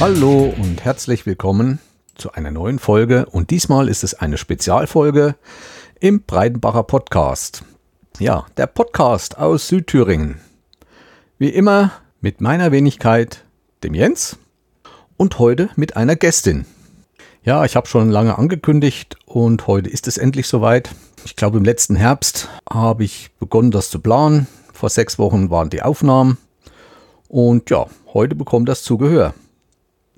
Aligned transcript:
Hallo 0.00 0.54
und 0.56 0.84
herzlich 0.84 1.26
willkommen 1.26 1.80
zu 2.14 2.30
einer 2.30 2.52
neuen 2.52 2.78
Folge 2.78 3.26
und 3.26 3.50
diesmal 3.50 3.88
ist 3.88 4.04
es 4.04 4.14
eine 4.14 4.38
Spezialfolge 4.38 5.34
im 5.98 6.22
Breitenbacher 6.22 6.84
Podcast. 6.84 7.64
Ja, 8.20 8.46
der 8.56 8.68
Podcast 8.68 9.38
aus 9.38 9.66
Südthüringen. 9.66 10.40
Wie 11.38 11.48
immer 11.48 11.90
mit 12.20 12.40
meiner 12.40 12.70
Wenigkeit, 12.70 13.42
dem 13.82 13.92
Jens, 13.92 14.38
und 15.16 15.40
heute 15.40 15.68
mit 15.74 15.96
einer 15.96 16.14
Gästin. 16.14 16.64
Ja, 17.42 17.64
ich 17.64 17.74
habe 17.74 17.88
schon 17.88 18.08
lange 18.08 18.38
angekündigt 18.38 19.16
und 19.26 19.66
heute 19.66 19.90
ist 19.90 20.06
es 20.06 20.16
endlich 20.16 20.46
soweit. 20.46 20.90
Ich 21.24 21.34
glaube, 21.34 21.58
im 21.58 21.64
letzten 21.64 21.96
Herbst 21.96 22.48
habe 22.70 23.02
ich 23.02 23.32
begonnen, 23.40 23.72
das 23.72 23.90
zu 23.90 23.98
planen. 23.98 24.46
Vor 24.72 24.90
sechs 24.90 25.18
Wochen 25.18 25.50
waren 25.50 25.70
die 25.70 25.82
Aufnahmen. 25.82 26.38
Und 27.26 27.68
ja, 27.68 27.86
heute 28.14 28.36
bekommt 28.36 28.68
das 28.68 28.84
Zugehör. 28.84 29.34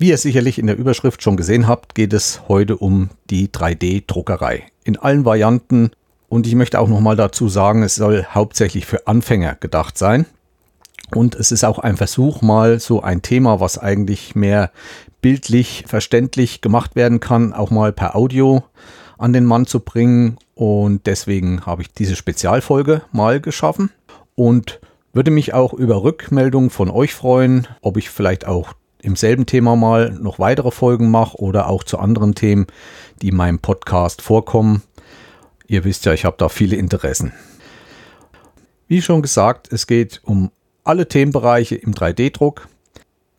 Wie 0.01 0.09
ihr 0.09 0.17
sicherlich 0.17 0.59
in 0.59 0.67
der 0.67 0.79
Überschrift 0.79 1.23
schon 1.23 1.37
gesehen 1.37 1.69
habt, 1.69 1.95
geht 1.95 2.15
es 2.15 2.41
heute 2.49 2.79
um 2.79 3.11
die 3.29 3.49
3D-Druckerei. 3.49 4.63
In 4.83 4.97
allen 4.97 5.27
Varianten 5.27 5.91
und 6.31 6.47
ich 6.47 6.55
möchte 6.55 6.81
auch 6.81 6.89
nochmal 6.89 7.17
dazu 7.17 7.51
sagen, 7.51 7.83
es 7.83 7.97
soll 7.97 8.25
hauptsächlich 8.25 8.87
für 8.87 9.07
Anfänger 9.07 9.57
gedacht 9.57 9.99
sein. 9.99 10.25
Und 11.15 11.35
es 11.35 11.53
ist 11.53 11.65
auch 11.65 11.79
ein 11.79 11.99
Versuch, 11.99 12.41
mal 12.41 12.81
so 12.81 13.03
ein 13.03 13.21
Thema, 13.21 13.61
was 13.61 13.77
eigentlich 13.77 14.35
mehr 14.35 14.71
bildlich 15.21 15.85
verständlich 15.87 16.63
gemacht 16.63 16.97
werden 16.97 17.21
kann, 17.21 17.53
auch 17.53 17.71
mal 17.71 17.93
per 17.93 18.17
Audio 18.17 18.65
an 19.19 19.35
den 19.35 19.45
Mann 19.45 19.67
zu 19.67 19.81
bringen. 19.81 20.39
Und 20.55 21.07
deswegen 21.07 21.67
habe 21.67 21.83
ich 21.83 21.93
diese 21.93 22.17
Spezialfolge 22.17 23.03
mal 23.13 23.39
geschaffen 23.39 23.91
und 24.35 24.81
würde 25.13 25.31
mich 25.31 25.53
auch 25.53 25.75
über 25.75 26.03
Rückmeldungen 26.03 26.71
von 26.71 26.89
euch 26.89 27.13
freuen, 27.13 27.69
ob 27.83 27.99
ich 27.99 28.09
vielleicht 28.09 28.47
auch 28.47 28.73
im 29.03 29.17
selben 29.17 29.47
Thema 29.47 29.77
mal 29.77 30.11
noch 30.11 30.39
weitere 30.39 30.71
Folgen 30.71 31.11
mache 31.11 31.37
oder 31.39 31.69
auch 31.69 31.85
zu 31.85 31.99
anderen 31.99 32.35
Themen, 32.35 32.67
die 33.23 33.29
in 33.29 33.37
meinem 33.37 33.59
Podcast 33.59 34.23
vorkommen. 34.23 34.83
Ihr 35.67 35.85
wisst 35.85 36.05
ja, 36.05 36.13
ich 36.13 36.25
habe 36.25 36.37
da 36.39 36.49
viele 36.49 36.77
Interessen. 36.77 37.33
Wie 38.89 39.03
schon 39.03 39.23
gesagt, 39.23 39.73
es 39.73 39.87
geht 39.87 40.21
um 40.25 40.51
alle 40.85 41.07
Themenbereiche 41.07 41.77
im 41.77 41.95
3D-Druck. 41.95 42.69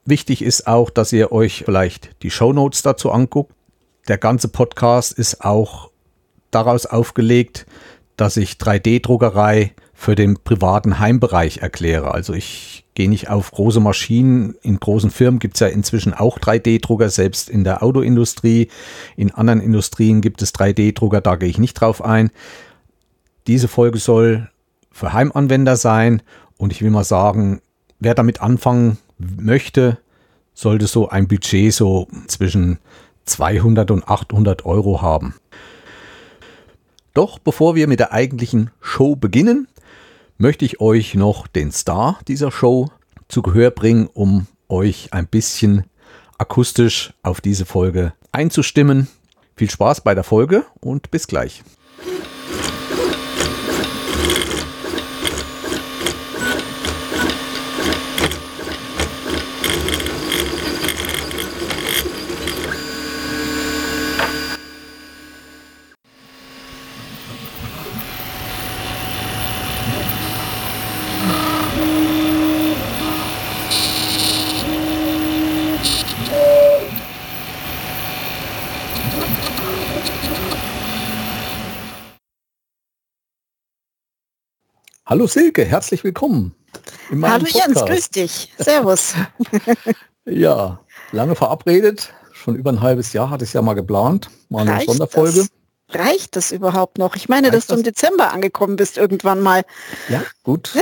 Wichtig 0.05 0.41
ist 0.41 0.67
auch, 0.67 0.89
dass 0.89 1.11
ihr 1.11 1.31
euch 1.31 1.63
vielleicht 1.65 2.11
die 2.23 2.31
Show 2.31 2.53
Notes 2.53 2.81
dazu 2.81 3.11
anguckt. 3.11 3.53
Der 4.07 4.17
ganze 4.17 4.47
Podcast 4.47 5.11
ist 5.11 5.43
auch 5.43 5.91
daraus 6.51 6.85
aufgelegt, 6.85 7.65
dass 8.17 8.37
ich 8.37 8.53
3D-Druckerei 8.53 9.73
für 9.93 10.15
den 10.15 10.35
privaten 10.41 10.99
Heimbereich 10.99 11.57
erkläre. 11.57 12.13
Also 12.13 12.33
ich 12.33 12.80
gehe 12.93 13.09
nicht 13.09 13.29
auf 13.29 13.51
große 13.51 13.79
Maschinen. 13.79 14.55
In 14.61 14.79
großen 14.79 15.11
Firmen 15.11 15.39
gibt 15.39 15.55
es 15.55 15.59
ja 15.61 15.67
inzwischen 15.67 16.13
auch 16.13 16.39
3D-Drucker, 16.39 17.09
selbst 17.09 17.49
in 17.49 17.63
der 17.63 17.83
Autoindustrie. 17.83 18.69
In 19.15 19.31
anderen 19.31 19.61
Industrien 19.61 20.21
gibt 20.21 20.41
es 20.41 20.53
3D-Drucker, 20.53 21.21
da 21.21 21.35
gehe 21.35 21.49
ich 21.49 21.57
nicht 21.57 21.75
drauf 21.75 22.03
ein. 22.03 22.31
Diese 23.47 23.67
Folge 23.67 23.99
soll 23.99 24.49
für 24.91 25.13
Heimanwender 25.13 25.77
sein 25.77 26.21
und 26.57 26.71
ich 26.71 26.81
will 26.81 26.91
mal 26.91 27.03
sagen, 27.03 27.61
wer 27.99 28.13
damit 28.13 28.41
anfangen 28.41 28.97
möchte, 29.17 29.97
sollte 30.53 30.87
so 30.87 31.09
ein 31.09 31.27
Budget 31.27 31.73
so 31.73 32.07
zwischen 32.27 32.79
200 33.25 33.89
und 33.91 34.07
800 34.07 34.65
Euro 34.65 35.01
haben. 35.01 35.35
Doch 37.13 37.39
bevor 37.39 37.75
wir 37.75 37.87
mit 37.87 37.99
der 37.99 38.13
eigentlichen 38.13 38.69
Show 38.79 39.15
beginnen, 39.15 39.67
möchte 40.41 40.65
ich 40.65 40.81
euch 40.81 41.13
noch 41.13 41.45
den 41.45 41.71
Star 41.71 42.19
dieser 42.27 42.51
Show 42.51 42.89
zu 43.27 43.43
Gehör 43.43 43.69
bringen, 43.69 44.09
um 44.11 44.47
euch 44.69 45.09
ein 45.13 45.27
bisschen 45.27 45.85
akustisch 46.39 47.13
auf 47.21 47.41
diese 47.41 47.65
Folge 47.65 48.13
einzustimmen. 48.31 49.07
Viel 49.55 49.69
Spaß 49.69 50.01
bei 50.01 50.15
der 50.15 50.23
Folge 50.23 50.65
und 50.79 51.11
bis 51.11 51.27
gleich. 51.27 51.61
Hallo 85.11 85.27
Silke, 85.27 85.65
herzlich 85.65 86.05
willkommen. 86.05 86.55
Hallo 87.09 87.43
Podcast. 87.43 87.53
Jens, 87.53 87.81
grüß 87.81 88.09
dich. 88.11 88.53
Servus. 88.57 89.13
ja, 90.25 90.79
lange 91.11 91.35
verabredet. 91.35 92.13
Schon 92.31 92.55
über 92.55 92.71
ein 92.71 92.79
halbes 92.79 93.11
Jahr 93.11 93.29
hatte 93.29 93.43
ich 93.43 93.49
es 93.49 93.53
ja 93.53 93.61
mal 93.61 93.73
geplant. 93.73 94.29
Mal 94.47 94.61
eine 94.61 94.71
Reicht 94.71 94.85
Sonderfolge. 94.87 95.49
Das? 95.89 95.99
Reicht 95.99 96.37
das 96.37 96.53
überhaupt 96.53 96.97
noch? 96.97 97.17
Ich 97.17 97.27
meine, 97.27 97.47
Reicht 97.47 97.57
dass 97.57 97.67
du 97.67 97.75
im 97.75 97.83
Dezember 97.83 98.31
angekommen 98.31 98.77
bist 98.77 98.97
irgendwann 98.97 99.41
mal. 99.41 99.65
Ja, 100.07 100.23
gut. 100.43 100.73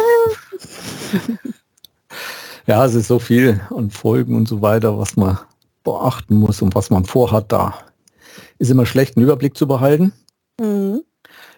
ja, 2.67 2.85
es 2.85 2.93
ist 2.93 3.07
so 3.07 3.17
viel 3.17 3.59
an 3.75 3.89
Folgen 3.89 4.35
und 4.35 4.47
so 4.47 4.61
weiter, 4.61 4.99
was 4.99 5.15
man 5.15 5.39
beachten 5.83 6.35
muss 6.35 6.61
und 6.61 6.75
was 6.75 6.91
man 6.91 7.03
vorhat 7.03 7.51
da. 7.51 7.79
Ist 8.59 8.69
immer 8.69 8.85
schlecht, 8.85 9.17
einen 9.17 9.23
Überblick 9.23 9.57
zu 9.57 9.67
behalten. 9.67 10.13
Mhm. 10.59 11.01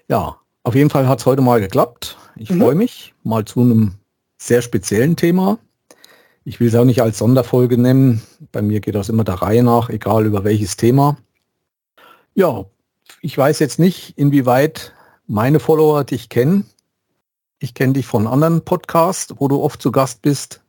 Ja, 0.08 0.38
auf 0.64 0.76
jeden 0.76 0.90
Fall 0.90 1.08
hat 1.08 1.20
es 1.20 1.26
heute 1.26 1.42
mal 1.42 1.60
geklappt. 1.60 2.18
Ich 2.36 2.50
mhm. 2.50 2.62
freue 2.62 2.76
mich 2.76 3.14
mal 3.24 3.46
zu 3.46 3.62
einem 3.62 3.96
sehr 4.38 4.62
speziellen 4.62 5.16
Thema. 5.16 5.60
Ich 6.44 6.60
will 6.60 6.68
es 6.68 6.76
auch 6.76 6.86
nicht 6.86 7.02
als 7.02 7.20
Sonderfolge 7.20 7.78
nennen. 7.78 8.22
Bei 8.52 8.62
mir 8.62 8.80
geht 8.80 8.96
das 8.96 9.10
immer 9.10 9.24
der 9.24 9.36
Reihe 9.36 9.64
nach, 9.64 9.90
egal 9.90 10.26
über 10.26 10.44
welches 10.44 10.76
Thema. 10.76 11.18
Ja, 12.34 12.66
ich 13.22 13.38
weiß 13.38 13.60
jetzt 13.60 13.78
nicht, 13.78 14.18
inwieweit 14.18 14.94
meine 15.28 15.60
Follower 15.60 16.04
dich 16.04 16.30
kennen. 16.30 16.66
Ich 17.60 17.74
kenne 17.76 17.94
dich 17.94 18.08
von 18.08 18.26
anderen 18.26 18.66
Podcasts, 18.66 19.34
wo 19.38 19.48
du 19.48 19.62
oft 19.62 19.82
zu 19.82 19.92
Gast 19.92 20.24
bist, 20.24 20.62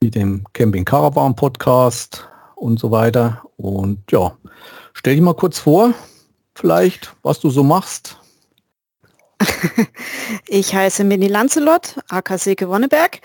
wie 0.00 0.10
dem 0.10 0.44
Camping 0.52 0.84
Caravan 0.84 1.36
Podcast 1.36 2.28
und 2.56 2.80
so 2.80 2.90
weiter. 2.90 3.42
Und 3.56 4.10
ja, 4.10 4.36
stell 4.92 5.14
dich 5.14 5.22
mal 5.22 5.34
kurz 5.34 5.60
vor, 5.60 5.94
vielleicht, 6.56 7.14
was 7.22 7.38
du 7.38 7.50
so 7.50 7.62
machst, 7.62 8.19
ich 10.46 10.74
heiße 10.74 11.04
Mini 11.04 11.28
Lancelot, 11.28 11.96
AKC 12.08 12.66
Wonneberg. 12.66 13.20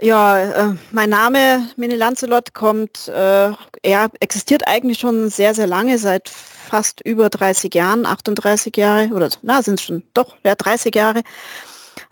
Ja, 0.00 0.70
äh, 0.70 0.74
mein 0.92 1.10
Name 1.10 1.68
Mini 1.76 1.94
Lancelot 1.94 2.54
kommt, 2.54 3.08
äh, 3.08 3.50
er 3.82 4.10
existiert 4.20 4.66
eigentlich 4.66 4.98
schon 4.98 5.28
sehr, 5.28 5.54
sehr 5.54 5.66
lange, 5.66 5.98
seit 5.98 6.30
fast 6.30 7.02
über 7.02 7.28
30 7.28 7.74
Jahren, 7.74 8.06
38 8.06 8.74
Jahre 8.76 9.08
oder 9.08 9.28
na, 9.42 9.62
sind 9.62 9.78
es 9.78 9.84
schon 9.84 10.02
doch, 10.14 10.36
ja, 10.44 10.54
30 10.54 10.94
Jahre. 10.94 11.22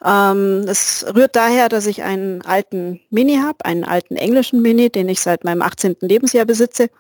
Ähm, 0.04 0.64
es 0.68 1.06
rührt 1.14 1.34
daher, 1.34 1.68
dass 1.68 1.86
ich 1.86 2.02
einen 2.02 2.42
alten 2.42 3.00
Mini 3.10 3.36
habe, 3.36 3.64
einen 3.64 3.84
alten 3.84 4.16
englischen 4.16 4.60
Mini, 4.60 4.90
den 4.90 5.08
ich 5.08 5.20
seit 5.20 5.44
meinem 5.44 5.62
18. 5.62 5.96
Lebensjahr 6.00 6.44
besitze. 6.44 6.90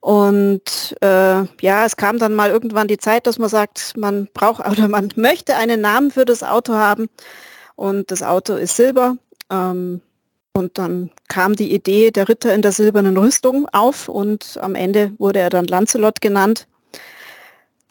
Und 0.00 0.96
äh, 1.00 1.44
ja, 1.60 1.84
es 1.84 1.96
kam 1.96 2.18
dann 2.18 2.34
mal 2.34 2.50
irgendwann 2.50 2.88
die 2.88 2.98
Zeit, 2.98 3.26
dass 3.26 3.38
man 3.38 3.48
sagt, 3.48 3.94
man 3.96 4.28
braucht 4.34 4.66
oder 4.70 4.88
man 4.88 5.10
möchte 5.16 5.56
einen 5.56 5.80
Namen 5.80 6.10
für 6.10 6.24
das 6.24 6.42
Auto 6.42 6.74
haben. 6.74 7.08
Und 7.76 8.10
das 8.10 8.22
Auto 8.22 8.54
ist 8.54 8.76
Silber. 8.76 9.16
Ähm, 9.50 10.00
und 10.54 10.76
dann 10.78 11.10
kam 11.28 11.56
die 11.56 11.72
Idee 11.72 12.10
der 12.10 12.28
Ritter 12.28 12.54
in 12.54 12.62
der 12.62 12.72
silbernen 12.72 13.16
Rüstung 13.16 13.66
auf 13.72 14.08
und 14.08 14.58
am 14.60 14.74
Ende 14.74 15.12
wurde 15.18 15.38
er 15.38 15.48
dann 15.48 15.66
Lancelot 15.66 16.20
genannt. 16.20 16.66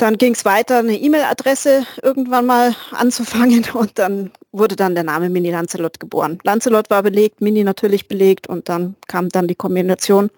Dann 0.01 0.17
ging 0.17 0.33
es 0.33 0.45
weiter, 0.45 0.79
eine 0.79 0.97
E-Mail-Adresse 0.97 1.85
irgendwann 2.01 2.47
mal 2.47 2.75
anzufangen 2.89 3.67
und 3.75 3.99
dann 3.99 4.31
wurde 4.51 4.75
dann 4.75 4.95
der 4.95 5.03
Name 5.03 5.29
Mini 5.29 5.51
Lancelot 5.51 5.99
geboren. 5.99 6.39
Lancelot 6.43 6.89
war 6.89 7.03
belegt, 7.03 7.39
Mini 7.39 7.63
natürlich 7.63 8.07
belegt 8.07 8.47
und 8.47 8.67
dann 8.67 8.95
kam 9.07 9.29
dann 9.29 9.47
die 9.47 9.53
Kombination 9.53 10.31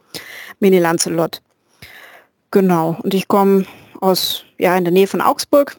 Mini 0.59 0.79
Lancelot. 0.79 1.41
Genau. 2.51 2.97
Und 3.03 3.13
ich 3.13 3.29
komme 3.29 3.65
aus, 4.01 4.43
ja, 4.57 4.75
in 4.75 4.83
der 4.83 4.91
Nähe 4.91 5.07
von 5.07 5.21
Augsburg. 5.21 5.77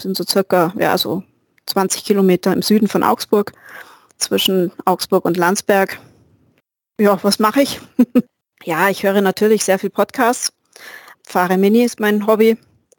Sind 0.00 0.16
so 0.16 0.24
circa, 0.24 0.72
ja, 0.78 0.96
so 0.96 1.24
20 1.66 2.06
Kilometer 2.06 2.54
im 2.54 2.62
Süden 2.62 2.88
von 2.88 3.02
Augsburg, 3.02 3.52
zwischen 4.16 4.72
Augsburg 4.86 5.26
und 5.26 5.36
Landsberg. 5.36 6.00
Ja, 6.98 7.22
was 7.22 7.38
mache 7.38 7.60
ich? 7.60 7.82
ja, 8.64 8.88
ich 8.88 9.02
höre 9.02 9.20
natürlich 9.20 9.62
sehr 9.62 9.78
viel 9.78 9.90
Podcasts. 9.90 10.54
Fahre 11.22 11.58
Mini 11.58 11.84
ist 11.84 12.00
mein 12.00 12.26
Hobby. 12.26 12.56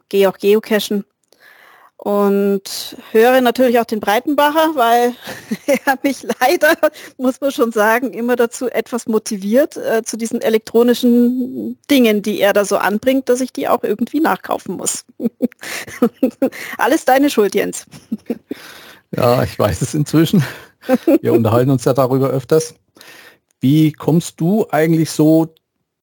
Gehe 0.08 0.28
auch 0.28 0.38
geocachen. 0.38 1.04
und 1.96 2.96
höre 3.10 3.40
natürlich 3.40 3.80
auch 3.80 3.84
den 3.84 4.00
Breitenbacher, 4.00 4.74
weil 4.74 5.14
er 5.66 5.98
mich 6.02 6.22
leider, 6.40 6.76
muss 7.16 7.40
man 7.40 7.50
schon 7.50 7.72
sagen, 7.72 8.12
immer 8.12 8.36
dazu 8.36 8.68
etwas 8.68 9.06
motiviert 9.06 9.76
äh, 9.76 10.02
zu 10.04 10.16
diesen 10.16 10.40
elektronischen 10.40 11.78
Dingen, 11.90 12.22
die 12.22 12.40
er 12.40 12.52
da 12.52 12.64
so 12.64 12.76
anbringt, 12.76 13.28
dass 13.28 13.40
ich 13.40 13.52
die 13.52 13.68
auch 13.68 13.82
irgendwie 13.82 14.20
nachkaufen 14.20 14.76
muss. 14.76 15.04
Alles 16.78 17.04
deine 17.04 17.30
Schuld, 17.30 17.54
Jens. 17.54 17.86
ja, 19.16 19.42
ich 19.42 19.58
weiß 19.58 19.82
es 19.82 19.94
inzwischen. 19.94 20.44
Wir 21.20 21.32
unterhalten 21.32 21.70
uns 21.70 21.84
ja 21.84 21.94
darüber 21.94 22.28
öfters. 22.28 22.74
Wie 23.60 23.92
kommst 23.92 24.40
du 24.40 24.66
eigentlich 24.70 25.10
so 25.10 25.54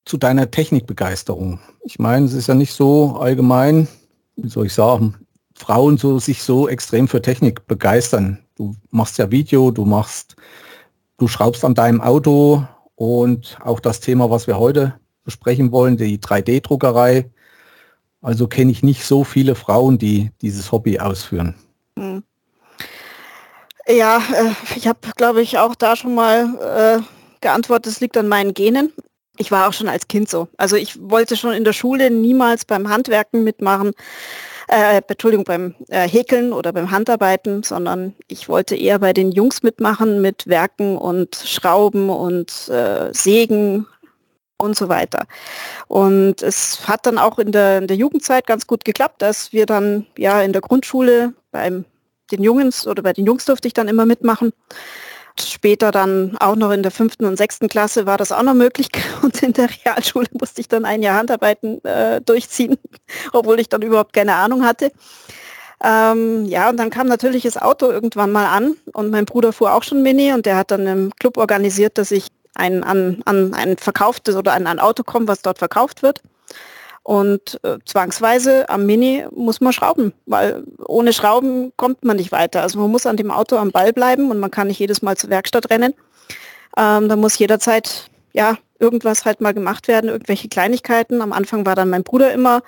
zu 0.06 0.18
deiner 0.18 0.52
Technikbegeisterung? 0.52 1.60
Ich 1.84 2.00
meine, 2.00 2.26
es 2.26 2.34
ist 2.34 2.48
ja 2.48 2.56
nicht 2.56 2.74
so 2.74 3.18
allgemein, 3.20 3.88
wie 4.36 4.50
soll 4.50 4.66
ich 4.66 4.74
sagen, 4.74 5.16
Frauen 5.56 5.98
so 5.98 6.20
sich 6.20 6.44
so 6.44 6.68
extrem 6.68 7.08
für 7.08 7.22
Technik 7.22 7.68
begeistern. 7.68 8.40
Du 8.56 8.76
machst 8.90 9.18
ja 9.18 9.32
Video, 9.32 9.72
du 9.72 9.86
machst, 9.86 10.36
du 11.18 11.28
schraubst 11.28 11.64
an 11.64 11.76
deinem 11.76 12.02
Auto 12.02 12.66
und 12.96 13.58
auch 13.64 13.80
das 13.80 14.00
Thema, 14.00 14.30
was 14.30 14.48
wir 14.48 14.58
heute 14.58 15.00
besprechen 15.24 15.72
wollen, 15.72 15.98
die 15.98 16.20
3D-Druckerei. 16.20 17.30
Also 18.22 18.48
kenne 18.48 18.72
ich 18.72 18.84
nicht 18.84 19.06
so 19.06 19.24
viele 19.24 19.56
Frauen, 19.56 19.98
die 19.98 20.32
dieses 20.42 20.72
Hobby 20.72 21.00
ausführen. 21.00 21.56
Hm. 21.98 22.24
Ja, 23.88 24.18
äh, 24.18 24.52
ich 24.78 24.88
habe, 24.88 25.00
glaube 25.18 25.42
ich, 25.42 25.58
auch 25.58 25.76
da 25.76 25.96
schon 25.96 26.16
mal 26.16 27.02
äh, 27.02 27.04
geantwortet, 27.42 27.92
es 27.92 28.00
liegt 28.00 28.16
an 28.16 28.30
meinen 28.30 28.54
Genen. 28.54 28.94
Ich 29.38 29.52
war 29.52 29.68
auch 29.68 29.74
schon 29.74 29.88
als 29.88 30.08
Kind 30.08 30.30
so. 30.30 30.48
Also 30.58 30.76
ich 30.76 31.00
wollte 31.02 31.36
schon 31.36 31.54
in 31.54 31.64
der 31.64 31.74
Schule 31.74 32.12
niemals 32.12 32.66
beim 32.66 32.90
Handwerken 32.90 33.44
mitmachen 33.44 33.94
äh, 34.68 35.02
Entschuldigung, 35.08 35.44
beim 35.44 35.76
äh, 35.90 36.08
Häkeln 36.08 36.54
oder 36.54 36.74
beim 36.74 36.92
Handarbeiten, 36.92 37.64
sondern 37.64 38.16
ich 38.28 38.50
wollte 38.50 38.76
eher 38.76 39.00
bei 39.00 39.14
den 39.14 39.32
Jungs 39.32 39.64
mitmachen 39.64 40.22
mit 40.22 40.48
Werken 40.48 40.98
und 40.98 41.36
Schrauben 41.36 42.10
und 42.10 42.70
äh, 42.70 43.14
Sägen 43.14 43.88
und 44.58 44.78
so 44.78 44.90
weiter. 44.90 45.26
Und 45.88 46.42
es 46.42 46.88
hat 46.88 47.06
dann 47.06 47.18
auch 47.18 47.40
in 47.40 47.52
der, 47.52 47.80
in 47.80 47.88
der 47.88 47.98
Jugendzeit 47.98 48.48
ganz 48.48 48.68
gut 48.68 48.86
geklappt, 48.86 49.22
dass 49.22 49.52
wir 49.52 49.66
dann 49.66 50.08
ja 50.18 50.42
in 50.42 50.54
der 50.54 50.62
Grundschule 50.62 51.34
beim 51.52 51.86
den 52.32 52.42
Jungs 52.42 52.88
oder 52.88 53.04
bei 53.04 53.14
den 53.14 53.26
Jungs 53.26 53.46
durfte 53.46 53.68
ich 53.68 53.74
dann 53.74 53.88
immer 53.88 54.06
mitmachen. 54.06 54.54
Später 55.40 55.92
dann 55.92 56.38
auch 56.40 56.56
noch 56.56 56.72
in 56.72 56.84
der 56.84 56.92
fünften 56.92 57.26
und 57.26 57.38
sechsten 57.38 57.68
Klasse 57.68 58.06
war 58.06 58.18
das 58.18 58.32
auch 58.32 58.44
noch 58.44 58.54
möglich 58.54 58.90
und 59.22 59.42
in 59.42 59.54
der 59.54 59.70
Realschule 59.70 60.28
musste 60.40 60.62
ich 60.62 60.68
dann 60.68 60.86
ein 60.86 61.02
Jahr 61.02 61.18
Handarbeiten 61.18 61.84
äh, 61.84 62.22
durchziehen, 62.22 62.78
obwohl 63.34 63.60
ich 63.60 63.70
dann 63.70 63.82
überhaupt 63.82 64.14
keine 64.14 64.36
Ahnung 64.36 64.66
hatte. 64.66 64.92
Ähm, 65.84 66.46
ja, 66.46 66.70
und 66.70 66.78
dann 66.78 66.90
kam 66.90 67.08
natürlich 67.08 67.44
das 67.44 67.58
Auto 67.58 67.90
irgendwann 67.90 68.32
mal 68.32 68.48
an 68.48 68.76
und 68.94 69.10
mein 69.10 69.26
Bruder 69.26 69.52
fuhr 69.52 69.74
auch 69.74 69.84
schon 69.84 70.02
Mini 70.02 70.32
und 70.32 70.46
der 70.46 70.56
hat 70.56 70.72
dann 70.72 70.88
im 70.88 71.12
Club 71.20 71.38
organisiert, 71.38 71.98
dass 71.98 72.12
ich 72.12 72.28
ein, 72.56 72.84
an, 72.84 73.22
an 73.26 73.54
ein 73.54 73.78
verkauftes 73.78 74.36
oder 74.36 74.54
an 74.54 74.68
ein 74.68 74.80
Auto 74.80 75.04
komme, 75.04 75.28
was 75.28 75.42
dort 75.42 75.58
verkauft 75.58 76.04
wird. 76.04 76.22
Und 77.04 77.60
äh, 77.64 77.80
zwangsweise 77.86 78.70
am 78.70 78.86
Mini 78.86 79.26
muss 79.36 79.60
man 79.60 79.74
schrauben, 79.74 80.14
weil 80.26 80.64
ohne 80.86 81.12
Schrauben 81.12 81.74
kommt 81.76 82.06
man 82.06 82.16
nicht 82.16 82.32
weiter. 82.32 82.62
Also 82.62 82.80
man 82.80 82.90
muss 82.90 83.06
an 83.06 83.18
dem 83.18 83.30
Auto 83.30 83.58
am 83.58 83.72
Ball 83.72 83.92
bleiben 83.92 84.32
und 84.32 84.40
man 84.40 84.52
kann 84.52 84.68
nicht 84.68 84.80
jedes 84.80 85.02
Mal 85.02 85.18
zur 85.18 85.30
Werkstatt 85.30 85.70
rennen. 85.70 85.94
Ähm, 86.78 87.10
da 87.10 87.18
muss 87.18 87.38
jederzeit 87.38 88.10
ja 88.32 88.58
irgendwas 88.80 89.26
halt 89.26 89.42
mal 89.42 89.54
gemacht 89.54 89.90
werden, 89.90 90.10
irgendwelche 90.10 90.48
Kleinigkeiten. 90.48 91.22
Am 91.22 91.34
Anfang 91.34 91.66
war 91.66 91.76
dann 91.76 91.90
mein 91.90 92.04
Bruder 92.04 92.32
immer 92.34 92.62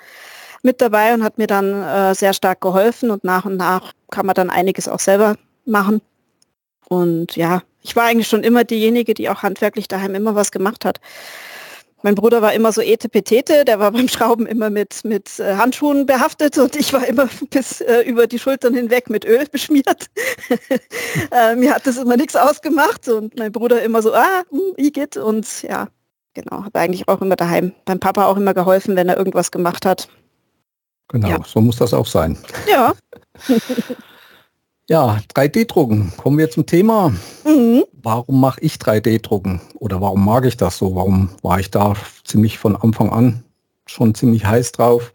mit 0.62 0.82
dabei 0.82 1.14
und 1.14 1.22
hat 1.22 1.38
mir 1.38 1.46
dann 1.46 1.82
äh, 1.82 2.14
sehr 2.14 2.34
stark 2.34 2.60
geholfen 2.60 3.10
und 3.10 3.24
nach 3.24 3.46
und 3.46 3.56
nach 3.56 3.92
kann 4.10 4.26
man 4.26 4.34
dann 4.34 4.50
einiges 4.50 4.86
auch 4.86 5.00
selber 5.00 5.36
machen. 5.64 6.02
Und 6.88 7.36
ja, 7.36 7.62
ich 7.82 7.96
war 7.96 8.04
eigentlich 8.04 8.28
schon 8.28 8.44
immer 8.44 8.64
diejenige, 8.64 9.14
die 9.14 9.28
auch 9.28 9.42
handwerklich 9.42 9.88
daheim 9.88 10.14
immer 10.14 10.34
was 10.34 10.50
gemacht 10.50 10.84
hat. 10.84 11.00
Mein 12.06 12.14
Bruder 12.14 12.40
war 12.40 12.52
immer 12.52 12.70
so 12.70 12.82
etepetete, 12.82 13.64
der 13.64 13.80
war 13.80 13.90
beim 13.90 14.06
Schrauben 14.06 14.46
immer 14.46 14.70
mit, 14.70 15.04
mit 15.04 15.40
äh, 15.40 15.56
Handschuhen 15.56 16.06
behaftet 16.06 16.56
und 16.56 16.76
ich 16.76 16.92
war 16.92 17.04
immer 17.04 17.28
bis 17.50 17.80
äh, 17.80 18.02
über 18.02 18.28
die 18.28 18.38
Schultern 18.38 18.74
hinweg 18.74 19.10
mit 19.10 19.24
Öl 19.24 19.44
beschmiert. 19.50 20.06
äh, 21.32 21.56
mir 21.56 21.74
hat 21.74 21.84
das 21.84 21.96
immer 21.96 22.16
nichts 22.16 22.36
ausgemacht 22.36 23.08
und 23.08 23.36
mein 23.36 23.50
Bruder 23.50 23.82
immer 23.82 24.02
so, 24.02 24.14
ah, 24.14 24.44
hm, 24.50 24.60
wie 24.76 24.92
geht 24.92 25.16
und 25.16 25.62
ja, 25.62 25.88
genau, 26.34 26.62
habe 26.62 26.78
eigentlich 26.78 27.08
auch 27.08 27.20
immer 27.20 27.34
daheim 27.34 27.72
beim 27.86 27.98
Papa 27.98 28.26
auch 28.26 28.36
immer 28.36 28.54
geholfen, 28.54 28.94
wenn 28.94 29.08
er 29.08 29.16
irgendwas 29.16 29.50
gemacht 29.50 29.84
hat. 29.84 30.08
Genau, 31.08 31.26
ja. 31.26 31.38
so 31.44 31.60
muss 31.60 31.78
das 31.78 31.92
auch 31.92 32.06
sein. 32.06 32.38
Ja. 32.70 32.94
Ja, 34.88 35.18
3D-Drucken. 35.34 36.12
Kommen 36.16 36.38
wir 36.38 36.48
zum 36.48 36.64
Thema. 36.64 37.12
Mhm. 37.44 37.82
Warum 37.92 38.40
mache 38.40 38.60
ich 38.60 38.76
3D-Drucken? 38.76 39.60
Oder 39.74 40.00
warum 40.00 40.24
mag 40.24 40.44
ich 40.44 40.56
das 40.56 40.78
so? 40.78 40.94
Warum 40.94 41.30
war 41.42 41.58
ich 41.58 41.72
da 41.72 41.94
ziemlich 42.22 42.58
von 42.58 42.76
Anfang 42.76 43.10
an 43.10 43.42
schon 43.86 44.14
ziemlich 44.14 44.46
heiß 44.46 44.70
drauf? 44.70 45.10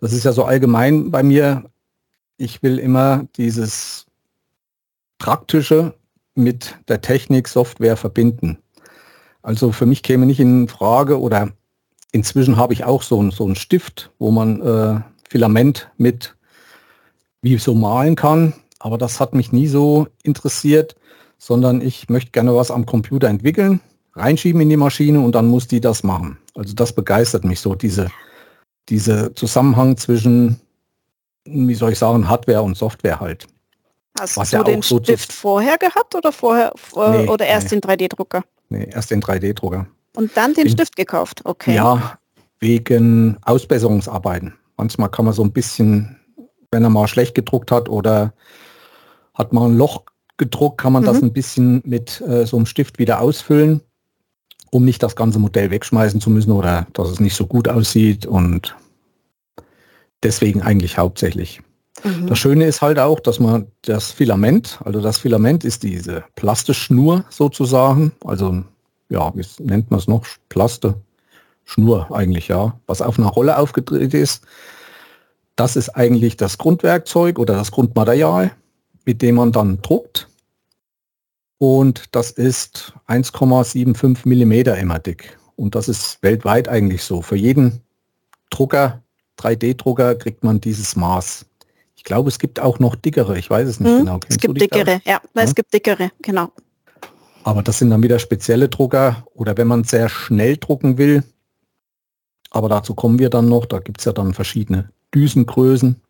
Das 0.00 0.12
ist 0.12 0.24
ja 0.24 0.32
so 0.32 0.44
allgemein 0.44 1.12
bei 1.12 1.22
mir. 1.22 1.70
Ich 2.36 2.64
will 2.64 2.80
immer 2.80 3.28
dieses 3.36 4.06
Praktische 5.18 5.94
mit 6.34 6.74
der 6.88 7.00
Technik, 7.00 7.46
Software 7.46 7.96
verbinden. 7.96 8.58
Also 9.42 9.70
für 9.70 9.86
mich 9.86 10.02
käme 10.02 10.26
nicht 10.26 10.40
in 10.40 10.66
Frage 10.66 11.20
oder 11.20 11.50
inzwischen 12.10 12.56
habe 12.56 12.72
ich 12.72 12.82
auch 12.82 13.02
so, 13.02 13.30
so 13.30 13.44
einen 13.44 13.54
Stift, 13.54 14.10
wo 14.18 14.32
man 14.32 14.60
äh, 14.62 15.00
Filament 15.28 15.92
mit 15.96 16.34
wie 17.40 17.56
so 17.56 17.74
malen 17.74 18.16
kann 18.16 18.54
aber 18.80 18.98
das 18.98 19.20
hat 19.20 19.34
mich 19.34 19.52
nie 19.52 19.68
so 19.68 20.08
interessiert, 20.22 20.96
sondern 21.38 21.80
ich 21.80 22.08
möchte 22.08 22.32
gerne 22.32 22.54
was 22.56 22.70
am 22.70 22.86
Computer 22.86 23.28
entwickeln, 23.28 23.80
reinschieben 24.14 24.60
in 24.60 24.70
die 24.70 24.76
Maschine 24.76 25.20
und 25.20 25.34
dann 25.34 25.46
muss 25.46 25.68
die 25.68 25.80
das 25.80 26.02
machen. 26.02 26.38
Also 26.54 26.74
das 26.74 26.92
begeistert 26.92 27.44
mich 27.44 27.60
so, 27.60 27.74
diese, 27.74 28.10
diese 28.88 29.34
Zusammenhang 29.34 29.96
zwischen, 29.96 30.60
wie 31.44 31.74
soll 31.74 31.92
ich 31.92 31.98
sagen, 31.98 32.28
Hardware 32.28 32.62
und 32.62 32.76
Software 32.76 33.20
halt. 33.20 33.46
Hast 34.18 34.36
was 34.36 34.50
du 34.50 34.56
ja 34.56 34.64
den 34.64 34.82
so 34.82 34.98
Stift 34.98 35.32
vorher 35.32 35.78
gehabt 35.78 36.14
oder 36.14 36.32
vorher 36.32 36.72
nee, 36.96 37.28
oder 37.28 37.46
erst 37.46 37.70
nee. 37.70 37.80
den 37.80 37.90
3D-Drucker? 37.90 38.42
Nee, 38.68 38.88
erst 38.92 39.10
den 39.10 39.22
3D-Drucker. 39.22 39.86
Und 40.16 40.36
dann 40.36 40.54
den 40.54 40.64
Bin, 40.64 40.72
Stift 40.72 40.96
gekauft, 40.96 41.42
okay. 41.44 41.76
Ja, 41.76 42.18
wegen 42.58 43.36
Ausbesserungsarbeiten. 43.42 44.54
Manchmal 44.76 45.10
kann 45.10 45.26
man 45.26 45.34
so 45.34 45.42
ein 45.42 45.52
bisschen, 45.52 46.16
wenn 46.70 46.82
er 46.82 46.90
mal 46.90 47.08
schlecht 47.08 47.34
gedruckt 47.34 47.70
hat 47.70 47.88
oder 47.88 48.32
hat 49.40 49.52
man 49.52 49.72
ein 49.72 49.76
Loch 49.76 50.02
gedruckt, 50.36 50.78
kann 50.78 50.92
man 50.92 51.02
mhm. 51.02 51.06
das 51.06 51.22
ein 51.22 51.32
bisschen 51.32 51.82
mit 51.84 52.20
äh, 52.20 52.46
so 52.46 52.56
einem 52.56 52.66
Stift 52.66 52.98
wieder 52.98 53.20
ausfüllen, 53.20 53.80
um 54.70 54.84
nicht 54.84 55.02
das 55.02 55.16
ganze 55.16 55.38
Modell 55.38 55.70
wegschmeißen 55.70 56.20
zu 56.20 56.30
müssen 56.30 56.52
oder 56.52 56.86
dass 56.92 57.08
es 57.08 57.20
nicht 57.20 57.34
so 57.34 57.46
gut 57.46 57.68
aussieht 57.68 58.26
und 58.26 58.76
deswegen 60.22 60.62
eigentlich 60.62 60.98
hauptsächlich. 60.98 61.60
Mhm. 62.04 62.26
Das 62.26 62.38
Schöne 62.38 62.66
ist 62.66 62.82
halt 62.82 62.98
auch, 62.98 63.20
dass 63.20 63.40
man 63.40 63.66
das 63.82 64.12
Filament, 64.12 64.78
also 64.84 65.00
das 65.00 65.18
Filament 65.18 65.64
ist 65.64 65.82
diese 65.82 66.24
Plasteschnur 66.36 67.24
sozusagen, 67.30 68.12
also 68.24 68.62
ja, 69.08 69.32
wie 69.34 69.44
nennt 69.62 69.90
man 69.90 69.98
es 69.98 70.06
noch? 70.08 70.24
Plaste. 70.48 70.94
Schnur 71.64 72.08
eigentlich, 72.10 72.48
ja, 72.48 72.80
was 72.86 73.00
auf 73.00 73.18
einer 73.18 73.28
Rolle 73.28 73.56
aufgedreht 73.56 74.12
ist. 74.12 74.42
Das 75.54 75.76
ist 75.76 75.90
eigentlich 75.90 76.36
das 76.36 76.58
Grundwerkzeug 76.58 77.38
oder 77.38 77.54
das 77.54 77.70
Grundmaterial 77.70 78.50
mit 79.04 79.22
dem 79.22 79.36
man 79.36 79.52
dann 79.52 79.80
druckt. 79.82 80.28
Und 81.58 82.04
das 82.12 82.30
ist 82.30 82.94
1,75 83.08 84.20
Millimeter 84.24 84.78
immer 84.78 84.98
dick. 84.98 85.38
Und 85.56 85.74
das 85.74 85.88
ist 85.88 86.22
weltweit 86.22 86.68
eigentlich 86.68 87.04
so. 87.04 87.20
Für 87.20 87.36
jeden 87.36 87.82
Drucker, 88.48 89.02
3D-Drucker, 89.38 90.14
kriegt 90.14 90.42
man 90.42 90.60
dieses 90.60 90.96
Maß. 90.96 91.44
Ich 91.96 92.04
glaube, 92.04 92.30
es 92.30 92.38
gibt 92.38 92.60
auch 92.60 92.78
noch 92.78 92.96
dickere. 92.96 93.36
Ich 93.36 93.50
weiß 93.50 93.68
es 93.68 93.78
nicht 93.78 93.90
hm, 93.90 93.98
genau. 93.98 94.18
Kennst 94.20 94.30
es 94.30 94.38
gibt 94.38 94.58
dickere, 94.58 95.02
ja, 95.04 95.20
ja, 95.34 95.42
es 95.42 95.54
gibt 95.54 95.74
dickere, 95.74 96.10
genau. 96.22 96.50
Aber 97.44 97.62
das 97.62 97.78
sind 97.78 97.90
dann 97.90 98.02
wieder 98.02 98.18
spezielle 98.18 98.70
Drucker 98.70 99.26
oder 99.34 99.56
wenn 99.58 99.66
man 99.66 99.84
sehr 99.84 100.08
schnell 100.08 100.56
drucken 100.56 100.96
will. 100.96 101.24
Aber 102.50 102.68
dazu 102.68 102.94
kommen 102.94 103.18
wir 103.18 103.28
dann 103.30 103.48
noch. 103.48 103.66
Da 103.66 103.80
gibt 103.80 103.98
es 103.98 104.06
ja 104.06 104.12
dann 104.12 104.32
verschiedene 104.34 104.90
Düsengrößen. 105.14 106.00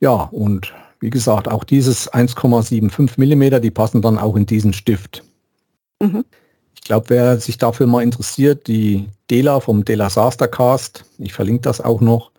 Ja, 0.00 0.14
und 0.32 0.72
wie 1.02 1.10
gesagt, 1.10 1.50
auch 1.50 1.64
dieses 1.64 2.10
1,75 2.12 3.14
Millimeter, 3.16 3.58
die 3.58 3.72
passen 3.72 4.00
dann 4.02 4.18
auch 4.18 4.36
in 4.36 4.46
diesen 4.46 4.72
Stift. 4.72 5.24
Mhm. 6.00 6.24
Ich 6.76 6.82
glaube, 6.82 7.06
wer 7.10 7.38
sich 7.38 7.58
dafür 7.58 7.88
mal 7.88 8.02
interessiert, 8.04 8.68
die 8.68 9.08
Dela 9.28 9.58
vom 9.58 9.84
Dela 9.84 10.08
Sastercast, 10.08 11.04
ich 11.18 11.32
verlinke 11.32 11.62
das 11.62 11.80
auch 11.80 12.00
noch, 12.00 12.30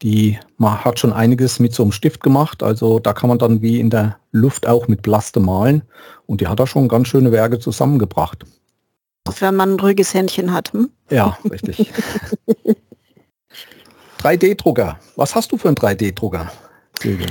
die 0.00 0.38
hat 0.58 0.98
schon 0.98 1.12
einiges 1.12 1.58
mit 1.58 1.74
so 1.74 1.82
einem 1.82 1.92
Stift 1.92 2.22
gemacht. 2.22 2.62
Also 2.62 2.98
da 2.98 3.12
kann 3.12 3.28
man 3.28 3.38
dann 3.38 3.60
wie 3.60 3.78
in 3.78 3.90
der 3.90 4.16
Luft 4.32 4.66
auch 4.66 4.88
mit 4.88 5.02
Plaste 5.02 5.40
malen. 5.40 5.82
Und 6.26 6.40
die 6.40 6.46
hat 6.46 6.60
da 6.60 6.66
schon 6.66 6.88
ganz 6.88 7.08
schöne 7.08 7.30
Werke 7.32 7.58
zusammengebracht. 7.58 8.44
Wenn 9.38 9.56
man 9.56 9.74
ein 9.74 9.80
ruhiges 9.80 10.14
Händchen 10.14 10.54
hat. 10.54 10.72
Hm? 10.72 10.88
Ja, 11.10 11.36
richtig. 11.50 11.92
3D-Drucker. 14.22 14.98
Was 15.16 15.34
hast 15.34 15.52
du 15.52 15.58
für 15.58 15.68
einen 15.68 15.76
3D-Drucker? 15.76 16.50
Silke? 17.00 17.26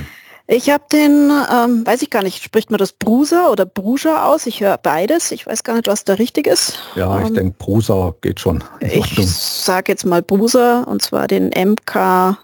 Ich 0.50 0.70
habe 0.70 0.84
den, 0.90 1.30
ähm, 1.52 1.86
weiß 1.86 2.00
ich 2.00 2.08
gar 2.08 2.22
nicht, 2.22 2.42
spricht 2.42 2.70
man 2.70 2.78
das 2.78 2.94
Brusa 2.94 3.50
oder 3.50 3.66
Bruja 3.66 4.24
aus? 4.24 4.46
Ich 4.46 4.62
höre 4.62 4.78
beides. 4.78 5.30
Ich 5.30 5.46
weiß 5.46 5.62
gar 5.62 5.74
nicht, 5.74 5.88
was 5.88 6.04
da 6.04 6.14
richtig 6.14 6.46
ist. 6.46 6.78
Ja, 6.94 7.20
ich 7.20 7.26
ähm, 7.26 7.34
denke, 7.34 7.56
Brusa 7.58 8.14
geht 8.22 8.40
schon. 8.40 8.64
Ich 8.80 9.28
sage 9.28 9.92
jetzt 9.92 10.06
mal 10.06 10.22
Brusa 10.22 10.84
und 10.84 11.02
zwar 11.02 11.28
den 11.28 11.50
MK3i, 11.50 12.38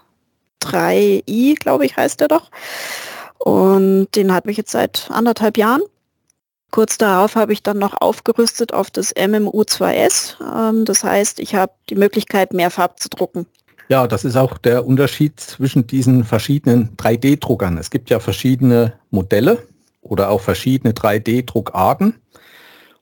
glaube 1.59 1.87
ich, 1.87 1.97
heißt 1.97 2.21
der 2.21 2.27
doch. 2.27 2.51
Und 3.39 4.09
den 4.15 4.31
habe 4.31 4.51
ich 4.51 4.57
jetzt 4.57 4.69
seit 4.71 5.07
anderthalb 5.09 5.57
Jahren. 5.57 5.81
Kurz 6.69 6.99
darauf 6.99 7.35
habe 7.35 7.53
ich 7.53 7.63
dann 7.63 7.79
noch 7.79 7.99
aufgerüstet 7.99 8.71
auf 8.71 8.91
das 8.91 9.15
MMU2S. 9.15 10.35
Ähm, 10.41 10.85
das 10.85 11.03
heißt, 11.03 11.39
ich 11.39 11.55
habe 11.55 11.71
die 11.89 11.95
Möglichkeit, 11.95 12.53
mehr 12.53 12.69
Farb 12.69 12.99
zu 12.99 13.09
drucken. 13.09 13.47
Ja, 13.87 14.07
das 14.07 14.25
ist 14.25 14.35
auch 14.35 14.57
der 14.57 14.85
Unterschied 14.85 15.39
zwischen 15.39 15.85
diesen 15.85 16.23
verschiedenen 16.23 16.97
3D-Druckern. 16.97 17.77
Es 17.77 17.91
gibt 17.91 18.09
ja 18.09 18.19
verschiedene 18.19 18.93
Modelle 19.11 19.67
oder 20.01 20.29
auch 20.29 20.41
verschiedene 20.41 20.93
3D-Druckarten. 20.93 22.15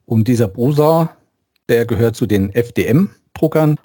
Und 0.05 0.27
dieser 0.27 0.49
Brusa, 0.49 1.15
der 1.69 1.85
gehört 1.85 2.17
zu 2.17 2.25
den 2.25 2.53
FDM-Druckern. 2.53 3.77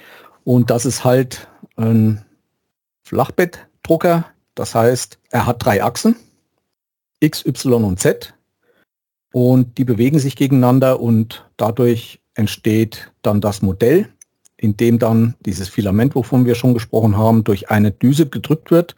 Und 0.42 0.70
das 0.70 0.86
ist 0.86 1.04
halt 1.04 1.48
ein 1.76 2.24
Flachbettdrucker. 3.04 4.26
Das 4.56 4.74
heißt, 4.74 5.20
er 5.30 5.46
hat 5.46 5.64
drei 5.64 5.84
Achsen, 5.84 6.16
X, 7.20 7.46
Y 7.46 7.84
und 7.84 8.00
Z. 8.00 8.34
Und 9.32 9.78
die 9.78 9.84
bewegen 9.84 10.18
sich 10.18 10.34
gegeneinander 10.34 10.98
und 10.98 11.48
dadurch 11.56 12.20
entsteht 12.34 13.12
dann 13.22 13.40
das 13.40 13.62
Modell 13.62 14.08
in 14.58 14.76
dem 14.76 14.98
dann 14.98 15.34
dieses 15.46 15.68
Filament, 15.68 16.14
wovon 16.14 16.44
wir 16.44 16.54
schon 16.54 16.74
gesprochen 16.74 17.16
haben, 17.16 17.44
durch 17.44 17.70
eine 17.70 17.92
Düse 17.92 18.26
gedrückt 18.26 18.70
wird. 18.70 18.94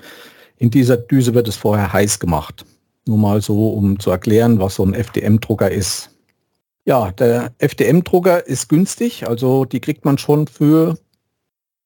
In 0.57 0.71
dieser 0.71 0.97
Düse 0.97 1.35
wird 1.35 1.49
es 1.49 1.57
vorher 1.57 1.93
heiß 1.93 2.19
gemacht. 2.19 2.65
Nur 3.07 3.19
mal 3.19 3.41
so, 3.41 3.69
um 3.71 3.99
zu 3.99 4.11
erklären, 4.11 4.59
was 4.59 4.77
so 4.77 4.85
ein 4.85 4.95
FDM-Drucker 4.95 5.71
ist. 5.71 6.11
Ja, 6.85 7.13
der 7.13 7.53
FDM-Drucker 7.59 8.47
ist 8.47 8.69
günstig, 8.69 9.29
also 9.29 9.65
die 9.65 9.81
kriegt 9.81 10.05
man 10.05 10.19
schon 10.19 10.47
für 10.47 10.99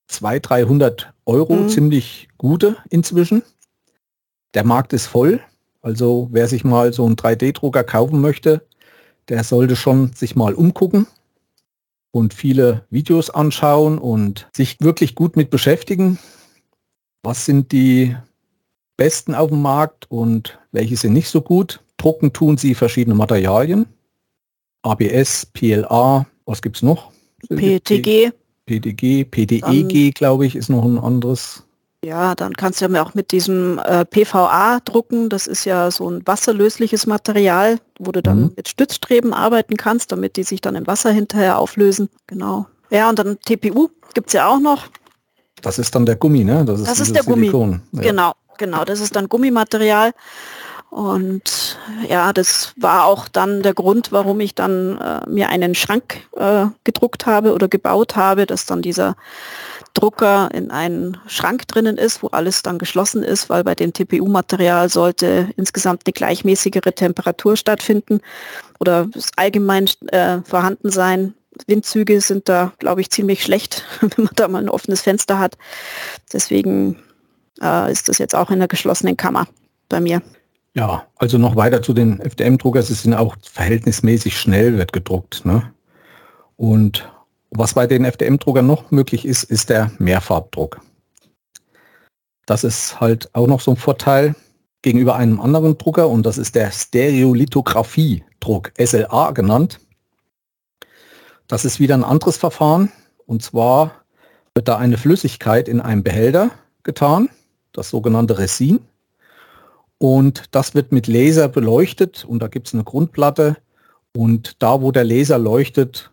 200, 0.07 0.49
300 0.49 1.13
Euro, 1.27 1.55
mhm. 1.55 1.69
ziemlich 1.69 2.29
gute 2.39 2.77
inzwischen. 2.91 3.43
Der 4.55 4.65
Markt 4.65 4.93
ist 4.93 5.07
voll, 5.07 5.41
also 5.83 6.29
wer 6.31 6.47
sich 6.47 6.63
mal 6.65 6.93
so 6.93 7.05
einen 7.05 7.17
3D-Drucker 7.17 7.83
kaufen 7.83 8.21
möchte, 8.21 8.65
der 9.29 9.43
sollte 9.43 9.75
schon 9.75 10.13
sich 10.13 10.37
mal 10.37 10.55
umgucken 10.55 11.09
und 12.15 12.33
viele 12.33 12.87
Videos 12.91 13.29
anschauen 13.29 13.99
und 13.99 14.49
sich 14.55 14.77
wirklich 14.79 15.17
gut 15.17 15.35
mit 15.35 15.51
beschäftigen. 15.51 16.21
Was 17.25 17.45
sind 17.45 17.73
die 17.73 18.15
besten 18.97 19.35
auf 19.35 19.51
dem 19.51 19.63
Markt 19.63 20.09
und 20.13 20.61
welche 20.71 20.97
sind 20.97 21.13
nicht 21.13 21.29
so 21.29 21.43
gut? 21.43 21.81
Drucken 21.97 22.33
tun 22.33 22.57
sie 22.57 22.77
verschiedene 22.77 23.17
Materialien. 23.17 23.87
ABS, 24.83 25.47
PLA, 25.47 26.25
was 26.47 26.63
gibt 26.63 26.77
es 26.77 26.83
noch? 26.83 27.11
PTG. 27.49 28.31
PDG, 28.65 29.25
PDEG, 29.25 30.15
glaube 30.15 30.47
ich, 30.47 30.55
ist 30.55 30.69
noch 30.69 30.85
ein 30.85 30.99
anderes. 30.99 31.64
Ja, 32.05 32.35
dann 32.35 32.53
kannst 32.53 32.83
du 32.83 32.87
ja 32.87 33.03
auch 33.03 33.15
mit 33.15 33.33
diesem 33.33 33.79
äh, 33.79 34.05
PVA 34.05 34.81
drucken. 34.85 35.31
Das 35.31 35.47
ist 35.47 35.65
ja 35.65 35.91
so 35.91 36.11
ein 36.11 36.21
wasserlösliches 36.27 37.07
Material, 37.07 37.79
wo 37.99 38.13
du 38.13 38.23
dann 38.23 38.43
mhm. 38.43 38.53
mit 38.57 38.69
Stützstreben 38.69 39.33
arbeiten 39.33 39.79
kannst, 39.79 40.13
damit 40.13 40.37
die 40.37 40.43
sich 40.43 40.61
dann 40.61 40.75
im 40.75 40.87
Wasser 40.87 41.11
hinterher 41.11 41.59
auflösen. 41.59 42.11
Genau. 42.27 42.67
Ja, 42.91 43.09
und 43.09 43.19
dann 43.19 43.39
TPU 43.41 43.89
gibt 44.13 44.29
es 44.29 44.35
ja 44.35 44.49
auch 44.49 44.61
noch. 44.61 44.89
Das 45.63 45.79
ist 45.79 45.95
dann 45.95 46.05
der 46.05 46.17
Gummi, 46.17 46.45
ne? 46.45 46.67
Das 46.67 46.81
ist, 46.81 46.91
das 46.91 47.01
ist 47.01 47.15
der 47.17 47.23
Silikon. 47.23 47.81
Gummi. 47.91 48.05
Ja. 48.05 48.11
Genau, 48.11 48.33
genau. 48.59 48.85
Das 48.85 49.01
ist 49.01 49.17
dann 49.17 49.31
Gummimaterial. 49.31 50.13
Und 50.95 51.77
ja, 52.09 52.33
das 52.33 52.73
war 52.77 53.07
auch 53.07 53.27
dann 53.27 53.65
der 53.65 53.75
Grund, 53.75 54.13
warum 54.13 54.39
ich 54.39 54.55
dann 54.55 54.97
äh, 54.99 55.29
mir 55.29 55.49
einen 55.49 55.75
Schrank 55.75 56.21
äh, 56.37 56.67
gedruckt 56.85 57.27
habe 57.27 57.53
oder 57.53 57.67
gebaut 57.67 58.15
habe, 58.15 58.47
dass 58.47 58.65
dann 58.65 58.81
dieser 58.81 59.17
Drucker 59.95 60.51
in 60.55 60.71
einen 60.71 61.17
Schrank 61.27 61.67
drinnen 61.67 61.99
ist, 61.99 62.23
wo 62.23 62.29
alles 62.29 62.63
dann 62.63 62.79
geschlossen 62.79 63.25
ist, 63.25 63.51
weil 63.51 63.65
bei 63.65 63.75
dem 63.75 63.93
TPU-Material 63.93 64.89
sollte 64.89 65.49
insgesamt 65.57 66.03
eine 66.07 66.13
gleichmäßigere 66.13 66.93
Temperatur 66.93 67.57
stattfinden 67.57 68.21
oder 68.79 69.09
allgemein 69.35 69.91
äh, 70.13 70.43
vorhanden 70.45 70.91
sein. 70.91 71.35
Windzüge 71.67 72.21
sind 72.21 72.49
da, 72.49 72.73
glaube 72.79 73.01
ich, 73.01 73.11
ziemlich 73.11 73.43
schlecht, 73.43 73.85
wenn 74.01 74.27
man 74.27 74.35
da 74.37 74.47
mal 74.47 74.63
ein 74.63 74.69
offenes 74.69 75.03
Fenster 75.03 75.41
hat. 75.41 75.59
Deswegen 76.33 77.03
äh, 77.61 77.91
ist 77.91 78.09
das 78.09 78.19
jetzt 78.19 78.37
auch 78.37 78.53
in 78.53 78.61
der 78.61 78.69
geschlossenen 78.69 79.17
Kammer 79.17 79.49
bei 79.89 79.99
mir. 79.99 80.23
Ja, 80.77 81.07
also 81.17 81.39
noch 81.39 81.55
weiter 81.55 81.83
zu 81.83 81.95
den 81.95 82.21
FDM-Druckern. 82.21 82.83
Sie 82.83 82.95
sind 82.95 83.15
auch 83.15 83.37
verhältnismäßig 83.43 84.37
schnell, 84.39 84.77
wird 84.77 84.93
gedruckt. 84.93 85.45
Ne? 85.45 85.73
Und 86.57 87.09
was 87.51 87.75
bei 87.75 87.87
den 87.87 88.05
FDM-Druckern 88.05 88.67
noch 88.67 88.91
möglich 88.91 89.25
ist, 89.25 89.45
ist 89.45 89.71
der 89.71 89.93
Mehrfarbdruck. 89.99 90.81
Das 92.47 92.65
ist 92.65 93.01
halt 93.01 93.33
auch 93.35 93.47
noch 93.47 93.61
so 93.61 93.71
ein 93.71 93.77
Vorteil 93.77 94.35
gegenüber 94.83 95.15
einem 95.17 95.41
anderen 95.41 95.79
Drucker 95.79 96.09
und 96.09 96.27
das 96.27 96.37
ist 96.37 96.57
der 96.57 96.71
Stereolithografie-Druck, 96.71 98.73
SLA 98.79 99.31
genannt. 99.31 99.81
Das 101.47 101.65
ist 101.65 101.81
wieder 101.81 101.95
ein 101.95 102.05
anderes 102.05 102.37
Verfahren 102.37 102.93
und 103.27 103.43
zwar 103.43 104.05
wird 104.55 104.69
da 104.69 104.77
eine 104.77 104.99
Flüssigkeit 104.99 105.69
in 105.69 105.81
einem 105.81 106.03
Behälter 106.03 106.51
getan, 106.83 107.31
das 107.73 107.89
sogenannte 107.91 108.39
Resin. 108.39 108.81
Und 109.99 110.45
das 110.51 110.75
wird 110.75 110.93
mit 110.93 111.07
Laser 111.07 111.49
beleuchtet 111.49 112.25
und 112.25 112.41
da 112.41 112.49
gibt 112.49 112.69
es 112.69 112.75
eine 112.75 112.85
Grundplatte 112.85 113.57
und 114.17 114.63
da, 114.63 114.83
wo 114.83 114.93
der 114.93 115.05
Laser 115.05 115.39
leuchtet, 115.39 116.11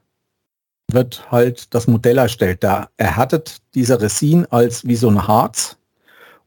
wird 0.91 1.31
halt 1.31 1.73
das 1.73 1.87
Modell 1.87 2.17
erstellt. 2.17 2.63
Da 2.63 2.89
erhärtet 2.97 3.57
dieser 3.75 4.01
Resin 4.01 4.45
als 4.49 4.85
wie 4.85 4.95
so 4.95 5.09
ein 5.09 5.27
Harz 5.27 5.77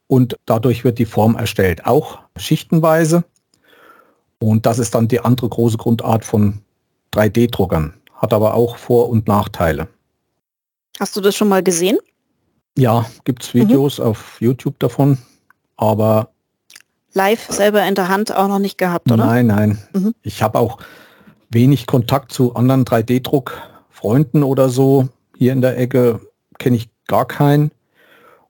und 0.06 0.36
dadurch 0.46 0.84
wird 0.84 0.98
die 0.98 1.06
Form 1.06 1.36
erstellt, 1.36 1.86
auch 1.86 2.20
schichtenweise. 2.36 3.24
Und 4.38 4.66
das 4.66 4.78
ist 4.78 4.94
dann 4.94 5.08
die 5.08 5.20
andere 5.20 5.48
große 5.48 5.78
Grundart 5.78 6.24
von 6.24 6.60
3D-Druckern, 7.12 7.94
hat 8.14 8.32
aber 8.32 8.54
auch 8.54 8.76
Vor- 8.76 9.08
und 9.08 9.26
Nachteile. 9.26 9.88
Hast 11.00 11.16
du 11.16 11.20
das 11.20 11.34
schon 11.34 11.48
mal 11.48 11.62
gesehen? 11.62 11.98
Ja, 12.76 13.06
gibt 13.24 13.44
es 13.44 13.54
Videos 13.54 13.98
mhm. 13.98 14.04
auf 14.04 14.40
YouTube 14.40 14.78
davon, 14.78 15.18
aber 15.76 16.30
live 17.14 17.46
selber 17.50 17.86
in 17.86 17.94
der 17.94 18.08
Hand 18.08 18.34
auch 18.34 18.48
noch 18.48 18.58
nicht 18.58 18.78
gehabt, 18.78 19.10
oder? 19.10 19.24
Nein, 19.24 19.46
nein. 19.46 19.78
Mhm. 19.92 20.14
Ich 20.22 20.42
habe 20.42 20.58
auch 20.58 20.78
wenig 21.50 21.86
Kontakt 21.86 22.32
zu 22.32 22.54
anderen 22.54 22.84
3D-Druck 22.84 23.60
Freunden 23.90 24.42
oder 24.42 24.68
so 24.68 25.08
hier 25.36 25.52
in 25.52 25.62
der 25.62 25.78
Ecke 25.78 26.20
kenne 26.58 26.76
ich 26.76 26.90
gar 27.06 27.26
keinen 27.26 27.70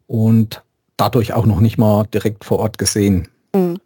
und 0.07 0.63
dadurch 0.97 1.33
auch 1.33 1.47
noch 1.47 1.61
nicht 1.61 1.79
mal 1.79 2.05
direkt 2.13 2.45
vor 2.45 2.59
Ort 2.59 2.79
gesehen. 2.79 3.29
Mhm. 3.55 3.79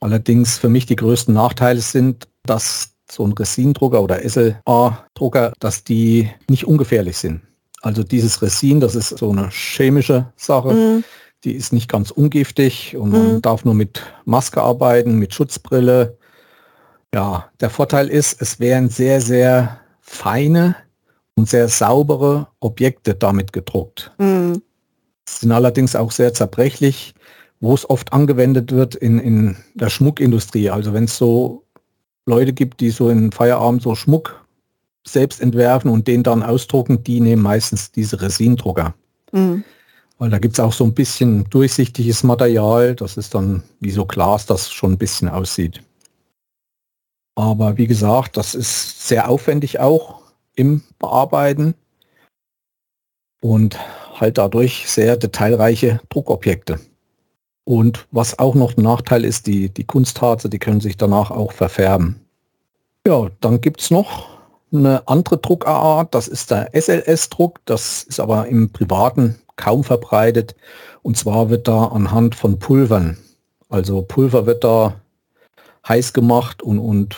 Allerdings 0.00 0.58
für 0.58 0.68
mich 0.68 0.86
die 0.86 0.96
größten 0.96 1.34
Nachteile 1.34 1.80
sind, 1.80 2.28
dass 2.44 2.90
so 3.10 3.24
ein 3.24 3.32
Resindrucker 3.32 4.02
oder 4.02 4.20
SLA-Drucker, 4.28 5.52
dass 5.58 5.84
die 5.84 6.30
nicht 6.48 6.66
ungefährlich 6.66 7.16
sind. 7.16 7.40
Also 7.82 8.02
dieses 8.02 8.42
Resin, 8.42 8.80
das 8.80 8.94
ist 8.94 9.18
so 9.18 9.30
eine 9.30 9.48
chemische 9.50 10.32
Sache, 10.36 10.72
mhm. 10.72 11.04
Die 11.44 11.52
ist 11.52 11.72
nicht 11.72 11.88
ganz 11.88 12.10
ungiftig 12.10 12.96
und 12.96 13.10
man 13.10 13.34
mhm. 13.34 13.42
darf 13.42 13.64
nur 13.64 13.74
mit 13.74 14.02
Maske 14.24 14.62
arbeiten, 14.62 15.18
mit 15.18 15.34
Schutzbrille. 15.34 16.16
Ja, 17.14 17.50
der 17.60 17.70
Vorteil 17.70 18.08
ist, 18.08 18.40
es 18.40 18.58
wären 18.58 18.88
sehr, 18.88 19.20
sehr 19.20 19.80
feine 20.00 20.76
und 21.34 21.48
sehr 21.48 21.68
saubere 21.68 22.48
Objekte 22.60 23.14
damit 23.14 23.52
gedruckt. 23.52 24.12
Mhm. 24.18 24.62
Sind 25.28 25.52
allerdings 25.52 25.94
auch 25.94 26.10
sehr 26.10 26.34
zerbrechlich, 26.34 27.14
wo 27.60 27.74
es 27.74 27.88
oft 27.88 28.12
angewendet 28.12 28.72
wird 28.72 28.94
in, 28.94 29.18
in 29.18 29.56
der 29.74 29.90
Schmuckindustrie. 29.90 30.70
Also 30.70 30.92
wenn 30.92 31.04
es 31.04 31.16
so 31.16 31.64
Leute 32.26 32.52
gibt, 32.52 32.80
die 32.80 32.90
so 32.90 33.08
in 33.08 33.32
Feierabend 33.32 33.82
so 33.82 33.94
Schmuck 33.94 34.44
selbst 35.06 35.40
entwerfen 35.40 35.90
und 35.90 36.08
den 36.08 36.22
dann 36.22 36.42
ausdrucken, 36.42 37.04
die 37.04 37.20
nehmen 37.20 37.42
meistens 37.42 37.92
diese 37.92 38.20
Resindrucker. 38.20 38.94
Mhm. 39.32 39.64
Weil 40.18 40.30
da 40.30 40.38
gibt 40.38 40.54
es 40.54 40.60
auch 40.60 40.72
so 40.72 40.84
ein 40.84 40.94
bisschen 40.94 41.44
durchsichtiges 41.50 42.22
Material, 42.22 42.94
das 42.94 43.16
ist 43.16 43.34
dann 43.34 43.62
wie 43.80 43.90
so 43.90 44.06
Glas, 44.06 44.46
das 44.46 44.72
schon 44.72 44.92
ein 44.92 44.98
bisschen 44.98 45.28
aussieht. 45.28 45.82
Aber 47.34 47.76
wie 47.76 47.86
gesagt, 47.86 48.36
das 48.38 48.54
ist 48.54 49.06
sehr 49.06 49.28
aufwendig 49.28 49.78
auch 49.78 50.22
im 50.54 50.82
Bearbeiten 50.98 51.74
und 53.42 53.78
halt 54.18 54.38
dadurch 54.38 54.88
sehr 54.88 55.18
detailreiche 55.18 56.00
Druckobjekte. 56.08 56.80
Und 57.64 58.06
was 58.10 58.38
auch 58.38 58.54
noch 58.54 58.76
ein 58.76 58.82
Nachteil 58.82 59.24
ist, 59.24 59.46
die, 59.46 59.68
die 59.68 59.84
Kunstharze, 59.84 60.48
die 60.48 60.58
können 60.58 60.80
sich 60.80 60.96
danach 60.96 61.30
auch 61.30 61.52
verfärben. 61.52 62.20
Ja, 63.06 63.28
dann 63.40 63.60
gibt 63.60 63.80
es 63.82 63.90
noch 63.90 64.28
eine 64.72 65.06
andere 65.06 65.38
Druckart, 65.38 66.14
das 66.14 66.28
ist 66.28 66.50
der 66.50 66.70
SLS-Druck, 66.72 67.60
das 67.66 68.02
ist 68.04 68.18
aber 68.18 68.46
im 68.46 68.70
Privaten 68.70 69.38
kaum 69.56 69.84
verbreitet. 69.84 70.54
Und 71.02 71.16
zwar 71.16 71.50
wird 71.50 71.68
da 71.68 71.86
anhand 71.86 72.34
von 72.34 72.58
Pulvern 72.58 73.16
Also 73.68 74.02
Pulver 74.02 74.46
wird 74.46 74.64
da 74.64 75.00
heiß 75.86 76.12
gemacht 76.12 76.62
und, 76.62 76.78
und 76.78 77.16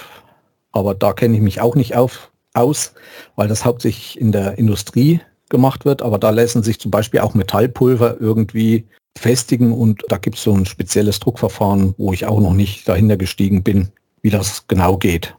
aber 0.72 0.94
da 0.94 1.12
kenne 1.12 1.36
ich 1.36 1.42
mich 1.42 1.60
auch 1.60 1.74
nicht 1.74 1.96
auf, 1.96 2.30
aus, 2.54 2.92
weil 3.36 3.48
das 3.48 3.64
hauptsächlich 3.64 4.20
in 4.20 4.32
der 4.32 4.58
Industrie 4.58 5.20
gemacht 5.48 5.84
wird, 5.84 6.02
aber 6.02 6.18
da 6.18 6.30
lassen 6.30 6.62
sich 6.62 6.78
zum 6.78 6.90
Beispiel 6.90 7.20
auch 7.20 7.34
Metallpulver 7.34 8.20
irgendwie 8.20 8.86
festigen 9.16 9.72
und 9.72 10.04
da 10.08 10.18
gibt 10.18 10.36
es 10.36 10.42
so 10.42 10.52
ein 10.52 10.66
spezielles 10.66 11.20
Druckverfahren, 11.20 11.94
wo 11.96 12.12
ich 12.12 12.26
auch 12.26 12.40
noch 12.40 12.52
nicht 12.52 12.88
dahinter 12.88 13.16
gestiegen 13.16 13.62
bin, 13.62 13.88
wie 14.22 14.30
das 14.30 14.66
genau 14.68 14.96
geht. 14.96 15.34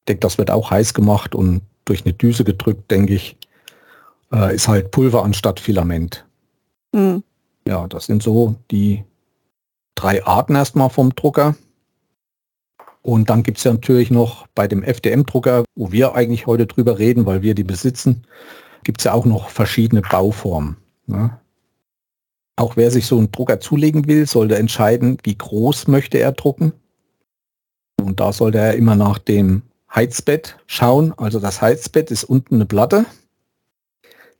Ich 0.00 0.06
denke, 0.08 0.20
das 0.20 0.38
wird 0.38 0.50
auch 0.50 0.70
heiß 0.70 0.94
gemacht 0.94 1.34
und 1.34 1.62
durch 1.84 2.04
eine 2.04 2.14
Düse 2.14 2.44
gedrückt, 2.44 2.90
denke 2.90 3.14
ich, 3.14 3.36
äh, 4.34 4.54
ist 4.54 4.68
halt 4.68 4.90
Pulver 4.90 5.24
anstatt 5.24 5.60
Filament. 5.60 6.26
Mhm. 6.92 7.22
Ja, 7.66 7.86
das 7.86 8.06
sind 8.06 8.22
so 8.22 8.56
die 8.70 9.04
drei 9.94 10.24
Arten 10.24 10.54
erstmal 10.54 10.90
vom 10.90 11.14
Drucker. 11.14 11.54
Und 13.02 13.28
dann 13.30 13.42
gibt 13.42 13.58
es 13.58 13.64
ja 13.64 13.72
natürlich 13.72 14.10
noch 14.10 14.46
bei 14.54 14.66
dem 14.66 14.82
FDM-Drucker, 14.82 15.64
wo 15.74 15.92
wir 15.92 16.14
eigentlich 16.14 16.46
heute 16.46 16.66
drüber 16.66 16.98
reden, 16.98 17.26
weil 17.26 17.42
wir 17.42 17.54
die 17.54 17.64
besitzen, 17.64 18.26
gibt 18.82 19.00
es 19.00 19.04
ja 19.04 19.12
auch 19.12 19.26
noch 19.26 19.50
verschiedene 19.50 20.00
Bauformen. 20.00 20.78
Ne? 21.06 21.38
Auch 22.56 22.76
wer 22.76 22.90
sich 22.90 23.06
so 23.06 23.18
einen 23.18 23.30
Drucker 23.30 23.60
zulegen 23.60 24.06
will, 24.06 24.26
sollte 24.26 24.56
entscheiden, 24.56 25.18
wie 25.22 25.36
groß 25.36 25.88
möchte 25.88 26.18
er 26.18 26.32
drucken. 26.32 26.72
Und 28.00 28.20
da 28.20 28.32
sollte 28.32 28.58
er 28.58 28.74
immer 28.74 28.96
nach 28.96 29.18
dem 29.18 29.62
Heizbett 29.94 30.56
schauen. 30.66 31.12
Also 31.16 31.40
das 31.40 31.60
Heizbett 31.60 32.10
ist 32.10 32.24
unten 32.24 32.56
eine 32.56 32.66
Platte, 32.66 33.04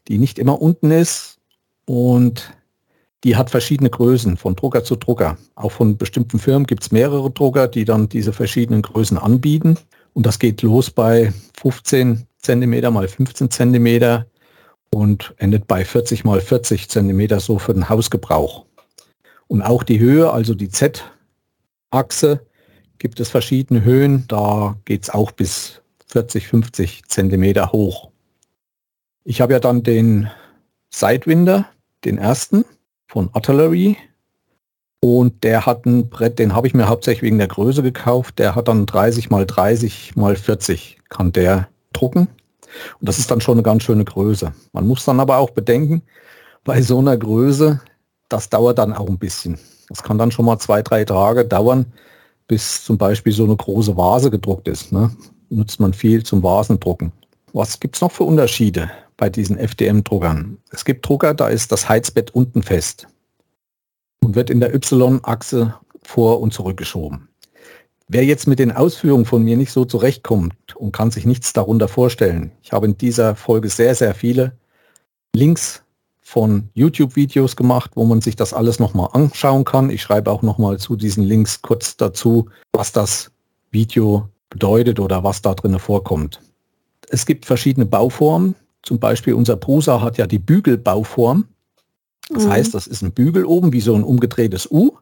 die 0.09 0.19
nicht 0.19 0.39
immer 0.39 0.61
unten 0.61 0.91
ist 0.91 1.39
und 1.87 2.53
die 3.25 3.37
hat 3.37 3.51
verschiedene 3.51 3.89
Größen 3.89 4.37
von 4.37 4.55
Drucker 4.55 4.85
zu 4.85 4.97
Drucker. 4.97 5.39
Auch 5.55 5.73
von 5.73 5.97
bestimmten 5.97 6.39
Firmen 6.39 6.67
gibt 6.67 6.83
es 6.83 6.93
mehrere 6.93 7.31
Drucker, 7.31 7.69
die 7.69 7.87
dann 7.87 8.09
diese 8.09 8.35
verschiedenen 8.35 8.83
Größen 8.83 9.17
anbieten. 9.17 9.79
Und 10.13 10.27
das 10.27 10.39
geht 10.39 10.61
los 10.61 10.91
bei 10.91 11.33
15 11.57 12.27
cm 12.43 12.93
mal 12.93 13.09
15 13.09 13.51
cm 13.51 14.25
und 14.91 15.35
endet 15.39 15.67
bei 15.67 15.85
40 15.85 16.25
mal 16.25 16.41
40 16.41 16.89
cm 16.89 17.41
so 17.41 17.59
für 17.59 17.73
den 17.73 17.89
Hausgebrauch. 17.89 18.67
Und 19.49 19.63
auch 19.63 19.83
die 19.83 19.99
Höhe, 19.99 20.31
also 20.31 20.55
die 20.55 20.69
Z-Achse, 20.69 22.47
gibt 22.99 23.21
es 23.21 23.31
verschiedene 23.31 23.85
Höhen. 23.85 24.25
Da 24.29 24.77
geht 24.85 25.05
es 25.05 25.11
auch 25.11 25.33
bis 25.33 25.83
40, 26.07 26.47
50 26.47 27.03
cm 27.09 27.73
hoch. 27.73 28.11
Ich 29.27 29.41
habe 29.41 29.55
ja 29.55 29.59
dann 29.59 29.83
den 29.83 30.29
Sidewinder, 30.91 31.67
den 32.05 32.19
ersten 32.19 32.67
von 33.09 33.31
Artillery. 33.33 33.97
Und 35.01 35.45
der 35.45 35.65
hat 35.65 35.87
ein 35.87 36.11
Brett, 36.11 36.39
den 36.39 36.55
habe 36.55 36.67
ich 36.67 36.75
mir 36.75 36.89
hauptsächlich 36.89 37.23
wegen 37.23 37.39
der 37.39 37.49
Größe 37.49 37.83
gekauft. 37.83 38.39
Der 38.39 38.55
hat 38.55 38.69
dann 38.69 38.85
30 38.85 39.31
mal 39.31 39.47
30 39.47 40.15
mal 40.17 40.37
40 40.37 40.99
kann 41.09 41.33
der 41.33 41.69
drucken. 41.95 42.29
Und 43.01 43.09
das 43.09 43.19
ist 43.19 43.31
dann 43.31 43.41
schon 43.41 43.55
eine 43.55 43.63
ganz 43.63 43.83
schöne 43.83 44.05
Größe. 44.05 44.53
Man 44.73 44.87
muss 44.87 45.07
dann 45.07 45.21
aber 45.21 45.39
auch 45.39 45.51
bedenken, 45.51 46.03
bei 46.63 46.83
so 46.83 46.99
einer 46.99 47.17
Größe, 47.17 47.81
das 48.29 48.51
dauert 48.51 48.79
dann 48.79 48.93
auch 48.93 49.09
ein 49.09 49.19
bisschen. 49.19 49.59
Das 49.89 50.03
kann 50.03 50.19
dann 50.19 50.33
schon 50.33 50.45
mal 50.45 50.59
zwei, 50.59 50.83
drei 50.83 51.05
Tage 51.05 51.47
dauern, 51.47 51.87
bis 52.47 52.85
zum 52.85 52.99
Beispiel 52.99 53.33
so 53.33 53.45
eine 53.45 53.57
große 53.57 53.97
Vase 53.97 54.31
gedruckt 54.31 54.69
ist. 54.69 54.93
Ne? 54.93 55.11
Nutzt 55.49 55.81
man 55.81 55.95
viel 55.95 56.25
zum 56.25 56.43
Vasendrucken. 56.43 57.13
Was 57.55 57.81
gibt 57.81 57.97
es 57.97 58.03
noch 58.03 58.13
für 58.13 58.25
Unterschiede 58.25 58.91
bei 59.17 59.31
diesen 59.31 59.59
FDM-Druckern? 59.59 60.59
Es 60.71 60.85
gibt 60.85 61.07
Drucker, 61.09 61.35
da 61.35 61.49
ist 61.49 61.73
das 61.73 61.89
Heizbett 61.89 62.35
unten 62.35 62.63
fest 62.63 63.07
und 64.21 64.35
wird 64.35 64.51
in 64.51 64.61
der 64.61 64.75
Y-Achse 64.75 65.75
vor 66.03 66.41
und 66.41 66.53
zurückgeschoben. 66.53 67.29
Wer 68.09 68.25
jetzt 68.25 68.47
mit 68.47 68.59
den 68.59 68.73
Ausführungen 68.73 69.25
von 69.25 69.43
mir 69.43 69.57
nicht 69.57 69.73
so 69.73 69.85
zurechtkommt 69.85 70.77
und 70.77 70.93
kann 70.93 71.11
sich 71.11 71.25
nichts 71.25 71.53
darunter 71.53 71.89
vorstellen, 71.89 72.53
ich 72.63 72.73
habe 72.73 72.87
in 72.87 72.99
dieser 72.99 73.35
Folge 73.35 73.69
sehr, 73.71 73.95
sehr 73.95 74.15
viele 74.15 74.53
Links 75.35 75.83
von 76.21 76.69
YouTube-Videos 76.75 77.57
gemacht, 77.57 77.93
wo 77.95 78.05
man 78.05 78.21
sich 78.21 78.37
das 78.37 78.53
alles 78.53 78.79
nochmal 78.79 79.11
anschauen 79.13 79.65
kann. 79.65 79.91
Ich 79.91 80.03
schreibe 80.03 80.31
auch 80.31 80.43
nochmal 80.43 80.79
zu 80.79 80.97
diesen 80.97 81.23
Links 81.23 81.63
kurz 81.63 81.97
dazu, 81.97 82.49
was 82.73 82.93
das 82.93 83.31
Video 83.71 84.29
bedeutet 84.49 85.01
oder 85.01 85.23
was 85.23 85.43
da 85.43 85.55
drin 85.55 85.79
vorkommt. 85.79 86.41
Es 87.11 87.27
gibt 87.27 87.45
verschiedene 87.45 87.87
Bauformen. 87.87 88.55
Zum 88.85 88.99
Beispiel 88.99 89.35
unser 89.35 89.57
Prusa 89.57 90.01
hat 90.01 90.19
ja 90.19 90.27
die 90.27 90.39
Bügelbauform. 90.39 91.49
Das 92.29 92.45
mhm. 92.45 92.51
heißt, 92.51 92.75
das 92.75 92.87
ist 92.87 93.03
ein 93.03 93.13
Bügel 93.13 93.45
oben 93.45 93.73
wie 93.73 93.81
so 93.81 93.95
ein 93.95 94.05
umgedrehtes 94.05 94.71
U. 94.71 94.93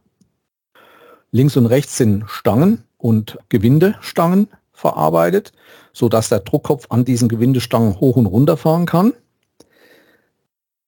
Links 1.30 1.56
und 1.56 1.66
rechts 1.66 1.96
sind 1.96 2.24
Stangen 2.28 2.84
und 2.98 3.38
Gewindestangen 3.48 4.48
verarbeitet, 4.72 5.52
sodass 5.92 6.28
der 6.28 6.40
Druckkopf 6.40 6.86
an 6.90 7.04
diesen 7.04 7.28
Gewindestangen 7.28 7.98
hoch 8.00 8.16
und 8.16 8.26
runter 8.26 8.56
fahren 8.56 8.86
kann. 8.86 9.12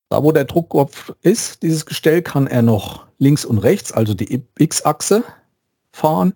Da 0.09 0.23
wo 0.23 0.33
der 0.33 0.45
Druckkopf 0.45 1.13
ist, 1.23 1.63
dieses 1.63 1.87
Gestell, 1.87 2.23
kann 2.23 2.47
er 2.47 2.63
noch 2.63 3.07
links 3.19 3.45
und 3.45 3.59
rechts, 3.59 3.91
also 3.91 4.15
die 4.15 4.43
X-Achse 4.59 5.25
fahren 5.93 6.35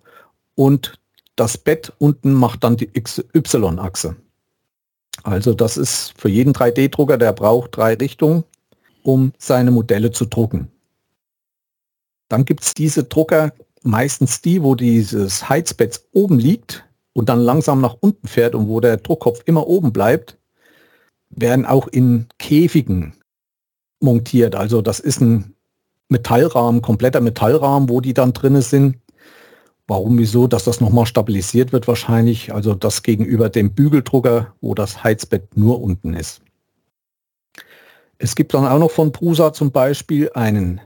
und 0.55 0.99
das 1.37 1.59
Bett 1.59 1.93
unten 1.99 2.33
macht 2.33 2.65
dann 2.65 2.77
die 2.77 2.91
Y-Achse. 2.97 4.17
Also 5.23 5.55
das 5.55 5.77
ist 5.77 6.15
für 6.17 6.29
jeden 6.29 6.53
3D-Drucker, 6.53 7.19
der 7.19 7.33
braucht 7.33 7.77
drei 7.77 7.95
Richtungen, 7.95 8.45
um 9.03 9.33
seine 9.39 9.71
Modelle 9.71 10.11
zu 10.11 10.27
drucken. 10.27 10.71
Dann 12.29 12.45
gibt 12.45 12.63
es 12.63 12.75
diese 12.75 13.05
Drucker, 13.05 13.53
meistens 13.83 14.43
die, 14.43 14.63
wo 14.63 14.75
dieses 14.75 15.49
Heizbett 15.49 16.03
oben 16.13 16.39
liegt 16.39 16.85
und 17.15 17.29
dann 17.29 17.41
langsam 17.41 17.81
nach 17.81 17.97
unten 18.01 18.29
fährt 18.29 18.55
und 18.55 18.69
wo 18.69 18.81
der 18.81 18.99
Druckkopf 18.99 19.43
immer 19.47 19.67
oben 19.67 19.93
bleibt, 19.93 20.39
werden 21.31 21.67
auch 21.67 21.89
in 21.89 22.27
Käfigen 22.39 23.15
montiert. 24.01 24.55
Also 24.55 24.83
das 24.83 25.01
ist 25.01 25.21
ein 25.21 25.55
Metallrahmen, 26.09 26.83
kompletter 26.83 27.21
Metallrahmen, 27.21 27.89
wo 27.89 28.01
die 28.01 28.15
dann 28.15 28.33
drinne 28.33 28.63
sind. 28.63 28.97
Warum, 29.89 30.19
wieso, 30.19 30.47
dass 30.47 30.65
das 30.65 30.83
nochmal 30.83 31.07
stabilisiert 31.07 31.73
wird 31.73 31.89
wahrscheinlich. 31.89 32.53
Also 32.53 32.75
das 32.75 33.03
gegenüber 33.03 33.49
dem 33.49 33.73
Bügeldrucker, 33.73 34.55
wo 34.61 34.75
das 34.75 35.03
Heizbett 35.03 35.57
nur 35.57 35.81
unten 35.81 36.13
ist. 36.13 36.43
Es 38.19 38.37
gibt 38.37 38.53
dann 38.53 38.67
auch 38.67 38.79
noch 38.79 38.91
von 38.91 39.13
Prusa 39.13 39.55
zum 39.55 39.73
Beispiel 39.73 40.31
einen 40.35 40.83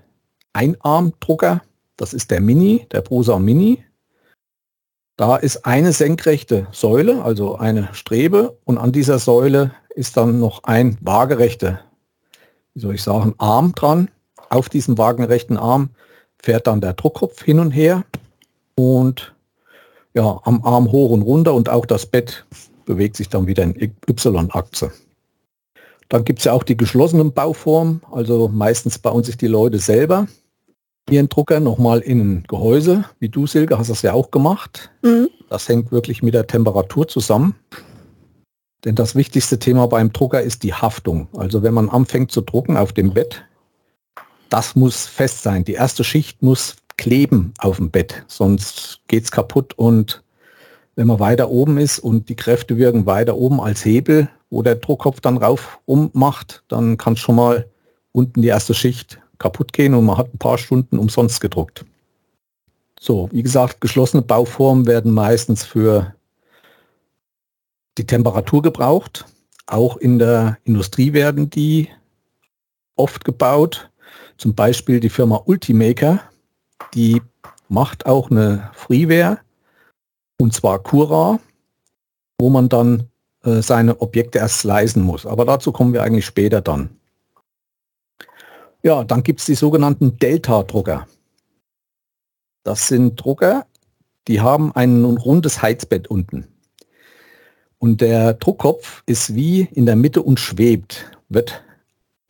Einarmdrucker, 0.52 1.62
das 1.96 2.14
ist 2.14 2.30
der 2.30 2.40
Mini, 2.40 2.86
der 2.92 3.00
Prosa 3.00 3.38
Mini. 3.38 3.82
Da 5.16 5.36
ist 5.36 5.66
eine 5.66 5.92
senkrechte 5.92 6.68
Säule, 6.72 7.24
also 7.24 7.56
eine 7.56 7.88
Strebe 7.92 8.58
und 8.64 8.78
an 8.78 8.92
dieser 8.92 9.18
Säule 9.18 9.72
ist 9.94 10.16
dann 10.16 10.38
noch 10.38 10.62
ein 10.64 10.96
waagerechter, 11.00 11.80
wie 12.74 12.80
soll 12.80 12.94
ich 12.94 13.02
sagen, 13.02 13.34
Arm 13.38 13.74
dran. 13.74 14.10
Auf 14.48 14.68
diesem 14.68 14.96
waagerechten 14.96 15.56
Arm 15.56 15.90
fährt 16.40 16.66
dann 16.66 16.80
der 16.80 16.92
Druckkopf 16.92 17.42
hin 17.42 17.58
und 17.58 17.72
her 17.72 18.04
und 18.74 19.35
ja, 20.14 20.40
am 20.44 20.64
Arm 20.64 20.92
hoch 20.92 21.11
und 21.11 21.22
runter 21.22 21.54
und 21.54 21.68
auch 21.68 21.87
das 21.87 22.06
Bett 22.06 22.44
bewegt 22.85 23.16
sich 23.16 23.28
dann 23.28 23.46
wieder 23.46 23.62
in 23.62 23.74
Y-Achse. 24.08 24.92
Dann 26.08 26.24
gibt 26.24 26.40
es 26.40 26.44
ja 26.44 26.52
auch 26.52 26.62
die 26.62 26.76
geschlossenen 26.76 27.32
Bauformen, 27.32 28.02
also 28.11 28.48
meistens 28.48 28.98
bauen 28.98 29.24
sich 29.24 29.37
die 29.37 29.46
Leute 29.46 29.78
selber 29.78 30.26
ihren 31.11 31.28
Drucker 31.28 31.61
nochmal 31.61 32.00
in 32.00 32.20
ein 32.20 32.44
Gehäuse, 32.48 33.04
wie 33.18 33.28
du 33.28 33.46
Silke 33.46 33.78
hast 33.78 33.90
das 33.90 34.02
ja 34.02 34.12
auch 34.12 34.30
gemacht. 34.30 34.90
Mhm. 35.02 35.28
Das 35.48 35.68
hängt 35.68 35.92
wirklich 35.92 36.22
mit 36.22 36.35
der 36.35 36.46
Temperatur 36.46 37.08
zusammen. 37.08 37.54
Denn 38.85 38.94
das 38.94 39.14
wichtigste 39.14 39.58
Thema 39.58 39.87
beim 39.87 40.12
Drucker 40.12 40.42
ist 40.42 40.62
die 40.62 40.74
Haftung. 40.74 41.28
Also 41.37 41.62
wenn 41.62 41.74
man 41.74 41.88
anfängt 41.88 42.32
zu 42.32 42.40
drucken 42.40 42.76
auf 42.76 42.92
dem 42.92 43.14
Bett, 43.14 43.44
das 44.48 44.74
muss 44.74 45.06
fest 45.06 45.42
sein. 45.42 45.64
Die 45.64 45.74
erste 45.74 46.04
Schicht 46.04 46.42
muss 46.42 46.76
kleben 46.96 47.52
auf 47.59 47.76
dem 47.76 47.90
Bett, 47.90 48.24
sonst 48.28 49.00
geht 49.09 49.24
es 49.24 49.31
kaputt 49.31 49.74
und 49.78 50.22
wenn 50.94 51.07
man 51.07 51.20
weiter 51.20 51.50
oben 51.50 51.78
ist 51.78 51.98
und 51.98 52.28
die 52.28 52.37
Kräfte 52.37 52.76
wirken 52.76 53.07
weiter 53.07 53.37
oben 53.37 53.61
als 53.61 53.85
Hebel, 53.85 54.28
wo 54.50 54.62
der 54.62 54.76
Druckkopf 54.76 55.20
dann 55.20 55.38
rauf 55.38 55.81
ummacht, 55.87 56.62
dann 56.68 56.98
kann 56.98 57.16
schon 57.16 57.37
mal 57.37 57.66
unten 58.12 58.42
die 58.42 58.48
erste 58.48 58.74
Schicht 58.74 59.18
kaputt 59.38 59.72
gehen 59.72 59.94
und 59.94 60.05
man 60.05 60.18
hat 60.18 60.33
ein 60.33 60.38
paar 60.38 60.59
Stunden 60.59 60.98
umsonst 60.98 61.40
gedruckt. 61.40 61.85
So, 63.00 63.28
wie 63.33 63.42
gesagt, 63.42 63.81
geschlossene 63.81 64.22
Bauformen 64.22 64.87
werden 64.87 65.12
meistens 65.12 65.64
für 65.64 66.14
die 67.98 68.07
Temperatur 68.07 68.62
gebraucht. 68.62 69.24
Auch 69.66 69.96
in 69.96 70.18
der 70.18 70.59
Industrie 70.64 71.12
werden 71.12 71.50
die 71.50 71.88
oft 72.94 73.24
gebaut. 73.24 73.90
Zum 74.37 74.55
Beispiel 74.55 75.00
die 75.00 75.09
Firma 75.09 75.42
Ultimaker, 75.46 76.20
die 76.94 77.22
macht 77.68 78.06
auch 78.06 78.30
eine 78.30 78.70
Freeware 78.74 79.38
und 80.38 80.52
zwar 80.52 80.78
Cura, 80.80 81.38
wo 82.38 82.50
man 82.50 82.68
dann 82.68 83.08
äh, 83.44 83.62
seine 83.62 84.00
Objekte 84.00 84.38
erst 84.38 84.58
slicen 84.60 85.02
muss. 85.02 85.26
Aber 85.26 85.44
dazu 85.44 85.72
kommen 85.72 85.92
wir 85.92 86.02
eigentlich 86.02 86.26
später 86.26 86.60
dann. 86.60 86.90
Ja, 88.82 89.04
dann 89.04 89.22
gibt 89.22 89.40
es 89.40 89.46
die 89.46 89.54
sogenannten 89.54 90.18
Delta-Drucker. 90.18 91.06
Das 92.64 92.88
sind 92.88 93.16
Drucker, 93.16 93.66
die 94.28 94.40
haben 94.40 94.74
ein 94.74 95.04
rundes 95.04 95.62
Heizbett 95.62 96.08
unten. 96.08 96.48
Und 97.78 98.00
der 98.00 98.34
Druckkopf 98.34 99.02
ist 99.06 99.34
wie 99.34 99.62
in 99.62 99.86
der 99.86 99.96
Mitte 99.96 100.22
und 100.22 100.38
schwebt, 100.38 101.10
wird 101.28 101.64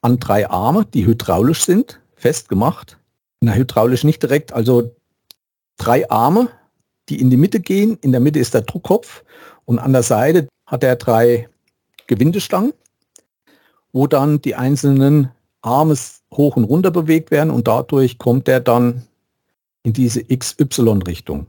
an 0.00 0.18
drei 0.18 0.48
Arme, 0.48 0.86
die 0.86 1.06
hydraulisch 1.06 1.64
sind, 1.64 2.00
festgemacht. 2.14 2.98
Na, 3.44 3.55
hydraulisch 3.55 4.05
nicht 4.05 4.22
direkt, 4.22 4.52
also 4.52 4.94
drei 5.76 6.09
Arme, 6.09 6.48
die 7.09 7.20
in 7.20 7.28
die 7.28 7.37
Mitte 7.37 7.59
gehen. 7.59 7.98
In 8.00 8.12
der 8.12 8.20
Mitte 8.20 8.38
ist 8.38 8.55
der 8.55 8.62
Druckkopf 8.62 9.24
und 9.64 9.81
an 9.81 9.92
der 9.92 10.05
Seite 10.05 10.46
hat 10.64 10.85
er 10.85 10.94
drei 10.94 11.48
Gewindestangen, 12.07 12.72
wo 13.92 14.07
dann 14.07 14.40
die 14.40 14.55
einzelnen 14.55 15.33
Arme 15.61 15.96
hoch 16.33 16.55
und 16.55 16.62
runter 16.62 16.92
bewegt 16.92 17.33
werden 17.33 17.50
und 17.50 17.66
dadurch 17.66 18.16
kommt 18.18 18.46
er 18.46 18.61
dann 18.61 19.09
in 19.83 19.92
diese 19.92 20.22
XY-Richtung. 20.22 21.48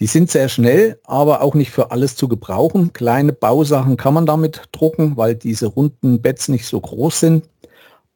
Die 0.00 0.06
sind 0.06 0.30
sehr 0.30 0.48
schnell, 0.48 0.98
aber 1.04 1.42
auch 1.42 1.54
nicht 1.54 1.70
für 1.70 1.90
alles 1.90 2.16
zu 2.16 2.28
gebrauchen. 2.28 2.94
Kleine 2.94 3.34
Bausachen 3.34 3.98
kann 3.98 4.14
man 4.14 4.24
damit 4.24 4.70
drucken, 4.72 5.18
weil 5.18 5.34
diese 5.34 5.66
runden 5.66 6.22
Beds 6.22 6.48
nicht 6.48 6.66
so 6.66 6.80
groß 6.80 7.20
sind. 7.20 7.48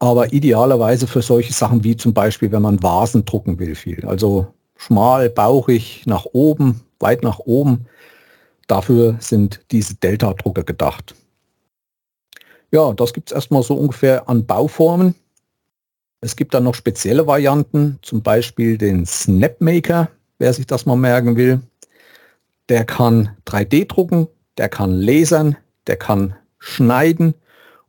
Aber 0.02 0.32
idealerweise 0.32 1.06
für 1.06 1.22
solche 1.22 1.52
Sachen 1.52 1.84
wie 1.84 1.96
zum 1.96 2.12
Beispiel, 2.12 2.50
wenn 2.50 2.62
man 2.62 2.82
Vasen 2.82 3.24
drucken 3.24 3.60
will 3.60 3.76
viel. 3.76 4.04
Also 4.04 4.52
schmal, 4.76 5.30
bauchig, 5.30 6.02
nach 6.06 6.26
oben, 6.32 6.80
weit 6.98 7.22
nach 7.22 7.38
oben. 7.38 7.86
Dafür 8.66 9.14
sind 9.20 9.60
diese 9.70 9.94
Delta-Drucker 9.94 10.64
gedacht. 10.64 11.14
Ja, 12.72 12.92
das 12.94 13.12
gibt 13.12 13.30
es 13.30 13.32
erstmal 13.32 13.62
so 13.62 13.74
ungefähr 13.74 14.28
an 14.28 14.44
Bauformen. 14.44 15.14
Es 16.20 16.34
gibt 16.34 16.52
dann 16.54 16.64
noch 16.64 16.74
spezielle 16.74 17.28
Varianten, 17.28 18.00
zum 18.02 18.22
Beispiel 18.22 18.78
den 18.78 19.06
Snapmaker, 19.06 20.08
wer 20.40 20.52
sich 20.52 20.66
das 20.66 20.84
mal 20.84 20.96
merken 20.96 21.36
will. 21.36 21.60
Der 22.68 22.84
kann 22.84 23.36
3D 23.46 23.86
drucken, 23.86 24.26
der 24.58 24.68
kann 24.68 24.90
lasern, 24.90 25.56
der 25.86 25.96
kann 25.96 26.34
schneiden 26.58 27.34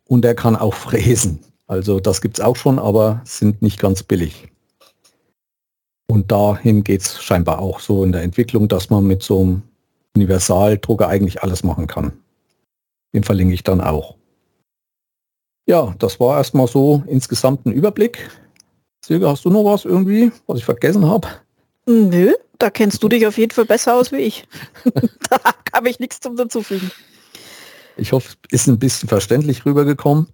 und 0.05 0.21
der 0.21 0.35
kann 0.35 0.55
auch 0.55 0.75
fräsen. 0.75 1.39
Also 1.73 1.99
das 1.99 2.21
gibt 2.21 2.37
es 2.37 2.45
auch 2.45 2.55
schon, 2.55 2.77
aber 2.77 3.23
sind 3.25 3.63
nicht 3.63 3.79
ganz 3.79 4.03
billig. 4.03 4.47
Und 6.07 6.31
dahin 6.31 6.83
geht 6.83 7.01
es 7.01 7.23
scheinbar 7.23 7.57
auch 7.57 7.79
so 7.79 8.03
in 8.03 8.11
der 8.11 8.21
Entwicklung, 8.21 8.67
dass 8.67 8.91
man 8.91 9.07
mit 9.07 9.23
so 9.23 9.41
einem 9.41 9.63
Universaldrucker 10.15 11.07
eigentlich 11.07 11.41
alles 11.41 11.63
machen 11.63 11.87
kann. 11.87 12.13
Den 13.15 13.23
verlinke 13.23 13.55
ich 13.55 13.63
dann 13.63 13.81
auch. 13.81 14.17
Ja, 15.67 15.95
das 15.97 16.19
war 16.19 16.37
erstmal 16.37 16.67
so 16.67 17.01
insgesamt 17.07 17.65
ein 17.65 17.73
Überblick. 17.73 18.29
Silke, 19.03 19.27
hast 19.27 19.43
du 19.43 19.49
noch 19.49 19.65
was 19.65 19.83
irgendwie, 19.83 20.31
was 20.45 20.59
ich 20.59 20.65
vergessen 20.65 21.07
habe? 21.07 21.27
Nö, 21.87 22.35
da 22.59 22.69
kennst 22.69 23.01
du 23.01 23.09
dich 23.09 23.25
auf 23.25 23.39
jeden 23.39 23.51
Fall 23.51 23.65
besser 23.65 23.95
aus 23.95 24.11
wie 24.11 24.17
ich. 24.17 24.47
da 25.31 25.39
habe 25.73 25.89
ich 25.89 25.99
nichts 25.99 26.19
zum 26.19 26.35
dazufügen. 26.35 26.91
Ich 27.97 28.11
hoffe, 28.11 28.35
ist 28.51 28.67
ein 28.67 28.77
bisschen 28.77 29.09
verständlich 29.09 29.65
rübergekommen. 29.65 30.27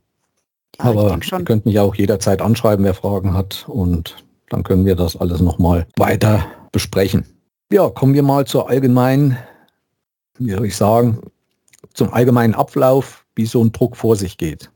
Ja, 0.77 0.85
Aber 0.85 1.17
ihr 1.19 1.45
könnt 1.45 1.65
mich 1.65 1.79
auch 1.79 1.95
jederzeit 1.95 2.41
anschreiben, 2.41 2.85
wer 2.85 2.93
Fragen 2.93 3.33
hat. 3.33 3.65
Und 3.67 4.23
dann 4.49 4.63
können 4.63 4.85
wir 4.85 4.95
das 4.95 5.15
alles 5.17 5.41
nochmal 5.41 5.87
weiter 5.97 6.45
besprechen. 6.71 7.25
Ja, 7.71 7.89
kommen 7.89 8.13
wir 8.13 8.23
mal 8.23 8.45
zur 8.45 8.69
allgemeinen, 8.69 9.37
wie 10.37 10.51
soll 10.51 10.65
ich 10.65 10.75
sagen, 10.75 11.21
zum 11.93 12.13
allgemeinen 12.13 12.55
Ablauf, 12.55 13.25
wie 13.35 13.45
so 13.45 13.63
ein 13.63 13.71
Druck 13.71 13.95
vor 13.95 14.15
sich 14.15 14.37
geht. 14.37 14.71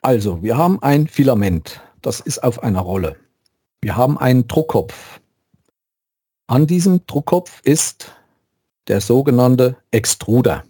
Also, 0.00 0.42
wir 0.42 0.56
haben 0.56 0.82
ein 0.82 1.08
Filament, 1.08 1.80
das 2.02 2.20
ist 2.20 2.42
auf 2.42 2.62
einer 2.62 2.80
Rolle. 2.80 3.16
Wir 3.80 3.96
haben 3.96 4.18
einen 4.18 4.46
Druckkopf. 4.48 5.20
An 6.46 6.66
diesem 6.66 7.06
Druckkopf 7.06 7.60
ist 7.62 8.12
der 8.88 9.00
sogenannte 9.00 9.76
Extruder. 9.90 10.64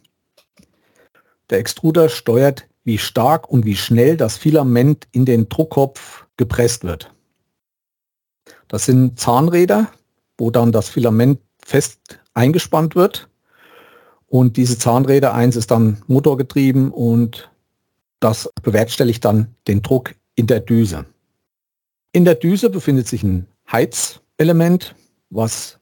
Der 1.50 1.58
Extruder 1.58 2.08
steuert, 2.08 2.66
wie 2.86 2.98
stark 2.98 3.50
und 3.50 3.66
wie 3.66 3.76
schnell 3.76 4.16
das 4.16 4.36
Filament 4.36 5.08
in 5.10 5.24
den 5.24 5.48
Druckkopf 5.48 6.24
gepresst 6.36 6.84
wird. 6.84 7.12
Das 8.68 8.86
sind 8.86 9.18
Zahnräder, 9.18 9.88
wo 10.38 10.52
dann 10.52 10.70
das 10.70 10.88
Filament 10.88 11.40
fest 11.64 12.20
eingespannt 12.32 12.94
wird. 12.94 13.28
Und 14.28 14.56
diese 14.56 14.78
Zahnräder, 14.78 15.34
eins 15.34 15.56
ist 15.56 15.72
dann 15.72 16.02
motorgetrieben 16.06 16.92
und 16.92 17.50
das 18.20 18.52
bewerkstelligt 18.62 19.24
dann 19.24 19.56
den 19.66 19.82
Druck 19.82 20.14
in 20.36 20.46
der 20.46 20.60
Düse. 20.60 21.06
In 22.12 22.24
der 22.24 22.36
Düse 22.36 22.70
befindet 22.70 23.08
sich 23.08 23.24
ein 23.24 23.48
Heizelement, 23.70 24.94
was 25.30 25.80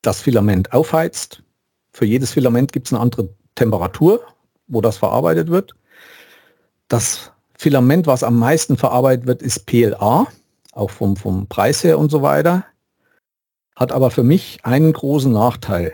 das 0.00 0.22
Filament 0.22 0.72
aufheizt. 0.72 1.42
Für 1.92 2.06
jedes 2.06 2.32
Filament 2.32 2.72
gibt 2.72 2.86
es 2.86 2.94
eine 2.94 3.00
andere 3.02 3.28
Temperatur, 3.56 4.22
wo 4.68 4.80
das 4.80 4.96
verarbeitet 4.96 5.48
wird. 5.48 5.74
Das 6.88 7.32
Filament, 7.56 8.06
was 8.06 8.22
am 8.22 8.38
meisten 8.38 8.76
verarbeitet 8.76 9.26
wird, 9.26 9.42
ist 9.42 9.66
PLA, 9.66 10.26
auch 10.72 10.90
vom, 10.90 11.16
vom 11.16 11.46
Preis 11.46 11.84
her 11.84 11.98
und 11.98 12.10
so 12.10 12.22
weiter. 12.22 12.64
Hat 13.76 13.92
aber 13.92 14.10
für 14.10 14.22
mich 14.22 14.60
einen 14.64 14.92
großen 14.92 15.30
Nachteil, 15.30 15.92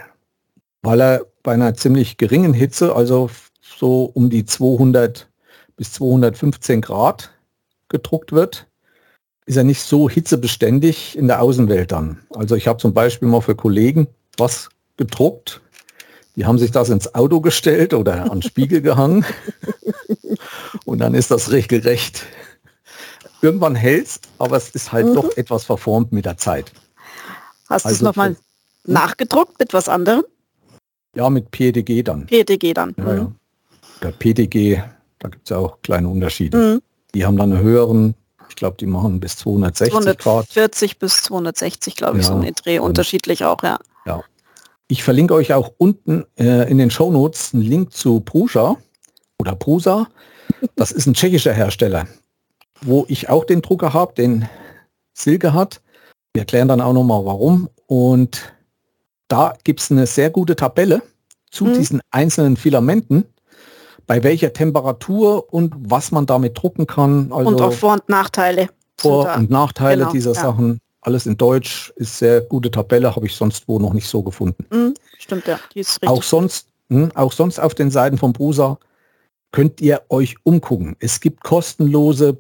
weil 0.82 1.00
er 1.00 1.26
bei 1.42 1.52
einer 1.52 1.74
ziemlich 1.74 2.16
geringen 2.16 2.54
Hitze, 2.54 2.94
also 2.94 3.28
so 3.60 4.04
um 4.04 4.30
die 4.30 4.44
200 4.44 5.28
bis 5.76 5.92
215 5.92 6.80
Grad 6.80 7.30
gedruckt 7.88 8.32
wird, 8.32 8.66
ist 9.46 9.56
er 9.56 9.64
nicht 9.64 9.82
so 9.82 10.08
hitzebeständig 10.08 11.18
in 11.18 11.26
der 11.26 11.42
Außenwelt 11.42 11.92
dann. 11.92 12.20
Also 12.34 12.54
ich 12.54 12.66
habe 12.66 12.78
zum 12.78 12.94
Beispiel 12.94 13.28
mal 13.28 13.40
für 13.40 13.54
Kollegen 13.54 14.06
was 14.38 14.68
gedruckt. 14.96 15.60
Die 16.36 16.46
haben 16.46 16.58
sich 16.58 16.70
das 16.70 16.88
ins 16.88 17.14
Auto 17.14 17.40
gestellt 17.40 17.94
oder 17.94 18.30
an 18.30 18.42
Spiegel 18.42 18.80
gehangen. 18.80 19.24
Und 20.84 20.98
dann 20.98 21.14
ist 21.14 21.30
das 21.30 21.52
regelrecht. 21.52 22.26
Irgendwann 23.40 23.74
hält 23.74 24.20
aber 24.38 24.56
es 24.56 24.70
ist 24.70 24.92
halt 24.92 25.06
mhm. 25.06 25.14
doch 25.14 25.36
etwas 25.36 25.64
verformt 25.64 26.12
mit 26.12 26.24
der 26.24 26.36
Zeit. 26.36 26.72
Hast 27.68 27.86
also 27.86 27.88
du 27.88 27.94
es 27.94 28.02
nochmal 28.02 28.36
nachgedruckt 28.84 29.58
mit 29.58 29.72
was 29.72 29.88
anderem? 29.88 30.24
Ja, 31.14 31.30
mit 31.30 31.50
PDG 31.50 32.02
dann. 32.02 32.26
PDG 32.26 32.74
dann. 32.74 32.94
Ja, 32.98 33.04
mhm. 33.04 33.18
ja. 33.18 33.32
Der 34.02 34.10
PDG 34.12 34.82
da 35.24 35.30
gibt 35.30 35.44
es 35.44 35.50
ja 35.50 35.56
auch 35.56 35.78
kleine 35.80 36.06
Unterschiede. 36.10 36.58
Mhm. 36.58 36.82
Die 37.14 37.24
haben 37.24 37.38
dann 37.38 37.50
einen 37.50 37.62
höheren, 37.62 38.14
ich 38.50 38.56
glaube, 38.56 38.76
die 38.78 38.84
machen 38.84 39.20
bis 39.20 39.38
260 39.38 39.90
240 39.90 40.22
Grad. 40.22 40.46
40 40.48 40.98
bis 40.98 41.22
260, 41.22 41.96
glaube 41.96 42.18
ich, 42.18 42.26
ja, 42.26 42.32
so 42.32 42.38
ein 42.38 42.54
Dreh, 42.54 42.78
unterschiedlich 42.78 43.42
auch, 43.44 43.62
ja. 43.62 43.78
Ich 44.88 45.02
verlinke 45.02 45.34
euch 45.34 45.52
auch 45.54 45.72
unten 45.78 46.24
äh, 46.38 46.70
in 46.70 46.78
den 46.78 46.90
Show 46.90 47.10
Notes 47.10 47.54
einen 47.54 47.62
Link 47.62 47.92
zu 47.92 48.20
Prusa 48.20 48.76
oder 49.38 49.54
Prusa. 49.54 50.08
Das 50.76 50.92
ist 50.92 51.06
ein 51.06 51.14
tschechischer 51.14 51.52
Hersteller, 51.52 52.06
wo 52.82 53.06
ich 53.08 53.30
auch 53.30 53.44
den 53.44 53.62
Drucker 53.62 53.92
habe, 53.94 54.14
den 54.14 54.48
Silke 55.14 55.54
hat. 55.54 55.80
Wir 56.34 56.42
erklären 56.42 56.68
dann 56.68 56.80
auch 56.80 56.92
nochmal 56.92 57.24
warum. 57.24 57.68
Und 57.86 58.54
da 59.28 59.54
gibt 59.64 59.80
es 59.80 59.90
eine 59.90 60.06
sehr 60.06 60.30
gute 60.30 60.56
Tabelle 60.56 61.02
zu 61.50 61.64
mhm. 61.64 61.74
diesen 61.74 62.00
einzelnen 62.10 62.56
Filamenten 62.56 63.24
bei 64.06 64.22
welcher 64.22 64.52
Temperatur 64.52 65.52
und 65.52 65.74
was 65.78 66.12
man 66.12 66.26
damit 66.26 66.60
drucken 66.60 66.86
kann. 66.86 67.32
Also 67.32 67.48
und 67.48 67.60
auch 67.60 67.72
Vor- 67.72 67.94
und 67.94 68.08
Nachteile. 68.08 68.68
Vor- 68.98 69.34
und 69.34 69.50
Nachteile 69.50 70.00
genau, 70.02 70.12
dieser 70.12 70.34
ja. 70.34 70.40
Sachen. 70.40 70.80
Alles 71.04 71.26
in 71.26 71.36
Deutsch 71.36 71.92
ist 71.96 72.18
sehr 72.18 72.40
gute 72.40 72.70
Tabelle, 72.70 73.14
habe 73.14 73.26
ich 73.26 73.36
sonst 73.36 73.68
wo 73.68 73.78
noch 73.78 73.92
nicht 73.92 74.08
so 74.08 74.22
gefunden. 74.22 74.64
Mhm, 74.70 74.94
stimmt, 75.18 75.46
ja. 75.46 75.60
Die 75.74 75.80
ist 75.80 75.92
richtig. 75.92 76.08
Auch 76.08 76.22
sonst, 76.22 76.68
mh, 76.88 77.02
hm, 77.02 77.12
auch 77.14 77.32
sonst 77.32 77.58
auf 77.58 77.74
den 77.74 77.90
Seiten 77.90 78.16
von 78.16 78.32
Brusa 78.32 78.78
könnt 79.52 79.82
ihr 79.82 80.02
euch 80.08 80.36
umgucken. 80.44 80.96
Es 81.00 81.20
gibt 81.20 81.44
kostenlose 81.44 82.38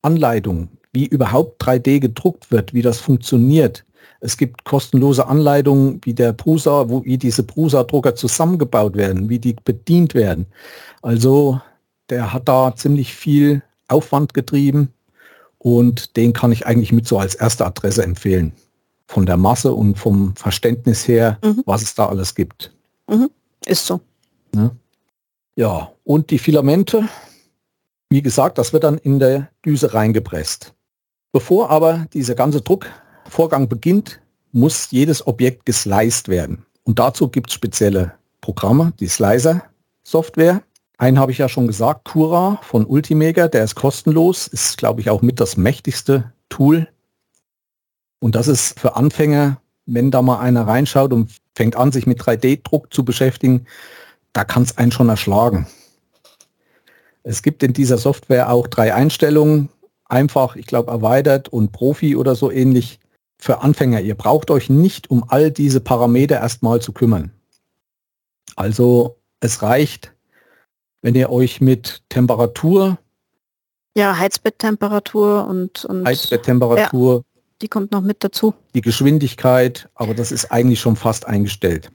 Anleitungen, 0.00 0.70
wie 0.92 1.06
überhaupt 1.06 1.62
3D 1.62 2.00
gedruckt 2.00 2.50
wird, 2.50 2.72
wie 2.72 2.82
das 2.82 2.98
funktioniert. 2.98 3.84
Es 4.20 4.38
gibt 4.38 4.64
kostenlose 4.64 5.26
Anleitungen, 5.26 6.00
wie 6.02 6.14
der 6.14 6.32
Prusa, 6.32 6.88
wo 6.88 7.04
wie 7.04 7.18
diese 7.18 7.42
Prusa-Drucker 7.42 8.14
zusammengebaut 8.14 8.96
werden, 8.96 9.28
wie 9.28 9.38
die 9.38 9.52
bedient 9.52 10.14
werden. 10.14 10.46
Also 11.02 11.60
der 12.08 12.32
hat 12.32 12.48
da 12.48 12.74
ziemlich 12.74 13.14
viel 13.14 13.62
Aufwand 13.86 14.32
getrieben 14.32 14.94
und 15.58 16.16
den 16.16 16.32
kann 16.32 16.52
ich 16.52 16.66
eigentlich 16.66 16.92
mit 16.92 17.06
so 17.06 17.18
als 17.18 17.34
erste 17.34 17.66
Adresse 17.66 18.02
empfehlen. 18.02 18.52
Von 19.06 19.26
der 19.26 19.36
Masse 19.36 19.72
und 19.72 19.96
vom 19.96 20.36
Verständnis 20.36 21.08
her, 21.08 21.38
mhm. 21.42 21.62
was 21.66 21.82
es 21.82 21.94
da 21.94 22.06
alles 22.06 22.34
gibt. 22.34 22.72
Mhm. 23.08 23.30
Ist 23.66 23.86
so. 23.86 24.00
Ja. 24.54 24.70
ja, 25.56 25.92
und 26.04 26.30
die 26.30 26.38
Filamente, 26.38 27.08
wie 28.10 28.22
gesagt, 28.22 28.58
das 28.58 28.72
wird 28.72 28.84
dann 28.84 28.98
in 28.98 29.18
der 29.18 29.50
Düse 29.64 29.92
reingepresst. 29.92 30.74
Bevor 31.32 31.70
aber 31.70 32.06
dieser 32.14 32.34
ganze 32.34 32.62
Druckvorgang 32.62 33.68
beginnt, 33.68 34.20
muss 34.52 34.90
jedes 34.90 35.26
Objekt 35.26 35.66
gesliced 35.66 36.28
werden. 36.28 36.64
Und 36.84 36.98
dazu 36.98 37.28
gibt 37.28 37.50
es 37.50 37.54
spezielle 37.54 38.14
Programme, 38.40 38.94
die 38.98 39.08
Slicer-Software. 39.08 40.62
Einen 40.98 41.20
habe 41.20 41.30
ich 41.32 41.38
ja 41.38 41.48
schon 41.48 41.68
gesagt, 41.68 42.06
Cura 42.06 42.58
von 42.62 42.84
Ultimaker, 42.84 43.48
der 43.48 43.62
ist 43.64 43.76
kostenlos, 43.76 44.48
ist 44.48 44.78
glaube 44.78 45.00
ich 45.00 45.10
auch 45.10 45.22
mit 45.22 45.40
das 45.40 45.56
mächtigste 45.56 46.32
Tool 46.48 46.88
Und 48.20 48.34
das 48.34 48.48
ist 48.48 48.78
für 48.80 48.96
Anfänger, 48.96 49.60
wenn 49.86 50.10
da 50.10 50.22
mal 50.22 50.40
einer 50.40 50.66
reinschaut 50.66 51.12
und 51.12 51.30
fängt 51.54 51.76
an, 51.76 51.92
sich 51.92 52.06
mit 52.06 52.20
3D-Druck 52.20 52.92
zu 52.92 53.04
beschäftigen, 53.04 53.66
da 54.32 54.44
kann 54.44 54.64
es 54.64 54.76
einen 54.76 54.92
schon 54.92 55.08
erschlagen. 55.08 55.68
Es 57.22 57.42
gibt 57.42 57.62
in 57.62 57.72
dieser 57.72 57.98
Software 57.98 58.50
auch 58.50 58.66
drei 58.66 58.94
Einstellungen, 58.94 59.68
einfach, 60.06 60.56
ich 60.56 60.66
glaube, 60.66 60.90
erweitert 60.90 61.48
und 61.48 61.72
Profi 61.72 62.16
oder 62.16 62.34
so 62.34 62.50
ähnlich 62.50 62.98
für 63.38 63.62
Anfänger. 63.62 64.00
Ihr 64.00 64.16
braucht 64.16 64.50
euch 64.50 64.68
nicht 64.68 65.10
um 65.10 65.24
all 65.28 65.50
diese 65.52 65.80
Parameter 65.80 66.36
erstmal 66.36 66.80
zu 66.80 66.92
kümmern. 66.92 67.30
Also 68.56 69.18
es 69.40 69.62
reicht, 69.62 70.12
wenn 71.02 71.14
ihr 71.14 71.30
euch 71.30 71.60
mit 71.60 72.02
Temperatur, 72.08 72.98
ja, 73.96 74.16
Heizbetttemperatur 74.16 75.46
und, 75.46 75.84
und 75.84 76.06
Heizbetttemperatur, 76.06 77.14
ja, 77.14 77.40
die 77.62 77.68
kommt 77.68 77.90
noch 77.90 78.02
mit 78.02 78.22
dazu. 78.22 78.54
Die 78.74 78.80
Geschwindigkeit, 78.80 79.88
aber 79.94 80.14
das 80.14 80.30
ist 80.30 80.52
eigentlich 80.52 80.80
schon 80.80 80.94
fast 80.94 81.26
eingestellt. 81.26 81.90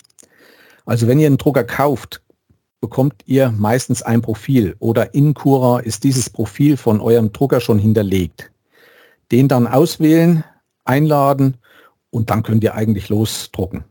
Also 0.85 1.07
wenn 1.07 1.19
ihr 1.19 1.27
einen 1.27 1.37
Drucker 1.37 1.63
kauft, 1.63 2.21
bekommt 2.81 3.23
ihr 3.25 3.51
meistens 3.51 4.01
ein 4.01 4.21
Profil 4.21 4.75
oder 4.79 5.13
in 5.13 5.33
Cura 5.33 5.79
ist 5.79 6.03
dieses 6.03 6.29
Profil 6.29 6.75
von 6.75 6.99
eurem 6.99 7.31
Drucker 7.31 7.61
schon 7.61 7.79
hinterlegt. 7.79 8.51
Den 9.31 9.47
dann 9.47 9.67
auswählen, 9.67 10.43
einladen 10.83 11.55
und 12.09 12.29
dann 12.29 12.43
könnt 12.43 12.65
ihr 12.65 12.75
eigentlich 12.75 13.07
losdrucken. 13.07 13.85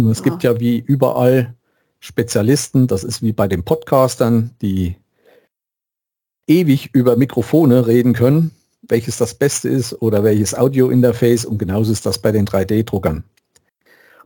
Und 0.00 0.10
es 0.10 0.18
ja. 0.18 0.24
gibt 0.24 0.44
ja 0.44 0.60
wie 0.60 0.78
überall 0.78 1.54
Spezialisten, 2.00 2.86
das 2.86 3.04
ist 3.04 3.22
wie 3.22 3.32
bei 3.32 3.48
den 3.48 3.64
Podcastern, 3.64 4.54
die 4.62 4.96
ewig 6.46 6.90
über 6.92 7.16
Mikrofone 7.16 7.86
reden 7.86 8.12
können, 8.12 8.52
welches 8.82 9.16
das 9.16 9.34
Beste 9.34 9.68
ist 9.68 10.00
oder 10.00 10.22
welches 10.24 10.54
Audio-Interface 10.54 11.44
und 11.44 11.58
genauso 11.58 11.92
ist 11.92 12.06
das 12.06 12.18
bei 12.18 12.32
den 12.32 12.46
3D-Druckern. 12.46 13.24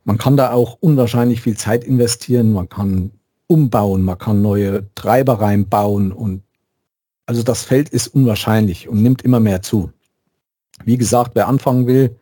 Man 0.04 0.18
kann 0.18 0.36
da 0.36 0.52
auch 0.52 0.78
unwahrscheinlich 0.80 1.42
viel 1.42 1.56
Zeit 1.56 1.84
investieren, 1.84 2.52
man 2.52 2.68
kann 2.68 3.12
umbauen, 3.46 4.02
man 4.02 4.18
kann 4.18 4.42
neue 4.42 4.86
Treiber 4.94 5.40
reinbauen 5.40 6.12
und 6.12 6.42
also 7.26 7.42
das 7.42 7.62
Feld 7.62 7.88
ist 7.88 8.08
unwahrscheinlich 8.08 8.88
und 8.88 9.02
nimmt 9.02 9.22
immer 9.22 9.40
mehr 9.40 9.62
zu. 9.62 9.92
Wie 10.84 10.98
gesagt, 10.98 11.32
wer 11.34 11.48
anfangen 11.48 11.86
will, 11.86 12.16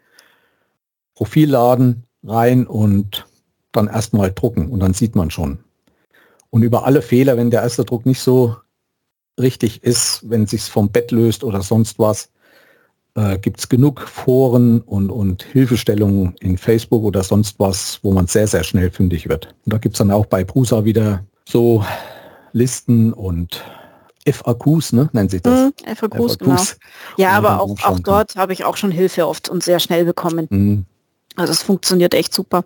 Profil 1.14 1.50
laden, 1.50 2.04
rein 2.22 2.66
und 2.66 3.26
dann 3.72 3.88
erstmal 3.88 4.32
drucken 4.32 4.68
und 4.68 4.80
dann 4.80 4.94
sieht 4.94 5.14
man 5.14 5.30
schon. 5.30 5.58
Und 6.50 6.62
über 6.62 6.84
alle 6.84 7.02
Fehler, 7.02 7.36
wenn 7.36 7.50
der 7.50 7.62
erste 7.62 7.84
Druck 7.84 8.06
nicht 8.06 8.20
so 8.20 8.56
richtig 9.38 9.82
ist, 9.84 10.28
wenn 10.28 10.44
es 10.44 10.50
sich 10.50 10.62
vom 10.62 10.90
Bett 10.90 11.12
löst 11.12 11.44
oder 11.44 11.62
sonst 11.62 11.98
was, 11.98 12.30
äh, 13.14 13.38
gibt 13.38 13.60
es 13.60 13.68
genug 13.68 14.00
Foren 14.00 14.80
und, 14.80 15.10
und 15.10 15.42
Hilfestellungen 15.42 16.34
in 16.40 16.58
Facebook 16.58 17.04
oder 17.04 17.22
sonst 17.22 17.58
was, 17.58 18.00
wo 18.02 18.12
man 18.12 18.26
sehr, 18.26 18.46
sehr 18.46 18.64
schnell 18.64 18.90
fündig 18.90 19.28
wird. 19.28 19.54
Und 19.64 19.72
da 19.72 19.78
gibt 19.78 19.94
es 19.94 19.98
dann 19.98 20.10
auch 20.10 20.26
bei 20.26 20.44
Prusa 20.44 20.84
wieder 20.84 21.24
so 21.48 21.84
Listen 22.52 23.12
und 23.12 23.64
FAQs, 24.26 24.92
ne, 24.92 25.08
nennt 25.12 25.30
sich 25.30 25.42
das. 25.42 25.70
Mm, 25.70 25.94
FAQs, 25.94 26.36
FAQs, 26.36 26.38
genau. 26.38 26.62
Ja, 27.16 27.30
aber 27.30 27.60
auch, 27.60 27.76
auch 27.82 28.00
dort 28.00 28.36
habe 28.36 28.52
ich 28.52 28.64
auch 28.64 28.76
schon 28.76 28.90
Hilfe 28.90 29.26
oft 29.26 29.48
und 29.48 29.62
sehr 29.62 29.80
schnell 29.80 30.04
bekommen. 30.04 30.46
Mm. 30.50 30.86
Also 31.36 31.52
es 31.52 31.62
funktioniert 31.62 32.14
echt 32.14 32.34
super. 32.34 32.64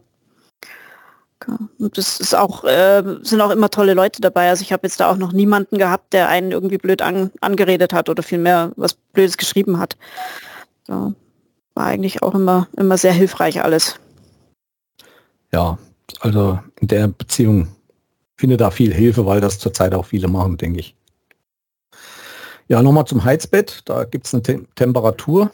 Und 1.78 1.98
es 1.98 2.20
ist 2.20 2.34
auch, 2.34 2.64
äh, 2.64 3.02
sind 3.22 3.40
auch 3.40 3.50
immer 3.50 3.70
tolle 3.70 3.94
Leute 3.94 4.20
dabei. 4.20 4.48
Also 4.48 4.62
ich 4.62 4.72
habe 4.72 4.86
jetzt 4.86 5.00
da 5.00 5.10
auch 5.10 5.16
noch 5.16 5.32
niemanden 5.32 5.78
gehabt, 5.78 6.12
der 6.12 6.28
einen 6.28 6.52
irgendwie 6.52 6.78
blöd 6.78 7.02
an, 7.02 7.30
angeredet 7.40 7.92
hat 7.92 8.08
oder 8.08 8.22
vielmehr 8.22 8.72
was 8.76 8.94
Blödes 8.94 9.36
geschrieben 9.36 9.78
hat. 9.78 9.96
So, 10.86 11.14
war 11.74 11.86
eigentlich 11.86 12.22
auch 12.22 12.34
immer, 12.34 12.68
immer 12.76 12.98
sehr 12.98 13.12
hilfreich 13.12 13.62
alles. 13.62 13.98
Ja, 15.52 15.78
also 16.20 16.58
in 16.80 16.88
der 16.88 17.08
Beziehung 17.08 17.68
finde 18.36 18.56
da 18.56 18.70
viel 18.70 18.92
Hilfe, 18.92 19.26
weil 19.26 19.40
das 19.40 19.58
zurzeit 19.58 19.94
auch 19.94 20.06
viele 20.06 20.28
machen, 20.28 20.56
denke 20.56 20.80
ich. 20.80 20.96
Ja, 22.68 22.82
nochmal 22.82 23.06
zum 23.06 23.24
Heizbett. 23.24 23.82
Da 23.84 24.04
gibt 24.04 24.26
es 24.26 24.34
eine 24.34 24.42
Te 24.42 24.64
Temperatur. 24.74 25.50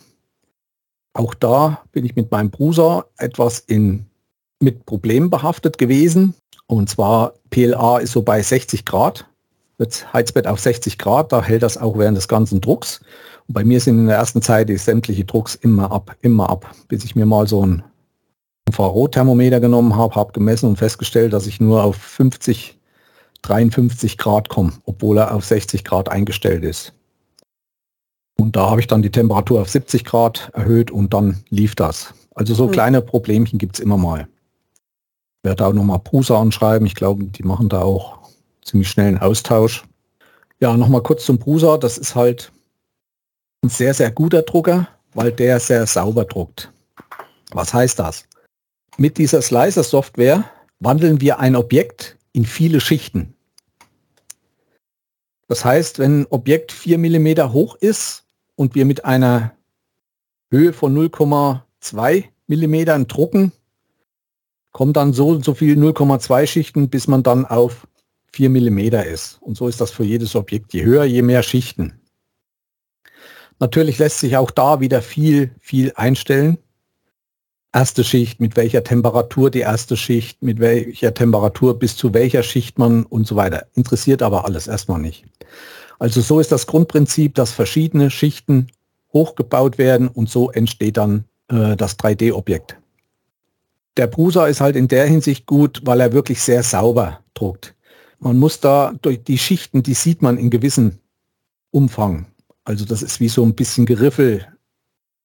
Auch 1.12 1.34
da 1.34 1.82
bin 1.92 2.04
ich 2.04 2.14
mit 2.14 2.30
meinem 2.30 2.50
Bruder 2.50 3.06
etwas 3.16 3.58
in 3.58 4.06
mit 4.60 4.86
Problemen 4.86 5.30
behaftet 5.30 5.78
gewesen. 5.78 6.34
Und 6.66 6.88
zwar 6.88 7.34
PLA 7.50 7.98
ist 7.98 8.12
so 8.12 8.22
bei 8.22 8.40
60 8.42 8.84
Grad, 8.84 9.26
wird 9.78 10.12
Heizbett 10.12 10.46
auf 10.46 10.60
60 10.60 10.98
Grad, 10.98 11.32
da 11.32 11.42
hält 11.42 11.62
das 11.62 11.78
auch 11.78 11.98
während 11.98 12.16
des 12.16 12.28
ganzen 12.28 12.60
Drucks. 12.60 13.00
Und 13.48 13.54
bei 13.54 13.64
mir 13.64 13.80
sind 13.80 13.98
in 13.98 14.06
der 14.06 14.16
ersten 14.16 14.42
Zeit 14.42 14.68
die 14.68 14.76
sämtliche 14.76 15.24
Drucks 15.24 15.56
immer 15.56 15.90
ab, 15.90 16.14
immer 16.20 16.48
ab, 16.48 16.72
bis 16.88 17.02
ich 17.02 17.16
mir 17.16 17.26
mal 17.26 17.48
so 17.48 17.66
ein 17.66 17.82
Infrarotthermometer 18.66 19.58
genommen 19.58 19.96
habe, 19.96 20.14
habe 20.14 20.32
gemessen 20.32 20.68
und 20.68 20.76
festgestellt, 20.76 21.32
dass 21.32 21.48
ich 21.48 21.60
nur 21.60 21.82
auf 21.82 21.96
50, 21.96 22.78
53 23.42 24.18
Grad 24.18 24.48
komme, 24.48 24.74
obwohl 24.84 25.18
er 25.18 25.34
auf 25.34 25.44
60 25.44 25.82
Grad 25.82 26.08
eingestellt 26.08 26.62
ist. 26.62 26.92
Und 28.38 28.54
da 28.54 28.70
habe 28.70 28.80
ich 28.80 28.86
dann 28.86 29.02
die 29.02 29.10
Temperatur 29.10 29.60
auf 29.60 29.68
70 29.68 30.04
Grad 30.04 30.50
erhöht 30.54 30.90
und 30.90 31.12
dann 31.12 31.42
lief 31.48 31.74
das. 31.74 32.14
Also 32.34 32.54
so 32.54 32.66
hm. 32.66 32.70
kleine 32.70 33.02
Problemchen 33.02 33.58
gibt 33.58 33.76
es 33.76 33.80
immer 33.80 33.96
mal 33.96 34.28
werde 35.42 35.66
auch 35.66 35.72
nochmal 35.72 35.98
Prusa 35.98 36.40
anschreiben. 36.40 36.86
Ich 36.86 36.94
glaube, 36.94 37.24
die 37.24 37.42
machen 37.42 37.68
da 37.68 37.82
auch 37.82 38.18
ziemlich 38.62 38.88
schnell 38.88 39.08
einen 39.08 39.18
Austausch. 39.18 39.84
Ja, 40.60 40.76
nochmal 40.76 41.02
kurz 41.02 41.24
zum 41.24 41.38
Prusa. 41.38 41.78
Das 41.78 41.98
ist 41.98 42.14
halt 42.14 42.52
ein 43.62 43.70
sehr, 43.70 43.94
sehr 43.94 44.10
guter 44.10 44.42
Drucker, 44.42 44.88
weil 45.14 45.32
der 45.32 45.60
sehr 45.60 45.86
sauber 45.86 46.24
druckt. 46.24 46.72
Was 47.52 47.72
heißt 47.72 47.98
das? 47.98 48.24
Mit 48.96 49.18
dieser 49.18 49.40
Slicer-Software 49.42 50.44
wandeln 50.78 51.20
wir 51.20 51.38
ein 51.38 51.56
Objekt 51.56 52.16
in 52.32 52.44
viele 52.44 52.80
Schichten. 52.80 53.34
Das 55.48 55.64
heißt, 55.64 55.98
wenn 55.98 56.20
ein 56.20 56.26
Objekt 56.30 56.70
4 56.70 56.98
mm 56.98 57.52
hoch 57.52 57.74
ist 57.76 58.24
und 58.54 58.74
wir 58.74 58.84
mit 58.84 59.04
einer 59.04 59.52
Höhe 60.50 60.72
von 60.72 60.96
0,2 60.96 62.24
mm 62.46 63.06
drucken, 63.06 63.52
kommt 64.72 64.96
dann 64.96 65.12
so 65.12 65.28
und 65.28 65.44
so 65.44 65.54
viel 65.54 65.76
0,2 65.76 66.46
Schichten, 66.46 66.88
bis 66.88 67.08
man 67.08 67.22
dann 67.22 67.46
auf 67.46 67.86
4 68.32 68.50
mm 68.50 68.78
ist. 68.78 69.38
Und 69.40 69.56
so 69.56 69.68
ist 69.68 69.80
das 69.80 69.90
für 69.90 70.04
jedes 70.04 70.36
Objekt. 70.36 70.72
Je 70.72 70.84
höher, 70.84 71.04
je 71.04 71.22
mehr 71.22 71.42
Schichten. 71.42 72.00
Natürlich 73.58 73.98
lässt 73.98 74.20
sich 74.20 74.36
auch 74.36 74.50
da 74.50 74.80
wieder 74.80 75.02
viel, 75.02 75.50
viel 75.60 75.92
einstellen. 75.94 76.58
Erste 77.72 78.02
Schicht, 78.02 78.40
mit 78.40 78.56
welcher 78.56 78.82
Temperatur 78.82 79.50
die 79.50 79.60
erste 79.60 79.96
Schicht, 79.96 80.42
mit 80.42 80.58
welcher 80.58 81.14
Temperatur 81.14 81.78
bis 81.78 81.96
zu 81.96 82.14
welcher 82.14 82.42
Schicht 82.42 82.78
man 82.78 83.04
und 83.04 83.26
so 83.26 83.36
weiter. 83.36 83.66
Interessiert 83.74 84.22
aber 84.22 84.44
alles 84.44 84.66
erstmal 84.66 85.00
nicht. 85.00 85.24
Also 85.98 86.20
so 86.20 86.40
ist 86.40 86.50
das 86.50 86.66
Grundprinzip, 86.66 87.34
dass 87.34 87.52
verschiedene 87.52 88.10
Schichten 88.10 88.68
hochgebaut 89.12 89.76
werden 89.76 90.08
und 90.08 90.30
so 90.30 90.50
entsteht 90.50 90.96
dann 90.96 91.24
äh, 91.48 91.76
das 91.76 91.98
3D-Objekt. 91.98 92.79
Der 93.96 94.06
Prusa 94.06 94.46
ist 94.46 94.60
halt 94.60 94.76
in 94.76 94.88
der 94.88 95.06
Hinsicht 95.06 95.46
gut, 95.46 95.82
weil 95.84 96.00
er 96.00 96.12
wirklich 96.12 96.40
sehr 96.40 96.62
sauber 96.62 97.20
druckt. 97.34 97.74
Man 98.18 98.38
muss 98.38 98.60
da 98.60 98.92
durch 99.02 99.24
die 99.24 99.38
Schichten, 99.38 99.82
die 99.82 99.94
sieht 99.94 100.22
man 100.22 100.36
in 100.36 100.50
gewissem 100.50 100.98
Umfang. 101.70 102.26
Also 102.64 102.84
das 102.84 103.02
ist 103.02 103.20
wie 103.20 103.28
so 103.28 103.42
ein 103.42 103.54
bisschen 103.54 103.86
Geriffel, 103.86 104.46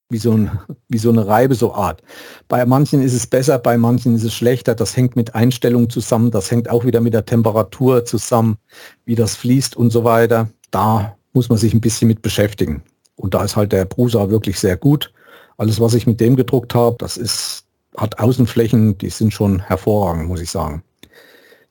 wie 0.10 0.18
so, 0.18 0.32
ein, 0.32 0.52
wie 0.88 0.98
so 0.98 1.10
eine 1.10 1.28
Reibe, 1.28 1.56
so 1.56 1.74
Art. 1.74 2.02
Bei 2.48 2.66
manchen 2.66 3.02
ist 3.02 3.14
es 3.14 3.28
besser, 3.28 3.60
bei 3.60 3.78
manchen 3.78 4.16
ist 4.16 4.24
es 4.24 4.34
schlechter. 4.34 4.76
Das 4.76 4.96
hängt 4.96 5.16
mit 5.16 5.36
Einstellungen 5.36 5.90
zusammen. 5.90 6.32
Das 6.32 6.52
hängt 6.52 6.70
auch 6.70 6.86
wieder 6.86 7.02
mit 7.02 7.14
der 7.14 7.26
Temperatur 7.26 8.06
zusammen, 8.06 8.58
wie 9.04 9.16
das 9.16 9.36
fließt 9.36 9.76
und 9.76 9.92
so 9.92 10.04
weiter. 10.04 10.50
Da 10.72 11.18
muss 11.34 11.50
man 11.50 11.58
sich 11.58 11.74
ein 11.74 11.82
bisschen 11.82 12.08
mit 12.08 12.22
beschäftigen. 12.22 12.84
Und 13.16 13.34
da 13.34 13.44
ist 13.44 13.56
halt 13.56 13.72
der 13.72 13.86
Prusa 13.86 14.30
wirklich 14.30 14.60
sehr 14.60 14.78
gut. 14.78 15.12
Alles, 15.58 15.80
was 15.80 15.94
ich 15.94 16.08
mit 16.08 16.20
dem 16.20 16.36
gedruckt 16.36 16.76
habe, 16.76 16.96
das 17.00 17.18
ist 17.18 17.65
hat 17.98 18.20
Außenflächen, 18.20 18.98
die 18.98 19.10
sind 19.10 19.34
schon 19.34 19.60
hervorragend, 19.60 20.28
muss 20.28 20.42
ich 20.42 20.52
sagen. 20.52 20.84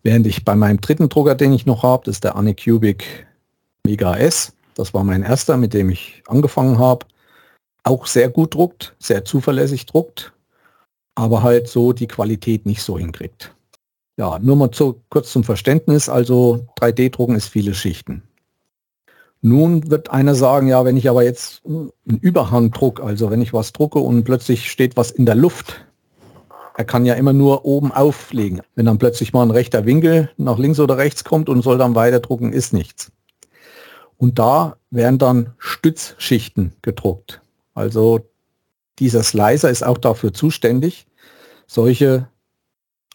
Während 0.02 0.26
ich 0.26 0.44
bei 0.44 0.54
meinem 0.54 0.80
dritten 0.80 1.08
Drucker, 1.08 1.34
den 1.34 1.52
ich 1.52 1.66
noch 1.66 1.82
habe, 1.82 2.04
das 2.04 2.16
ist 2.16 2.24
der 2.24 2.36
Anycubic 2.36 3.26
Mega 3.84 4.16
S, 4.16 4.52
das 4.74 4.92
war 4.92 5.04
mein 5.04 5.22
erster, 5.22 5.56
mit 5.56 5.72
dem 5.74 5.90
ich 5.90 6.22
angefangen 6.26 6.78
habe, 6.78 7.06
auch 7.84 8.06
sehr 8.06 8.28
gut 8.28 8.54
druckt, 8.54 8.94
sehr 8.98 9.24
zuverlässig 9.24 9.86
druckt, 9.86 10.32
aber 11.14 11.42
halt 11.42 11.68
so 11.68 11.92
die 11.92 12.08
Qualität 12.08 12.66
nicht 12.66 12.82
so 12.82 12.98
hinkriegt. 12.98 13.54
Ja, 14.16 14.38
nur 14.38 14.56
mal 14.56 14.70
zu, 14.70 15.00
kurz 15.10 15.32
zum 15.32 15.44
Verständnis, 15.44 16.08
also 16.08 16.66
3D-Drucken 16.80 17.34
ist 17.34 17.48
viele 17.48 17.74
Schichten. 17.74 18.22
Nun 19.42 19.90
wird 19.90 20.10
einer 20.10 20.34
sagen, 20.34 20.68
ja, 20.68 20.84
wenn 20.84 20.96
ich 20.96 21.10
aber 21.10 21.22
jetzt 21.22 21.62
einen 21.66 22.18
Überhang 22.20 22.70
druck, 22.70 23.00
also 23.00 23.30
wenn 23.30 23.42
ich 23.42 23.52
was 23.52 23.72
drucke 23.72 23.98
und 23.98 24.24
plötzlich 24.24 24.70
steht 24.70 24.96
was 24.96 25.10
in 25.10 25.26
der 25.26 25.34
Luft, 25.34 25.84
er 26.76 26.84
kann 26.84 27.06
ja 27.06 27.14
immer 27.14 27.32
nur 27.32 27.64
oben 27.64 27.92
auflegen. 27.92 28.60
Wenn 28.74 28.86
dann 28.86 28.98
plötzlich 28.98 29.32
mal 29.32 29.42
ein 29.42 29.50
rechter 29.50 29.86
Winkel 29.86 30.30
nach 30.36 30.58
links 30.58 30.80
oder 30.80 30.98
rechts 30.98 31.24
kommt 31.24 31.48
und 31.48 31.62
soll 31.62 31.78
dann 31.78 31.94
weiter 31.94 32.20
drucken, 32.20 32.52
ist 32.52 32.72
nichts. 32.72 33.12
Und 34.16 34.38
da 34.38 34.76
werden 34.90 35.18
dann 35.18 35.54
Stützschichten 35.58 36.72
gedruckt. 36.82 37.42
Also 37.74 38.20
dieser 38.98 39.22
Slicer 39.22 39.70
ist 39.70 39.84
auch 39.84 39.98
dafür 39.98 40.32
zuständig, 40.32 41.06
solche 41.66 42.28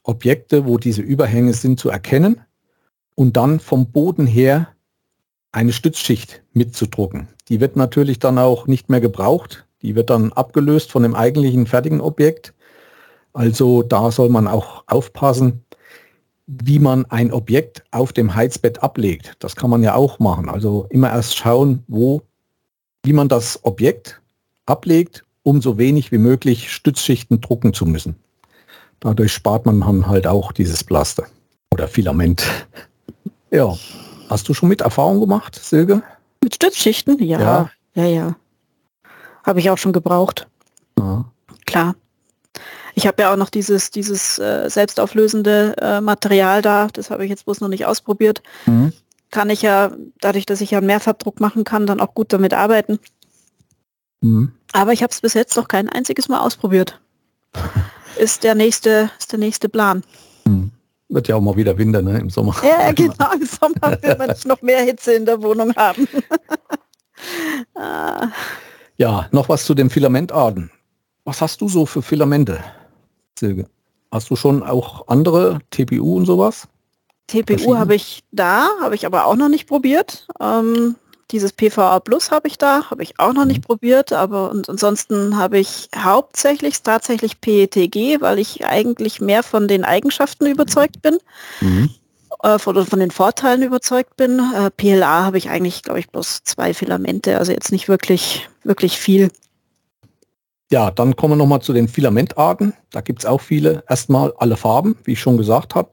Objekte, 0.03 0.65
wo 0.65 0.77
diese 0.77 1.01
Überhänge 1.01 1.53
sind, 1.53 1.79
zu 1.79 1.89
erkennen 1.89 2.41
und 3.15 3.37
dann 3.37 3.59
vom 3.59 3.91
Boden 3.91 4.27
her 4.27 4.69
eine 5.51 5.73
Stützschicht 5.73 6.43
mitzudrucken. 6.53 7.27
Die 7.49 7.59
wird 7.59 7.75
natürlich 7.75 8.19
dann 8.19 8.37
auch 8.37 8.67
nicht 8.67 8.89
mehr 8.89 9.01
gebraucht. 9.01 9.65
Die 9.81 9.95
wird 9.95 10.09
dann 10.09 10.33
abgelöst 10.33 10.91
von 10.91 11.03
dem 11.03 11.15
eigentlichen 11.15 11.65
fertigen 11.65 12.01
Objekt. 12.01 12.53
Also 13.33 13.83
da 13.83 14.11
soll 14.11 14.29
man 14.29 14.47
auch 14.47 14.83
aufpassen, 14.87 15.63
wie 16.47 16.79
man 16.79 17.05
ein 17.05 17.31
Objekt 17.31 17.83
auf 17.91 18.11
dem 18.11 18.33
Heizbett 18.33 18.81
ablegt. 18.81 19.35
Das 19.39 19.55
kann 19.55 19.69
man 19.69 19.83
ja 19.83 19.93
auch 19.93 20.19
machen. 20.19 20.49
Also 20.49 20.87
immer 20.89 21.11
erst 21.11 21.37
schauen, 21.37 21.83
wo, 21.87 22.23
wie 23.03 23.13
man 23.13 23.29
das 23.29 23.63
Objekt 23.63 24.19
ablegt, 24.65 25.23
um 25.43 25.61
so 25.61 25.77
wenig 25.77 26.11
wie 26.11 26.17
möglich 26.17 26.73
Stützschichten 26.73 27.39
drucken 27.39 27.73
zu 27.73 27.85
müssen. 27.85 28.15
Dadurch 28.99 29.31
spart 29.31 29.65
man 29.65 29.79
dann 29.79 30.07
halt 30.07 30.27
auch 30.27 30.51
dieses 30.51 30.83
Plaster 30.83 31.25
oder 31.71 31.87
Filament. 31.87 32.43
Ja. 33.51 33.75
Hast 34.29 34.47
du 34.47 34.53
schon 34.53 34.69
mit 34.69 34.81
Erfahrung 34.81 35.19
gemacht, 35.19 35.55
Silke? 35.55 36.03
Mit 36.43 36.53
Stützschichten? 36.53 37.17
Ja. 37.17 37.39
Ja, 37.39 37.69
ja. 37.95 38.05
ja. 38.05 38.35
Habe 39.43 39.59
ich 39.59 39.71
auch 39.71 39.77
schon 39.79 39.91
gebraucht. 39.91 40.47
Ja. 40.99 41.25
Klar. 41.65 41.95
Ich 42.99 43.07
habe 43.07 43.21
ja 43.21 43.31
auch 43.31 43.37
noch 43.37 43.49
dieses, 43.49 43.91
dieses 43.91 44.39
äh, 44.39 44.69
selbstauflösende 44.69 45.73
äh, 45.79 46.01
Material 46.01 46.61
da. 46.61 46.89
Das 46.91 47.09
habe 47.11 47.23
ich 47.23 47.29
jetzt 47.29 47.45
bloß 47.45 47.61
noch 47.61 47.69
nicht 47.69 47.85
ausprobiert. 47.85 48.43
Mhm. 48.65 48.91
Kann 49.31 49.49
ich 49.49 49.61
ja, 49.61 49.93
dadurch, 50.19 50.45
dass 50.45 50.59
ich 50.59 50.71
ja 50.71 50.79
einen 50.79 50.87
Mehrfarbdruck 50.87 51.39
machen 51.39 51.63
kann, 51.63 51.87
dann 51.87 52.01
auch 52.01 52.13
gut 52.13 52.33
damit 52.33 52.53
arbeiten. 52.53 52.99
Mhm. 54.19 54.51
Aber 54.73 54.91
ich 54.91 55.01
habe 55.01 55.11
es 55.13 55.21
bis 55.21 55.33
jetzt 55.33 55.55
noch 55.55 55.69
kein 55.69 55.87
einziges 55.87 56.27
Mal 56.27 56.41
ausprobiert. 56.41 56.99
ist 58.17 58.43
der 58.43 58.53
nächste, 58.53 59.09
ist 59.17 59.31
der 59.31 59.39
nächste 59.39 59.69
Plan. 59.69 60.03
Mhm. 60.43 60.71
Wird 61.07 61.29
ja 61.29 61.37
auch 61.37 61.41
mal 61.41 61.55
wieder 61.55 61.77
Winter, 61.77 62.01
ne? 62.01 62.19
Im 62.19 62.29
Sommer. 62.29 62.53
Ja, 62.63 62.91
genau. 62.95 63.31
Im 63.33 63.45
Sommer 63.45 63.97
will 64.01 64.17
man 64.17 64.35
noch 64.43 64.61
mehr 64.61 64.83
Hitze 64.83 65.13
in 65.13 65.25
der 65.25 65.41
Wohnung 65.41 65.73
haben. 65.73 66.05
ah. 67.75 68.27
Ja, 68.97 69.29
noch 69.31 69.47
was 69.47 69.63
zu 69.63 69.73
den 69.73 69.89
Filamentarten. 69.89 70.69
Was 71.23 71.39
hast 71.41 71.61
du 71.61 71.69
so 71.69 71.85
für 71.85 72.01
Filamente, 72.01 72.61
Silke? 73.39 73.67
Hast 74.11 74.29
du 74.29 74.35
schon 74.35 74.63
auch 74.63 75.07
andere 75.07 75.59
TPU 75.71 76.17
und 76.17 76.25
sowas? 76.25 76.67
TPU 77.27 77.77
habe 77.77 77.95
ich 77.95 78.23
da, 78.31 78.69
habe 78.81 78.95
ich 78.95 79.05
aber 79.05 79.25
auch 79.25 79.35
noch 79.35 79.49
nicht 79.49 79.67
probiert. 79.67 80.27
Ähm, 80.39 80.95
dieses 81.31 81.53
PVA 81.53 81.99
Plus 81.99 82.31
habe 82.31 82.47
ich 82.47 82.57
da, 82.57 82.89
habe 82.89 83.03
ich 83.03 83.19
auch 83.19 83.33
noch 83.33 83.45
nicht 83.45 83.59
mhm. 83.59 83.65
probiert, 83.65 84.11
aber 84.13 84.49
und 84.49 84.67
ansonsten 84.67 85.37
habe 85.37 85.59
ich 85.59 85.89
hauptsächlich 85.95 86.81
tatsächlich 86.81 87.39
PETG, 87.39 88.19
weil 88.19 88.39
ich 88.39 88.65
eigentlich 88.65 89.21
mehr 89.21 89.43
von 89.43 89.67
den 89.67 89.85
Eigenschaften 89.85 90.47
überzeugt 90.47 91.03
bin, 91.03 91.19
mhm. 91.61 91.91
äh, 92.41 92.57
von, 92.57 92.83
von, 92.85 92.99
den 92.99 93.11
Vorteilen 93.11 93.61
überzeugt 93.61 94.17
bin. 94.17 94.39
Äh, 94.39 94.71
PLA 94.71 95.25
habe 95.25 95.37
ich 95.37 95.49
eigentlich, 95.49 95.83
glaube 95.83 95.99
ich, 95.99 96.09
bloß 96.09 96.43
zwei 96.45 96.73
Filamente, 96.73 97.37
also 97.37 97.51
jetzt 97.51 97.71
nicht 97.71 97.87
wirklich, 97.87 98.49
wirklich 98.63 98.97
viel. 98.97 99.29
Ja, 100.71 100.91
dann 100.91 101.15
kommen 101.15 101.33
wir 101.33 101.37
nochmal 101.37 101.61
zu 101.61 101.73
den 101.73 101.87
Filamentarten. 101.87 102.73
Da 102.91 103.01
gibt 103.01 103.19
es 103.19 103.25
auch 103.25 103.41
viele. 103.41 103.83
Erstmal 103.89 104.33
alle 104.37 104.55
Farben, 104.55 104.95
wie 105.03 105.13
ich 105.13 105.19
schon 105.19 105.37
gesagt 105.37 105.73
habe. 105.73 105.91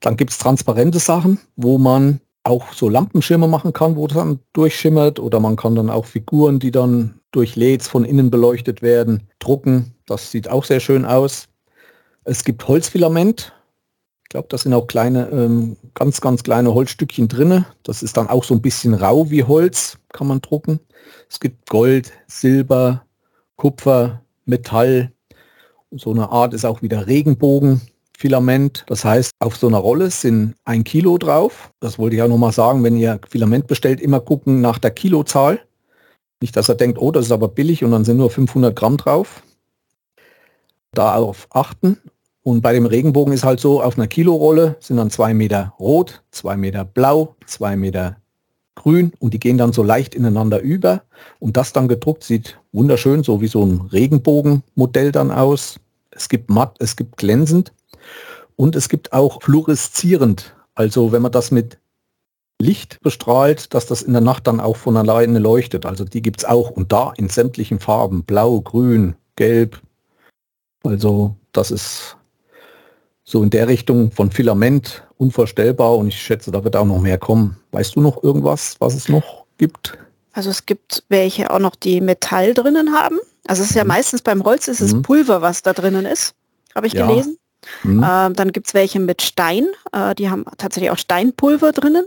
Dann 0.00 0.16
gibt 0.16 0.30
es 0.30 0.38
transparente 0.38 1.00
Sachen, 1.00 1.40
wo 1.56 1.78
man 1.78 2.20
auch 2.44 2.72
so 2.72 2.88
Lampenschirme 2.88 3.48
machen 3.48 3.72
kann, 3.72 3.96
wo 3.96 4.06
dann 4.06 4.38
durchschimmert 4.52 5.18
oder 5.18 5.40
man 5.40 5.56
kann 5.56 5.74
dann 5.74 5.90
auch 5.90 6.06
Figuren, 6.06 6.60
die 6.60 6.70
dann 6.70 7.20
durch 7.32 7.56
LEDs 7.56 7.88
von 7.88 8.04
innen 8.04 8.30
beleuchtet 8.30 8.80
werden, 8.80 9.28
drucken. 9.40 9.94
Das 10.06 10.30
sieht 10.30 10.48
auch 10.48 10.64
sehr 10.64 10.80
schön 10.80 11.04
aus. 11.04 11.48
Es 12.24 12.44
gibt 12.44 12.66
Holzfilament. 12.68 13.52
Ich 14.22 14.28
glaube, 14.30 14.48
das 14.50 14.62
sind 14.62 14.72
auch 14.74 14.86
kleine, 14.86 15.28
ähm, 15.30 15.76
ganz, 15.94 16.20
ganz 16.20 16.42
kleine 16.42 16.72
Holzstückchen 16.74 17.28
drinne. 17.28 17.66
Das 17.82 18.02
ist 18.02 18.16
dann 18.16 18.28
auch 18.28 18.44
so 18.44 18.54
ein 18.54 18.62
bisschen 18.62 18.94
rau 18.94 19.30
wie 19.30 19.42
Holz, 19.44 19.98
kann 20.12 20.28
man 20.28 20.40
drucken. 20.40 20.80
Es 21.28 21.40
gibt 21.40 21.68
Gold, 21.68 22.12
Silber, 22.26 23.02
Kupfer, 23.58 24.22
Metall. 24.46 25.12
So 25.90 26.12
eine 26.12 26.30
Art 26.30 26.54
ist 26.54 26.64
auch 26.64 26.80
wieder 26.80 27.06
Regenbogen. 27.06 27.82
Filament. 28.16 28.84
Das 28.88 29.04
heißt, 29.04 29.30
auf 29.38 29.56
so 29.56 29.68
einer 29.68 29.78
Rolle 29.78 30.10
sind 30.10 30.56
ein 30.64 30.82
Kilo 30.82 31.18
drauf. 31.18 31.70
Das 31.78 31.98
wollte 31.98 32.16
ich 32.16 32.22
auch 32.22 32.28
nochmal 32.28 32.52
sagen, 32.52 32.82
wenn 32.82 32.96
ihr 32.96 33.20
Filament 33.28 33.68
bestellt, 33.68 34.00
immer 34.00 34.18
gucken 34.18 34.60
nach 34.60 34.78
der 34.78 34.90
Kilozahl. 34.90 35.60
Nicht, 36.40 36.56
dass 36.56 36.68
er 36.68 36.74
denkt, 36.74 36.98
oh, 36.98 37.12
das 37.12 37.26
ist 37.26 37.32
aber 37.32 37.48
billig 37.48 37.84
und 37.84 37.92
dann 37.92 38.04
sind 38.04 38.16
nur 38.16 38.30
500 38.30 38.74
Gramm 38.74 38.96
drauf. 38.96 39.42
Darauf 40.92 41.46
achten. 41.50 41.98
Und 42.42 42.60
bei 42.60 42.72
dem 42.72 42.86
Regenbogen 42.86 43.32
ist 43.32 43.44
halt 43.44 43.60
so, 43.60 43.82
auf 43.82 43.96
einer 43.96 44.08
Kilorolle 44.08 44.76
sind 44.80 44.96
dann 44.96 45.10
zwei 45.10 45.32
Meter 45.34 45.74
rot, 45.78 46.22
zwei 46.30 46.56
Meter 46.56 46.84
blau, 46.84 47.36
zwei 47.46 47.76
Meter 47.76 48.16
grün 48.78 49.12
und 49.18 49.34
die 49.34 49.40
gehen 49.40 49.58
dann 49.58 49.72
so 49.72 49.82
leicht 49.82 50.14
ineinander 50.14 50.60
über. 50.60 51.02
Und 51.38 51.56
das 51.56 51.72
dann 51.72 51.88
gedruckt 51.88 52.24
sieht 52.24 52.58
wunderschön, 52.72 53.22
so 53.22 53.40
wie 53.40 53.48
so 53.48 53.64
ein 53.64 53.82
Regenbogenmodell 53.92 55.12
dann 55.12 55.30
aus. 55.30 55.80
Es 56.10 56.28
gibt 56.28 56.48
matt, 56.48 56.76
es 56.78 56.96
gibt 56.96 57.16
glänzend. 57.16 57.72
Und 58.56 58.74
es 58.74 58.88
gibt 58.88 59.12
auch 59.12 59.42
fluoreszierend, 59.42 60.56
also 60.74 61.12
wenn 61.12 61.22
man 61.22 61.30
das 61.30 61.52
mit 61.52 61.78
Licht 62.60 63.00
bestrahlt, 63.02 63.72
dass 63.72 63.86
das 63.86 64.02
in 64.02 64.12
der 64.12 64.22
Nacht 64.22 64.48
dann 64.48 64.58
auch 64.58 64.76
von 64.76 64.96
alleine 64.96 65.38
leuchtet. 65.38 65.86
Also 65.86 66.04
die 66.04 66.22
gibt 66.22 66.40
es 66.40 66.44
auch 66.44 66.70
und 66.70 66.90
da 66.90 67.12
in 67.16 67.28
sämtlichen 67.28 67.78
Farben, 67.78 68.24
blau, 68.24 68.60
grün, 68.60 69.14
gelb. 69.36 69.80
Also 70.82 71.36
das 71.52 71.70
ist 71.70 72.16
so 73.22 73.42
in 73.42 73.50
der 73.50 73.68
Richtung 73.68 74.10
von 74.10 74.32
Filament 74.32 75.06
unvorstellbar 75.18 75.96
und 75.96 76.08
ich 76.08 76.20
schätze, 76.20 76.50
da 76.50 76.64
wird 76.64 76.76
auch 76.76 76.84
noch 76.84 77.00
mehr 77.00 77.18
kommen. 77.18 77.58
Weißt 77.72 77.96
du 77.96 78.00
noch 78.00 78.22
irgendwas, 78.22 78.76
was 78.78 78.94
es 78.94 79.08
noch 79.08 79.44
gibt? 79.58 79.98
Also 80.32 80.50
es 80.50 80.66
gibt 80.66 81.02
welche 81.08 81.50
auch 81.50 81.58
noch, 81.58 81.74
die 81.74 82.00
Metall 82.00 82.54
drinnen 82.54 82.92
haben. 82.92 83.18
Also 83.46 83.62
es 83.62 83.70
ist 83.70 83.76
ja 83.76 83.84
mhm. 83.84 83.88
meistens 83.88 84.22
beim 84.22 84.44
Holz 84.44 84.68
ist 84.68 84.80
es 84.80 84.94
mhm. 84.94 85.02
Pulver, 85.02 85.42
was 85.42 85.62
da 85.62 85.72
drinnen 85.72 86.06
ist, 86.06 86.34
habe 86.74 86.86
ich 86.86 86.92
ja. 86.92 87.06
gelesen. 87.06 87.38
Mhm. 87.82 88.02
Äh, 88.02 88.32
dann 88.32 88.52
gibt 88.52 88.68
es 88.68 88.74
welche 88.74 89.00
mit 89.00 89.22
Stein, 89.22 89.66
äh, 89.92 90.14
die 90.14 90.30
haben 90.30 90.44
tatsächlich 90.58 90.90
auch 90.90 90.98
Steinpulver 90.98 91.72
drinnen. 91.72 92.06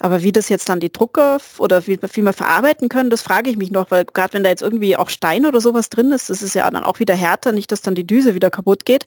Aber 0.00 0.22
wie 0.22 0.32
das 0.32 0.48
jetzt 0.48 0.68
dann 0.68 0.80
die 0.80 0.90
Drucker 0.90 1.38
oder 1.58 1.86
wie 1.86 1.98
viel 2.08 2.24
wir 2.24 2.32
verarbeiten 2.32 2.88
können, 2.88 3.10
das 3.10 3.20
frage 3.20 3.50
ich 3.50 3.56
mich 3.56 3.70
noch, 3.70 3.90
weil 3.90 4.06
gerade 4.06 4.32
wenn 4.32 4.42
da 4.42 4.48
jetzt 4.48 4.62
irgendwie 4.62 4.96
auch 4.96 5.10
Stein 5.10 5.44
oder 5.44 5.60
sowas 5.60 5.90
drin 5.90 6.10
ist, 6.10 6.30
das 6.30 6.42
ist 6.42 6.54
ja 6.54 6.70
dann 6.70 6.84
auch 6.84 7.00
wieder 7.00 7.14
härter, 7.14 7.52
nicht, 7.52 7.70
dass 7.70 7.82
dann 7.82 7.94
die 7.94 8.06
Düse 8.06 8.34
wieder 8.34 8.50
kaputt 8.50 8.86
geht. 8.86 9.06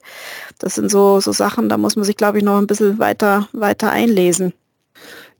Das 0.58 0.76
sind 0.76 0.90
so, 0.90 1.18
so 1.20 1.32
Sachen, 1.32 1.68
da 1.68 1.78
muss 1.78 1.96
man 1.96 2.04
sich, 2.04 2.16
glaube 2.16 2.38
ich, 2.38 2.44
noch 2.44 2.58
ein 2.58 2.68
bisschen 2.68 2.98
weiter, 3.00 3.48
weiter 3.52 3.90
einlesen. 3.90 4.54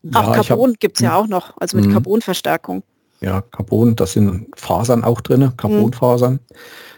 Ja, 0.02 0.20
auch 0.20 0.34
Carbon 0.34 0.74
gibt 0.78 0.96
es 0.96 1.02
ja 1.02 1.14
auch 1.14 1.28
noch, 1.28 1.56
also 1.56 1.76
mit 1.76 1.86
mhm. 1.86 1.92
Carbonverstärkung. 1.92 2.82
Ja, 3.20 3.40
Carbon, 3.40 3.96
das 3.96 4.12
sind 4.12 4.48
Fasern 4.56 5.04
auch 5.04 5.20
drin, 5.20 5.52
Carbonfasern. 5.56 6.34
Mhm. 6.34 6.56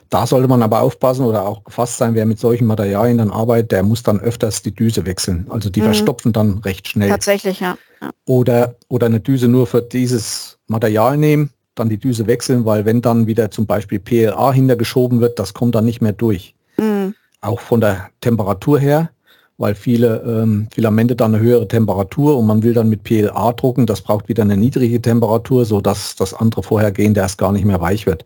Da 0.08 0.26
sollte 0.26 0.46
man 0.48 0.62
aber 0.62 0.82
aufpassen 0.82 1.24
oder 1.24 1.46
auch 1.46 1.64
gefasst 1.64 1.98
sein, 1.98 2.14
wer 2.14 2.26
mit 2.26 2.38
solchen 2.38 2.66
Materialien 2.66 3.18
dann 3.18 3.30
arbeitet, 3.30 3.72
der 3.72 3.82
muss 3.82 4.02
dann 4.02 4.20
öfters 4.20 4.62
die 4.62 4.74
Düse 4.74 5.04
wechseln. 5.04 5.46
Also 5.48 5.68
die 5.68 5.80
mhm. 5.80 5.86
verstopfen 5.86 6.32
dann 6.32 6.58
recht 6.58 6.88
schnell. 6.88 7.08
Tatsächlich, 7.08 7.60
ja. 7.60 7.76
ja. 8.00 8.10
Oder, 8.24 8.76
oder 8.88 9.06
eine 9.06 9.20
Düse 9.20 9.48
nur 9.48 9.66
für 9.66 9.82
dieses 9.82 10.58
Material 10.68 11.16
nehmen, 11.16 11.50
dann 11.74 11.88
die 11.88 11.98
Düse 11.98 12.26
wechseln, 12.26 12.64
weil 12.64 12.84
wenn 12.84 13.02
dann 13.02 13.26
wieder 13.26 13.50
zum 13.50 13.66
Beispiel 13.66 13.98
PLA 13.98 14.52
hintergeschoben 14.52 15.20
wird, 15.20 15.38
das 15.38 15.54
kommt 15.54 15.74
dann 15.74 15.84
nicht 15.84 16.00
mehr 16.00 16.12
durch. 16.12 16.54
Mhm. 16.76 17.14
Auch 17.40 17.60
von 17.60 17.80
der 17.80 18.08
Temperatur 18.20 18.78
her, 18.78 19.10
weil 19.59 19.74
viele 19.74 20.22
ähm, 20.22 20.68
Filamente 20.72 21.16
dann 21.16 21.34
eine 21.34 21.42
höhere 21.42 21.66
Temperatur 21.66 22.38
und 22.38 22.46
man 22.46 22.62
will 22.62 22.74
dann 22.74 22.88
mit 22.88 23.02
PLA 23.02 23.52
drucken, 23.52 23.86
das 23.86 24.02
braucht 24.02 24.28
wieder 24.28 24.42
eine 24.42 24.57
niedrige 24.57 25.00
Temperatur, 25.00 25.64
sodass 25.64 26.16
das 26.16 26.32
andere 26.32 26.62
Vorhergehende 26.62 27.20
erst 27.20 27.38
gar 27.38 27.52
nicht 27.52 27.64
mehr 27.64 27.80
weich 27.80 28.07
wird. 28.07 28.24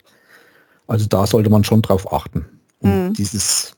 Also 0.90 1.06
da 1.06 1.24
sollte 1.24 1.50
man 1.50 1.62
schon 1.62 1.82
drauf 1.82 2.12
achten. 2.12 2.46
Mhm. 2.80 3.12
Dieses, 3.12 3.76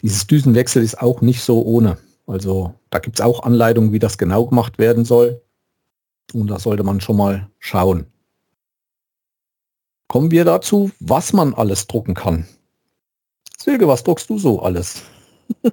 dieses 0.00 0.26
Düsenwechsel 0.26 0.82
ist 0.82 0.98
auch 0.98 1.20
nicht 1.20 1.42
so 1.42 1.62
ohne. 1.62 1.98
Also 2.26 2.72
da 2.88 2.98
gibt 2.98 3.18
es 3.18 3.24
auch 3.24 3.42
Anleitungen, 3.42 3.92
wie 3.92 3.98
das 3.98 4.16
genau 4.16 4.46
gemacht 4.46 4.78
werden 4.78 5.04
soll. 5.04 5.42
Und 6.32 6.46
da 6.46 6.58
sollte 6.58 6.82
man 6.82 7.02
schon 7.02 7.18
mal 7.18 7.50
schauen. 7.58 8.06
Kommen 10.08 10.30
wir 10.30 10.46
dazu, 10.46 10.90
was 10.98 11.34
man 11.34 11.52
alles 11.52 11.88
drucken 11.88 12.14
kann. 12.14 12.46
Silke, 13.58 13.86
was 13.86 14.02
druckst 14.02 14.30
du 14.30 14.38
so 14.38 14.62
alles? 14.62 15.02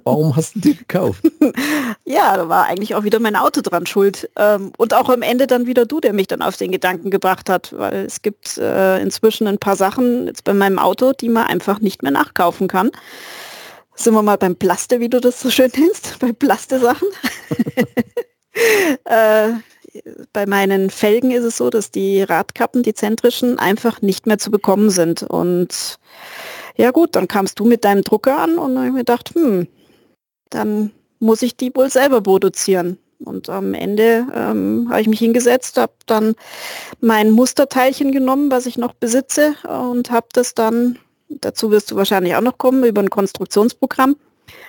Warum 0.04 0.34
hast 0.34 0.56
du 0.56 0.60
die 0.60 0.76
gekauft? 0.76 1.22
ja, 2.04 2.36
da 2.36 2.48
war 2.48 2.66
eigentlich 2.66 2.94
auch 2.94 3.04
wieder 3.04 3.20
mein 3.20 3.36
Auto 3.36 3.60
dran 3.60 3.86
schuld. 3.86 4.30
Ähm, 4.36 4.72
und 4.76 4.94
auch 4.94 5.08
am 5.08 5.22
Ende 5.22 5.46
dann 5.46 5.66
wieder 5.66 5.86
du, 5.86 6.00
der 6.00 6.12
mich 6.12 6.26
dann 6.26 6.42
auf 6.42 6.56
den 6.56 6.72
Gedanken 6.72 7.10
gebracht 7.10 7.48
hat, 7.48 7.72
weil 7.76 8.04
es 8.06 8.22
gibt 8.22 8.58
äh, 8.58 9.00
inzwischen 9.00 9.46
ein 9.46 9.58
paar 9.58 9.76
Sachen 9.76 10.26
jetzt 10.26 10.44
bei 10.44 10.54
meinem 10.54 10.78
Auto, 10.78 11.12
die 11.12 11.28
man 11.28 11.46
einfach 11.46 11.80
nicht 11.80 12.02
mehr 12.02 12.12
nachkaufen 12.12 12.68
kann. 12.68 12.90
Sind 13.94 14.14
wir 14.14 14.22
mal 14.22 14.38
beim 14.38 14.56
Plaste, 14.56 15.00
wie 15.00 15.08
du 15.08 15.20
das 15.20 15.40
so 15.40 15.50
schön 15.50 15.70
nennst, 15.76 16.18
bei 16.18 16.32
Plaste-Sachen. 16.32 17.08
äh, 19.04 19.50
bei 20.32 20.46
meinen 20.46 20.90
Felgen 20.90 21.30
ist 21.30 21.44
es 21.44 21.56
so, 21.56 21.70
dass 21.70 21.90
die 21.90 22.22
Radkappen, 22.22 22.82
die 22.82 22.94
zentrischen, 22.94 23.58
einfach 23.58 24.02
nicht 24.02 24.26
mehr 24.26 24.38
zu 24.38 24.50
bekommen 24.50 24.90
sind. 24.90 25.22
Und 25.22 25.98
ja 26.76 26.90
gut, 26.90 27.16
dann 27.16 27.28
kamst 27.28 27.58
du 27.60 27.64
mit 27.64 27.84
deinem 27.84 28.02
Drucker 28.02 28.38
an 28.38 28.58
und 28.58 28.76
habe 28.76 28.86
ich 28.86 28.92
mir 28.92 28.98
gedacht, 29.00 29.34
hm, 29.34 29.68
dann 30.50 30.90
muss 31.20 31.42
ich 31.42 31.56
die 31.56 31.74
wohl 31.74 31.90
selber 31.90 32.20
produzieren. 32.20 32.98
Und 33.20 33.48
am 33.48 33.74
Ende 33.74 34.26
ähm, 34.34 34.88
habe 34.90 35.00
ich 35.00 35.08
mich 35.08 35.20
hingesetzt, 35.20 35.78
habe 35.78 35.92
dann 36.06 36.34
mein 37.00 37.30
Musterteilchen 37.30 38.12
genommen, 38.12 38.50
was 38.50 38.66
ich 38.66 38.76
noch 38.76 38.92
besitze 38.92 39.54
und 39.64 40.10
habe 40.10 40.26
das 40.32 40.54
dann, 40.54 40.98
dazu 41.28 41.70
wirst 41.70 41.90
du 41.90 41.96
wahrscheinlich 41.96 42.34
auch 42.36 42.42
noch 42.42 42.58
kommen, 42.58 42.84
über 42.84 43.00
ein 43.00 43.10
Konstruktionsprogramm 43.10 44.16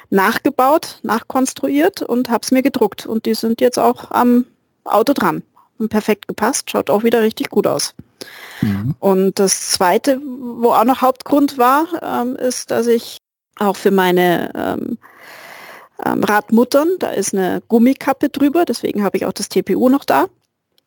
nachgebaut, 0.10 1.00
nachkonstruiert 1.04 2.02
und 2.02 2.30
habe 2.30 2.44
es 2.44 2.52
mir 2.52 2.62
gedruckt. 2.62 3.06
Und 3.06 3.26
die 3.26 3.34
sind 3.34 3.62
jetzt 3.62 3.80
auch 3.80 4.12
am 4.12 4.46
Auto 4.84 5.14
dran. 5.14 5.44
Perfekt 5.90 6.28
gepasst, 6.28 6.72
schaut 6.72 6.90
auch 6.90 7.04
wieder 7.04 7.22
richtig 7.22 7.50
gut 7.50 7.68
aus. 7.68 7.96
Mhm. 8.62 8.96
Und 9.00 9.40
das 9.40 9.72
Zweite, 9.72 10.22
wo 10.22 10.72
auch 10.72 10.86
noch 10.86 11.02
Hauptgrund 11.02 11.58
war, 11.58 11.88
ähm, 12.02 12.36
ist, 12.36 12.72
dass 12.72 12.88
ich 12.88 13.18
auch 13.60 13.76
für 13.76 13.92
meine 13.92 14.52
ähm, 14.56 14.98
ähm, 16.04 16.24
Radmuttern, 16.24 16.90
da 17.00 17.10
ist 17.10 17.34
eine 17.34 17.62
Gummikappe 17.68 18.30
drüber, 18.30 18.66
deswegen 18.66 19.04
habe 19.04 19.18
ich 19.18 19.26
auch 19.26 19.34
das 19.34 19.50
TPU 19.50 19.90
noch 19.90 20.06
da. 20.06 20.28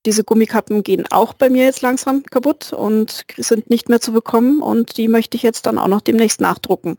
Diese 0.06 0.24
Gummikappen 0.24 0.82
gehen 0.82 1.04
auch 1.10 1.34
bei 1.34 1.50
mir 1.50 1.64
jetzt 1.64 1.82
langsam 1.82 2.22
kaputt 2.24 2.72
und 2.72 3.24
sind 3.36 3.68
nicht 3.68 3.88
mehr 3.88 4.00
zu 4.00 4.12
bekommen 4.12 4.62
und 4.62 4.96
die 4.96 5.08
möchte 5.08 5.36
ich 5.36 5.42
jetzt 5.42 5.66
dann 5.66 5.78
auch 5.78 5.88
noch 5.88 6.00
demnächst 6.00 6.40
nachdrucken. 6.40 6.96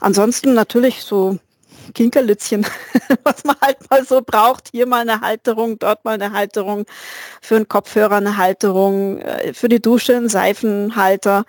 Ansonsten 0.00 0.52
natürlich 0.54 1.02
so 1.02 1.38
Kinkerlitzchen, 1.94 2.66
was 3.24 3.44
man 3.44 3.56
halt 3.60 3.78
mal 3.90 4.04
so 4.04 4.22
braucht. 4.24 4.68
Hier 4.72 4.86
mal 4.86 5.02
eine 5.02 5.20
Halterung, 5.20 5.78
dort 5.78 6.04
mal 6.04 6.14
eine 6.14 6.32
Halterung, 6.32 6.84
für 7.40 7.56
einen 7.56 7.68
Kopfhörer 7.68 8.16
eine 8.16 8.36
Halterung, 8.36 9.18
äh, 9.18 9.54
für 9.54 9.68
die 9.68 9.80
Dusche 9.80 10.16
ein 10.16 10.28
Seifenhalter, 10.28 11.44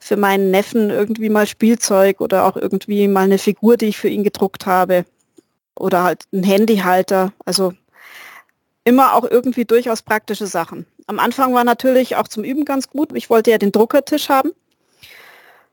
für 0.00 0.16
meinen 0.16 0.50
Neffen 0.50 0.90
irgendwie 0.90 1.28
mal 1.28 1.46
Spielzeug 1.46 2.20
oder 2.20 2.44
auch 2.44 2.56
irgendwie 2.56 3.08
mal 3.08 3.24
eine 3.24 3.38
Figur, 3.38 3.76
die 3.76 3.86
ich 3.86 3.98
für 3.98 4.08
ihn 4.08 4.24
gedruckt 4.24 4.66
habe. 4.66 5.04
Oder 5.76 6.02
halt 6.02 6.24
ein 6.32 6.42
Handyhalter. 6.42 7.32
Also 7.44 7.72
immer 8.84 9.14
auch 9.14 9.24
irgendwie 9.24 9.64
durchaus 9.64 10.02
praktische 10.02 10.46
Sachen. 10.46 10.86
Am 11.06 11.18
Anfang 11.18 11.54
war 11.54 11.64
natürlich 11.64 12.16
auch 12.16 12.28
zum 12.28 12.44
Üben 12.44 12.64
ganz 12.64 12.88
gut. 12.88 13.10
Ich 13.14 13.30
wollte 13.30 13.50
ja 13.50 13.58
den 13.58 13.72
Druckertisch 13.72 14.28
haben. 14.28 14.52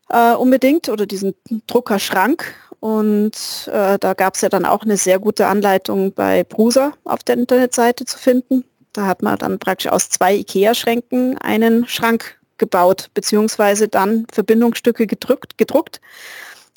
Äh, 0.10 0.34
unbedingt 0.36 0.88
oder 0.90 1.06
diesen 1.06 1.34
Druckerschrank 1.66 2.54
und 2.80 3.70
äh, 3.72 3.98
da 4.00 4.14
gab 4.14 4.36
es 4.36 4.42
ja 4.42 4.50
dann 4.50 4.66
auch 4.66 4.84
eine 4.84 4.98
sehr 4.98 5.20
gute 5.20 5.48
Anleitung 5.48 6.14
bei 6.14 6.44
Prusa 6.44 6.94
auf 7.04 7.24
der 7.24 7.38
Internetseite 7.38 8.06
zu 8.06 8.18
finden. 8.18 8.64
Da 8.94 9.08
hat 9.08 9.22
man 9.22 9.38
dann 9.38 9.60
praktisch 9.60 9.92
aus 9.92 10.10
zwei 10.10 10.36
IKEA-Schränken 10.36 11.38
einen 11.38 11.88
Schrank 11.88 12.38
gebaut, 12.58 13.10
beziehungsweise 13.14 13.88
dann 13.88 14.26
Verbindungsstücke 14.32 15.08
gedrückt, 15.08 15.58
gedruckt 15.58 16.00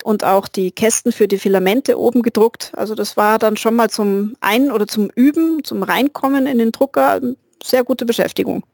und 0.05 0.24
auch 0.24 0.49
die 0.49 0.70
Kästen 0.70 1.12
für 1.12 1.28
die 1.28 1.38
Filamente 1.38 1.99
oben 1.99 2.22
gedruckt. 2.22 2.72
Also 2.76 2.94
das 2.94 3.16
war 3.16 3.38
dann 3.38 3.57
schon 3.57 3.76
mal 3.76 3.90
zum 3.90 4.34
Ein- 4.40 4.70
oder 4.70 4.86
zum 4.86 5.11
Üben, 5.11 5.62
zum 5.64 5.82
Reinkommen 5.82 6.46
in 6.46 6.59
den 6.59 6.72
Drucker 6.72 7.20
sehr 7.62 7.84
gute 7.84 8.07
Beschäftigung. 8.07 8.64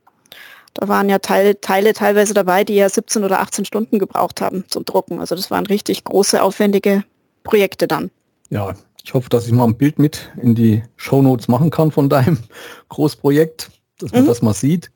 Da 0.75 0.89
waren 0.89 1.09
ja 1.09 1.21
Teile, 1.21 1.61
Teile 1.61 1.93
teilweise 1.93 2.35
dabei, 2.35 2.65
die 2.65 2.75
ja 2.75 2.89
17 2.89 3.25
oder 3.25 3.41
18 3.41 3.65
Stunden 3.65 3.99
gebraucht 3.99 4.41
haben 4.41 4.65
zum 4.69 4.85
Drucken. 4.85 5.21
Also 5.21 5.37
das 5.37 5.51
waren 5.51 5.67
richtig 5.67 6.05
große, 6.05 6.43
aufwendige 6.43 7.05
Projekte 7.45 7.87
dann. 7.87 8.11
Ja, 8.51 8.75
ich 9.05 9.15
hoffe, 9.15 9.29
dass 9.29 9.47
ich 9.47 9.53
mal 9.53 9.65
ein 9.65 9.77
Bild 9.77 9.99
mit 9.99 10.33
in 10.41 10.55
die 10.55 10.83
Show 10.97 11.23
Notes 11.23 11.47
machen 11.47 11.71
kann 11.71 11.93
von 11.93 12.09
deinem 12.09 12.39
Großprojekt, 12.89 13.71
dass 13.99 14.11
man 14.13 14.23
mhm. 14.23 14.27
das 14.27 14.43
mal 14.43 14.55
sieht. 14.55 14.91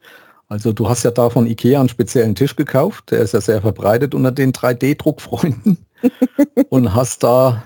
Also 0.48 0.72
du 0.72 0.88
hast 0.88 1.04
ja 1.04 1.10
da 1.10 1.28
von 1.28 1.46
Ikea 1.46 1.78
einen 1.78 1.90
speziellen 1.90 2.34
Tisch 2.34 2.56
gekauft, 2.56 3.10
der 3.10 3.20
ist 3.20 3.34
ja 3.34 3.40
sehr 3.40 3.60
verbreitet 3.60 4.14
unter 4.14 4.32
den 4.32 4.52
3D-Druckfreunden 4.52 5.76
und 6.70 6.94
hast 6.94 7.22
da 7.22 7.62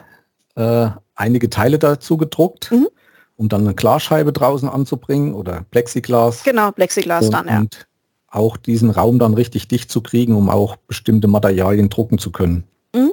äh, 0.56 0.88
einige 1.14 1.48
Teile 1.48 1.78
dazu 1.78 2.16
gedruckt, 2.16 2.72
mhm. 2.72 2.88
um 3.36 3.48
dann 3.48 3.60
eine 3.62 3.74
Glasscheibe 3.74 4.32
draußen 4.32 4.68
anzubringen 4.68 5.34
oder 5.34 5.64
Plexiglas. 5.70 6.42
Genau, 6.42 6.72
Plexiglas 6.72 7.26
und, 7.26 7.34
dann, 7.34 7.46
ja. 7.46 7.60
Und 7.60 7.86
auch 8.26 8.56
diesen 8.56 8.90
Raum 8.90 9.20
dann 9.20 9.34
richtig 9.34 9.68
dicht 9.68 9.92
zu 9.92 10.00
kriegen, 10.00 10.34
um 10.34 10.48
auch 10.48 10.74
bestimmte 10.74 11.28
Materialien 11.28 11.88
drucken 11.88 12.18
zu 12.18 12.32
können. 12.32 12.64
Mhm. 12.94 13.12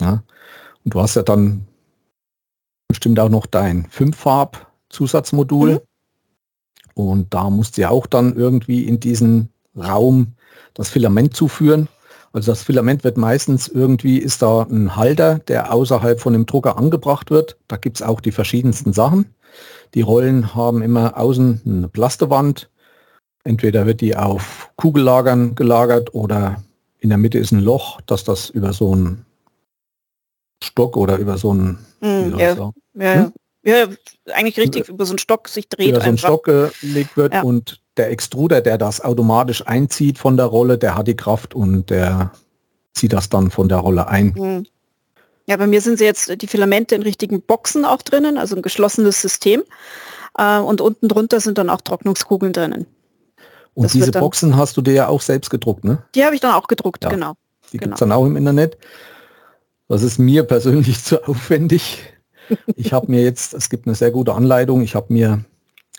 Ja. 0.00 0.22
Und 0.86 0.94
du 0.94 1.00
hast 1.00 1.16
ja 1.16 1.22
dann 1.22 1.66
bestimmt 2.86 3.18
auch 3.18 3.28
noch 3.28 3.46
dein 3.46 3.86
Fünffarb-Zusatzmodul. 3.90 5.72
Mhm. 5.72 5.80
Und 6.94 7.34
da 7.34 7.50
musst 7.50 7.76
du 7.76 7.80
ja 7.80 7.90
auch 7.90 8.06
dann 8.06 8.36
irgendwie 8.36 8.84
in 8.84 9.00
diesen 9.00 9.48
Raum 9.76 10.34
das 10.74 10.88
Filament 10.88 11.34
zuführen. 11.34 11.88
Also 12.32 12.52
das 12.52 12.62
Filament 12.62 13.02
wird 13.02 13.16
meistens 13.16 13.66
irgendwie, 13.66 14.18
ist 14.18 14.42
da 14.42 14.62
ein 14.62 14.94
Halter, 14.94 15.40
der 15.40 15.72
außerhalb 15.74 16.20
von 16.20 16.34
dem 16.34 16.46
Drucker 16.46 16.78
angebracht 16.78 17.32
wird. 17.32 17.56
Da 17.66 17.78
gibt 17.78 17.96
es 17.96 18.02
auch 18.02 18.20
die 18.20 18.30
verschiedensten 18.30 18.92
Sachen. 18.92 19.34
Die 19.94 20.02
Rollen 20.02 20.54
haben 20.54 20.82
immer 20.82 21.18
außen 21.18 21.62
eine 21.66 21.88
Plastewand. 21.88 22.70
Entweder 23.42 23.86
wird 23.86 24.00
die 24.00 24.16
auf 24.16 24.70
Kugellagern 24.76 25.56
gelagert 25.56 26.14
oder 26.14 26.62
in 27.00 27.08
der 27.08 27.18
Mitte 27.18 27.38
ist 27.38 27.50
ein 27.50 27.58
Loch, 27.58 28.00
dass 28.02 28.22
das 28.22 28.50
über 28.50 28.72
so 28.72 28.94
ein 28.94 29.25
Stock 30.62 30.96
oder 30.96 31.16
über 31.18 31.38
so 31.38 31.50
einen 31.50 31.78
mm, 32.00 32.38
ja. 32.38 32.72
Ja, 32.94 33.14
hm? 33.14 33.32
ja, 33.62 33.86
eigentlich 34.32 34.58
richtig 34.58 34.88
über 34.88 35.04
so 35.04 35.12
einen 35.12 35.18
Stock 35.18 35.48
sich 35.48 35.68
dreht. 35.68 35.90
Über 35.90 36.00
so 36.00 36.06
einen 36.06 36.18
Stock 36.18 36.44
gelegt 36.44 37.16
wird 37.16 37.34
ja. 37.34 37.42
und 37.42 37.80
der 37.96 38.10
Extruder, 38.10 38.60
der 38.60 38.78
das 38.78 39.00
automatisch 39.00 39.66
einzieht 39.66 40.18
von 40.18 40.36
der 40.36 40.46
Rolle, 40.46 40.78
der 40.78 40.96
hat 40.96 41.08
die 41.08 41.16
Kraft 41.16 41.54
und 41.54 41.90
der 41.90 42.32
zieht 42.94 43.12
das 43.12 43.28
dann 43.28 43.50
von 43.50 43.68
der 43.68 43.78
Rolle 43.78 44.08
ein. 44.08 44.34
Mhm. 44.36 44.66
Ja, 45.46 45.56
bei 45.56 45.66
mir 45.66 45.80
sind 45.80 45.98
sie 45.98 46.04
jetzt 46.04 46.42
die 46.42 46.46
Filamente 46.46 46.94
in 46.94 47.02
richtigen 47.02 47.40
Boxen 47.40 47.84
auch 47.84 48.02
drinnen, 48.02 48.36
also 48.36 48.56
ein 48.56 48.62
geschlossenes 48.62 49.20
System. 49.22 49.62
Äh, 50.36 50.58
und 50.58 50.80
unten 50.80 51.08
drunter 51.08 51.40
sind 51.40 51.58
dann 51.58 51.70
auch 51.70 51.80
Trocknungskugeln 51.80 52.52
drinnen. 52.52 52.86
Und 53.74 53.84
das 53.84 53.92
diese 53.92 54.10
Boxen 54.10 54.56
hast 54.56 54.76
du 54.76 54.82
dir 54.82 54.94
ja 54.94 55.08
auch 55.08 55.20
selbst 55.20 55.50
gedruckt, 55.50 55.84
ne? 55.84 56.02
Die 56.14 56.24
habe 56.24 56.34
ich 56.34 56.40
dann 56.40 56.54
auch 56.54 56.66
gedruckt, 56.66 57.04
ja. 57.04 57.10
genau. 57.10 57.34
Die 57.72 57.76
genau. 57.76 57.90
gibt 57.90 57.94
es 57.94 58.00
dann 58.00 58.12
auch 58.12 58.24
im 58.24 58.36
Internet. 58.36 58.76
Das 59.88 60.02
ist 60.02 60.18
mir 60.18 60.42
persönlich 60.44 61.02
zu 61.04 61.26
aufwendig. 61.26 62.02
Ich 62.76 62.92
habe 62.92 63.10
mir 63.10 63.22
jetzt, 63.22 63.54
es 63.54 63.70
gibt 63.70 63.86
eine 63.86 63.94
sehr 63.96 64.10
gute 64.10 64.34
Anleitung, 64.34 64.82
ich 64.82 64.94
habe 64.94 65.12
mir 65.12 65.44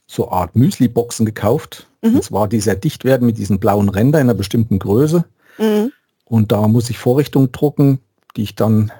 so 0.07 0.31
Art 0.31 0.55
Müsli-Boxen 0.55 1.25
gekauft. 1.25 1.87
Mhm. 2.01 2.15
Und 2.15 2.23
zwar 2.23 2.47
die 2.47 2.61
sehr 2.61 2.75
dicht 2.75 3.03
werden 3.03 3.25
mit 3.25 3.37
diesen 3.37 3.59
blauen 3.59 3.89
Rändern 3.89 4.21
in 4.21 4.29
einer 4.29 4.37
bestimmten 4.37 4.79
Größe. 4.79 5.25
Mhm. 5.57 5.91
Und 6.25 6.51
da 6.51 6.67
muss 6.67 6.89
ich 6.89 6.97
Vorrichtungen 6.97 7.51
drucken, 7.51 7.99
die 8.35 8.43
ich 8.43 8.55
dann 8.55 8.91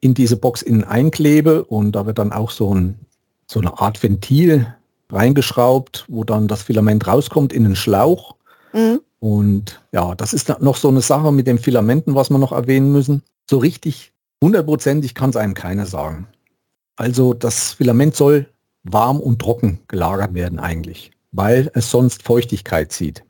in 0.00 0.14
diese 0.14 0.36
Box 0.36 0.62
innen 0.62 0.84
einklebe 0.84 1.64
und 1.64 1.92
da 1.92 2.06
wird 2.06 2.18
dann 2.18 2.32
auch 2.32 2.50
so, 2.50 2.74
ein, 2.74 2.98
so 3.46 3.60
eine 3.60 3.78
Art 3.78 4.02
Ventil 4.02 4.66
reingeschraubt, 5.10 6.06
wo 6.08 6.24
dann 6.24 6.48
das 6.48 6.62
Filament 6.62 7.06
rauskommt 7.06 7.52
in 7.52 7.64
den 7.64 7.76
Schlauch. 7.76 8.34
Mhm. 8.72 9.00
Und 9.20 9.80
ja, 9.92 10.14
das 10.16 10.32
ist 10.32 10.48
noch 10.60 10.76
so 10.76 10.88
eine 10.88 11.02
Sache 11.02 11.30
mit 11.30 11.46
den 11.46 11.58
Filamenten, 11.58 12.16
was 12.16 12.30
wir 12.30 12.38
noch 12.38 12.50
erwähnen 12.50 12.90
müssen. 12.90 13.22
So 13.48 13.58
richtig 13.58 14.11
Hundertprozentig 14.42 15.14
kann 15.14 15.30
es 15.30 15.36
einem 15.36 15.54
keiner 15.54 15.86
sagen. 15.86 16.26
Also 16.96 17.32
das 17.32 17.74
Filament 17.74 18.16
soll 18.16 18.48
warm 18.82 19.20
und 19.20 19.40
trocken 19.40 19.78
gelagert 19.86 20.34
werden 20.34 20.58
eigentlich, 20.58 21.12
weil 21.30 21.70
es 21.74 21.90
sonst 21.90 22.24
Feuchtigkeit 22.24 22.90
zieht. 22.90 23.22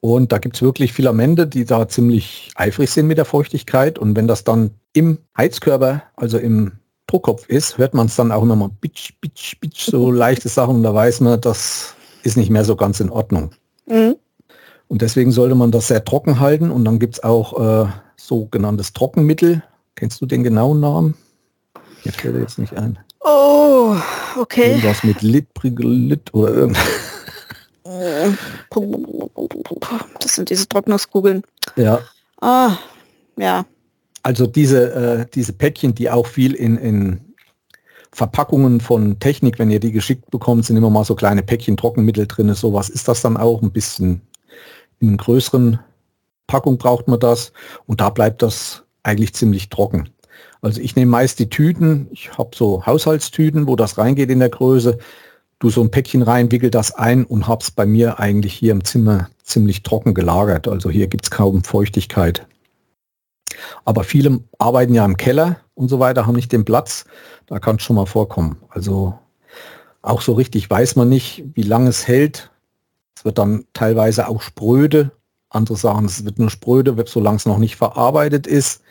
Und 0.00 0.32
da 0.32 0.38
gibt 0.38 0.56
es 0.56 0.62
wirklich 0.62 0.94
Filamente, 0.94 1.46
die 1.46 1.66
da 1.66 1.86
ziemlich 1.86 2.50
eifrig 2.54 2.90
sind 2.90 3.08
mit 3.08 3.18
der 3.18 3.26
Feuchtigkeit. 3.26 3.98
Und 3.98 4.16
wenn 4.16 4.26
das 4.26 4.42
dann 4.42 4.70
im 4.94 5.18
Heizkörper, 5.36 6.02
also 6.16 6.38
im 6.38 6.72
Druckkopf 7.06 7.46
ist, 7.48 7.76
hört 7.76 7.92
man 7.92 8.06
es 8.06 8.16
dann 8.16 8.32
auch 8.32 8.42
immer 8.42 8.56
mal 8.56 8.70
bitsch, 8.80 9.12
bitsch, 9.20 9.60
bitsch, 9.60 9.90
so 9.90 10.10
leichte 10.12 10.48
Sachen. 10.48 10.76
Und 10.76 10.82
da 10.82 10.94
weiß 10.94 11.20
man, 11.20 11.40
das 11.40 11.94
ist 12.22 12.38
nicht 12.38 12.50
mehr 12.50 12.64
so 12.64 12.74
ganz 12.74 13.00
in 13.00 13.10
Ordnung. 13.10 13.50
Mhm. 13.86 14.16
Und 14.86 15.02
deswegen 15.02 15.32
sollte 15.32 15.54
man 15.54 15.72
das 15.72 15.88
sehr 15.88 16.04
trocken 16.04 16.40
halten. 16.40 16.70
Und 16.70 16.86
dann 16.86 16.98
gibt 16.98 17.14
es 17.14 17.22
auch 17.22 17.84
äh, 17.84 17.88
sogenanntes 18.16 18.94
Trockenmittel. 18.94 19.62
Kennst 19.98 20.20
du 20.20 20.26
den 20.26 20.44
genauen 20.44 20.78
Namen? 20.78 21.16
Mir 22.04 22.12
fällt 22.12 22.36
jetzt 22.36 22.56
nicht 22.56 22.72
ein. 22.74 22.96
Oh, 23.18 23.96
okay. 24.40 24.68
Irgendwas 24.68 25.02
mit 25.02 25.22
Litprigelit 25.22 26.32
oder 26.32 26.54
irgendwas. 26.54 26.86
Das 30.20 30.36
sind 30.36 30.50
diese 30.50 30.68
Trocknungskugeln. 30.68 31.42
Ja. 31.74 31.98
Ah, 32.40 32.76
ja. 33.36 33.66
Also 34.22 34.46
diese, 34.46 34.94
äh, 34.94 35.26
diese 35.34 35.52
Päckchen, 35.52 35.96
die 35.96 36.08
auch 36.08 36.28
viel 36.28 36.54
in, 36.54 36.78
in 36.78 37.34
Verpackungen 38.12 38.80
von 38.80 39.18
Technik, 39.18 39.58
wenn 39.58 39.72
ihr 39.72 39.80
die 39.80 39.90
geschickt 39.90 40.30
bekommt, 40.30 40.64
sind 40.64 40.76
immer 40.76 40.90
mal 40.90 41.04
so 41.04 41.16
kleine 41.16 41.42
Päckchen 41.42 41.76
Trockenmittel 41.76 42.28
drin. 42.28 42.54
Sowas 42.54 42.88
ist 42.88 43.08
das 43.08 43.20
dann 43.20 43.36
auch 43.36 43.62
ein 43.62 43.72
bisschen 43.72 44.20
in 45.00 45.16
größeren 45.16 45.80
Packung 46.46 46.78
braucht 46.78 47.08
man 47.08 47.18
das 47.18 47.52
und 47.86 48.00
da 48.00 48.10
bleibt 48.10 48.42
das 48.42 48.84
eigentlich 49.08 49.34
ziemlich 49.34 49.68
trocken. 49.68 50.10
Also 50.60 50.80
ich 50.80 50.96
nehme 50.96 51.10
meist 51.10 51.38
die 51.38 51.48
Tüten, 51.48 52.08
ich 52.10 52.36
habe 52.36 52.50
so 52.54 52.84
Haushaltstüten, 52.84 53.66
wo 53.66 53.76
das 53.76 53.98
reingeht 53.98 54.30
in 54.30 54.40
der 54.40 54.48
Größe. 54.48 54.98
du 55.60 55.70
so 55.70 55.82
ein 55.82 55.90
Päckchen 55.90 56.22
rein, 56.22 56.52
wickel 56.52 56.70
das 56.70 56.94
ein 56.94 57.24
und 57.24 57.48
hab's 57.48 57.70
bei 57.70 57.86
mir 57.86 58.20
eigentlich 58.20 58.54
hier 58.54 58.72
im 58.72 58.84
Zimmer 58.84 59.28
ziemlich 59.42 59.82
trocken 59.82 60.14
gelagert. 60.14 60.68
Also 60.68 60.90
hier 60.90 61.08
gibt's 61.08 61.30
kaum 61.30 61.64
Feuchtigkeit. 61.64 62.46
Aber 63.84 64.04
viele 64.04 64.40
arbeiten 64.58 64.94
ja 64.94 65.04
im 65.04 65.16
Keller 65.16 65.56
und 65.74 65.88
so 65.88 65.98
weiter, 65.98 66.26
haben 66.26 66.36
nicht 66.36 66.52
den 66.52 66.64
Platz. 66.64 67.06
Da 67.46 67.58
kann 67.58 67.76
es 67.76 67.82
schon 67.82 67.96
mal 67.96 68.06
vorkommen. 68.06 68.58
Also 68.68 69.18
auch 70.02 70.20
so 70.20 70.32
richtig 70.34 70.70
weiß 70.70 70.96
man 70.96 71.08
nicht, 71.08 71.44
wie 71.54 71.62
lange 71.62 71.88
es 71.88 72.06
hält. 72.06 72.50
Es 73.16 73.24
wird 73.24 73.38
dann 73.38 73.64
teilweise 73.72 74.28
auch 74.28 74.42
spröde. 74.42 75.10
Andere 75.50 75.76
sagen, 75.76 76.04
es 76.06 76.24
wird 76.24 76.38
nur 76.38 76.50
spröde, 76.50 76.94
solange 77.06 77.36
es 77.36 77.46
noch 77.46 77.58
nicht 77.58 77.76
verarbeitet 77.76 78.46
ist. 78.46 78.82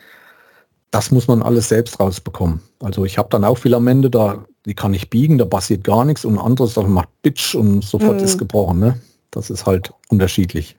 Das 0.90 1.10
muss 1.10 1.28
man 1.28 1.42
alles 1.42 1.68
selbst 1.68 2.00
rausbekommen. 2.00 2.60
Also 2.80 3.04
ich 3.04 3.18
habe 3.18 3.28
dann 3.30 3.44
auch 3.44 3.58
Filamente, 3.58 4.10
da 4.10 4.44
die 4.64 4.74
kann 4.74 4.94
ich 4.94 5.10
biegen, 5.10 5.38
da 5.38 5.44
passiert 5.44 5.84
gar 5.84 6.04
nichts 6.04 6.24
und 6.24 6.38
anderes, 6.38 6.74
das 6.74 6.86
macht 6.86 7.08
Bitch 7.22 7.54
und 7.54 7.82
sofort 7.82 8.18
mhm. 8.18 8.24
ist 8.24 8.38
gebrochen. 8.38 8.78
Ne? 8.80 9.00
Das 9.30 9.50
ist 9.50 9.66
halt 9.66 9.92
unterschiedlich. 10.08 10.76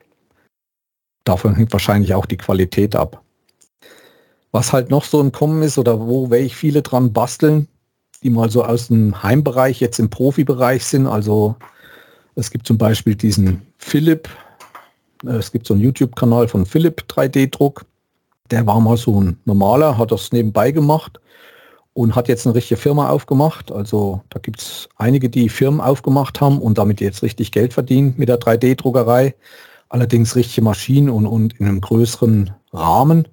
Davon 1.24 1.54
hängt 1.54 1.72
wahrscheinlich 1.72 2.14
auch 2.14 2.26
die 2.26 2.36
Qualität 2.36 2.96
ab. 2.96 3.22
Was 4.52 4.72
halt 4.72 4.90
noch 4.90 5.04
so 5.04 5.20
ein 5.20 5.32
Kommen 5.32 5.62
ist 5.62 5.78
oder 5.78 6.00
wo 6.00 6.30
werde 6.30 6.44
ich 6.44 6.56
viele 6.56 6.82
dran 6.82 7.12
basteln, 7.12 7.68
die 8.22 8.30
mal 8.30 8.50
so 8.50 8.64
aus 8.64 8.88
dem 8.88 9.22
Heimbereich 9.22 9.80
jetzt 9.80 9.98
im 9.98 10.10
Profibereich 10.10 10.84
sind. 10.84 11.06
Also 11.06 11.56
es 12.34 12.50
gibt 12.50 12.66
zum 12.66 12.78
Beispiel 12.78 13.14
diesen 13.14 13.62
Philipp, 13.78 14.28
äh, 15.24 15.32
es 15.32 15.52
gibt 15.52 15.66
so 15.66 15.74
einen 15.74 15.82
YouTube-Kanal 15.82 16.48
von 16.48 16.66
Philipp 16.66 17.04
3D-Druck. 17.08 17.86
Der 18.50 18.66
war 18.66 18.80
mal 18.80 18.96
so 18.96 19.20
ein 19.20 19.38
normaler, 19.44 19.96
hat 19.98 20.12
das 20.12 20.32
nebenbei 20.32 20.70
gemacht 20.72 21.20
und 21.92 22.14
hat 22.14 22.28
jetzt 22.28 22.46
eine 22.46 22.54
richtige 22.54 22.80
Firma 22.80 23.08
aufgemacht. 23.08 23.72
Also 23.72 24.22
da 24.30 24.38
gibt 24.38 24.60
es 24.60 24.88
einige, 24.96 25.28
die 25.28 25.48
Firmen 25.48 25.80
aufgemacht 25.80 26.40
haben 26.40 26.60
und 26.60 26.78
damit 26.78 27.00
jetzt 27.00 27.22
richtig 27.22 27.52
Geld 27.52 27.72
verdienen 27.72 28.14
mit 28.16 28.28
der 28.28 28.40
3D-Druckerei. 28.40 29.34
Allerdings 29.88 30.36
richtige 30.36 30.62
Maschinen 30.62 31.10
und, 31.10 31.26
und 31.26 31.58
in 31.58 31.66
einem 31.66 31.80
größeren 31.80 32.52
Rahmen. 32.72 33.28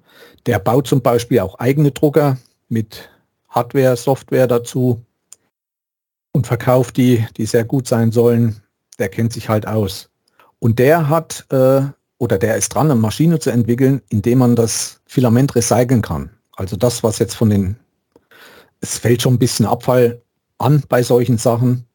Der 0.46 0.58
baut 0.58 0.88
zum 0.88 1.02
Beispiel 1.02 1.40
auch 1.40 1.58
eigene 1.58 1.92
Drucker 1.92 2.36
mit 2.68 3.08
Hardware, 3.48 3.96
Software 3.96 4.46
dazu 4.46 5.04
und 6.32 6.46
verkauft 6.46 6.96
die, 6.96 7.24
die 7.36 7.46
sehr 7.46 7.64
gut 7.64 7.86
sein 7.86 8.12
sollen. 8.12 8.60
Der 8.98 9.08
kennt 9.08 9.32
sich 9.32 9.48
halt 9.48 9.66
aus. 9.66 10.10
Und 10.58 10.78
der 10.78 11.08
hat 11.08 11.46
äh, 11.50 11.82
oder 12.18 12.38
der 12.38 12.56
ist 12.56 12.70
dran, 12.70 12.90
eine 12.90 13.00
Maschine 13.00 13.38
zu 13.38 13.50
entwickeln, 13.50 14.02
indem 14.08 14.38
man 14.38 14.56
das 14.56 15.00
Filament 15.06 15.54
recyceln 15.54 16.02
kann. 16.02 16.30
Also 16.56 16.76
das, 16.76 17.02
was 17.02 17.18
jetzt 17.18 17.34
von 17.34 17.50
den, 17.50 17.76
es 18.80 18.98
fällt 18.98 19.22
schon 19.22 19.34
ein 19.34 19.38
bisschen 19.38 19.66
Abfall 19.66 20.20
an 20.58 20.82
bei 20.88 21.02
solchen 21.02 21.38
Sachen, 21.38 21.86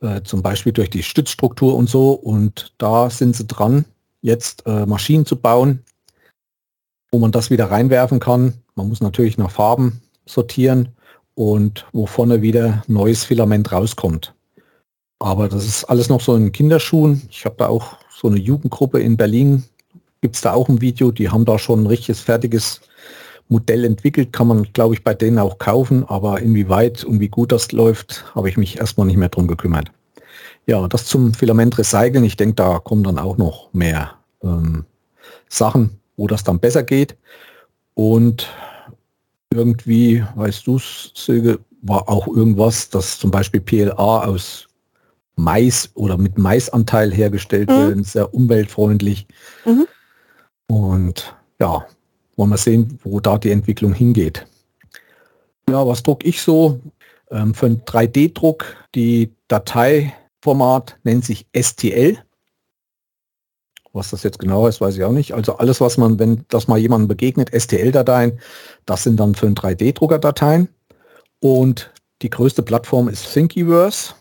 äh, 0.00 0.22
zum 0.22 0.42
Beispiel 0.42 0.72
durch 0.72 0.90
die 0.90 1.02
Stützstruktur 1.02 1.74
und 1.74 1.88
so. 1.88 2.12
Und 2.12 2.72
da 2.78 3.10
sind 3.10 3.36
sie 3.36 3.46
dran, 3.46 3.84
jetzt 4.22 4.66
äh, 4.66 4.86
Maschinen 4.86 5.26
zu 5.26 5.36
bauen, 5.36 5.84
wo 7.12 7.18
man 7.18 7.32
das 7.32 7.50
wieder 7.50 7.70
reinwerfen 7.70 8.20
kann. 8.20 8.54
Man 8.74 8.88
muss 8.88 9.00
natürlich 9.00 9.36
nach 9.38 9.50
Farben 9.50 10.00
sortieren 10.24 10.94
und 11.34 11.86
wo 11.92 12.06
vorne 12.06 12.42
wieder 12.42 12.82
neues 12.86 13.24
Filament 13.24 13.70
rauskommt. 13.70 14.34
Aber 15.18 15.48
das 15.48 15.66
ist 15.66 15.84
alles 15.84 16.08
noch 16.08 16.20
so 16.20 16.36
in 16.36 16.52
Kinderschuhen. 16.52 17.22
Ich 17.30 17.44
habe 17.44 17.56
da 17.58 17.68
auch 17.68 17.96
so 18.20 18.28
eine 18.28 18.38
Jugendgruppe 18.38 19.00
in 19.00 19.16
Berlin. 19.16 19.64
Gibt 20.20 20.34
es 20.34 20.42
da 20.42 20.52
auch 20.52 20.68
ein 20.68 20.80
Video, 20.80 21.12
die 21.12 21.28
haben 21.28 21.44
da 21.44 21.58
schon 21.58 21.82
ein 21.82 21.86
richtiges 21.86 22.20
fertiges 22.20 22.80
Modell 23.48 23.84
entwickelt, 23.84 24.32
kann 24.32 24.48
man, 24.48 24.64
glaube 24.72 24.94
ich, 24.94 25.04
bei 25.04 25.14
denen 25.14 25.38
auch 25.38 25.58
kaufen, 25.58 26.04
aber 26.06 26.40
inwieweit 26.40 27.04
und 27.04 27.20
wie 27.20 27.28
gut 27.28 27.52
das 27.52 27.72
läuft, 27.72 28.24
habe 28.34 28.48
ich 28.48 28.56
mich 28.56 28.78
erstmal 28.78 29.06
nicht 29.06 29.16
mehr 29.16 29.30
drum 29.30 29.46
gekümmert. 29.46 29.90
Ja, 30.66 30.86
das 30.86 31.06
zum 31.06 31.32
Filament 31.32 31.78
Recyceln. 31.78 32.24
Ich 32.24 32.36
denke, 32.36 32.56
da 32.56 32.78
kommen 32.78 33.04
dann 33.04 33.18
auch 33.18 33.38
noch 33.38 33.72
mehr 33.72 34.16
ähm, 34.42 34.84
Sachen, 35.48 35.98
wo 36.16 36.26
das 36.26 36.44
dann 36.44 36.58
besser 36.58 36.82
geht. 36.82 37.16
Und 37.94 38.48
irgendwie, 39.50 40.24
weißt 40.34 40.66
du, 40.66 40.78
Silke, 40.78 41.60
war 41.80 42.08
auch 42.08 42.26
irgendwas, 42.26 42.90
dass 42.90 43.18
zum 43.18 43.30
Beispiel 43.30 43.62
PLA 43.62 44.26
aus 44.26 44.67
Mais 45.38 45.90
oder 45.94 46.18
mit 46.18 46.36
Maisanteil 46.36 47.12
hergestellt 47.12 47.70
mhm. 47.70 47.74
werden, 47.74 48.04
sehr 48.04 48.34
umweltfreundlich. 48.34 49.26
Mhm. 49.64 49.86
Und 50.66 51.34
ja, 51.60 51.86
wollen 52.36 52.50
wir 52.50 52.56
sehen, 52.56 52.98
wo 53.02 53.20
da 53.20 53.38
die 53.38 53.50
Entwicklung 53.50 53.92
hingeht. 53.92 54.46
Ja, 55.68 55.86
was 55.86 56.02
druck 56.02 56.24
ich 56.24 56.42
so? 56.42 56.80
Ähm, 57.30 57.54
für 57.54 57.66
einen 57.66 57.82
3D-Druck, 57.82 58.64
die 58.94 59.32
Dateiformat 59.48 60.98
nennt 61.04 61.24
sich 61.24 61.46
STL. 61.54 62.18
Was 63.92 64.10
das 64.10 64.22
jetzt 64.22 64.38
genau 64.38 64.66
ist, 64.66 64.80
weiß 64.80 64.96
ich 64.96 65.04
auch 65.04 65.12
nicht. 65.12 65.34
Also 65.34 65.56
alles, 65.56 65.80
was 65.80 65.96
man, 65.98 66.18
wenn 66.18 66.44
das 66.48 66.68
mal 66.68 66.78
jemandem 66.78 67.08
begegnet, 67.08 67.50
STL-Dateien, 67.52 68.38
das 68.86 69.02
sind 69.02 69.18
dann 69.18 69.34
für 69.34 69.46
einen 69.46 69.56
3D-Drucker 69.56 70.18
Dateien. 70.18 70.68
Und 71.40 71.92
die 72.22 72.30
größte 72.30 72.62
Plattform 72.62 73.08
ist 73.08 73.32
Thingiverse. 73.32 74.14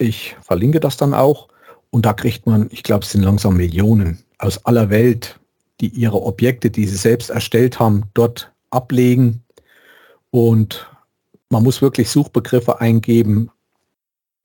Ich 0.00 0.34
verlinke 0.40 0.80
das 0.80 0.96
dann 0.96 1.12
auch. 1.12 1.48
Und 1.90 2.06
da 2.06 2.14
kriegt 2.14 2.46
man, 2.46 2.68
ich 2.70 2.82
glaube, 2.82 3.04
es 3.04 3.12
sind 3.12 3.22
langsam 3.22 3.56
Millionen 3.58 4.24
aus 4.38 4.64
aller 4.64 4.88
Welt, 4.88 5.38
die 5.80 5.88
ihre 5.88 6.22
Objekte, 6.22 6.70
die 6.70 6.86
sie 6.86 6.96
selbst 6.96 7.28
erstellt 7.28 7.78
haben, 7.78 8.04
dort 8.14 8.50
ablegen. 8.70 9.44
Und 10.30 10.88
man 11.50 11.62
muss 11.62 11.82
wirklich 11.82 12.08
Suchbegriffe 12.08 12.80
eingeben, 12.80 13.50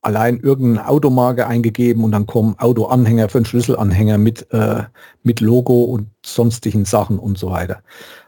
allein 0.01 0.39
irgendeine 0.41 0.89
Automarke 0.89 1.47
eingegeben 1.47 2.03
und 2.03 2.11
dann 2.11 2.27
kommen 2.27 2.59
Autoanhänger 2.59 3.29
für 3.29 3.37
einen 3.37 3.45
Schlüsselanhänger 3.45 4.17
mit, 4.17 4.51
äh, 4.51 4.83
mit 5.23 5.39
Logo 5.39 5.85
und 5.85 6.09
sonstigen 6.25 6.83
Sachen 6.83 7.17
und 7.17 7.37
so 7.37 7.49
weiter. 7.51 7.81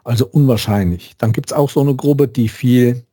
Also 0.05 0.25
unwahrscheinlich. 0.27 1.15
Dann 1.17 1.33
gibt 1.33 1.51
es 1.51 1.57
auch 1.57 1.69
so 1.69 1.81
eine 1.81 1.93
Gruppe, 1.93 2.29
die 2.29 2.47
viel 2.47 3.03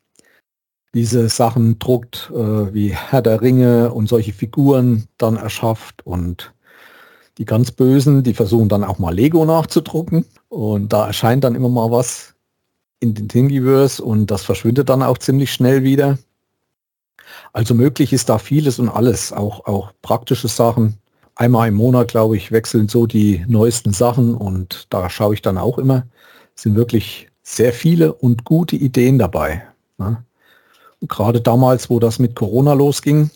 diese 0.95 1.29
Sachen 1.29 1.79
druckt, 1.79 2.31
äh, 2.33 2.73
wie 2.73 2.95
Herr 2.95 3.21
der 3.21 3.43
Ringe 3.43 3.93
und 3.93 4.09
solche 4.09 4.33
Figuren 4.33 5.09
dann 5.19 5.37
erschafft 5.37 6.07
und 6.07 6.55
die 7.39 7.45
ganz 7.45 7.73
Bösen, 7.73 8.23
die 8.23 8.35
versuchen 8.35 8.69
dann 8.69 8.85
auch 8.85 9.01
mal 9.01 9.13
Lego 9.13 9.45
nachzudrucken 9.45 10.25
und 10.49 10.93
da 10.93 11.09
erscheint 11.09 11.43
dann 11.43 11.57
immer 11.57 11.69
mal 11.69 11.91
was 11.91 12.35
in 13.01 13.15
den 13.15 13.29
Thingiverse 13.29 14.03
und 14.03 14.31
das 14.31 14.45
verschwindet 14.45 14.89
dann 14.89 15.03
auch 15.03 15.19
ziemlich 15.19 15.53
schnell 15.53 15.83
wieder. 15.83 16.19
Also 17.53 17.75
möglich 17.75 18.13
ist 18.13 18.29
da 18.29 18.39
vieles 18.39 18.79
und 18.79 18.89
alles, 18.89 19.33
auch, 19.33 19.67
auch 19.67 19.93
praktische 20.01 20.49
Sachen. 20.49 20.99
Einmal 21.35 21.69
im 21.69 21.75
Monat, 21.75 22.09
glaube 22.09 22.37
ich, 22.37 22.53
wechseln 22.53 22.89
so 22.89 23.07
die 23.07 23.45
neuesten 23.49 23.93
Sachen 23.93 24.35
und 24.35 24.87
da 24.91 25.11
schaue 25.11 25.35
ich 25.35 25.43
dann 25.43 25.59
auch 25.59 25.79
immer. 25.79 26.07
Es 26.55 26.63
sind 26.63 26.77
wirklich 26.77 27.29
sehr 27.43 27.73
viele 27.73 28.15
und 28.15 28.45
gute 28.45 28.77
Ideen 28.77 29.19
dabei. 29.19 29.65
Ne? 29.99 30.24
Gerade 31.09 31.41
damals, 31.41 31.91
wo 31.91 31.99
das 31.99 32.19
mit 32.19 32.35
Corona 32.35 32.73
losging, 32.73 33.31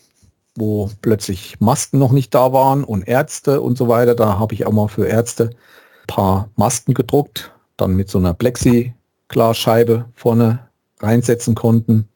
wo 0.57 0.91
plötzlich 1.03 1.61
Masken 1.61 1.99
noch 1.99 2.13
nicht 2.13 2.35
da 2.35 2.53
waren 2.53 2.85
und 2.85 3.07
Ärzte 3.07 3.61
und 3.61 3.77
so 3.77 3.89
weiter, 3.89 4.15
da 4.15 4.39
habe 4.39 4.55
ich 4.55 4.67
auch 4.67 4.73
mal 4.73 4.89
für 4.89 5.07
Ärzte 5.07 5.51
ein 5.51 6.07
paar 6.07 6.51
Masken 6.57 6.95
gedruckt, 6.95 7.53
dann 7.77 7.95
mit 7.95 8.11
so 8.11 8.19
einer 8.19 8.35
Plexiglasscheibe 8.35 10.07
vorne 10.15 10.69
reinsetzen 11.01 11.55
konnten. 11.55 12.09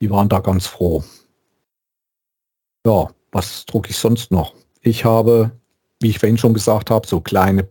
Die 0.00 0.10
waren 0.10 0.28
da 0.28 0.38
ganz 0.38 0.66
froh. 0.66 1.02
Ja, 2.86 3.08
was 3.32 3.66
drucke 3.66 3.90
ich 3.90 3.98
sonst 3.98 4.30
noch? 4.30 4.54
Ich 4.80 5.04
habe, 5.04 5.50
wie 6.00 6.10
ich 6.10 6.18
vorhin 6.18 6.38
schon 6.38 6.54
gesagt 6.54 6.90
habe, 6.90 7.06
so 7.06 7.20
kleine, 7.20 7.68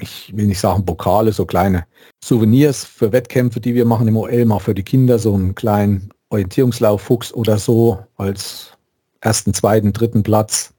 ich 0.00 0.34
will 0.36 0.46
nicht 0.46 0.60
sagen 0.60 0.86
Pokale, 0.86 1.32
so 1.32 1.44
kleine 1.44 1.86
Souvenirs 2.22 2.84
für 2.84 3.12
Wettkämpfe, 3.12 3.60
die 3.60 3.74
wir 3.74 3.84
machen 3.84 4.08
im 4.08 4.16
OL, 4.16 4.44
mal 4.44 4.60
für 4.60 4.74
die 4.74 4.84
Kinder, 4.84 5.18
so 5.18 5.34
einen 5.34 5.54
kleinen 5.54 6.10
Orientierungslauf 6.30 7.02
Fuchs 7.02 7.32
oder 7.32 7.58
so 7.58 8.04
als 8.16 8.72
ersten, 9.20 9.54
zweiten, 9.54 9.92
dritten 9.92 10.22
Platz. 10.22 10.74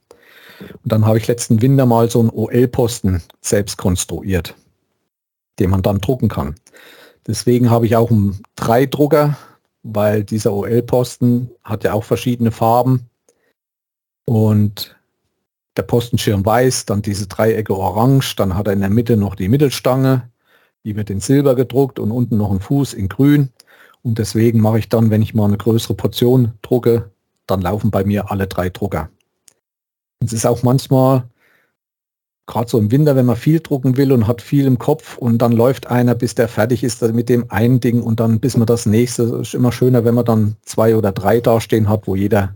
Und 0.60 0.92
dann 0.92 1.06
habe 1.06 1.18
ich 1.18 1.26
letzten 1.26 1.62
Winter 1.62 1.86
mal 1.86 2.10
so 2.10 2.20
einen 2.20 2.30
OL-Posten 2.30 3.22
selbst 3.40 3.76
konstruiert, 3.76 4.54
den 5.58 5.70
man 5.70 5.82
dann 5.82 5.98
drucken 5.98 6.28
kann. 6.28 6.54
Deswegen 7.26 7.70
habe 7.70 7.86
ich 7.86 7.96
auch 7.96 8.10
einen 8.10 8.42
Drei-Drucker, 8.56 9.36
weil 9.82 10.24
dieser 10.24 10.52
OL-Posten 10.52 11.50
hat 11.64 11.84
ja 11.84 11.92
auch 11.92 12.04
verschiedene 12.04 12.50
Farben 12.50 13.08
und 14.24 14.96
der 15.76 15.82
Postenschirm 15.82 16.44
weiß, 16.44 16.86
dann 16.86 17.02
diese 17.02 17.26
Dreiecke 17.26 17.74
orange, 17.74 18.36
dann 18.36 18.54
hat 18.54 18.66
er 18.66 18.72
in 18.72 18.80
der 18.80 18.90
Mitte 18.90 19.16
noch 19.16 19.34
die 19.34 19.48
Mittelstange, 19.48 20.30
die 20.84 20.96
wird 20.96 21.10
in 21.10 21.20
Silber 21.20 21.54
gedruckt 21.54 21.98
und 21.98 22.10
unten 22.10 22.36
noch 22.36 22.50
ein 22.50 22.60
Fuß 22.60 22.94
in 22.94 23.08
grün. 23.08 23.50
Und 24.02 24.18
deswegen 24.18 24.60
mache 24.60 24.78
ich 24.78 24.88
dann, 24.88 25.10
wenn 25.10 25.22
ich 25.22 25.34
mal 25.34 25.46
eine 25.46 25.58
größere 25.58 25.94
Portion 25.94 26.52
drucke, 26.62 27.10
dann 27.46 27.60
laufen 27.60 27.90
bei 27.90 28.04
mir 28.04 28.30
alle 28.30 28.46
drei 28.46 28.70
Drucker. 28.70 29.10
Es 30.24 30.32
ist 30.32 30.46
auch 30.46 30.62
manchmal, 30.62 31.24
gerade 32.46 32.68
so 32.68 32.78
im 32.78 32.90
Winter, 32.90 33.16
wenn 33.16 33.26
man 33.26 33.36
viel 33.36 33.60
drucken 33.60 33.96
will 33.96 34.12
und 34.12 34.26
hat 34.26 34.42
viel 34.42 34.66
im 34.66 34.78
Kopf 34.78 35.18
und 35.18 35.38
dann 35.38 35.52
läuft 35.52 35.86
einer, 35.86 36.14
bis 36.14 36.34
der 36.34 36.48
fertig 36.48 36.84
ist 36.84 37.02
mit 37.02 37.28
dem 37.28 37.50
einen 37.50 37.80
Ding 37.80 38.02
und 38.02 38.20
dann 38.20 38.40
bis 38.40 38.56
man 38.56 38.66
das 38.66 38.86
nächste, 38.86 39.22
ist 39.40 39.54
immer 39.54 39.72
schöner, 39.72 40.04
wenn 40.04 40.14
man 40.14 40.24
dann 40.24 40.56
zwei 40.62 40.96
oder 40.96 41.12
drei 41.12 41.40
dastehen 41.40 41.88
hat, 41.88 42.06
wo 42.06 42.16
jeder 42.16 42.54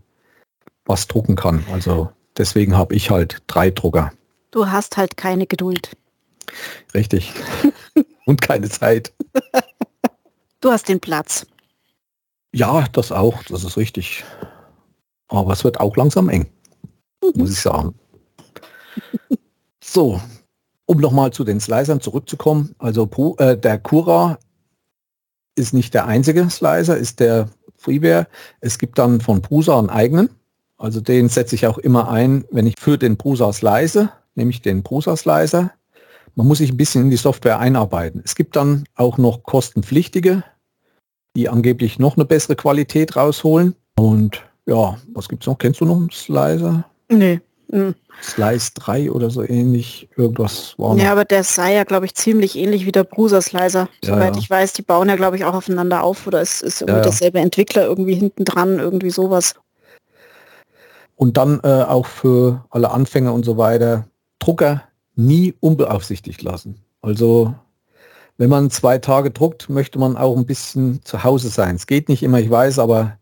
was 0.84 1.07
drucken 1.07 1.36
kann. 1.36 1.64
Also 1.72 2.11
deswegen 2.36 2.76
habe 2.76 2.95
ich 2.95 3.11
halt 3.11 3.42
drei 3.47 3.70
Drucker. 3.70 4.12
Du 4.51 4.66
hast 4.66 4.97
halt 4.97 5.16
keine 5.16 5.47
Geduld. 5.47 5.97
Richtig. 6.92 7.32
Und 8.26 8.40
keine 8.40 8.68
Zeit. 8.68 9.12
Du 10.64 10.72
hast 10.72 10.88
den 10.88 10.98
Platz. 10.98 11.46
Ja, 12.54 12.86
das 12.94 13.12
auch, 13.12 13.42
das 13.42 13.64
ist 13.64 13.76
richtig. 13.76 14.24
Aber 15.28 15.52
es 15.52 15.62
wird 15.62 15.78
auch 15.78 15.94
langsam 15.94 16.30
eng, 16.30 16.46
muss 17.34 17.50
ich 17.50 17.60
sagen. 17.60 17.94
So, 19.84 20.22
um 20.86 21.02
nochmal 21.02 21.34
zu 21.34 21.44
den 21.44 21.60
Slicern 21.60 22.00
zurückzukommen. 22.00 22.74
Also 22.78 23.10
äh, 23.36 23.58
der 23.58 23.78
Cura 23.78 24.38
ist 25.54 25.74
nicht 25.74 25.92
der 25.92 26.06
einzige 26.06 26.48
Slicer, 26.48 26.96
ist 26.96 27.20
der 27.20 27.50
Freeware. 27.76 28.26
Es 28.62 28.78
gibt 28.78 28.98
dann 28.98 29.20
von 29.20 29.42
Prusa 29.42 29.78
einen 29.78 29.90
eigenen. 29.90 30.30
Also 30.78 31.02
den 31.02 31.28
setze 31.28 31.56
ich 31.56 31.66
auch 31.66 31.76
immer 31.76 32.08
ein, 32.08 32.46
wenn 32.50 32.66
ich 32.66 32.76
für 32.80 32.96
den 32.96 33.18
Prusa 33.18 33.52
slice, 33.52 34.08
nämlich 34.34 34.62
den 34.62 34.82
Prusa 34.82 35.14
Slicer. 35.14 35.72
Man 36.36 36.46
muss 36.46 36.58
sich 36.58 36.72
ein 36.72 36.78
bisschen 36.78 37.02
in 37.02 37.10
die 37.10 37.18
Software 37.18 37.58
einarbeiten. 37.58 38.22
Es 38.24 38.34
gibt 38.34 38.56
dann 38.56 38.84
auch 38.94 39.18
noch 39.18 39.42
kostenpflichtige, 39.42 40.42
die 41.37 41.49
angeblich 41.49 41.99
noch 41.99 42.16
eine 42.16 42.24
bessere 42.24 42.57
Qualität 42.57 43.16
rausholen. 43.16 43.74
Und 43.97 44.43
ja, 44.66 44.97
was 45.12 45.28
gibt 45.28 45.43
es 45.43 45.47
noch? 45.47 45.59
Kennst 45.59 45.80
du 45.80 45.85
noch 45.85 45.97
einen 45.97 46.11
Slicer? 46.11 46.85
Nee. 47.09 47.41
Mhm. 47.68 47.95
Slice 48.22 48.72
3 48.74 49.11
oder 49.11 49.30
so 49.30 49.43
ähnlich. 49.43 50.09
Irgendwas 50.16 50.74
war 50.78 50.97
Ja, 50.97 51.12
aber 51.12 51.24
der 51.24 51.43
sei 51.45 51.74
ja, 51.74 51.85
glaube 51.85 52.07
ich, 52.07 52.14
ziemlich 52.14 52.57
ähnlich 52.57 52.87
wie 52.87 52.93
der 52.93 53.05
Bruser 53.05 53.43
Slicer. 53.43 53.89
Ja, 54.03 54.14
Soweit 54.14 54.37
ja. 54.37 54.41
ich 54.41 54.49
weiß, 54.49 54.72
die 54.74 54.82
bauen 54.82 55.09
ja, 55.09 55.16
glaube 55.16 55.37
ich, 55.37 55.45
auch 55.45 55.55
aufeinander 55.55 56.03
auf 56.05 56.26
oder 56.26 56.41
es 56.41 56.62
ist 56.62 56.80
irgendwie 56.80 56.99
ja, 56.99 57.03
derselbe 57.03 57.41
Entwickler 57.41 57.85
irgendwie 57.85 58.14
hinten 58.14 58.45
dran, 58.45 58.78
irgendwie 58.78 59.11
sowas. 59.11 59.55
Und 61.16 61.37
dann 61.37 61.61
äh, 61.62 61.82
auch 61.82 62.07
für 62.07 62.64
alle 62.70 62.91
Anfänger 62.91 63.32
und 63.32 63.45
so 63.45 63.57
weiter, 63.57 64.07
Drucker 64.39 64.82
nie 65.16 65.55
unbeaufsichtigt 65.61 66.43
lassen. 66.43 66.80
Also 67.03 67.55
wenn 68.37 68.51
man 68.51 68.70
zwei 68.70 68.99
Tage 68.99 69.30
druckt, 69.30 69.68
möchte 69.68 69.99
man 69.99 70.16
auch 70.16 70.37
ein 70.37 70.47
bisschen 70.47 71.05
zu 71.05 71.22
Hause 71.24 71.49
sein. 71.49 71.76
Es 71.76 71.87
geht 71.87 72.09
nicht 72.09 72.22
immer, 72.22 72.41
ich 72.41 72.51
weiß, 72.51 72.78
aber 72.78 73.16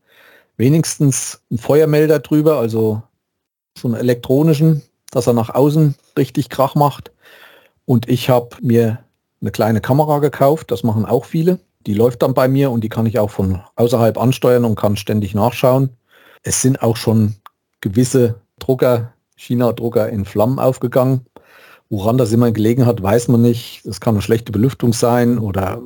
wenigstens 0.57 1.43
ein 1.51 1.59
Feuermelder 1.59 2.21
drüber, 2.21 2.59
also 2.59 3.03
so 3.77 3.89
einen 3.89 3.97
elektronischen, 3.97 4.83
dass 5.11 5.27
er 5.27 5.33
nach 5.33 5.51
außen 5.51 5.95
richtig 6.17 6.49
Krach 6.49 6.75
macht. 6.75 7.13
Und 7.85 8.09
ich 8.09 8.31
habe 8.31 8.57
mir 8.61 9.01
eine 9.41 9.51
kleine 9.51 9.81
Kamera 9.81 10.21
gekauft, 10.21 10.71
das 10.71 10.83
machen 10.83 11.05
auch 11.05 11.25
viele. 11.25 11.59
Die 11.87 11.95
läuft 11.95 12.23
dann 12.23 12.33
bei 12.33 12.49
mir 12.49 12.71
und 12.71 12.85
die 12.85 12.89
kann 12.89 13.07
ich 13.07 13.19
auch 13.19 13.31
von 13.31 13.61
außerhalb 13.77 14.17
ansteuern 14.17 14.65
und 14.65 14.77
kann 14.77 14.97
ständig 14.97 15.35
nachschauen. 15.35 15.91
Es 16.43 16.63
sind 16.63 16.81
auch 16.81 16.97
schon 16.97 17.35
gewisse 17.81 18.41
Drucker, 18.61 19.13
China-Drucker 19.37 20.09
in 20.09 20.25
Flammen 20.25 20.59
aufgegangen. 20.59 21.27
Woran 21.93 22.17
das 22.17 22.33
immer 22.33 22.51
gelegen 22.53 22.87
hat, 22.87 23.03
weiß 23.03 23.29
man 23.29 23.43
nicht. 23.43 23.85
Es 23.85 24.01
kann 24.01 24.15
eine 24.15 24.23
schlechte 24.23 24.51
Belüftung 24.51 24.95
sein 24.95 25.39
oder 25.39 25.83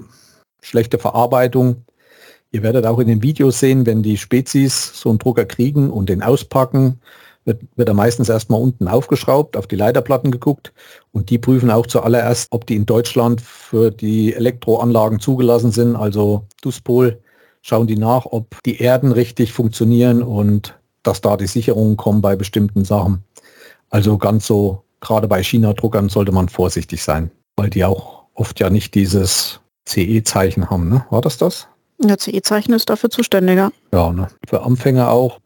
schlechte 0.63 1.01
Verarbeitung. 1.01 1.85
Ihr 2.53 2.63
werdet 2.63 2.87
auch 2.87 3.01
in 3.01 3.09
den 3.09 3.25
Videos 3.25 3.59
sehen, 3.59 3.87
wenn 3.87 4.05
die 4.05 4.17
Spezies 4.17 4.93
so 4.95 5.09
einen 5.09 5.19
Drucker 5.19 5.47
kriegen 5.47 5.91
und 5.91 6.09
den 6.09 6.23
auspacken, 6.23 7.01
wird, 7.45 7.63
wird 7.75 7.89
er 7.89 7.95
meistens 7.95 8.29
erstmal 8.29 8.61
unten 8.61 8.87
aufgeschraubt, 8.87 9.57
auf 9.57 9.67
die 9.67 9.75
Leiterplatten 9.75 10.31
geguckt 10.31 10.73
und 11.11 11.29
die 11.29 11.39
prüfen 11.39 11.73
auch 11.73 11.89
zuallererst, 11.89 12.47
ob 12.53 12.69
die 12.69 12.77
in 12.77 12.87
Deutschland 12.87 13.41
für 13.41 13.91
die 13.91 14.33
Elektroanlagen 14.33 15.19
zugelassen 15.19 15.73
sind, 15.73 15.97
also 15.97 16.47
Duspol, 16.63 17.21
schauen 17.63 17.89
die 17.89 17.99
nach, 17.99 18.27
ob 18.27 18.63
die 18.63 18.81
Erden 18.81 19.11
richtig 19.11 19.53
funktionieren 19.53 20.23
und 20.23 20.79
dass 21.03 21.21
da 21.21 21.37
die 21.37 21.49
Sicherungen 21.49 21.97
kommen 21.97 22.23
bei 22.23 22.37
bestimmten 22.37 22.85
Sachen. 22.85 23.25
Also 23.91 24.19
ganz 24.19 24.47
so, 24.47 24.85
gerade 25.01 25.29
bei 25.29 25.43
China-Druckern 25.43 26.09
sollte 26.09 26.33
man 26.33 26.49
vorsichtig 26.49 27.03
sein, 27.03 27.31
weil 27.57 27.71
die 27.71 27.85
auch 27.85 28.25
oft 28.35 28.61
ja 28.61 28.71
nicht 28.71 28.95
dieses 28.95 29.61
CE-Zeichen 29.87 30.71
haben. 30.71 30.89
Ne? 30.89 31.05
War 31.11 31.21
das 31.21 31.39
das? 31.39 31.69
Ja, 31.99 32.17
CE-Zeichen 32.17 32.75
ist 32.75 32.91
dafür 32.91 33.11
zuständiger. 33.11 33.73
Ja, 33.93 34.13
ne? 34.13 34.29
für 34.47 34.63
Anfänger 34.63 35.11
auch. 35.11 35.41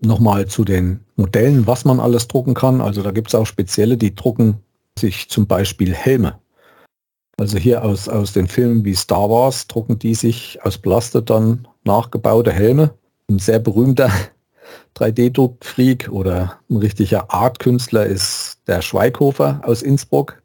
Nochmal 0.00 0.46
zu 0.46 0.64
den 0.64 1.00
Modellen, 1.16 1.66
was 1.66 1.84
man 1.84 1.98
alles 1.98 2.28
drucken 2.28 2.54
kann. 2.54 2.80
Also 2.80 3.02
da 3.02 3.10
gibt 3.10 3.28
es 3.28 3.34
auch 3.34 3.46
spezielle, 3.46 3.96
die 3.96 4.14
drucken 4.14 4.60
sich 4.98 5.30
zum 5.30 5.46
Beispiel 5.46 5.94
Helme. 5.94 6.38
Also 7.36 7.58
hier 7.58 7.84
aus, 7.84 8.08
aus 8.08 8.32
den 8.32 8.46
Filmen 8.46 8.84
wie 8.84 8.94
Star 8.94 9.28
Wars 9.28 9.66
drucken 9.66 9.98
die 9.98 10.14
sich 10.14 10.58
aus 10.62 10.78
Plastik 10.78 11.26
dann 11.26 11.66
nachgebaute 11.84 12.52
Helme. 12.52 12.94
Ein 13.28 13.38
sehr 13.38 13.58
berühmter 13.58 14.10
3D-Druckfreak 14.96 16.08
oder 16.08 16.58
ein 16.70 16.76
richtiger 16.76 17.32
Artkünstler 17.32 18.06
ist 18.06 18.58
der 18.66 18.82
Schweighofer 18.82 19.60
aus 19.64 19.82
Innsbruck. 19.82 20.42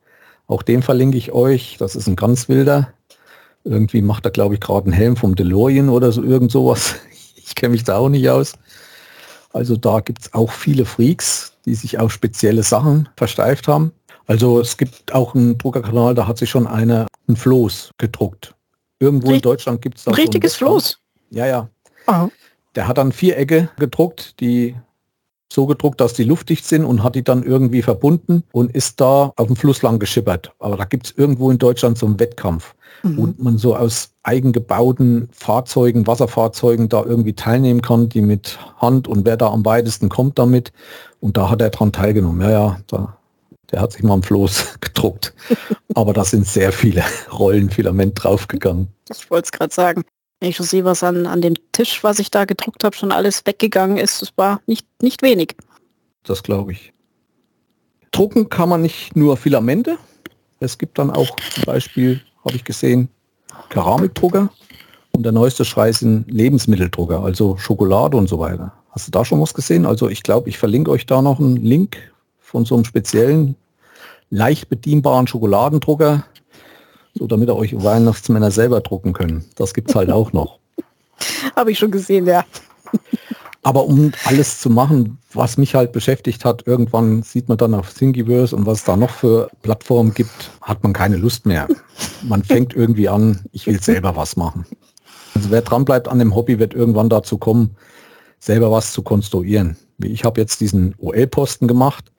Auch 0.48 0.64
den 0.64 0.82
verlinke 0.82 1.18
ich 1.18 1.32
euch. 1.32 1.78
Das 1.78 1.96
ist 1.96 2.08
ein 2.08 2.16
ganz 2.16 2.50
wilder. 2.50 2.94
Irgendwie 3.64 4.02
macht 4.02 4.26
er, 4.26 4.32
glaube 4.32 4.56
ich, 4.56 4.62
gerade 4.62 4.86
einen 4.86 4.94
Helm 4.94 5.16
vom 5.16 5.36
DeLorean 5.36 5.90
oder 5.90 6.12
so 6.12 6.24
irgend 6.24 6.52
sowas. 6.52 6.96
Ich 7.36 7.56
kenne 7.56 7.72
mich 7.72 7.84
da 7.84 7.98
auch 7.98 8.10
nicht 8.10 8.30
aus. 8.30 8.54
Also 9.54 9.76
da 9.76 10.02
gibt 10.02 10.22
es 10.22 10.34
auch 10.36 10.52
viele 10.52 10.86
Freaks, 10.86 11.54
die 11.66 11.74
sich 11.74 11.98
auf 11.98 12.12
spezielle 12.12 12.62
Sachen 12.62 13.10
versteift 13.18 13.68
haben. 13.68 13.92
Also 14.28 14.60
es 14.60 14.78
gibt 14.78 15.12
auch 15.12 15.34
einen 15.34 15.58
Druckerkanal, 15.58 16.14
da 16.14 16.28
hat 16.28 16.38
sich 16.38 16.52
schon 16.52 16.68
einer 16.68 17.08
ein 17.28 17.36
Floß 17.36 17.90
gedruckt. 17.98 18.54
Irgendwo 19.00 19.30
Richt 19.30 19.44
in 19.44 19.50
Deutschland 19.50 19.82
gibt 19.82 19.98
es 19.98 20.04
da. 20.04 20.12
Richtiges 20.12 20.54
so 20.54 20.66
Floß? 20.66 21.00
Ja, 21.32 21.48
ja. 21.48 21.70
Aha. 22.06 22.30
Der 22.76 22.88
hat 22.88 22.98
dann 22.98 23.12
Vierecke 23.12 23.70
gedruckt, 23.78 24.40
die 24.40 24.76
so 25.52 25.66
gedruckt, 25.66 26.00
dass 26.00 26.14
die 26.14 26.24
luftdicht 26.24 26.66
sind 26.66 26.86
und 26.86 27.04
hat 27.04 27.16
die 27.16 27.24
dann 27.24 27.44
irgendwie 27.44 27.82
verbunden 27.82 28.44
und 28.52 28.74
ist 28.76 29.02
da 29.02 29.34
auf 29.36 29.48
dem 29.48 29.56
Fluss 29.56 29.82
lang 29.82 29.98
geschippert. 29.98 30.54
Aber 30.60 30.78
da 30.78 30.86
gibt 30.86 31.08
es 31.08 31.18
irgendwo 31.18 31.50
in 31.50 31.58
Deutschland 31.58 31.98
so 31.98 32.06
einen 32.06 32.20
Wettkampf, 32.20 32.76
mhm. 33.02 33.18
wo 33.18 33.44
man 33.44 33.58
so 33.58 33.76
aus 33.76 34.12
eigengebauten 34.22 35.28
Fahrzeugen, 35.32 36.06
Wasserfahrzeugen 36.06 36.88
da 36.88 37.04
irgendwie 37.04 37.34
teilnehmen 37.34 37.82
kann, 37.82 38.10
die 38.10 38.22
mit 38.22 38.60
Hand 38.78 39.08
und 39.08 39.26
wer 39.26 39.38
da 39.38 39.50
am 39.50 39.66
weitesten 39.66 40.10
kommt 40.10 40.38
damit. 40.38 40.72
Und 41.20 41.36
da 41.36 41.50
hat 41.50 41.62
er 41.62 41.72
dran 41.72 41.92
teilgenommen. 41.92 42.42
Ja, 42.42 42.50
ja, 42.52 42.78
da, 42.86 43.18
der 43.72 43.82
hat 43.82 43.92
sich 43.92 44.04
mal 44.04 44.14
am 44.14 44.24
Floß 44.24 44.78
gedruckt. 44.82 45.34
Aber 45.96 46.14
da 46.14 46.24
sind 46.24 46.46
sehr 46.46 46.72
viele 46.72 47.04
Rollenfilament 47.32 48.24
draufgegangen. 48.24 48.90
Ich 49.10 49.32
wollte 49.32 49.46
es 49.46 49.52
gerade 49.52 49.74
sagen. 49.74 50.04
Wenn 50.40 50.50
ich 50.50 50.56
schon 50.56 50.66
sehe, 50.66 50.86
was 50.86 51.04
an, 51.04 51.26
an 51.26 51.42
dem 51.42 51.56
Tisch, 51.74 52.04
was 52.04 52.20
ich 52.20 52.32
da 52.32 52.46
gedruckt 52.46 52.84
habe, 52.84 52.96
schon 52.96 53.12
alles 53.12 53.46
weggegangen 53.46 53.98
ist, 53.98 54.22
es 54.22 54.32
war 54.38 54.62
nicht, 54.68 54.86
nicht 55.02 55.22
wenig. 55.22 55.56
Das 56.24 56.44
glaube 56.44 56.72
ich. 56.72 56.94
Drucken 58.12 58.50
kann 58.50 58.70
man 58.70 58.82
nicht 58.82 59.16
nur 59.16 59.38
Filamente. 59.38 59.98
Es 60.60 60.78
gibt 60.78 60.98
dann 60.98 61.12
auch 61.12 61.36
zum 61.54 61.64
Beispiel, 61.66 62.22
habe 62.44 62.56
ich 62.56 62.64
gesehen, 62.64 63.10
Keramikdrucker 63.70 64.50
und 65.12 65.24
der 65.24 65.32
neueste 65.32 65.66
Schrei 65.66 65.92
sind 65.92 66.30
Lebensmitteldrucker, 66.32 67.22
also 67.22 67.58
Schokolade 67.58 68.18
und 68.18 68.28
so 68.28 68.40
weiter. 68.40 68.74
Hast 68.92 69.08
du 69.08 69.12
da 69.12 69.24
schon 69.24 69.42
was 69.42 69.54
gesehen? 69.54 69.86
Also 69.86 70.10
ich 70.10 70.24
glaube, 70.24 70.50
ich 70.50 70.58
verlinke 70.58 70.92
euch 70.92 71.06
da 71.06 71.22
noch 71.22 71.40
einen 71.40 71.58
Link 71.58 71.98
von 72.40 72.66
so 72.66 72.76
einem 72.76 72.86
speziellen, 72.86 73.56
leicht 74.30 74.70
bedienbaren 74.70 75.28
Schokoladendrucker, 75.28 76.26
so 77.20 77.28
damit 77.28 77.50
ihr 77.50 77.56
euch 77.56 77.84
Weihnachtsmänner 77.84 78.50
selber 78.50 78.80
drucken 78.80 79.12
können. 79.14 79.44
Das 79.56 79.74
gibt 79.74 79.90
es 79.90 79.96
halt 79.96 80.10
auch 80.10 80.32
noch. 80.32 80.58
Habe 81.56 81.72
ich 81.72 81.78
schon 81.78 81.92
gesehen, 81.92 82.26
ja. 82.26 82.46
Aber 83.62 83.86
um 83.86 84.14
alles 84.24 84.62
zu 84.62 84.70
machen, 84.70 85.20
was 85.34 85.58
mich 85.58 85.76
halt 85.76 85.92
beschäftigt 85.92 86.46
hat, 86.46 86.66
irgendwann 86.66 87.24
sieht 87.24 87.50
man 87.50 87.58
dann 87.58 87.74
auf 87.74 87.94
Thingiverse 87.94 88.56
und 88.56 88.66
was 88.66 88.80
es 88.80 88.84
da 88.86 88.96
noch 88.96 89.10
für 89.10 89.50
Plattformen 89.62 90.14
gibt, 90.14 90.50
hat 90.62 90.82
man 90.82 90.94
keine 90.94 91.18
Lust 91.18 91.46
mehr. 91.46 91.68
Man 92.24 92.42
fängt 92.42 92.74
irgendwie 92.74 93.10
an, 93.10 93.42
ich 93.52 93.68
will 93.68 93.82
selber 93.82 94.16
was 94.16 94.38
machen. 94.38 94.66
Also 95.36 95.52
wer 95.52 95.62
dran 95.62 95.84
bleibt 95.84 96.08
an 96.08 96.20
dem 96.20 96.34
Hobby, 96.34 96.58
wird 96.58 96.74
irgendwann 96.74 97.10
dazu 97.10 97.38
kommen, 97.38 97.76
selber 98.40 98.72
was 98.72 98.94
zu 98.94 99.02
konstruieren. 99.02 99.76
Ich 100.02 100.24
habe 100.24 100.40
jetzt 100.40 100.62
diesen 100.62 100.96
OL-Posten 100.98 101.68
gemacht 101.68 102.14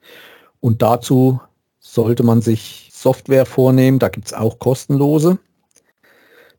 und 0.59 0.83
dazu 0.83 1.41
sollte 1.79 2.21
man 2.21 2.43
sich 2.43 2.90
Software 3.01 3.45
vornehmen. 3.45 3.99
Da 3.99 4.09
gibt 4.09 4.27
es 4.27 4.33
auch 4.33 4.59
kostenlose. 4.59 5.39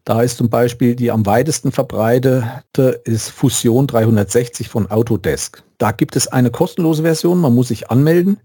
Da 0.05 0.22
ist 0.22 0.38
zum 0.38 0.51
Beispiel 0.51 0.97
die 0.97 1.12
am 1.12 1.24
weitesten 1.26 1.70
verbreitete 1.70 3.01
ist 3.05 3.28
Fusion 3.30 3.86
360 3.86 4.68
von 4.68 4.90
Autodesk. 4.90 5.62
Da 5.78 5.93
gibt 5.93 6.16
es 6.16 6.26
eine 6.26 6.51
kostenlose 6.51 7.03
Version, 7.03 7.40
man 7.40 7.55
muss 7.55 7.68
sich 7.68 7.90
anmelden 7.90 8.40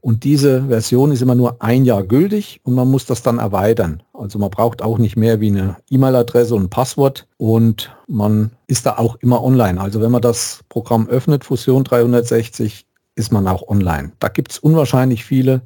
und 0.00 0.24
diese 0.24 0.64
Version 0.66 1.12
ist 1.12 1.22
immer 1.22 1.36
nur 1.36 1.62
ein 1.62 1.84
Jahr 1.84 2.02
gültig 2.02 2.60
und 2.64 2.74
man 2.74 2.88
muss 2.88 3.06
das 3.06 3.22
dann 3.22 3.38
erweitern. 3.38 4.02
Also 4.12 4.40
man 4.40 4.50
braucht 4.50 4.82
auch 4.82 4.98
nicht 4.98 5.16
mehr 5.16 5.40
wie 5.40 5.48
eine 5.48 5.76
E-Mail-Adresse 5.90 6.54
und 6.56 6.64
ein 6.64 6.70
Passwort 6.70 7.28
und 7.36 7.94
man 8.08 8.50
ist 8.66 8.86
da 8.86 8.98
auch 8.98 9.16
immer 9.16 9.44
online. 9.44 9.80
Also 9.80 10.00
wenn 10.00 10.10
man 10.10 10.22
das 10.22 10.64
Programm 10.68 11.08
öffnet, 11.08 11.44
Fusion 11.44 11.84
360, 11.84 12.86
ist 13.14 13.32
man 13.32 13.46
auch 13.46 13.68
online. 13.68 14.12
Da 14.18 14.28
gibt 14.28 14.52
es 14.52 14.58
unwahrscheinlich 14.58 15.24
viele 15.24 15.62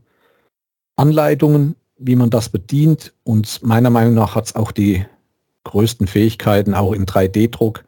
Anleitungen, 1.00 1.76
wie 1.96 2.14
man 2.14 2.28
das 2.28 2.50
bedient 2.50 3.14
und 3.24 3.62
meiner 3.62 3.88
Meinung 3.88 4.12
nach 4.12 4.34
hat 4.34 4.44
es 4.44 4.54
auch 4.54 4.70
die 4.70 5.06
größten 5.64 6.06
Fähigkeiten, 6.06 6.74
auch 6.74 6.92
im 6.92 7.06
3D-Druck, 7.06 7.84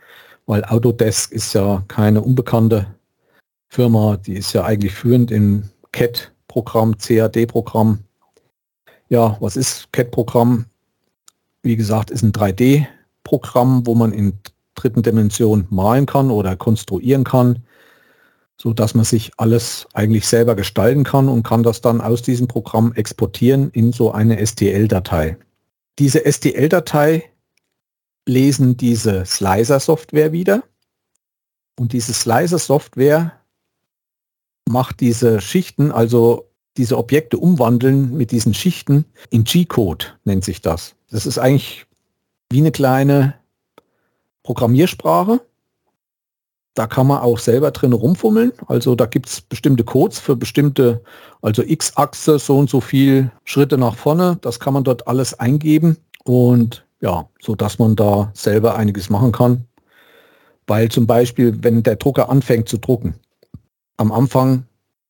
weil 0.47 0.65
Autodesk 0.65 1.31
ist 1.31 1.53
ja 1.53 1.85
keine 1.89 2.23
unbekannte 2.23 2.87
Firma, 3.69 4.17
die 4.17 4.33
ist 4.33 4.55
ja 4.55 4.65
eigentlich 4.65 4.95
führend 4.95 5.31
im 5.31 5.65
CAD-Programm, 5.93 6.97
CAD-Programm. 6.97 7.99
Ja, 9.11 9.37
was 9.41 9.57
ist 9.57 9.93
CAD-Programm? 9.93 10.65
Wie 11.63 11.77
gesagt, 11.77 12.11
ist 12.11 12.23
ein 12.23 12.33
3D-Programm, 12.33 13.87
wo 13.87 13.95
man 13.95 14.13
in 14.13 14.39
dritten 14.75 15.03
Dimension 15.03 15.67
malen 15.69 16.07
kann 16.07 16.31
oder 16.31 16.57
konstruieren 16.57 17.25
kann, 17.25 17.63
so 18.63 18.73
dass 18.73 18.95
man 18.95 19.05
sich 19.05 19.33
alles 19.39 19.89
eigentlich 19.93 20.29
selber 20.29 20.55
gestalten 20.55 21.03
kann 21.03 21.29
und 21.29 21.43
kann 21.43 21.65
das 21.65 21.81
dann 21.81 22.01
aus 22.01 22.23
diesem 22.23 22.47
Programm 22.47 22.93
exportieren 22.93 23.71
in 23.71 23.93
so 23.93 24.13
eine 24.13 24.39
STL-Datei. 24.47 25.37
Diese 25.99 26.21
STL-Datei 26.25 27.29
lesen 28.25 28.77
diese 28.77 29.25
Slicer-Software 29.27 30.31
wieder 30.31 30.63
und 31.77 31.93
diese 31.93 32.13
Slicer-Software 32.15 33.33
macht 34.71 35.01
diese 35.01 35.41
Schichten, 35.41 35.91
also 35.91 36.49
diese 36.77 36.99
Objekte 36.99 37.39
umwandeln 37.39 38.17
mit 38.17 38.31
diesen 38.31 38.55
Schichten 38.55 39.07
in 39.31 39.43
G-Code, 39.43 40.07
nennt 40.23 40.45
sich 40.45 40.61
das. 40.61 40.95
Das 41.11 41.27
ist 41.27 41.39
eigentlich 41.39 41.87
wie 42.49 42.61
eine 42.61 42.71
kleine 42.71 43.35
Programmiersprache. 44.45 45.41
Da 46.75 46.87
kann 46.87 47.07
man 47.07 47.21
auch 47.21 47.39
selber 47.39 47.71
drin 47.71 47.93
rumfummeln. 47.93 48.53
Also 48.67 48.95
da 48.95 49.07
gibt 49.07 49.29
es 49.29 49.41
bestimmte 49.43 49.85
Codes 49.85 50.19
für 50.19 50.37
bestimmte, 50.37 51.03
also 51.43 51.63
X-Achse, 51.63 52.39
so 52.39 52.59
und 52.59 52.71
so 52.71 52.81
viel 52.81 53.31
Schritte 53.45 53.77
nach 53.77 53.97
vorne. 53.97 54.39
Das 54.41 54.59
kann 54.59 54.73
man 54.73 54.85
dort 54.85 55.07
alles 55.07 55.39
eingeben 55.39 55.99
und 56.25 56.87
ja, 57.01 57.29
so 57.41 57.55
dass 57.55 57.79
man 57.79 57.97
da 57.97 58.31
selber 58.35 58.77
einiges 58.77 59.11
machen 59.11 59.33
kann. 59.33 59.65
Weil 60.67 60.89
zum 60.89 61.07
Beispiel, 61.07 61.59
wenn 61.63 61.83
der 61.83 61.97
Drucker 61.97 62.31
anfängt 62.31 62.69
zu 62.69 62.79
drucken, 62.79 63.17
am 63.99 64.11
Anfang 64.11 64.65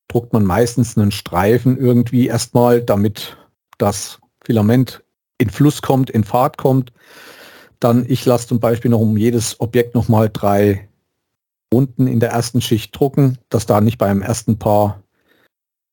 druckt 0.09 0.33
man 0.33 0.43
meistens 0.43 0.97
einen 0.97 1.11
Streifen 1.11 1.77
irgendwie 1.77 2.27
erstmal, 2.27 2.81
damit 2.81 3.37
das 3.77 4.19
Filament 4.43 5.03
in 5.37 5.49
Fluss 5.49 5.81
kommt, 5.81 6.09
in 6.09 6.23
Fahrt 6.23 6.57
kommt. 6.57 6.91
Dann 7.79 8.05
ich 8.07 8.25
lasse 8.25 8.47
zum 8.47 8.59
Beispiel 8.59 8.91
noch 8.91 8.99
um 8.99 9.15
jedes 9.15 9.59
Objekt 9.61 9.95
nochmal 9.95 10.29
drei 10.31 10.89
Runden 11.73 12.07
in 12.07 12.19
der 12.19 12.29
ersten 12.29 12.61
Schicht 12.61 12.97
drucken, 12.97 13.37
dass 13.49 13.65
da 13.65 13.81
nicht 13.81 13.97
beim 13.97 14.21
ersten 14.21 14.59
paar 14.59 15.01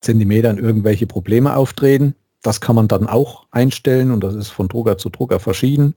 Zentimetern 0.02 0.58
irgendwelche 0.58 1.06
Probleme 1.06 1.56
auftreten. 1.56 2.14
Das 2.42 2.60
kann 2.60 2.76
man 2.76 2.88
dann 2.88 3.06
auch 3.06 3.46
einstellen 3.50 4.10
und 4.10 4.22
das 4.22 4.34
ist 4.34 4.48
von 4.48 4.68
Drucker 4.68 4.98
zu 4.98 5.10
Drucker 5.10 5.40
verschieden. 5.40 5.94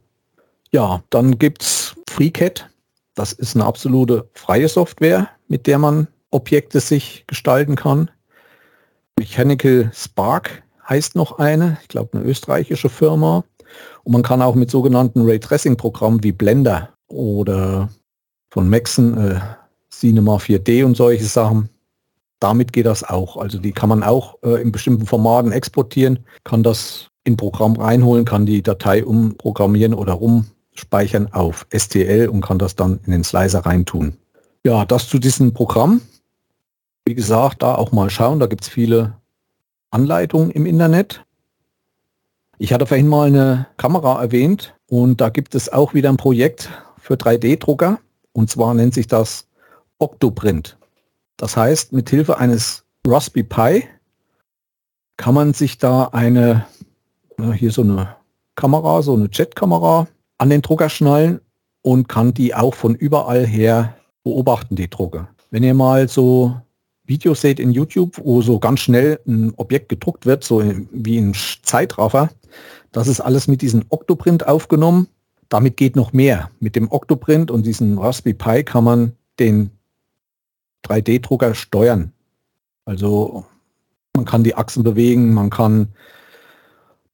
Ja, 0.72 1.04
dann 1.10 1.38
gibt 1.38 1.62
es 1.62 1.96
FreeCAD. 2.10 2.70
Das 3.16 3.32
ist 3.32 3.56
eine 3.56 3.66
absolute 3.66 4.30
freie 4.34 4.68
Software, 4.68 5.30
mit 5.48 5.68
der 5.68 5.78
man 5.78 6.08
Objekte 6.32 6.80
sich 6.80 7.26
gestalten 7.28 7.76
kann. 7.76 8.10
Mechanical 9.20 9.92
Spark 9.94 10.64
heißt 10.90 11.16
noch 11.16 11.38
eine, 11.38 11.78
ich 11.82 11.88
glaube 11.88 12.18
eine 12.18 12.28
österreichische 12.28 12.90
Firma. 12.90 13.44
Und 14.04 14.14
man 14.14 14.24
kann 14.24 14.42
auch 14.42 14.56
mit 14.56 14.72
sogenannten 14.72 15.22
Raytracing-Programmen 15.22 16.24
wie 16.24 16.32
Blender 16.32 16.90
oder 17.08 17.90
von 18.52 18.70
Maxon 18.70 19.18
äh, 19.18 19.40
Cinema 20.00 20.38
4D 20.38 20.84
und 20.86 20.98
solche 20.98 21.26
Sachen, 21.26 21.70
damit 22.39 22.74
geht 22.74 22.86
das 22.86 23.04
auch. 23.04 23.38
Also 23.38 23.58
die 23.58 23.72
kann 23.72 23.89
man 23.89 24.04
auch 24.04 24.38
äh, 24.44 24.62
in 24.62 24.72
bestimmten 24.72 25.06
Formaten 25.06 25.52
exportieren, 25.52 26.20
kann 26.44 26.64
das 26.64 27.10
in 27.24 27.38
Programm 27.38 27.76
reinholen, 27.78 28.26
kann 28.26 28.46
die 28.46 28.62
Datei 28.62 29.06
umprogrammieren 29.06 29.94
oder 29.94 30.14
rumspeichern 30.14 31.32
auf 31.32 31.66
STL 31.74 32.28
und 32.28 32.41
kann 32.41 32.60
das 32.60 32.76
dann 32.76 33.00
in 33.06 33.12
den 33.12 33.24
Slicer 33.24 33.66
reintun. 33.66 34.18
Ja, 34.66 34.86
das 34.86 35.08
zu 35.08 35.20
diesem 35.20 35.54
Programm. 35.54 36.02
Wie 37.06 37.16
gesagt, 37.16 37.64
da 37.64 37.76
auch 37.76 37.91
mal 37.91 38.10
schauen, 38.10 38.39
da 38.39 38.48
gibt 38.48 38.64
es 38.64 38.70
viele 38.70 39.18
Anleitungen 39.91 40.52
im 40.52 40.66
Internet. 40.66 41.24
Ich 42.58 42.74
hatte 42.74 42.86
vorhin 42.86 43.08
mal 43.08 43.28
eine 43.28 43.68
Kamera 43.78 44.22
erwähnt 44.22 44.76
und 44.88 45.22
da 45.22 45.30
gibt 45.30 45.56
es 45.56 45.72
auch 45.72 45.94
wieder 45.94 46.10
ein 46.10 46.18
Projekt 46.18 46.70
für 46.98 47.16
3D-Drucker 47.16 48.00
und 48.32 48.50
zwar 48.50 48.74
nennt 48.74 48.94
sich 48.94 49.08
das 49.08 49.48
Octoprint. 50.00 50.78
Das 51.38 51.58
heißt, 51.58 51.94
mit 51.94 52.10
Hilfe 52.10 52.38
eines 52.38 52.86
Raspberry 53.06 53.44
Pi 53.44 53.84
kann 55.18 55.36
man 55.36 55.54
sich 55.54 55.78
da 55.78 56.06
eine, 56.06 56.66
hier 57.56 57.72
so 57.72 57.82
eine 57.82 58.16
Kamera, 58.56 59.02
so 59.02 59.14
eine 59.14 59.30
Jetkamera 59.32 60.08
an 60.38 60.50
den 60.50 60.62
Drucker 60.62 60.89
schnallen 60.89 61.39
und 61.82 62.08
kann 62.08 62.34
die 62.34 62.56
auch 62.56 62.74
von 62.74 62.96
überall 62.96 63.46
her 63.46 63.96
beobachten, 64.24 64.76
die 64.76 64.89
Drucker. 64.89 65.30
Wenn 65.52 65.64
ihr 65.64 65.74
mal 65.74 66.08
so 66.08 66.56
Videos 67.06 67.41
seht 67.41 67.60
in 67.60 67.72
YouTube, 67.72 68.20
wo 68.24 68.41
so 68.41 68.60
ganz 68.60 68.80
schnell 68.80 69.20
ein 69.28 69.54
Objekt 69.58 69.89
gedruckt 69.89 70.26
wird, 70.26 70.44
so 70.44 70.64
wie 70.91 71.18
ein 71.18 71.34
Zeitraffer, 71.64 72.30
das 72.91 73.08
ist 73.08 73.20
alles 73.20 73.48
mit 73.48 73.62
diesem 73.62 73.84
Octoprint 73.89 74.48
aufgenommen. 74.48 75.08
Damit 75.50 75.78
geht 75.78 75.96
noch 75.96 76.14
mehr. 76.14 76.50
Mit 76.60 76.76
dem 76.76 76.91
Octoprint 76.91 77.52
und 77.52 77.66
diesem 77.66 78.00
Raspberry 78.00 78.34
Pi 78.34 78.64
kann 78.64 78.84
man 78.84 79.14
den 79.39 79.72
3D-Drucker 80.86 81.56
steuern. 81.56 82.14
Also 82.86 83.46
man 84.16 84.26
kann 84.26 84.44
die 84.44 84.56
Achsen 84.56 84.84
bewegen, 84.84 85.34
man 85.34 85.50
kann, 85.50 85.90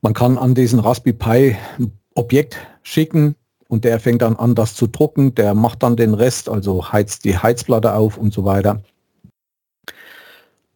man 0.02 0.14
kann 0.14 0.38
an 0.38 0.56
diesen 0.56 0.80
Raspberry 0.80 1.14
Pi 1.14 1.58
ein 1.78 1.92
Objekt 2.16 2.58
schicken 2.84 3.36
und 3.68 3.86
der 3.86 4.00
fängt 4.00 4.22
dann 4.22 4.36
an, 4.36 4.56
das 4.56 4.76
zu 4.76 4.88
drucken. 4.88 5.36
Der 5.36 5.54
macht 5.54 5.84
dann 5.84 5.96
den 5.96 6.14
Rest, 6.14 6.50
also 6.50 6.92
heizt 6.92 7.24
die 7.24 7.38
Heizplatte 7.38 7.94
auf 7.94 8.18
und 8.18 8.34
so 8.34 8.44
weiter. 8.44 8.82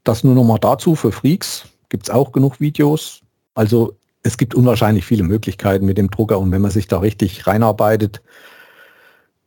Das 0.03 0.23
nur 0.23 0.35
noch 0.35 0.43
mal 0.43 0.59
dazu 0.59 0.95
für 0.95 1.11
Freaks. 1.11 1.65
Gibt 1.89 2.03
es 2.03 2.09
auch 2.09 2.31
genug 2.31 2.59
Videos. 2.59 3.21
Also 3.55 3.95
es 4.21 4.37
gibt 4.37 4.55
unwahrscheinlich 4.55 5.05
viele 5.05 5.23
Möglichkeiten 5.23 5.85
mit 5.85 5.97
dem 5.97 6.09
Drucker 6.09 6.39
und 6.39 6.51
wenn 6.51 6.61
man 6.61 6.71
sich 6.71 6.87
da 6.87 6.99
richtig 6.99 7.45
reinarbeitet, 7.45 8.21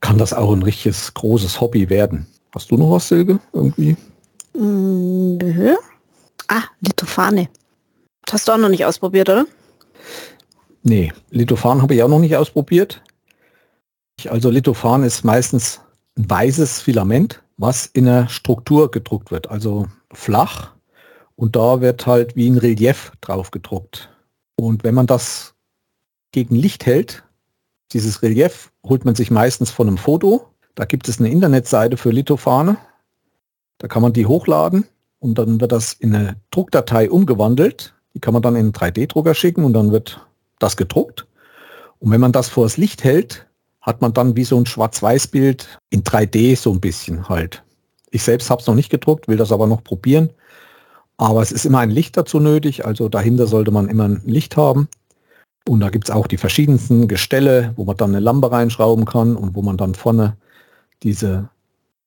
kann 0.01 0.19
das 0.19 0.33
auch 0.33 0.53
ein 0.53 0.63
richtiges 0.63 1.15
großes 1.15 1.61
Hobby 1.61 1.89
werden. 1.89 2.27
Hast 2.57 2.71
du 2.71 2.79
noch 2.79 2.91
was, 2.93 3.07
Silke? 3.07 3.39
Irgendwie? 3.53 3.95
Mhm. 4.55 5.77
Ah, 6.49 6.63
Lithophane. 6.81 7.51
Das 8.25 8.33
hast 8.33 8.49
du 8.49 8.53
auch 8.53 8.57
noch 8.57 8.71
nicht 8.71 8.87
ausprobiert, 8.87 9.29
oder? 9.29 9.45
Nee, 10.83 11.13
Lithophan 11.29 11.83
habe 11.83 11.95
ich 11.95 12.03
auch 12.03 12.09
noch 12.09 12.19
nicht 12.19 12.35
ausprobiert. 12.35 13.03
Also 14.27 14.49
Lithophan 14.49 15.03
ist 15.03 15.23
meistens 15.23 15.83
ein 16.17 16.31
weißes 16.31 16.81
Filament, 16.81 17.43
was 17.59 17.85
in 17.85 18.07
der 18.07 18.27
Struktur 18.31 18.91
gedruckt 18.91 19.31
wird. 19.31 19.51
Also 19.51 19.89
flach 20.15 20.73
und 21.35 21.57
da 21.57 21.83
wird 21.83 22.07
halt 22.07 22.37
wie 22.37 22.49
ein 22.49 22.57
Relief 22.57 23.13
drauf 23.21 23.51
gedruckt. 23.51 24.09
Und 24.55 24.83
wenn 24.83 24.95
man 24.95 25.07
das 25.07 25.55
gegen 26.33 26.57
Licht 26.57 26.87
hält, 26.87 27.23
dieses 27.93 28.23
Relief 28.23 28.73
holt 28.83 29.05
man 29.05 29.15
sich 29.15 29.31
meistens 29.31 29.71
von 29.71 29.89
einem 29.89 29.99
Foto. 29.99 30.49
Da 30.77 30.85
gibt 30.85 31.09
es 31.09 31.18
eine 31.18 31.31
Internetseite 31.31 31.97
für 31.97 32.11
Lithophane. 32.11 32.77
Da 33.79 33.89
kann 33.89 34.03
man 34.03 34.12
die 34.12 34.27
hochladen 34.27 34.85
und 35.18 35.39
dann 35.39 35.61
wird 35.61 35.72
das 35.72 35.95
in 35.95 36.14
eine 36.14 36.37
Druckdatei 36.51 37.11
umgewandelt. 37.11 37.95
Die 38.14 38.20
kann 38.20 38.35
man 38.35 38.43
dann 38.43 38.55
in 38.55 38.66
einen 38.66 38.72
3D-Drucker 38.72 39.35
schicken 39.35 39.64
und 39.64 39.72
dann 39.72 39.91
wird 39.91 40.24
das 40.59 40.77
gedruckt. 40.77 41.27
Und 41.99 42.11
wenn 42.11 42.20
man 42.20 42.33
das 42.33 42.49
vor 42.49 42.64
das 42.64 42.77
Licht 42.77 43.05
hält, 43.05 43.47
hat 43.81 44.03
man 44.03 44.12
dann 44.12 44.37
wie 44.37 44.45
so 44.45 44.59
ein 44.59 44.66
Schwarz-Weiß-Bild 44.66 45.81
in 45.91 46.05
3D 46.05 46.57
so 46.57 46.72
ein 46.72 46.81
bisschen 46.81 47.29
halt. 47.29 47.62
Ich 48.11 48.22
selbst 48.22 48.51
habe 48.51 48.61
es 48.61 48.66
noch 48.66 48.74
nicht 48.74 48.91
gedruckt, 48.91 49.29
will 49.29 49.39
das 49.39 49.53
aber 49.53 49.66
noch 49.66 49.83
probieren. 49.83 50.31
Aber 51.16 51.41
es 51.41 51.53
ist 51.53 51.64
immer 51.64 51.79
ein 51.79 51.91
Licht 51.91 52.18
dazu 52.18 52.39
nötig, 52.39 52.85
also 52.85 53.09
dahinter 53.09 53.47
sollte 53.47 53.70
man 53.70 53.89
immer 53.89 54.05
ein 54.05 54.20
Licht 54.27 54.59
haben. 54.59 54.89
Und 55.66 55.81
da 55.81 55.89
gibt 55.89 56.09
es 56.09 56.14
auch 56.14 56.27
die 56.27 56.37
verschiedensten 56.37 57.09
Gestelle, 57.09 57.72
wo 57.77 57.85
man 57.85 57.97
dann 57.97 58.11
eine 58.11 58.20
Lampe 58.20 58.53
reinschrauben 58.53 59.07
kann 59.07 59.37
und 59.37 59.55
wo 59.55 59.62
man 59.62 59.79
dann 59.79 59.95
vorne 59.95 60.37
diese 61.03 61.49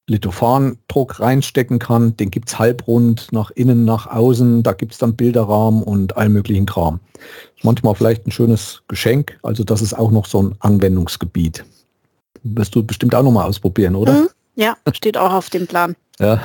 Lithophan-Druck 0.08 1.20
reinstecken 1.20 1.80
kann. 1.80 2.18
Den 2.18 2.32
gibt 2.32 2.50
es 2.50 2.60
halbrund 2.60 3.28
nach 3.32 3.52
innen, 3.52 3.86
nach 3.86 4.08
außen. 4.08 4.64
Da 4.64 4.74
gibt 4.74 4.94
es 4.94 4.98
dann 4.98 5.16
Bilderrahmen 5.16 5.84
und 5.84 6.18
allen 6.18 6.34
möglichen 6.34 6.66
Kram. 6.66 7.00
Manchmal 7.62 7.96
vielleicht 7.96 8.26
ein 8.26 8.32
schönes 8.32 8.82
Geschenk. 8.88 9.38
Also 9.44 9.64
das 9.64 9.82
ist 9.82 9.94
auch 9.94 10.12
noch 10.12 10.26
so 10.26 10.42
ein 10.42 10.56
Anwendungsgebiet. 10.60 11.64
Wirst 12.44 12.76
du 12.76 12.84
bestimmt 12.84 13.16
auch 13.16 13.24
noch 13.24 13.32
mal 13.32 13.46
ausprobieren, 13.46 13.96
oder? 13.96 14.14
Mhm. 14.14 14.30
Ja, 14.56 14.76
steht 14.92 15.18
auch 15.18 15.32
auf 15.32 15.50
dem 15.50 15.68
Plan. 15.68 15.96
Ja. 16.20 16.42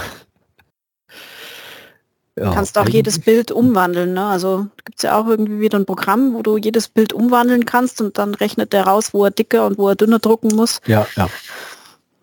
Ja, 2.37 2.53
kannst 2.53 2.77
auch 2.79 2.89
jedes 2.89 3.21
Bild 3.21 3.53
umwandeln. 3.53 4.13
Ne? 4.15 4.27
Also 4.27 4.67
gibt 4.85 4.99
es 4.99 5.03
ja 5.03 5.19
auch 5.19 5.29
irgendwie 5.29 5.61
wieder 5.61 5.79
ein 5.79 5.87
Programm, 5.87 6.35
wo 6.35 6.43
du 6.43 6.59
jedes 6.59 6.89
Bild 6.89 7.13
umwandeln 7.13 7.65
kannst 7.65 8.01
und 8.01 8.19
dann 8.19 8.35
rechnet 8.35 8.73
der 8.73 8.87
raus, 8.87 9.15
wo 9.15 9.25
er 9.25 9.31
dicker 9.31 9.67
und 9.67 9.79
wo 9.79 9.89
er 9.89 9.95
dünner 9.95 10.19
drucken 10.19 10.49
muss. 10.55 10.81
Ja, 10.87 11.07
ja. 11.17 11.29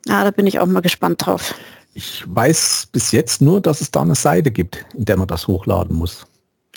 Ja, 0.08 0.24
da 0.24 0.32
bin 0.32 0.48
ich 0.48 0.60
auch 0.60 0.66
mal 0.66 0.82
gespannt 0.82 1.26
drauf. 1.26 1.54
Ich 1.94 2.24
weiß 2.28 2.88
bis 2.92 3.12
jetzt 3.12 3.42
nur, 3.42 3.62
dass 3.62 3.82
es 3.82 3.92
da 3.92 4.02
eine 4.02 4.16
Seite 4.16 4.52
gibt, 4.52 4.86
in 4.96 5.06
der 5.06 5.18
man 5.18 5.28
das 5.28 5.48
hochladen 5.48 5.96
muss. 5.96 6.26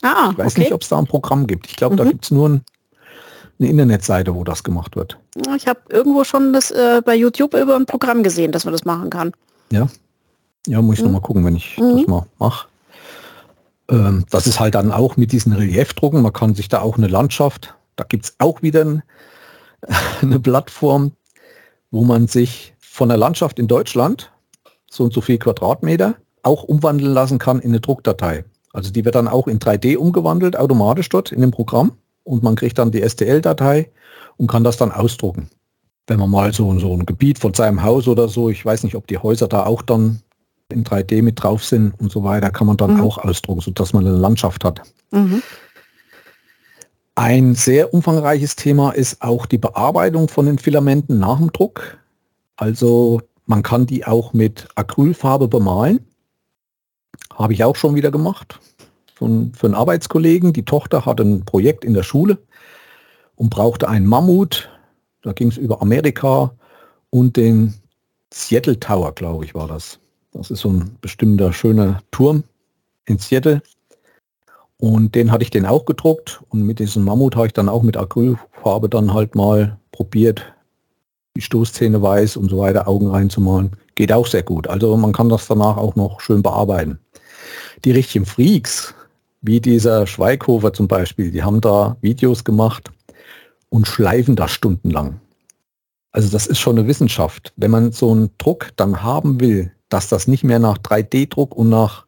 Ah, 0.02 0.30
ich 0.32 0.38
weiß 0.38 0.52
okay. 0.52 0.60
nicht, 0.60 0.72
ob 0.72 0.82
es 0.82 0.88
da 0.88 0.98
ein 0.98 1.06
Programm 1.06 1.46
gibt. 1.46 1.66
Ich 1.66 1.76
glaube, 1.76 1.94
mhm. 1.94 1.98
da 1.98 2.04
gibt 2.04 2.24
es 2.24 2.30
nur 2.30 2.48
ein, 2.48 2.64
eine 3.58 3.68
Internetseite, 3.68 4.34
wo 4.34 4.44
das 4.44 4.64
gemacht 4.64 4.96
wird. 4.96 5.18
Ich 5.56 5.66
habe 5.66 5.80
irgendwo 5.88 6.24
schon 6.24 6.52
das 6.52 6.70
äh, 6.70 7.00
bei 7.04 7.14
YouTube 7.14 7.54
über 7.54 7.76
ein 7.76 7.86
Programm 7.86 8.22
gesehen, 8.22 8.52
dass 8.52 8.64
man 8.64 8.72
das 8.72 8.84
machen 8.84 9.10
kann. 9.10 9.32
Ja. 9.70 9.88
Ja, 10.66 10.82
muss 10.82 10.96
ich 10.96 11.00
mhm. 11.00 11.12
noch 11.12 11.20
mal 11.20 11.26
gucken, 11.26 11.44
wenn 11.44 11.56
ich 11.56 11.78
mhm. 11.78 11.98
das 11.98 12.06
mal 12.06 12.26
mache. 12.38 12.68
Ähm, 13.88 14.24
das 14.30 14.46
ist 14.46 14.60
halt 14.60 14.74
dann 14.74 14.92
auch 14.92 15.16
mit 15.16 15.32
diesen 15.32 15.52
Reliefdrucken. 15.52 16.22
Man 16.22 16.32
kann 16.32 16.54
sich 16.54 16.68
da 16.68 16.80
auch 16.80 16.96
eine 16.96 17.08
Landschaft, 17.08 17.74
da 17.96 18.04
gibt 18.04 18.24
es 18.24 18.34
auch 18.38 18.62
wieder 18.62 19.02
eine 20.22 20.40
Plattform, 20.40 21.12
wo 21.90 22.04
man 22.04 22.26
sich 22.26 22.73
von 22.94 23.08
der 23.08 23.18
Landschaft 23.18 23.58
in 23.58 23.66
Deutschland, 23.66 24.30
so 24.88 25.02
und 25.02 25.12
so 25.12 25.20
viel 25.20 25.36
Quadratmeter, 25.38 26.14
auch 26.44 26.62
umwandeln 26.62 27.12
lassen 27.12 27.40
kann 27.40 27.58
in 27.58 27.70
eine 27.70 27.80
Druckdatei. 27.80 28.44
Also 28.72 28.92
die 28.92 29.04
wird 29.04 29.16
dann 29.16 29.26
auch 29.26 29.48
in 29.48 29.58
3D 29.58 29.96
umgewandelt, 29.96 30.56
automatisch 30.56 31.08
dort 31.08 31.32
in 31.32 31.40
dem 31.40 31.50
Programm. 31.50 31.94
Und 32.22 32.44
man 32.44 32.54
kriegt 32.54 32.78
dann 32.78 32.92
die 32.92 33.02
STL-Datei 33.02 33.90
und 34.36 34.46
kann 34.46 34.62
das 34.62 34.76
dann 34.76 34.92
ausdrucken. 34.92 35.48
Wenn 36.06 36.20
man 36.20 36.30
mal 36.30 36.52
so, 36.52 36.78
so 36.78 36.92
ein 36.92 37.04
Gebiet 37.04 37.40
von 37.40 37.52
seinem 37.52 37.82
Haus 37.82 38.06
oder 38.06 38.28
so, 38.28 38.48
ich 38.48 38.64
weiß 38.64 38.84
nicht, 38.84 38.94
ob 38.94 39.08
die 39.08 39.18
Häuser 39.18 39.48
da 39.48 39.66
auch 39.66 39.82
dann 39.82 40.20
in 40.68 40.84
3D 40.84 41.20
mit 41.20 41.42
drauf 41.42 41.64
sind 41.64 41.94
und 41.98 42.12
so 42.12 42.22
weiter, 42.22 42.50
kann 42.50 42.68
man 42.68 42.76
dann 42.76 42.94
mhm. 42.94 43.00
auch 43.00 43.18
ausdrucken, 43.18 43.60
sodass 43.60 43.92
man 43.92 44.06
eine 44.06 44.16
Landschaft 44.16 44.62
hat. 44.62 44.82
Mhm. 45.10 45.42
Ein 47.16 47.56
sehr 47.56 47.92
umfangreiches 47.92 48.54
Thema 48.54 48.92
ist 48.92 49.20
auch 49.20 49.46
die 49.46 49.58
Bearbeitung 49.58 50.28
von 50.28 50.46
den 50.46 50.58
Filamenten 50.58 51.18
nach 51.18 51.38
dem 51.38 51.50
Druck. 51.50 51.98
Also 52.56 53.20
man 53.46 53.62
kann 53.62 53.86
die 53.86 54.06
auch 54.06 54.32
mit 54.32 54.68
Acrylfarbe 54.74 55.48
bemalen. 55.48 56.04
Habe 57.34 57.52
ich 57.52 57.64
auch 57.64 57.76
schon 57.76 57.94
wieder 57.94 58.10
gemacht. 58.10 58.60
Von, 59.14 59.52
für 59.54 59.66
einen 59.66 59.74
Arbeitskollegen. 59.74 60.52
Die 60.52 60.64
Tochter 60.64 61.06
hat 61.06 61.20
ein 61.20 61.44
Projekt 61.44 61.84
in 61.84 61.94
der 61.94 62.02
Schule 62.02 62.38
und 63.36 63.50
brauchte 63.50 63.88
einen 63.88 64.06
Mammut. 64.06 64.70
Da 65.22 65.32
ging 65.32 65.48
es 65.48 65.56
über 65.56 65.82
Amerika 65.82 66.52
und 67.10 67.36
den 67.36 67.74
Seattle 68.32 68.78
Tower, 68.78 69.12
glaube 69.12 69.44
ich, 69.44 69.54
war 69.54 69.68
das. 69.68 69.98
Das 70.32 70.50
ist 70.50 70.60
so 70.60 70.70
ein 70.70 70.96
bestimmter 71.00 71.52
schöner 71.52 72.02
Turm 72.10 72.42
in 73.06 73.18
Seattle. 73.18 73.62
Und 74.78 75.14
den 75.14 75.30
hatte 75.30 75.44
ich 75.44 75.50
den 75.50 75.66
auch 75.66 75.84
gedruckt 75.84 76.42
und 76.48 76.62
mit 76.62 76.80
diesem 76.80 77.04
Mammut 77.04 77.36
habe 77.36 77.46
ich 77.46 77.52
dann 77.52 77.68
auch 77.68 77.82
mit 77.82 77.96
Acrylfarbe 77.96 78.88
dann 78.88 79.14
halt 79.14 79.34
mal 79.34 79.78
probiert, 79.92 80.53
die 81.36 81.40
Stoßzähne 81.40 82.00
weiß 82.00 82.36
und 82.36 82.48
so 82.48 82.58
weiter, 82.58 82.86
Augen 82.86 83.08
reinzumalen. 83.08 83.72
Geht 83.96 84.12
auch 84.12 84.26
sehr 84.26 84.42
gut. 84.42 84.68
Also 84.68 84.96
man 84.96 85.12
kann 85.12 85.28
das 85.28 85.46
danach 85.46 85.76
auch 85.76 85.96
noch 85.96 86.20
schön 86.20 86.42
bearbeiten. 86.42 86.98
Die 87.84 87.90
richtigen 87.90 88.24
Freaks, 88.24 88.94
wie 89.42 89.60
dieser 89.60 90.06
Schweighofer 90.06 90.72
zum 90.72 90.88
Beispiel, 90.88 91.30
die 91.30 91.42
haben 91.42 91.60
da 91.60 91.96
Videos 92.00 92.44
gemacht 92.44 92.90
und 93.68 93.86
schleifen 93.86 94.36
da 94.36 94.48
stundenlang. 94.48 95.20
Also 96.12 96.30
das 96.30 96.46
ist 96.46 96.60
schon 96.60 96.78
eine 96.78 96.86
Wissenschaft. 96.86 97.52
Wenn 97.56 97.72
man 97.72 97.90
so 97.90 98.12
einen 98.12 98.30
Druck 98.38 98.70
dann 98.76 99.02
haben 99.02 99.40
will, 99.40 99.72
dass 99.88 100.08
das 100.08 100.28
nicht 100.28 100.44
mehr 100.44 100.60
nach 100.60 100.78
3D-Druck 100.78 101.56
und 101.56 101.68
nach 101.68 102.06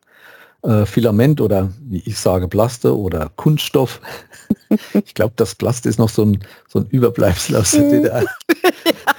äh, 0.62 0.86
Filament 0.86 1.40
oder 1.40 1.72
wie 1.80 2.02
ich 2.06 2.18
sage 2.18 2.46
Plaste 2.46 2.96
oder 2.96 3.30
Kunststoff. 3.34 4.00
ich 5.04 5.14
glaube, 5.14 5.34
das 5.36 5.56
Plaste 5.56 5.88
ist 5.88 5.98
noch 5.98 6.08
so 6.08 6.24
ein, 6.24 6.38
so 6.68 6.80
ein 6.80 6.86
Überbleibsel 6.86 7.56
aus 7.56 7.72
der 7.72 7.90
DDR. 7.90 8.24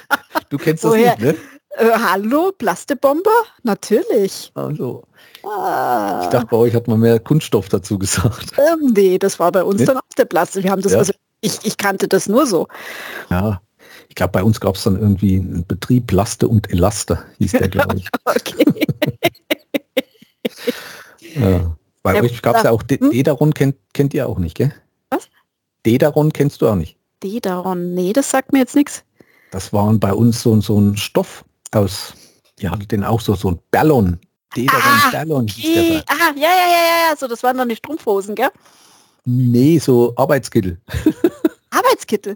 Du 0.49 0.57
kennst 0.57 0.83
das 0.83 0.91
Woher? 0.91 1.17
nicht, 1.17 1.21
ne? 1.21 1.35
Äh, 1.77 1.91
hallo, 1.91 2.51
Plastebomber? 2.57 3.31
Natürlich. 3.63 4.51
Also. 4.55 5.03
Ah. 5.43 6.21
Ich 6.23 6.29
dachte, 6.29 6.47
bei 6.47 6.57
euch 6.57 6.73
hat 6.73 6.87
man 6.87 6.99
mehr 6.99 7.19
Kunststoff 7.19 7.69
dazu 7.69 7.99
gesagt. 7.99 8.53
Ähm, 8.57 8.93
nee, 8.95 9.17
das 9.19 9.39
war 9.39 9.51
bei 9.51 9.63
uns 9.63 9.79
nee? 9.79 9.85
dann 9.85 9.97
auch 9.97 10.01
der 10.17 10.25
Plaste. 10.25 10.63
Wir 10.63 10.71
haben 10.71 10.81
das, 10.81 10.93
ja. 10.93 10.97
also, 10.99 11.13
ich, 11.41 11.59
ich 11.63 11.77
kannte 11.77 12.07
das 12.07 12.27
nur 12.27 12.47
so. 12.47 12.67
Ja, 13.29 13.61
ich 14.09 14.15
glaube, 14.15 14.31
bei 14.31 14.43
uns 14.43 14.59
gab 14.59 14.75
es 14.75 14.83
dann 14.83 14.99
irgendwie 14.99 15.37
einen 15.37 15.65
Betrieb 15.67 16.07
Plaste 16.07 16.47
und 16.47 16.71
Elaste, 16.71 17.23
hieß 17.37 17.51
der, 17.51 17.67
glaube 17.67 17.97
ich. 17.97 18.07
okay. 18.25 18.87
ja. 21.35 21.77
Bei 22.01 22.15
ja, 22.15 22.21
euch 22.21 22.41
gab 22.41 22.55
es 22.55 22.63
ja 22.63 22.71
auch 22.71 22.83
hm? 22.89 23.11
Dedaron, 23.11 23.53
kennt, 23.53 23.75
kennt 23.93 24.13
ihr 24.13 24.27
auch 24.27 24.39
nicht, 24.39 24.55
gell? 24.55 24.73
Was? 25.09 25.27
Dedaron 25.85 26.31
kennst 26.33 26.61
du 26.61 26.67
auch 26.69 26.75
nicht. 26.75 26.97
Dedaron, 27.21 27.93
nee, 27.93 28.13
das 28.13 28.29
sagt 28.29 28.53
mir 28.53 28.59
jetzt 28.59 28.75
nichts. 28.75 29.03
Das 29.57 29.73
waren 29.73 29.99
bei 29.99 30.13
uns 30.13 30.43
so, 30.43 30.61
so 30.61 30.79
ein 30.79 30.95
Stoff 30.97 31.43
aus, 31.71 32.13
die 32.59 32.69
hatten 32.69 32.87
den 32.89 33.03
auch 33.03 33.19
so, 33.19 33.33
so 33.33 33.49
ein 33.49 33.59
Ballon. 33.71 34.19
Dedaron 34.55 34.83
ah, 34.83 35.09
Ballon. 35.11 35.45
Okay. 35.45 35.99
Ah, 36.05 36.31
ja, 36.35 36.41
ja, 36.41 36.47
ja, 36.47 37.09
ja, 37.09 37.17
so, 37.17 37.27
das 37.27 37.41
waren 37.41 37.57
dann 37.57 37.67
die 37.67 37.75
Strumpfhosen, 37.75 38.35
gell? 38.35 38.51
Nee, 39.25 39.79
so 39.79 40.13
Arbeitskittel. 40.15 40.79
Arbeitskittel? 41.71 42.35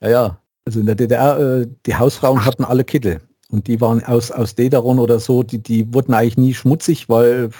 Ja, 0.00 0.10
ja. 0.10 0.38
Also 0.64 0.78
in 0.78 0.86
der 0.86 0.94
DDR, 0.94 1.40
äh, 1.40 1.66
die 1.86 1.96
Hausfrauen 1.96 2.44
hatten 2.44 2.62
alle 2.62 2.84
Kittel. 2.84 3.20
Und 3.48 3.66
die 3.66 3.80
waren 3.80 4.04
aus, 4.04 4.30
aus 4.30 4.54
Dederon 4.54 5.00
oder 5.00 5.18
so, 5.18 5.42
die, 5.42 5.58
die 5.60 5.92
wurden 5.92 6.14
eigentlich 6.14 6.36
nie 6.36 6.54
schmutzig, 6.54 7.08
weil 7.08 7.50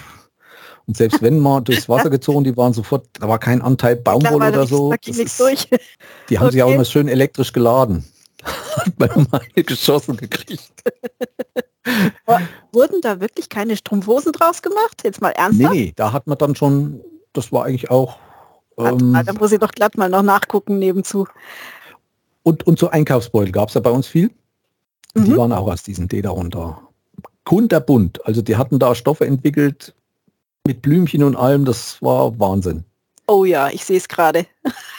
und 0.87 0.95
selbst 0.95 1.21
wenn 1.21 1.37
mal 1.37 1.59
durchs 1.59 1.89
Wasser 1.89 2.09
gezogen, 2.17 2.45
die 2.45 2.55
waren 2.55 2.71
sofort, 2.71 3.07
da 3.19 3.27
war 3.27 3.39
kein 3.39 3.61
Anteil 3.61 3.97
Baumwolle 3.97 4.47
oder 4.47 4.65
so. 4.65 4.93
Ist. 4.93 5.39
Die 6.29 6.39
haben 6.39 6.45
okay. 6.45 6.51
sich 6.53 6.63
auch 6.63 6.71
immer 6.71 6.85
schön 6.85 7.09
elektrisch 7.09 7.51
geladen. 7.51 8.05
Hat 8.77 8.93
meine 8.97 9.27
Meine 9.31 9.63
geschossen 9.63 10.17
gekriegt. 10.17 10.71
Wurden 12.71 13.01
da 13.01 13.19
wirklich 13.19 13.49
keine 13.49 13.75
Strumpfhosen 13.75 14.31
draus 14.31 14.61
gemacht? 14.61 15.01
Jetzt 15.03 15.21
mal 15.21 15.31
ernsthaft? 15.31 15.73
Nee, 15.73 15.93
da 15.95 16.13
hat 16.13 16.27
man 16.27 16.37
dann 16.37 16.55
schon, 16.55 17.01
das 17.33 17.51
war 17.51 17.65
eigentlich 17.65 17.89
auch. 17.89 18.17
Ähm, 18.77 19.13
da 19.25 19.33
muss 19.33 19.51
ich 19.51 19.59
doch 19.59 19.71
glatt 19.71 19.97
mal 19.97 20.09
noch 20.09 20.21
nachgucken 20.21 20.79
nebenzu. 20.79 21.27
Und, 22.43 22.65
und 22.65 22.79
so 22.79 22.89
Einkaufsbeutel 22.89 23.51
gab 23.51 23.69
es 23.69 23.75
ja 23.75 23.81
bei 23.81 23.89
uns 23.89 24.07
viel. 24.07 24.31
Mhm. 25.13 25.25
Die 25.25 25.37
waren 25.37 25.51
auch 25.51 25.67
aus 25.67 25.83
diesen 25.83 26.07
D 26.07 26.21
darunter. 26.21 26.81
Kunterbunt. 27.43 28.25
Also 28.25 28.41
die 28.41 28.55
hatten 28.55 28.79
da 28.79 28.95
Stoffe 28.95 29.25
entwickelt 29.25 29.93
mit 30.65 30.81
Blümchen 30.81 31.23
und 31.23 31.35
allem. 31.35 31.65
Das 31.65 32.01
war 32.01 32.39
Wahnsinn. 32.39 32.85
Oh 33.27 33.45
ja, 33.45 33.69
ich 33.69 33.85
sehe 33.85 33.97
es 33.97 34.07
gerade. 34.07 34.45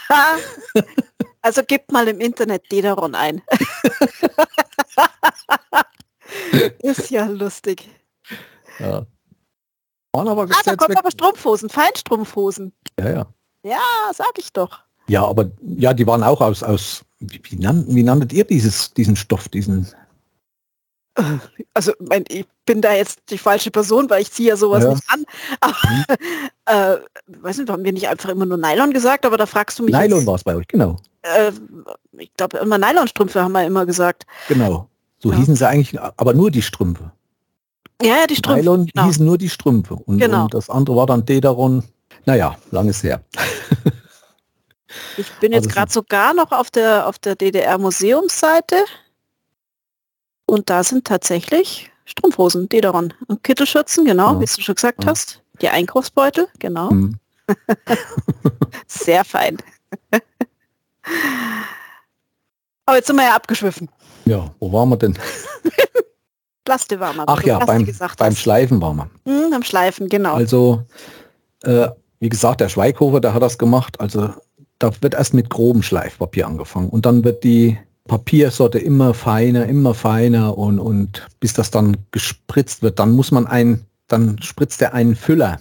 also 1.43 1.62
gebt 1.66 1.93
mal 1.93 2.09
im 2.09 2.20
Internet 2.20 2.70
Dederon 2.72 3.14
ein. 3.14 3.43
Ist 6.78 7.11
ja 7.11 7.26
lustig. 7.26 7.88
Ja. 8.78 9.05
Waren 10.12 10.28
aber 10.28 10.43
ah, 10.43 10.61
da 10.64 10.76
kommt 10.76 10.97
aber 10.97 11.11
Strumpfhosen, 11.11 11.68
Feinstrumpfhosen. 11.68 12.72
Ja, 12.99 13.11
ja. 13.11 13.26
Ja, 13.64 13.80
sag 14.14 14.38
ich 14.38 14.53
doch. 14.53 14.80
Ja, 15.09 15.24
aber 15.24 15.51
ja, 15.62 15.93
die 15.95 16.07
waren 16.07 16.22
auch 16.22 16.40
aus, 16.40 16.62
aus 16.62 17.05
wie, 17.18 17.40
wie, 17.45 17.57
nannt, 17.57 17.86
wie 17.88 18.03
nanntet 18.03 18.32
ihr 18.32 18.45
dieses, 18.45 18.95
diesen 18.95 19.16
Stoff, 19.16 19.49
diesen? 19.49 19.88
Also 21.74 21.92
mein, 22.00 22.24
ich 22.28 22.46
bin 22.66 22.80
da 22.80 22.92
jetzt 22.92 23.20
die 23.30 23.38
falsche 23.38 23.70
Person, 23.70 24.08
weil 24.10 24.22
ich 24.22 24.30
ziehe 24.30 24.50
ja 24.50 24.56
sowas 24.56 24.84
ja. 24.84 24.90
nicht 24.90 25.04
an. 25.08 25.24
Aber, 25.60 25.74
mhm. 25.90 26.04
äh, 26.66 26.96
weiß 27.42 27.58
nicht, 27.58 27.70
haben 27.70 27.84
wir 27.84 27.92
nicht 27.92 28.08
einfach 28.08 28.28
immer 28.28 28.46
nur 28.46 28.58
Nylon 28.58 28.92
gesagt, 28.92 29.24
aber 29.26 29.36
da 29.36 29.46
fragst 29.46 29.78
du 29.78 29.84
mich. 29.84 29.94
Nylon 29.94 30.26
war 30.26 30.34
es 30.34 30.44
bei 30.44 30.54
euch, 30.54 30.66
genau. 30.68 30.96
Äh, 31.22 31.52
ich 32.18 32.32
glaube 32.34 32.58
immer 32.58 32.78
Nylonstrümpfe 32.78 33.42
haben 33.42 33.52
wir 33.52 33.64
immer 33.64 33.86
gesagt. 33.86 34.24
Genau. 34.48 34.88
So 35.18 35.30
ja. 35.30 35.38
hießen 35.38 35.56
sie 35.56 35.66
eigentlich, 35.66 36.00
aber 36.00 36.34
nur 36.34 36.50
die 36.50 36.62
Strümpfe. 36.62 37.12
Ja, 38.02 38.16
ja, 38.16 38.26
die 38.26 38.36
Strümpfe. 38.36 38.60
Nylon 38.60 38.86
genau. 38.86 39.06
hießen 39.06 39.24
nur 39.24 39.38
die 39.38 39.48
Strümpfe. 39.48 39.94
Und, 39.94 40.18
genau. 40.18 40.44
und 40.44 40.54
das 40.54 40.68
andere 40.68 40.96
war 40.96 41.06
dann 41.06 41.24
Dederon. 41.24 41.84
Naja, 42.24 42.56
langes 42.70 43.02
her. 43.02 43.22
Ich 45.16 45.30
bin 45.40 45.52
jetzt 45.52 45.66
also 45.66 45.74
gerade 45.74 45.92
sogar 45.92 46.34
noch 46.34 46.52
auf 46.52 46.70
der, 46.70 47.06
auf 47.06 47.18
der 47.18 47.34
DDR-Museumsseite 47.36 48.76
und 50.53 50.68
da 50.68 50.84
sind 50.84 51.07
tatsächlich 51.07 51.90
Strumpfhosen, 52.05 52.68
Dederon 52.68 53.14
und 53.26 53.42
Kittelschürzen, 53.42 54.05
genau, 54.05 54.34
ja. 54.34 54.40
wie 54.40 54.44
du 54.44 54.61
schon 54.61 54.74
gesagt 54.74 55.03
ja. 55.03 55.11
hast. 55.11 55.40
Die 55.62 55.68
Einkaufsbeutel, 55.70 56.46
genau. 56.59 56.90
Mhm. 56.90 57.18
Sehr 58.86 59.24
fein. 59.24 59.57
Aber 62.84 62.96
jetzt 62.98 63.07
sind 63.07 63.16
wir 63.16 63.24
ja 63.24 63.34
abgeschwiffen. 63.34 63.88
Ja, 64.26 64.55
wo 64.61 64.70
waren 64.70 64.90
wir 64.90 64.98
denn? 64.98 65.18
Plaste 66.64 67.00
war 67.00 67.14
man. 67.14 67.24
Ach 67.28 67.42
ja, 67.44 67.59
beim, 67.64 67.88
beim 68.18 68.36
Schleifen 68.36 68.82
waren 68.82 68.96
wir. 68.96 69.11
Mhm, 69.24 69.50
beim 69.53 69.62
Schleifen, 69.62 70.11
genau. 70.11 70.34
Also, 70.34 70.84
äh, 71.62 71.88
wie 72.20 72.28
gesagt, 72.28 72.61
der 72.61 72.68
Schweighofer, 72.68 73.20
der 73.20 73.32
hat 73.32 73.42
das 73.42 73.57
gemacht. 73.57 73.98
Also 74.00 74.34
da 74.78 74.90
wird 75.00 75.14
erst 75.14 75.32
mit 75.32 75.48
grobem 75.48 75.82
Schleifpapier 75.82 76.46
angefangen 76.46 76.90
und 76.90 77.07
dann 77.07 77.24
wird 77.24 77.42
die 77.42 77.78
Papiersorte 78.09 78.78
immer 78.78 79.14
feiner, 79.14 79.66
immer 79.66 79.94
feiner 79.94 80.59
und, 80.59 80.78
und 80.78 81.26
bis 81.40 81.53
das 81.53 81.70
dann 81.70 81.96
gespritzt 82.11 82.82
wird, 82.82 82.98
dann 82.98 83.12
muss 83.12 83.30
man 83.30 83.46
ein, 83.46 83.86
dann 84.09 84.40
spritzt 84.42 84.82
er 84.82 84.94
einen 84.94 85.14
Füller. 85.14 85.61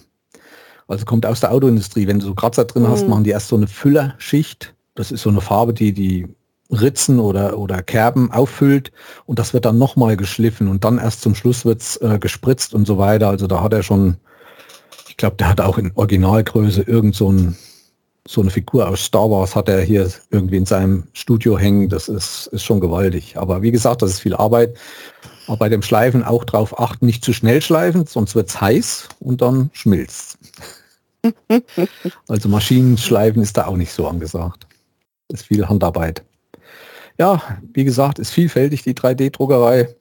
Also 0.88 1.04
kommt 1.04 1.24
aus 1.24 1.40
der 1.40 1.52
Autoindustrie. 1.52 2.06
Wenn 2.06 2.18
du 2.18 2.26
so 2.26 2.34
Kratzer 2.34 2.64
drin 2.64 2.82
mhm. 2.82 2.88
hast, 2.88 3.08
machen 3.08 3.24
die 3.24 3.30
erst 3.30 3.48
so 3.48 3.56
eine 3.56 3.68
Füllerschicht. 3.68 4.74
Das 4.94 5.12
ist 5.12 5.22
so 5.22 5.30
eine 5.30 5.40
Farbe, 5.40 5.72
die 5.72 5.92
die 5.92 6.26
Ritzen 6.72 7.20
oder, 7.20 7.58
oder 7.58 7.82
Kerben 7.82 8.32
auffüllt 8.32 8.92
und 9.26 9.38
das 9.38 9.52
wird 9.52 9.66
dann 9.66 9.78
nochmal 9.78 10.16
geschliffen 10.16 10.68
und 10.68 10.84
dann 10.84 10.98
erst 10.98 11.20
zum 11.20 11.34
Schluss 11.34 11.64
wird's 11.64 11.98
äh, 11.98 12.18
gespritzt 12.18 12.74
und 12.74 12.86
so 12.86 12.98
weiter. 12.98 13.28
Also 13.28 13.46
da 13.46 13.62
hat 13.62 13.74
er 13.74 13.82
schon, 13.82 14.16
ich 15.08 15.16
glaube, 15.18 15.36
der 15.36 15.48
hat 15.48 15.60
auch 15.60 15.76
in 15.76 15.92
Originalgröße 15.94 16.82
irgend 16.82 17.14
so 17.14 17.30
ein 17.30 17.56
so 18.26 18.40
eine 18.40 18.50
Figur 18.50 18.88
aus 18.88 19.04
Star 19.04 19.30
Wars 19.30 19.56
hat 19.56 19.68
er 19.68 19.80
hier 19.80 20.10
irgendwie 20.30 20.56
in 20.56 20.66
seinem 20.66 21.04
Studio 21.12 21.58
hängen. 21.58 21.88
Das 21.88 22.08
ist, 22.08 22.46
ist 22.48 22.62
schon 22.62 22.80
gewaltig. 22.80 23.36
Aber 23.36 23.62
wie 23.62 23.72
gesagt, 23.72 24.02
das 24.02 24.10
ist 24.10 24.20
viel 24.20 24.34
Arbeit. 24.34 24.76
Aber 25.48 25.56
bei 25.56 25.68
dem 25.68 25.82
Schleifen 25.82 26.22
auch 26.22 26.44
darauf 26.44 26.78
achten, 26.78 27.06
nicht 27.06 27.24
zu 27.24 27.32
schnell 27.32 27.60
schleifen, 27.60 28.06
sonst 28.06 28.34
wird 28.34 28.48
es 28.48 28.60
heiß 28.60 29.08
und 29.18 29.42
dann 29.42 29.70
schmilzt. 29.72 30.38
also 32.28 32.48
Maschinenschleifen 32.48 33.42
ist 33.42 33.56
da 33.56 33.66
auch 33.66 33.76
nicht 33.76 33.92
so 33.92 34.06
angesagt. 34.06 34.66
Ist 35.28 35.46
viel 35.46 35.68
Handarbeit. 35.68 36.22
Ja, 37.18 37.42
wie 37.74 37.84
gesagt, 37.84 38.18
ist 38.18 38.30
vielfältig 38.30 38.82
die 38.82 38.94
3D-Druckerei. 38.94 39.94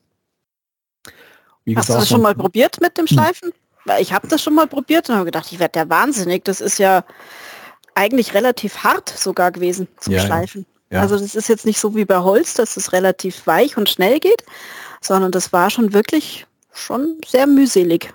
Hast 1.76 1.90
du 1.90 1.94
das 1.94 2.08
schon 2.08 2.22
mal 2.22 2.36
probiert 2.36 2.80
mit 2.82 2.98
dem 2.98 3.06
hm. 3.06 3.16
Schleifen? 3.16 3.52
Weil 3.86 4.02
ich 4.02 4.14
habe 4.14 4.28
das 4.28 4.44
schon 4.44 4.54
mal 4.54 4.68
probiert 4.68 5.10
und 5.10 5.16
habe 5.16 5.26
gedacht, 5.26 5.52
ich 5.52 5.60
werde 5.60 5.80
ja 5.80 5.90
wahnsinnig. 5.90 6.46
Das 6.46 6.62
ist 6.62 6.78
ja 6.78 7.04
eigentlich 7.96 8.34
relativ 8.34 8.78
hart 8.78 9.10
sogar 9.10 9.52
gewesen 9.52 9.88
zum 10.00 10.14
ja, 10.14 10.22
Schleifen. 10.22 10.66
Ja. 10.90 11.02
Also 11.02 11.18
das 11.18 11.36
ist 11.36 11.48
jetzt 11.48 11.66
nicht 11.66 11.80
so 11.80 11.96
wie 11.96 12.06
bei 12.06 12.20
Holz, 12.20 12.54
dass 12.54 12.78
es 12.78 12.94
relativ 12.94 13.48
weich 13.48 13.78
und 13.78 13.90
schnell 13.90 14.20
geht, 14.20 14.44
sondern 15.02 15.32
das 15.32 15.54
war 15.54 15.70
schon 15.70 15.94
wirklich 15.94 16.46
schon 16.74 17.18
sehr 17.26 17.48
mühselig. 17.48 18.14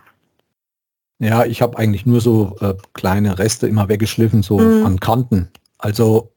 Ja, 1.19 1.47
ich 1.47 1.63
habe 1.63 1.79
eigentlich 1.79 2.05
nur 2.05 2.21
so 2.21 2.57
äh, 2.61 2.75
kleine 2.93 3.39
Reste 3.39 3.67
immer 3.67 3.89
weggeschliffen, 3.89 4.43
so 4.43 4.59
mhm. 4.59 4.85
an 4.85 5.01
Kanten. 5.01 5.49
Also 5.79 6.33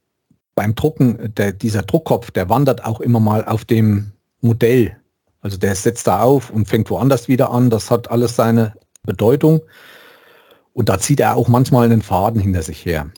beim 0.56 0.76
Drucken, 0.76 1.34
der, 1.36 1.52
dieser 1.52 1.82
Druckkopf, 1.82 2.32
der 2.32 2.50
wandert 2.50 2.86
auch 2.86 3.02
immer 3.02 3.20
mal 3.20 3.46
auf 3.46 3.66
dem 3.66 4.14
Modell. 4.42 4.96
Also 5.42 5.58
der 5.58 5.76
setzt 5.76 6.08
da 6.08 6.22
auf 6.22 6.50
und 6.50 6.68
fängt 6.68 6.90
woanders 6.90 7.28
wieder 7.28 7.52
an. 7.52 7.70
Das 7.70 7.92
hat 7.92 8.10
alles 8.12 8.36
seine 8.36 8.74
Bedeutung. 9.04 9.62
Und 10.74 10.90
da 10.90 11.00
zieht 11.00 11.20
er 11.20 11.36
auch 11.36 11.48
manchmal 11.48 11.86
einen 11.86 12.02
Faden 12.02 12.42
hinter 12.42 12.62
sich 12.62 12.86
her. 12.86 13.10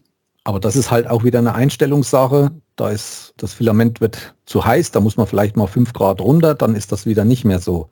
Aber 0.44 0.60
das 0.60 0.76
ist 0.76 0.90
halt 0.90 1.08
auch 1.08 1.24
wieder 1.24 1.40
eine 1.40 1.54
Einstellungssache. 1.54 2.52
Da 2.76 2.90
ist 2.90 3.34
das 3.38 3.54
Filament 3.54 4.02
wird 4.02 4.36
zu 4.46 4.66
heiß, 4.66 4.92
da 4.92 5.00
muss 5.00 5.18
man 5.18 5.28
vielleicht 5.28 5.56
mal 5.56 5.68
fünf 5.68 5.94
Grad 5.94 6.20
runter, 6.20 6.56
dann 6.56 6.76
ist 6.76 6.92
das 6.92 7.06
wieder 7.06 7.26
nicht 7.26 7.46
mehr 7.46 7.60
so. 7.60 7.90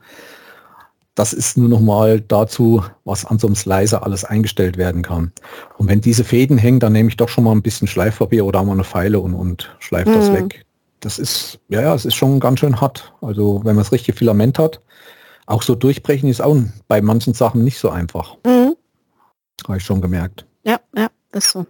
Das 1.16 1.34
ist 1.34 1.58
nur 1.58 1.70
noch 1.70 1.82
mal 1.82 2.22
dazu, 2.22 2.84
was 3.04 3.26
an 3.26 3.40
so 3.40 3.48
einem 3.48 3.56
Slicer 3.56 4.04
alles 4.04 4.24
eingestellt 4.24 4.78
werden 4.78 5.02
kann. 5.02 5.34
Und 5.78 5.90
wenn 5.90 6.02
diese 6.02 6.24
Fäden 6.24 6.58
hängen, 6.58 6.80
dann 6.80 6.94
nehme 6.94 7.10
ich 7.10 7.18
doch 7.18 7.30
schon 7.30 7.44
mal 7.44 7.52
ein 7.52 7.62
bisschen 7.62 7.88
Schleifpapier 7.88 8.46
oder 8.46 8.64
mal 8.64 8.72
eine 8.72 8.86
Pfeile 8.86 9.20
und, 9.20 9.34
und 9.34 9.76
schleife 9.80 10.12
mhm. 10.12 10.16
das 10.16 10.34
weg. 10.34 10.66
Das 11.02 11.20
ist, 11.20 11.60
ja, 11.68 11.82
ja, 11.82 11.94
es 11.94 12.06
ist 12.06 12.16
schon 12.16 12.40
ganz 12.40 12.62
schön 12.62 12.80
hart. 12.80 13.14
Also 13.22 13.60
wenn 13.64 13.76
man 13.76 13.84
das 13.84 13.92
richtige 13.92 14.18
Filament 14.18 14.58
hat, 14.60 14.80
auch 15.46 15.62
so 15.62 15.76
durchbrechen 15.76 16.30
ist 16.30 16.42
auch 16.42 16.56
bei 16.88 17.02
manchen 17.02 17.34
Sachen 17.34 17.64
nicht 17.64 17.80
so 17.80 17.90
einfach. 17.90 18.38
Mhm. 18.46 18.76
Habe 19.68 19.78
ich 19.78 19.84
schon 19.84 20.02
gemerkt. 20.02 20.46
Ja, 20.64 20.80
ja, 20.96 21.10
ist 21.34 21.52
so. 21.52 21.66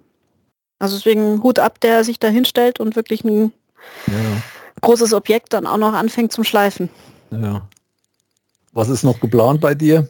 Also 0.80 0.96
deswegen 0.96 1.44
Hut 1.44 1.60
ab, 1.60 1.80
der 1.82 2.04
sich 2.04 2.20
da 2.20 2.30
hinstellt 2.30 2.80
und 2.80 2.96
wirklich 2.96 3.24
ein 3.24 3.52
ja. 4.08 4.14
großes 4.82 5.14
Objekt 5.14 5.54
dann 5.54 5.68
auch 5.68 5.78
noch 5.78 5.94
anfängt 5.94 6.32
zum 6.32 6.46
Schleifen. 6.46 6.90
Ja. 7.32 7.68
Was 8.72 8.90
ist 8.90 9.04
noch 9.04 9.20
geplant 9.20 9.62
bei 9.62 9.76
dir? 9.76 10.08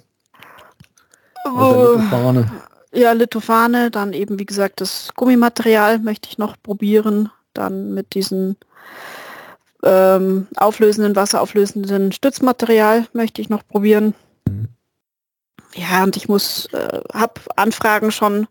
Oh, 1.45 1.95
Lithofane. 1.95 2.51
Ja, 2.91 3.11
Lithofane, 3.13 3.91
dann 3.91 4.13
eben 4.13 4.39
wie 4.39 4.45
gesagt 4.45 4.81
das 4.81 5.09
Gummimaterial 5.15 5.99
möchte 5.99 6.29
ich 6.29 6.37
noch 6.37 6.55
probieren. 6.61 7.31
Dann 7.53 7.93
mit 7.93 8.13
diesem 8.13 8.55
ähm, 9.83 10.47
auflösenden, 10.55 11.15
wasserauflösenden 11.15 12.11
Stützmaterial 12.11 13.07
möchte 13.13 13.41
ich 13.41 13.49
noch 13.49 13.65
probieren. 13.67 14.13
Mhm. 14.47 14.67
Ja, 15.75 16.03
und 16.03 16.17
ich 16.17 16.27
muss, 16.27 16.65
äh, 16.73 16.99
habe 17.13 17.41
Anfragen 17.55 18.11
schon 18.11 18.47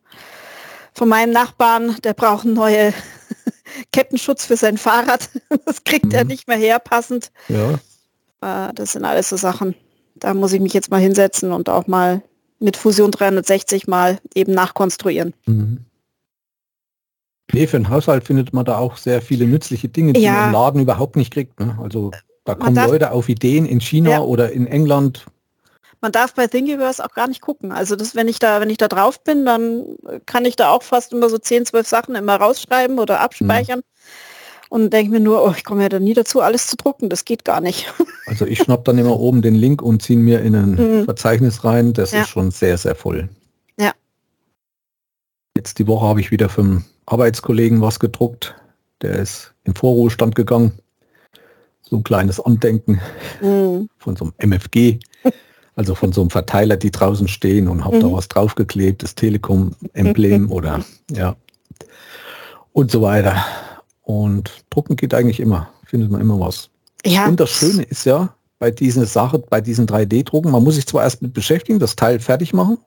von 0.99 1.09
meinem 1.09 1.33
Nachbarn, 1.33 1.97
der 2.03 2.13
braucht 2.13 2.45
einen 2.45 2.55
neuen 2.55 2.93
Kettenschutz 3.93 4.45
für 4.45 4.57
sein 4.57 4.77
Fahrrad. 4.77 5.31
Das 5.65 5.85
kriegt 5.85 6.07
mhm. 6.07 6.13
er 6.13 6.25
nicht 6.25 6.49
mehr 6.49 6.57
her, 6.57 6.79
passend. 6.79 7.31
Ja. 7.49 8.69
Äh, 8.69 8.75
das 8.75 8.93
sind 8.93 9.05
alles 9.05 9.29
so 9.29 9.37
Sachen. 9.37 9.75
Da 10.15 10.35
muss 10.35 10.53
ich 10.53 10.61
mich 10.61 10.73
jetzt 10.73 10.91
mal 10.91 11.01
hinsetzen 11.01 11.53
und 11.53 11.69
auch 11.69 11.87
mal 11.87 12.23
mit 12.59 12.77
Fusion 12.77 13.11
360 13.11 13.87
mal 13.87 14.19
eben 14.35 14.53
nachkonstruieren. 14.53 15.35
Mhm. 15.47 15.85
Nee, 17.53 17.67
für 17.67 17.79
den 17.79 17.89
Haushalt 17.89 18.25
findet 18.25 18.53
man 18.53 18.65
da 18.65 18.77
auch 18.77 18.97
sehr 18.97 19.23
viele 19.23 19.47
nützliche 19.47 19.89
Dinge, 19.89 20.15
die 20.15 20.21
ja. 20.21 20.33
man 20.33 20.47
im 20.47 20.53
Laden 20.53 20.83
überhaupt 20.83 21.17
nicht 21.17 21.33
kriegt. 21.33 21.61
Ne? 21.61 21.79
Also 21.81 22.11
da 22.45 22.55
kommen 22.55 22.75
Leute 22.75 23.13
auf 23.13 23.29
Ideen 23.29 23.67
in 23.67 23.81
China 23.81 24.11
ja. 24.11 24.21
oder 24.21 24.53
in 24.53 24.67
England, 24.67 25.27
man 26.01 26.13
darf 26.13 26.35
bei 26.35 26.47
Thingiverse 26.47 27.05
auch 27.05 27.15
gar 27.15 27.29
nicht 27.29 27.41
gucken. 27.41 27.73
Also 27.73 27.97
das, 27.97 28.15
wenn 28.15 28.29
ich 28.29 28.39
da, 28.39 28.61
wenn 28.61 28.71
ich 28.71 28.77
da 28.77 28.89
drauf 28.89 29.23
bin, 29.23 29.45
dann 29.45 29.97
kann 30.27 30.45
ich 30.45 30.57
da 30.57 30.71
auch 30.71 30.83
fast 30.83 31.13
immer 31.13 31.29
so 31.29 31.39
10, 31.39 31.67
12 31.67 31.87
Sachen 31.87 32.15
immer 32.15 32.37
rausschreiben 32.37 32.99
oder 32.99 33.21
abspeichern. 33.21 33.81
Mhm. 33.81 33.83
Und 34.71 34.93
denke 34.93 35.13
mir 35.13 35.21
nur, 35.21 35.43
oh, 35.43 35.55
ich 35.57 35.65
komme 35.65 35.83
ja 35.83 35.89
da 35.89 35.99
nie 35.99 36.13
dazu, 36.13 36.43
alles 36.43 36.67
zu 36.67 36.77
drucken. 36.77 37.09
Das 37.09 37.25
geht 37.25 37.45
gar 37.45 37.61
nicht. 37.61 37.93
Also 38.27 38.45
ich 38.45 38.59
schnapp 38.59 38.85
dann 38.85 38.99
immer 38.99 39.19
oben 39.19 39.41
den 39.41 39.55
Link 39.55 39.81
und 39.81 40.03
ziehe 40.03 40.19
mir 40.19 40.43
in 40.43 40.55
ein 40.55 40.73
mhm. 40.73 41.05
Verzeichnis 41.07 41.65
rein. 41.65 41.95
Das 41.95 42.13
ja. 42.13 42.21
ist 42.21 42.29
schon 42.29 42.51
sehr, 42.51 42.77
sehr 42.77 42.95
voll. 42.95 43.31
Ja. 43.81 43.93
Jetzt 45.57 45.79
die 45.79 45.87
Woche 45.87 46.05
habe 46.07 46.21
ich 46.21 46.31
wieder 46.31 46.51
für 46.51 46.61
einen 46.61 46.85
Arbeitskollegen 47.07 47.81
was 47.81 47.99
gedruckt. 47.99 48.55
Der 49.01 49.19
ist 49.19 49.55
in 49.65 49.75
Vorruhestand 49.75 50.35
gegangen. 50.35 50.79
So 51.81 51.97
ein 51.97 52.05
kleines 52.05 52.39
Andenken 52.39 53.01
mhm. 53.41 53.89
von 53.97 54.15
so 54.15 54.27
einem 54.27 54.35
MFG. 54.51 54.99
Also 55.79 55.95
von 55.95 56.11
so 56.11 56.23
einem 56.23 56.31
Verteiler, 56.31 56.77
die 56.77 56.91
draußen 56.91 57.29
stehen 57.29 57.69
und 57.69 57.85
habe 57.85 57.99
mhm. 57.99 58.01
da 58.01 58.13
was 58.13 58.27
draufgeklebt, 58.27 59.05
das 59.05 59.15
Telekom-Emblem 59.15 60.43
mhm. 60.43 60.53
oder 60.53 60.85
ja 61.09 61.37
und 62.73 62.91
so 62.91 63.01
weiter. 63.01 63.45
Und 64.03 64.65
drucken 64.71 64.97
geht 64.97 65.15
eigentlich 65.15 65.41
immer, 65.41 65.69
findet 65.85 66.11
man 66.11 66.21
immer 66.21 66.41
was. 66.41 66.71
Ja. 67.05 67.27
Und 67.27 67.39
das 67.39 67.51
Schöne 67.51 67.83
ist 67.83 68.07
ja 68.07 68.35
bei 68.59 68.71
dieser 68.71 69.07
Sache, 69.07 69.39
bei 69.39 69.61
diesen 69.61 69.87
3D-Drucken, 69.87 70.51
man 70.51 70.65
muss 70.65 70.75
sich 70.75 70.87
zwar 70.87 71.05
erst 71.05 71.23
mit 71.23 71.33
beschäftigen, 71.33 71.79
das 71.79 71.95
Teil 71.95 72.19
fertig 72.19 72.53
machen 72.53 72.79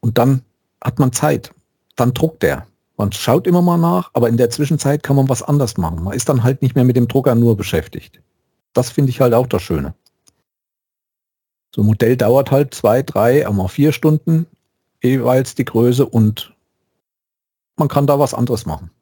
und 0.00 0.18
dann 0.18 0.42
hat 0.82 0.98
man 0.98 1.12
Zeit. 1.12 1.52
Dann 1.96 2.12
druckt 2.12 2.42
der. 2.42 2.66
Man 2.98 3.12
schaut 3.12 3.46
immer 3.46 3.62
mal 3.62 3.78
nach, 3.78 4.10
aber 4.12 4.28
in 4.28 4.36
der 4.36 4.50
Zwischenzeit 4.50 5.02
kann 5.02 5.16
man 5.16 5.28
was 5.28 5.42
anders 5.42 5.78
machen. 5.78 6.02
Man 6.02 6.14
ist 6.14 6.28
dann 6.28 6.42
halt 6.42 6.60
nicht 6.60 6.74
mehr 6.74 6.84
mit 6.84 6.96
dem 6.96 7.08
Drucker 7.08 7.34
nur 7.34 7.56
beschäftigt. 7.56 8.20
Das 8.74 8.90
finde 8.90 9.10
ich 9.10 9.20
halt 9.20 9.32
auch 9.32 9.46
das 9.46 9.62
Schöne. 9.62 9.94
So 11.74 11.82
ein 11.82 11.86
Modell 11.86 12.16
dauert 12.16 12.52
halt 12.52 12.72
zwei, 12.72 13.02
drei, 13.02 13.48
einmal 13.48 13.66
vier 13.66 13.90
Stunden 13.90 14.46
jeweils 15.02 15.56
die 15.56 15.64
Größe 15.64 16.06
und 16.06 16.54
man 17.74 17.88
kann 17.88 18.06
da 18.06 18.20
was 18.20 18.32
anderes 18.32 18.64
machen. 18.64 18.92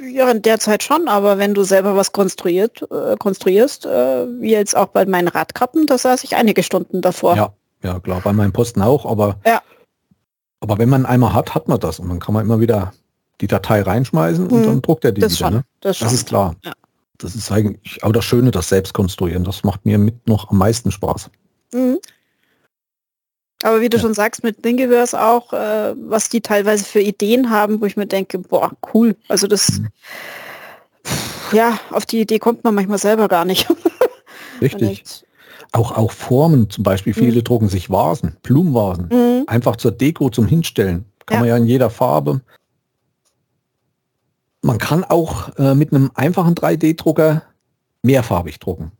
Ja, 0.00 0.30
in 0.30 0.40
der 0.40 0.60
Zeit 0.60 0.84
schon, 0.84 1.08
aber 1.08 1.38
wenn 1.38 1.52
du 1.52 1.64
selber 1.64 1.96
was 1.96 2.12
konstruiert, 2.12 2.86
äh, 2.92 3.16
konstruierst, 3.16 3.86
äh, 3.86 4.26
wie 4.40 4.52
jetzt 4.52 4.76
auch 4.76 4.86
bei 4.86 5.04
meinen 5.04 5.26
Radkappen, 5.26 5.86
da 5.86 5.98
saß 5.98 6.22
ich 6.22 6.36
einige 6.36 6.62
Stunden 6.62 7.00
davor. 7.00 7.34
Ja, 7.34 7.52
ja 7.82 7.98
klar, 7.98 8.20
bei 8.20 8.32
meinem 8.32 8.52
Posten 8.52 8.82
auch, 8.82 9.04
aber, 9.04 9.40
ja. 9.44 9.60
aber 10.60 10.78
wenn 10.78 10.88
man 10.88 11.06
einmal 11.06 11.34
hat, 11.34 11.56
hat 11.56 11.66
man 11.66 11.80
das 11.80 11.98
und 11.98 12.08
dann 12.08 12.20
kann 12.20 12.34
man 12.34 12.44
immer 12.44 12.60
wieder 12.60 12.92
die 13.40 13.48
Datei 13.48 13.82
reinschmeißen 13.82 14.46
und 14.46 14.60
mhm. 14.60 14.64
dann 14.64 14.82
druckt 14.82 15.04
er 15.04 15.10
die 15.10 15.22
das 15.22 15.32
wieder. 15.32 15.48
Schon, 15.48 15.54
ne? 15.54 15.64
das, 15.80 15.98
das 15.98 16.12
ist 16.12 16.28
klar. 16.28 16.54
Ja. 16.64 16.72
Das 17.18 17.34
ist 17.34 17.50
eigentlich 17.50 18.04
auch 18.04 18.12
das 18.12 18.24
Schöne, 18.24 18.52
das 18.52 18.68
Selbstkonstruieren. 18.68 19.42
Das 19.42 19.64
macht 19.64 19.84
mir 19.84 19.98
mit 19.98 20.28
noch 20.28 20.50
am 20.50 20.58
meisten 20.58 20.92
Spaß. 20.92 21.30
Mhm. 21.72 21.98
Aber 23.62 23.80
wie 23.80 23.88
du 23.88 23.96
ja. 23.96 24.02
schon 24.02 24.14
sagst, 24.14 24.44
mit 24.44 24.62
Thingiverse 24.62 25.20
auch, 25.20 25.52
äh, 25.52 25.94
was 25.96 26.28
die 26.28 26.40
teilweise 26.40 26.84
für 26.84 27.00
Ideen 27.00 27.50
haben, 27.50 27.80
wo 27.80 27.86
ich 27.86 27.96
mir 27.96 28.06
denke, 28.06 28.38
boah, 28.38 28.72
cool. 28.92 29.16
Also 29.28 29.46
das, 29.46 29.80
mhm. 29.80 29.88
ja, 31.52 31.78
auf 31.90 32.04
die 32.04 32.20
Idee 32.20 32.38
kommt 32.38 32.64
man 32.64 32.74
manchmal 32.74 32.98
selber 32.98 33.28
gar 33.28 33.44
nicht. 33.44 33.66
Richtig. 34.60 35.24
auch, 35.72 35.96
auch 35.96 36.12
Formen, 36.12 36.70
zum 36.70 36.84
Beispiel 36.84 37.14
mhm. 37.16 37.18
viele 37.18 37.40
mhm. 37.40 37.44
drucken 37.44 37.68
sich 37.68 37.90
Vasen, 37.90 38.36
Blumenvasen, 38.42 39.08
mhm. 39.08 39.44
einfach 39.46 39.76
zur 39.76 39.92
Deko 39.92 40.30
zum 40.30 40.46
Hinstellen. 40.46 41.06
Kann 41.24 41.36
ja. 41.36 41.40
man 41.40 41.48
ja 41.48 41.56
in 41.56 41.66
jeder 41.66 41.90
Farbe. 41.90 42.42
Man 44.62 44.78
kann 44.78 45.04
auch 45.04 45.56
äh, 45.56 45.74
mit 45.74 45.92
einem 45.92 46.10
einfachen 46.14 46.54
3D-Drucker 46.54 47.42
mehrfarbig 48.02 48.58
drucken. 48.58 48.92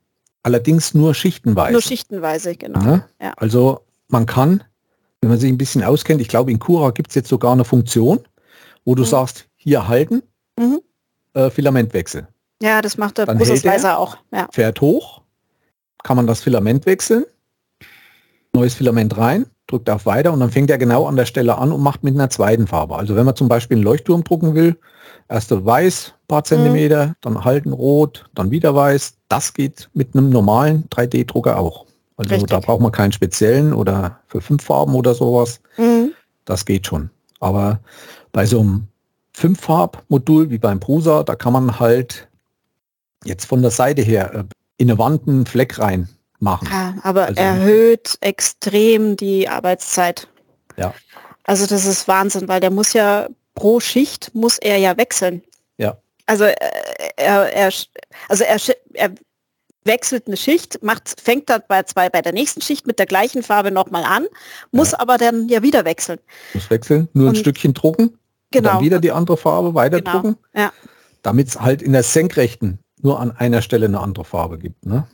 Allerdings 0.47 0.94
nur 0.94 1.12
schichtenweise. 1.12 1.72
Nur 1.72 1.82
schichtenweise, 1.82 2.55
genau. 2.55 2.78
Ja? 2.78 3.09
Ja. 3.20 3.32
Also 3.36 3.80
man 4.07 4.26
kann, 4.26 4.62
wenn 5.20 5.28
man 5.28 5.40
sich 5.40 5.51
ein 5.51 5.59
bisschen 5.59 5.82
auskennt, 5.82 6.20
ich 6.20 6.28
glaube 6.28 6.53
in 6.53 6.61
Cura 6.61 6.90
gibt 6.90 7.09
es 7.09 7.16
jetzt 7.16 7.28
sogar 7.28 7.51
eine 7.51 7.64
Funktion, 7.64 8.20
wo 8.84 8.94
du 8.94 9.03
mhm. 9.03 9.09
sagst, 9.09 9.49
hier 9.57 9.88
halten, 9.88 10.22
mhm. 10.57 10.82
äh, 11.34 11.51
Filamentwechsel. 11.51 12.28
Ja, 12.62 12.80
das 12.80 12.97
macht 12.97 13.18
der 13.18 13.26
Prozessleiser 13.26 13.99
auch. 13.99 14.18
Ja. 14.32 14.47
Fährt 14.53 14.80
hoch, 14.80 15.22
kann 16.05 16.16
man 16.16 16.28
das 16.28 16.42
Filament 16.42 16.86
wechseln, 16.86 17.24
neues 18.53 18.74
Filament 18.74 19.18
rein, 19.18 19.47
drückt 19.66 19.90
auf 19.90 20.07
weiter 20.07 20.32
und 20.32 20.38
dann 20.38 20.53
fängt 20.53 20.70
er 20.70 20.78
genau 20.78 21.09
an 21.09 21.16
der 21.16 21.26
Stelle 21.26 21.59
an 21.59 21.72
und 21.72 21.82
macht 21.82 22.05
mit 22.05 22.14
einer 22.14 22.30
zweiten 22.30 22.68
Farbe. 22.68 22.94
Also 22.94 23.16
wenn 23.16 23.26
man 23.26 23.34
zum 23.34 23.49
Beispiel 23.49 23.78
einen 23.78 23.84
Leuchtturm 23.84 24.22
drucken 24.22 24.55
will, 24.55 24.76
Erste 25.29 25.64
weiß, 25.64 26.14
paar 26.29 26.45
Zentimeter, 26.45 27.09
mhm. 27.09 27.14
dann 27.20 27.45
halten 27.45 27.72
rot, 27.72 28.27
dann 28.35 28.51
wieder 28.51 28.74
weiß. 28.74 29.14
Das 29.29 29.55
geht 29.55 29.89
mit 29.93 30.14
einem 30.14 30.31
normalen 30.31 30.89
3D-Drucker 30.91 31.59
auch. 31.59 31.87
Also 32.16 32.31
Richtig. 32.31 32.51
da 32.51 32.61
braucht 32.61 32.81
man 32.81 32.93
keinen 32.93 33.12
speziellen 33.12 33.72
oder 33.72 34.20
für 34.27 34.41
fünf 34.41 34.64
Farben 34.64 34.95
oder 34.95 35.14
sowas. 35.14 35.61
Mhm. 35.77 36.12
Das 36.45 36.64
geht 36.64 36.87
schon. 36.87 37.11
Aber 37.41 37.81
bei 38.33 38.47
so 38.47 38.61
einem 38.61 38.89
Fünf-Farb-Modul 39.33 40.51
wie 40.51 40.59
beim 40.59 40.81
Prusa, 40.81 41.22
da 41.22 41.35
kann 41.35 41.53
man 41.53 41.79
halt 41.79 42.29
jetzt 43.24 43.45
von 43.45 43.61
der 43.61 43.70
Seite 43.70 44.01
her 44.01 44.33
äh, 44.35 44.45
in 44.79 44.91
eine 44.91 44.99
Wand 44.99 45.29
einen 45.29 45.45
Fleck 45.45 45.79
rein 45.79 46.09
machen. 46.39 46.68
Ja, 46.70 46.95
aber 47.03 47.27
also, 47.27 47.41
erhöht 47.41 48.16
extrem 48.20 49.16
die 49.16 49.49
Arbeitszeit. 49.49 50.29
Ja. 50.77 50.95
Also 51.45 51.66
das 51.66 51.85
ist 51.85 52.09
Wahnsinn, 52.09 52.49
weil 52.49 52.61
der 52.61 52.70
muss 52.70 52.93
ja 52.93 53.29
pro 53.57 53.80
Schicht 53.80 54.32
muss 54.34 54.59
er 54.59 54.76
ja 54.76 54.96
wechseln. 54.96 55.42
Ja. 55.78 55.98
Also 56.26 56.44
äh, 56.44 56.54
er, 57.16 57.52
er 57.52 57.72
also 58.28 58.44
er, 58.44 58.61
er 58.94 59.11
wechselt 59.84 60.28
eine 60.28 60.36
Schicht, 60.36 60.82
macht, 60.82 61.20
fängt 61.20 61.50
dann 61.50 61.62
bei 61.66 61.82
zwei 61.82 62.09
bei 62.09 62.22
der 62.22 62.32
nächsten 62.32 62.61
Schicht 62.61 62.86
mit 62.86 63.00
der 63.00 63.07
gleichen 63.07 63.42
Farbe 63.42 63.72
nochmal 63.72 64.04
an, 64.04 64.26
muss 64.70 64.92
ja. 64.92 65.00
aber 65.00 65.18
dann 65.18 65.48
ja 65.48 65.62
wieder 65.62 65.84
wechseln. 65.84 66.20
Muss 66.54 66.70
wechseln, 66.70 67.09
nur 67.12 67.28
und, 67.28 67.34
ein 67.34 67.36
Stückchen 67.36 67.74
drucken, 67.74 68.18
genau. 68.50 68.74
dann 68.74 68.80
wieder 68.82 69.00
die 69.00 69.12
andere 69.12 69.36
Farbe 69.36 69.74
weiter 69.74 70.00
genau. 70.00 70.12
drucken, 70.12 70.36
ja. 70.54 70.72
damit 71.22 71.48
es 71.48 71.61
halt 71.61 71.82
in 71.82 71.92
der 71.92 72.02
Senkrechten 72.02 72.78
nur 73.00 73.20
an 73.20 73.30
einer 73.30 73.62
Stelle 73.62 73.86
eine 73.86 74.00
andere 74.00 74.24
Farbe 74.24 74.59
gibt. 74.59 74.84
Ne? 74.84 75.07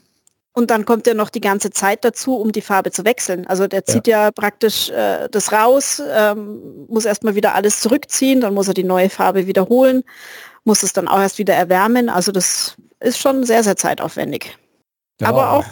Und 0.55 0.71
dann 0.71 0.85
kommt 0.85 1.07
ja 1.07 1.15
noch 1.15 1.31
die 1.31 1.41
ganze 1.41 1.71
Zeit 1.71 2.05
dazu, 2.05 2.37
um 2.37 2.53
die 2.53 2.61
Farbe 2.61 2.91
zu 2.91 3.05
wechseln. 3.07 3.47
Also 3.47 3.67
der 3.67 3.87
zieht 3.87 4.07
ja, 4.07 4.25
ja 4.25 4.31
praktisch 4.31 4.91
äh, 4.91 5.29
das 5.31 5.51
raus, 5.51 6.03
ähm, 6.15 6.87
muss 6.89 7.07
erstmal 7.07 7.35
wieder 7.35 7.55
alles 7.55 7.81
zurückziehen, 7.81 8.43
dann 8.43 8.53
muss 8.53 8.69
er 8.69 8.75
die 8.75 8.85
neue 8.85 9.09
Farbe 9.09 9.47
wiederholen, 9.47 10.03
muss 10.65 10.83
es 10.83 10.93
dann 10.93 11.09
auch 11.09 11.21
erst 11.21 11.39
wieder 11.39 11.55
erwärmen. 11.55 12.11
Also 12.11 12.33
das 12.33 12.77
ist 13.01 13.19
schon 13.19 13.45
sehr, 13.45 13.65
sehr 13.65 13.77
zeitaufwendig. 13.77 14.59
Ja. 15.21 15.29
Aber 15.29 15.53
auch 15.53 15.65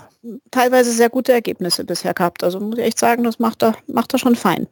teilweise 0.51 0.93
sehr 0.93 1.11
gute 1.11 1.33
Ergebnisse 1.33 1.85
bisher 1.85 2.15
gehabt. 2.15 2.43
Also 2.43 2.59
muss 2.59 2.79
ich 2.79 2.85
echt 2.85 2.99
sagen, 2.99 3.25
das 3.25 3.39
macht 3.39 3.63
er, 3.63 3.75
macht 3.87 4.15
er 4.15 4.19
schon 4.19 4.35
fein. 4.35 4.67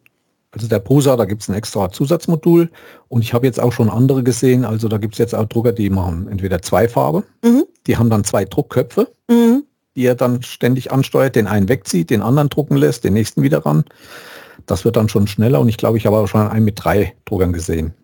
Also 0.52 0.68
der 0.68 0.78
Prusa, 0.78 1.16
da 1.16 1.26
gibt 1.26 1.42
es 1.42 1.48
ein 1.48 1.54
extra 1.54 1.90
Zusatzmodul 1.90 2.70
und 3.08 3.20
ich 3.20 3.34
habe 3.34 3.46
jetzt 3.46 3.60
auch 3.60 3.72
schon 3.72 3.90
andere 3.90 4.22
gesehen. 4.22 4.64
Also 4.64 4.88
da 4.88 4.96
gibt 4.96 5.14
es 5.14 5.18
jetzt 5.18 5.34
auch 5.34 5.44
Drucker, 5.44 5.72
die 5.72 5.90
machen 5.90 6.28
entweder 6.30 6.62
zwei 6.62 6.88
Farbe, 6.88 7.24
mhm. 7.44 7.64
die 7.86 7.98
haben 7.98 8.08
dann 8.08 8.24
zwei 8.24 8.46
Druckköpfe. 8.46 9.12
Mhm 9.28 9.64
die 9.98 10.06
er 10.06 10.14
dann 10.14 10.44
ständig 10.44 10.92
ansteuert, 10.92 11.34
den 11.34 11.48
einen 11.48 11.68
wegzieht, 11.68 12.10
den 12.10 12.22
anderen 12.22 12.48
drucken 12.48 12.76
lässt, 12.76 13.02
den 13.02 13.14
nächsten 13.14 13.42
wieder 13.42 13.66
ran. 13.66 13.84
Das 14.64 14.84
wird 14.84 14.94
dann 14.94 15.08
schon 15.08 15.26
schneller 15.26 15.58
und 15.58 15.68
ich 15.68 15.76
glaube, 15.76 15.98
ich 15.98 16.06
habe 16.06 16.18
auch 16.18 16.28
schon 16.28 16.46
einen 16.46 16.64
mit 16.64 16.84
drei 16.84 17.16
Druckern 17.24 17.52
gesehen. 17.52 17.94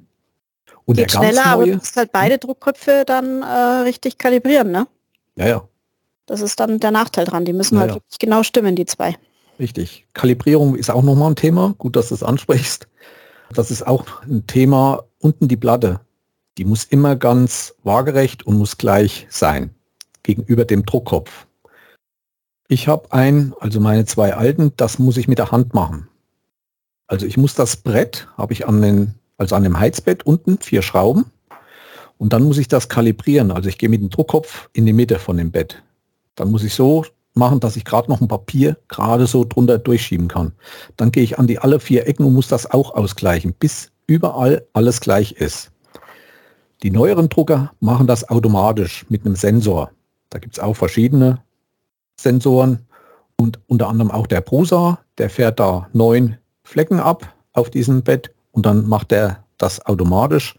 Und 0.87 0.97
Geht 0.97 1.13
der 1.13 1.21
ganz 1.21 1.25
schneller, 1.25 1.45
neue, 1.45 1.53
aber 1.53 1.67
du 1.67 1.75
musst 1.75 1.97
halt 1.97 2.11
beide 2.11 2.39
Druckköpfe 2.39 3.05
dann 3.07 3.43
äh, 3.43 3.83
richtig 3.85 4.19
kalibrieren, 4.19 4.73
ne? 4.73 4.89
Ja, 5.37 5.47
ja. 5.47 5.69
Das 6.27 6.41
ist 6.41 6.59
dann 6.59 6.81
der 6.81 6.91
Nachteil 6.91 7.27
dran. 7.27 7.45
Die 7.45 7.53
müssen 7.53 7.77
ja, 7.77 7.83
halt 7.83 8.03
genau 8.19 8.43
stimmen, 8.43 8.75
die 8.75 8.87
zwei. 8.87 9.15
Richtig. 9.61 10.05
Kalibrierung 10.15 10.75
ist 10.75 10.91
auch 10.91 11.05
nochmal 11.05 11.31
ein 11.31 11.37
Thema. 11.37 11.77
Gut, 11.79 11.95
dass 11.95 12.09
du 12.09 12.17
es 12.17 12.25
ansprichst. 12.25 12.89
Das 13.53 13.71
ist 13.71 13.87
auch 13.87 14.05
ein 14.23 14.49
Thema. 14.49 15.05
Unten 15.21 15.47
die 15.47 15.57
Platte. 15.57 16.01
Die 16.59 16.65
muss 16.65 16.83
immer 16.83 17.15
ganz 17.15 17.73
waagerecht 17.85 18.45
und 18.45 18.59
muss 18.59 18.79
gleich 18.79 19.29
sein 19.31 19.71
gegenüber 20.25 20.65
dem 20.65 20.85
Druckkopf. 20.85 21.47
Ich 22.75 22.89
habe 22.89 23.13
ein, 23.13 23.55
also 23.61 23.79
meine 23.79 24.05
zwei 24.05 24.35
alten, 24.35 24.73
das 24.77 24.99
muss 24.99 25.17
ich 25.17 25.29
mit 25.29 25.39
der 25.39 25.53
Hand 25.53 25.75
machen. 25.75 26.09
Also 27.07 27.25
ich 27.25 27.37
muss 27.37 27.55
das 27.55 27.77
Brett, 27.77 28.27
habe 28.37 28.53
ich 28.53 28.67
an 28.67 28.83
den, 28.83 29.15
also 29.39 29.55
an 29.55 29.63
dem 29.63 29.79
Heizbett 29.79 30.27
unten, 30.27 30.59
vier 30.59 30.83
Schrauben. 30.83 31.27
Und 32.19 32.33
dann 32.33 32.43
muss 32.43 32.59
ich 32.59 32.67
das 32.67 32.89
kalibrieren. 32.89 33.53
Also 33.53 33.69
ich 33.69 33.79
gehe 33.79 33.89
mit 33.89 34.01
dem 34.01 34.11
Druckkopf 34.11 34.71
in 34.73 34.87
die 34.87 34.93
Mitte 34.93 35.21
von 35.21 35.37
dem 35.37 35.53
Bett. 35.53 35.85
Dann 36.35 36.51
muss 36.51 36.65
ich 36.65 36.75
so 36.75 37.05
machen, 37.35 37.61
dass 37.61 37.77
ich 37.77 37.85
gerade 37.85 38.11
noch 38.11 38.21
ein 38.21 38.27
Papier 38.27 38.77
gerade 38.89 39.29
so 39.29 39.45
drunter 39.45 39.79
durchschieben 39.79 40.27
kann. 40.27 40.51
Dann 40.97 41.13
gehe 41.13 41.23
ich 41.23 41.39
an 41.39 41.47
die 41.47 41.61
alle 41.61 41.79
vier 41.79 42.09
Ecken 42.09 42.27
und 42.27 42.35
muss 42.35 42.49
das 42.49 42.69
auch 42.69 42.93
ausgleichen, 42.97 43.55
bis 43.57 43.93
überall 44.09 44.67
alles 44.73 45.01
gleich 45.01 45.31
ist. 45.31 45.71
Die 46.83 46.91
neueren 46.91 47.29
Drucker 47.29 47.73
machen 47.79 48.09
das 48.09 48.29
automatisch 48.29 49.07
mit 49.11 49.25
einem 49.25 49.37
Sensor. 49.37 49.93
Da 50.29 50.41
gibt 50.41 50.55
es 50.55 50.59
auch 50.59 50.75
verschiedene. 50.75 51.41
Sensoren 52.19 52.87
und 53.37 53.59
unter 53.67 53.89
anderem 53.89 54.11
auch 54.11 54.27
der 54.27 54.41
Prusa, 54.41 54.99
der 55.19 55.31
fährt 55.31 55.61
da 55.61 55.89
neun 55.93 56.37
Flecken 56.63 57.01
ab 57.01 57.35
auf 57.53 57.71
diesem 57.71 58.03
Bett 58.03 58.33
und 58.53 58.67
dann 58.67 58.89
macht 58.89 59.13
er 59.13 59.45
das 59.59 59.85
automatisch. 59.87 60.57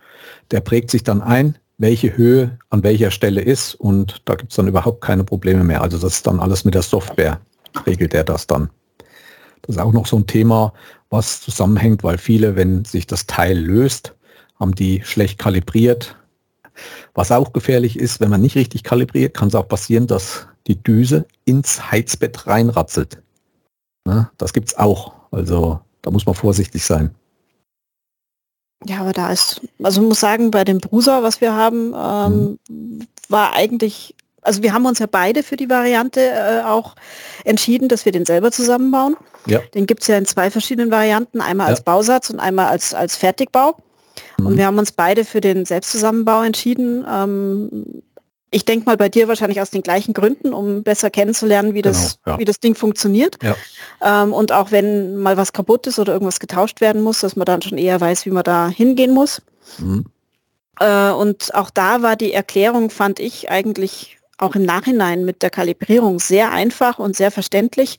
Der 0.52 0.62
prägt 0.62 0.92
sich 0.92 1.04
dann 1.04 1.22
ein, 1.22 1.58
welche 1.78 2.16
Höhe 2.16 2.58
an 2.70 2.84
welcher 2.84 3.12
Stelle 3.12 3.42
ist 3.42 3.76
und 3.76 4.22
da 4.26 4.36
gibt 4.36 4.52
es 4.52 4.56
dann 4.56 4.68
überhaupt 4.68 5.02
keine 5.02 5.24
Probleme 5.24 5.64
mehr. 5.64 5.82
Also 5.82 5.98
das 5.98 6.16
ist 6.16 6.28
dann 6.28 6.40
alles 6.40 6.66
mit 6.66 6.74
der 6.74 6.82
Software, 6.82 7.40
regelt 7.86 8.14
er 8.14 8.24
das 8.24 8.48
dann. 8.48 8.70
Das 9.62 9.76
ist 9.76 9.82
auch 9.82 9.94
noch 9.94 10.06
so 10.06 10.18
ein 10.18 10.28
Thema, 10.28 10.74
was 11.10 11.42
zusammenhängt, 11.42 12.04
weil 12.04 12.18
viele, 12.18 12.56
wenn 12.56 12.86
sich 12.86 13.08
das 13.08 13.26
Teil 13.26 13.58
löst, 13.58 14.14
haben 14.60 14.76
die 14.76 15.02
schlecht 15.04 15.40
kalibriert. 15.40 16.16
Was 17.14 17.32
auch 17.32 17.54
gefährlich 17.54 17.98
ist, 17.98 18.20
wenn 18.20 18.30
man 18.30 18.42
nicht 18.42 18.56
richtig 18.56 18.84
kalibriert, 18.84 19.34
kann 19.34 19.48
es 19.48 19.56
auch 19.56 19.68
passieren, 19.68 20.08
dass 20.08 20.48
die 20.68 20.82
Düse 20.82 21.26
ins 21.46 21.92
Heizbett 21.92 22.48
reinratzelt. 22.48 23.22
Ne? 24.06 24.30
Das 24.38 24.52
es 24.56 24.78
auch. 24.78 25.14
Also 25.32 25.80
da 26.02 26.12
muss 26.12 26.26
man 26.26 26.36
vorsichtig 26.36 26.86
sein. 26.86 27.14
Ja, 28.86 29.00
aber 29.00 29.14
da 29.14 29.32
ist, 29.32 29.62
also 29.82 30.02
ich 30.02 30.08
muss 30.08 30.20
sagen, 30.20 30.52
bei 30.52 30.64
dem 30.64 30.80
Bruser, 30.80 31.24
was 31.24 31.42
wir 31.42 31.54
haben, 31.54 31.94
ähm, 31.96 32.60
mhm. 32.70 33.08
war 33.30 33.54
eigentlich, 33.54 34.14
also 34.42 34.62
wir 34.62 34.74
haben 34.74 34.86
uns 34.86 35.00
ja 35.00 35.08
beide 35.10 35.42
für 35.42 35.56
die 35.56 35.70
Variante 35.70 36.22
äh, 36.22 36.62
auch 36.64 36.96
entschieden, 37.46 37.90
dass 37.90 38.06
wir 38.06 38.12
den 38.12 38.26
selber 38.26 38.52
zusammenbauen. 38.52 39.16
Ja. 39.48 39.60
Den 39.74 39.88
gibt 39.88 40.02
es 40.02 40.08
ja 40.08 40.18
in 40.18 40.26
zwei 40.26 40.52
verschiedenen 40.52 40.92
Varianten, 40.92 41.42
einmal 41.42 41.68
ja. 41.68 41.72
als 41.72 41.82
Bausatz 41.82 42.30
und 42.30 42.40
einmal 42.40 42.68
als, 42.68 42.94
als 42.94 43.16
Fertigbau. 43.16 43.78
Mhm. 44.38 44.46
Und 44.46 44.58
wir 44.58 44.66
haben 44.68 44.78
uns 44.78 44.92
beide 44.92 45.26
für 45.26 45.42
den 45.42 45.66
Selbstzusammenbau 45.66 46.44
entschieden. 46.44 47.06
Ähm, 47.10 48.04
ich 48.56 48.64
denke 48.64 48.86
mal 48.86 48.96
bei 48.96 49.10
dir 49.10 49.28
wahrscheinlich 49.28 49.60
aus 49.60 49.70
den 49.70 49.84
gleichen 49.84 50.14
Gründen, 50.14 50.54
um 50.54 50.82
besser 50.82 51.10
kennenzulernen, 51.10 51.74
wie 51.74 51.82
das, 51.82 52.20
genau, 52.24 52.36
ja. 52.36 52.40
wie 52.40 52.46
das 52.46 52.62
Ding 52.62 52.74
funktioniert. 52.74 53.36
Ja. 53.44 53.58
Ähm, 54.02 54.32
und 54.32 54.54
auch 54.54 54.72
wenn 54.72 55.18
mal 55.18 55.36
was 55.36 55.52
kaputt 55.52 55.88
ist 55.88 56.00
oder 56.00 56.14
irgendwas 56.14 56.40
getauscht 56.40 56.80
werden 56.80 57.02
muss, 57.02 57.20
dass 57.20 57.36
man 57.36 57.44
dann 57.44 57.62
schon 57.62 57.78
eher 57.78 58.00
weiß, 58.00 58.26
wie 58.26 58.30
man 58.30 58.46
da 58.46 58.70
hingehen 58.70 59.14
muss. 59.14 59.42
Mhm. 59.78 60.06
Äh, 60.80 61.10
und 61.10 61.54
auch 61.54 61.70
da 61.70 62.02
war 62.02 62.16
die 62.16 62.32
Erklärung, 62.32 62.92
fand 62.92 63.20
ich 63.20 63.52
eigentlich 63.52 64.20
auch 64.38 64.56
im 64.56 64.64
Nachhinein 64.64 65.26
mit 65.26 65.42
der 65.42 65.50
Kalibrierung 65.50 66.20
sehr 66.20 66.54
einfach 66.54 66.98
und 66.98 67.14
sehr 67.14 67.32
verständlich, 67.32 67.98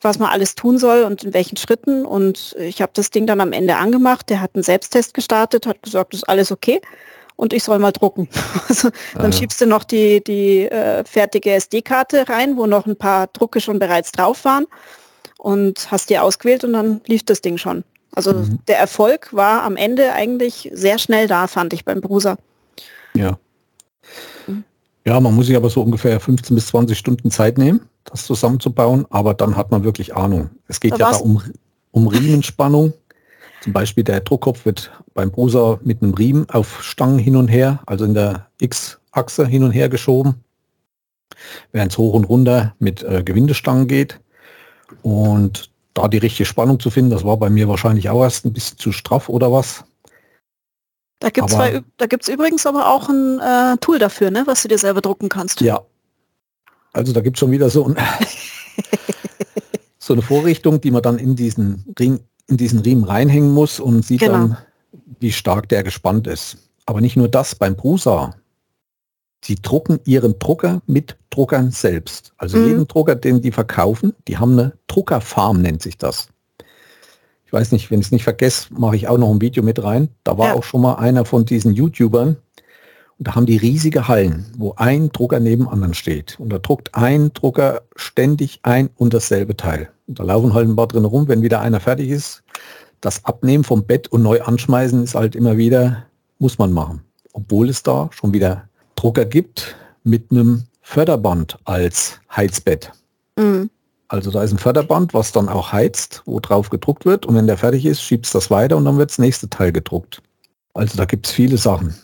was 0.00 0.18
man 0.18 0.28
alles 0.28 0.56
tun 0.56 0.76
soll 0.76 1.04
und 1.04 1.22
in 1.22 1.34
welchen 1.34 1.56
Schritten. 1.56 2.04
Und 2.04 2.56
ich 2.58 2.82
habe 2.82 2.90
das 2.96 3.10
Ding 3.10 3.28
dann 3.28 3.40
am 3.40 3.52
Ende 3.52 3.76
angemacht. 3.76 4.28
Der 4.28 4.40
hat 4.40 4.56
einen 4.56 4.64
Selbsttest 4.64 5.14
gestartet, 5.14 5.68
hat 5.68 5.84
gesagt, 5.84 6.14
ist 6.14 6.28
alles 6.28 6.50
okay 6.50 6.80
und 7.36 7.52
ich 7.52 7.64
soll 7.64 7.78
mal 7.78 7.92
drucken. 7.92 8.28
Also, 8.68 8.90
dann 9.14 9.30
ah, 9.30 9.32
schiebst 9.32 9.60
du 9.60 9.66
noch 9.66 9.84
die, 9.84 10.22
die 10.24 10.62
äh, 10.62 11.04
fertige 11.04 11.52
SD-Karte 11.52 12.28
rein, 12.28 12.56
wo 12.56 12.66
noch 12.66 12.86
ein 12.86 12.96
paar 12.96 13.26
Drucke 13.28 13.60
schon 13.60 13.78
bereits 13.78 14.10
drauf 14.10 14.44
waren 14.44 14.66
und 15.38 15.90
hast 15.90 16.10
die 16.10 16.18
ausgewählt 16.18 16.64
und 16.64 16.72
dann 16.72 17.00
lief 17.06 17.24
das 17.24 17.42
Ding 17.42 17.58
schon. 17.58 17.84
Also 18.14 18.32
mhm. 18.32 18.60
der 18.68 18.78
Erfolg 18.78 19.32
war 19.32 19.62
am 19.62 19.76
Ende 19.76 20.12
eigentlich 20.12 20.70
sehr 20.72 20.98
schnell 20.98 21.26
da, 21.26 21.46
fand 21.46 21.72
ich 21.72 21.84
beim 21.84 22.00
Bruser. 22.00 22.38
Ja. 23.14 23.38
Mhm. 24.46 24.64
Ja, 25.04 25.20
man 25.20 25.34
muss 25.34 25.46
sich 25.46 25.56
aber 25.56 25.68
so 25.68 25.82
ungefähr 25.82 26.18
15 26.18 26.54
bis 26.54 26.68
20 26.68 26.96
Stunden 26.96 27.30
Zeit 27.30 27.58
nehmen, 27.58 27.82
das 28.04 28.24
zusammenzubauen, 28.24 29.04
aber 29.10 29.34
dann 29.34 29.56
hat 29.56 29.70
man 29.70 29.84
wirklich 29.84 30.16
Ahnung. 30.16 30.50
Es 30.68 30.80
geht 30.80 30.92
da 30.92 30.96
ja 30.96 31.10
da 31.10 31.18
um, 31.18 31.42
um 31.90 32.06
Riemenspannung 32.06 32.94
zum 33.64 33.72
Beispiel 33.72 34.04
der 34.04 34.20
Druckkopf 34.20 34.66
wird 34.66 34.92
beim 35.14 35.30
Bruser 35.30 35.80
mit 35.82 36.02
einem 36.02 36.12
Riemen 36.12 36.46
auf 36.50 36.84
Stangen 36.84 37.18
hin 37.18 37.34
und 37.34 37.48
her, 37.48 37.80
also 37.86 38.04
in 38.04 38.12
der 38.12 38.46
X-Achse 38.60 39.46
hin 39.46 39.64
und 39.64 39.70
her 39.70 39.88
geschoben, 39.88 40.34
während 41.72 41.90
es 41.90 41.96
hoch 41.96 42.12
und 42.12 42.24
runter 42.24 42.74
mit 42.78 43.02
äh, 43.02 43.22
Gewindestangen 43.24 43.88
geht. 43.88 44.20
Und 45.00 45.70
da 45.94 46.08
die 46.08 46.18
richtige 46.18 46.44
Spannung 46.44 46.78
zu 46.78 46.90
finden, 46.90 47.10
das 47.10 47.24
war 47.24 47.38
bei 47.38 47.48
mir 47.48 47.66
wahrscheinlich 47.66 48.10
auch 48.10 48.22
erst 48.22 48.44
ein 48.44 48.52
bisschen 48.52 48.76
zu 48.76 48.92
straff 48.92 49.30
oder 49.30 49.50
was. 49.50 49.82
Da 51.20 51.30
gibt 51.30 51.50
es 51.50 52.28
übrigens 52.28 52.66
aber 52.66 52.92
auch 52.92 53.08
ein 53.08 53.40
äh, 53.40 53.78
Tool 53.78 53.98
dafür, 53.98 54.30
ne, 54.30 54.42
was 54.44 54.60
du 54.60 54.68
dir 54.68 54.76
selber 54.76 55.00
drucken 55.00 55.30
kannst. 55.30 55.62
Ja. 55.62 55.80
Also 56.92 57.14
da 57.14 57.22
gibt 57.22 57.38
es 57.38 57.40
schon 57.40 57.50
wieder 57.50 57.70
so, 57.70 57.88
ein, 57.88 57.96
so 59.98 60.12
eine 60.12 60.20
Vorrichtung, 60.20 60.82
die 60.82 60.90
man 60.90 61.00
dann 61.00 61.18
in 61.18 61.34
diesen 61.34 61.94
Ring 61.98 62.20
in 62.48 62.56
diesen 62.56 62.80
Riemen 62.80 63.04
reinhängen 63.04 63.52
muss 63.52 63.80
und 63.80 64.04
sieht 64.04 64.20
genau. 64.20 64.32
dann, 64.32 64.58
wie 65.20 65.32
stark 65.32 65.68
der 65.68 65.82
gespannt 65.82 66.26
ist. 66.26 66.58
Aber 66.86 67.00
nicht 67.00 67.16
nur 67.16 67.28
das, 67.28 67.54
beim 67.54 67.76
Prusa. 67.76 68.34
Sie 69.42 69.56
drucken 69.56 70.00
ihren 70.04 70.38
Drucker 70.38 70.82
mit 70.86 71.16
Druckern 71.30 71.70
selbst. 71.70 72.32
Also 72.36 72.58
mhm. 72.58 72.66
jeden 72.66 72.88
Drucker, 72.88 73.14
den 73.14 73.42
die 73.42 73.52
verkaufen, 73.52 74.14
die 74.28 74.38
haben 74.38 74.52
eine 74.52 74.72
Druckerfarm, 74.86 75.60
nennt 75.60 75.82
sich 75.82 75.98
das. 75.98 76.28
Ich 77.46 77.52
weiß 77.52 77.72
nicht, 77.72 77.90
wenn 77.90 78.00
ich 78.00 78.06
es 78.06 78.12
nicht 78.12 78.24
vergesse, 78.24 78.72
mache 78.74 78.96
ich 78.96 79.08
auch 79.08 79.18
noch 79.18 79.30
ein 79.30 79.40
Video 79.40 79.62
mit 79.62 79.82
rein. 79.82 80.08
Da 80.24 80.38
war 80.38 80.48
ja. 80.48 80.54
auch 80.54 80.64
schon 80.64 80.82
mal 80.82 80.94
einer 80.94 81.24
von 81.24 81.44
diesen 81.44 81.72
YouTubern, 81.72 82.36
und 83.18 83.28
da 83.28 83.34
haben 83.34 83.46
die 83.46 83.56
riesige 83.56 84.08
Hallen, 84.08 84.46
wo 84.56 84.74
ein 84.76 85.10
Drucker 85.10 85.40
neben 85.40 85.68
anderen 85.68 85.94
steht. 85.94 86.38
Und 86.40 86.50
da 86.50 86.58
druckt 86.58 86.94
ein 86.94 87.32
Drucker 87.32 87.82
ständig 87.96 88.60
ein 88.62 88.90
und 88.96 89.14
dasselbe 89.14 89.56
Teil. 89.56 89.90
Da 90.06 90.22
laufen 90.24 90.54
halt 90.54 90.68
ein 90.68 90.76
paar 90.76 90.88
drin 90.88 91.04
rum, 91.04 91.28
wenn 91.28 91.42
wieder 91.42 91.60
einer 91.60 91.80
fertig 91.80 92.10
ist. 92.10 92.42
Das 93.00 93.24
Abnehmen 93.24 93.64
vom 93.64 93.84
Bett 93.84 94.08
und 94.08 94.22
neu 94.22 94.42
anschmeißen 94.42 95.02
ist 95.02 95.14
halt 95.14 95.34
immer 95.34 95.56
wieder, 95.56 96.04
muss 96.38 96.58
man 96.58 96.72
machen. 96.72 97.02
Obwohl 97.32 97.68
es 97.68 97.82
da 97.82 98.10
schon 98.12 98.32
wieder 98.32 98.68
Drucker 98.96 99.24
gibt 99.24 99.76
mit 100.02 100.30
einem 100.30 100.64
Förderband 100.82 101.58
als 101.64 102.20
Heizbett. 102.34 102.92
Mhm. 103.36 103.70
Also 104.08 104.30
da 104.30 104.42
ist 104.42 104.52
ein 104.52 104.58
Förderband, 104.58 105.14
was 105.14 105.32
dann 105.32 105.48
auch 105.48 105.72
heizt, 105.72 106.22
wo 106.26 106.38
drauf 106.38 106.70
gedruckt 106.70 107.06
wird 107.06 107.26
und 107.26 107.34
wenn 107.34 107.46
der 107.46 107.56
fertig 107.56 107.86
ist, 107.86 108.02
schiebt 108.02 108.26
es 108.26 108.32
das 108.32 108.50
weiter 108.50 108.76
und 108.76 108.84
dann 108.84 108.98
wird 108.98 109.10
das 109.10 109.18
nächste 109.18 109.48
Teil 109.48 109.72
gedruckt. 109.72 110.22
Also 110.74 110.96
da 110.96 111.04
gibt 111.04 111.26
es 111.26 111.32
viele 111.32 111.56
Sachen. 111.56 111.94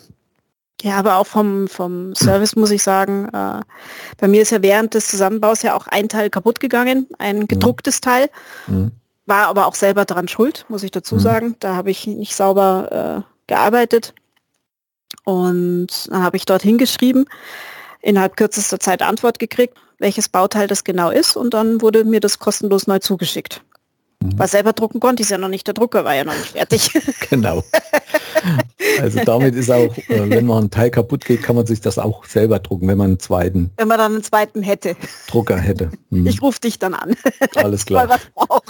Ja, 0.83 0.97
aber 0.97 1.17
auch 1.17 1.27
vom, 1.27 1.69
vom 1.69 2.15
Service 2.15 2.57
muss 2.57 2.71
ich 2.71 2.83
sagen, 2.83 3.29
äh, 3.33 3.61
bei 4.17 4.29
mir 4.29 4.43
ist 4.43 4.51
ja 4.51 4.63
während 4.63 4.95
des 4.95 5.09
Zusammenbaus 5.09 5.63
ja 5.63 5.77
auch 5.77 5.87
ein 5.87 6.09
Teil 6.09 6.31
kaputt 6.31 6.59
gegangen, 6.61 7.07
ein 7.19 7.41
mhm. 7.41 7.49
gedrucktes 7.49 8.01
mhm. 8.01 8.05
Teil. 8.05 8.31
Mhm. 8.67 8.91
War 9.27 9.49
aber 9.49 9.67
auch 9.67 9.75
selber 9.75 10.05
daran 10.05 10.29
schuld, 10.29 10.65
muss 10.69 10.83
ich 10.83 10.91
dazu 10.91 11.17
mhm. 11.17 11.21
sagen. 11.21 11.57
Da 11.61 11.77
habe 11.77 11.91
ich 11.91 12.07
nicht 12.07 12.35
sauber 12.35 13.25
äh, 13.27 13.33
gearbeitet. 13.47 14.15
Und 15.25 16.09
dann 16.09 16.23
habe 16.23 16.37
ich 16.37 16.47
dort 16.47 16.63
hingeschrieben, 16.63 17.27
innerhalb 18.01 18.37
kürzester 18.37 18.81
Zeit 18.81 19.03
Antwort 19.03 19.39
gekriegt, 19.39 19.77
welches 19.99 20.29
Bauteil 20.29 20.67
das 20.67 20.85
genau 20.85 21.11
ist 21.11 21.37
und 21.37 21.53
dann 21.53 21.83
wurde 21.83 22.05
mir 22.05 22.21
das 22.21 22.39
kostenlos 22.39 22.87
neu 22.87 23.01
zugeschickt. 23.01 23.63
Weil 24.23 24.49
selber 24.49 24.75
drucken 24.75 25.01
konnte 25.01 25.23
ich 25.23 25.31
ja 25.31 25.39
noch 25.39 25.49
nicht, 25.49 25.67
der 25.67 25.73
Drucker 25.75 26.05
war 26.05 26.15
ja 26.15 26.25
noch 26.25 26.37
nicht 26.37 26.51
fertig. 26.51 26.91
genau. 27.31 27.65
Also 29.01 29.21
damit 29.25 29.55
ist 29.55 29.71
auch, 29.71 29.97
äh, 29.97 30.29
wenn 30.29 30.45
man 30.45 30.65
ein 30.65 30.71
Teil 30.71 30.91
kaputt 30.91 31.25
geht, 31.25 31.43
kann 31.43 31.57
man 31.57 31.67
sich 31.67 31.81
das 31.81 31.99
auch 31.99 32.27
selber 32.27 32.59
drucken, 32.59 32.87
wenn 32.89 32.99
man 32.99 33.13
einen 33.13 33.19
zweiten. 33.19 33.71
Wenn 33.77 33.89
man 33.89 33.97
dann 33.99 34.13
einen 34.13 34.23
zweiten 34.23 34.63
hätte. 34.63 34.95
Drucker 35.29 35.57
hätte. 35.57 35.91
Mhm. 36.11 36.27
Ich 36.27 36.43
rufe 36.43 36.61
dich 36.61 36.79
dann 36.79 36.93
an. 36.93 37.17
Alles 37.57 37.87
klar. 37.87 38.19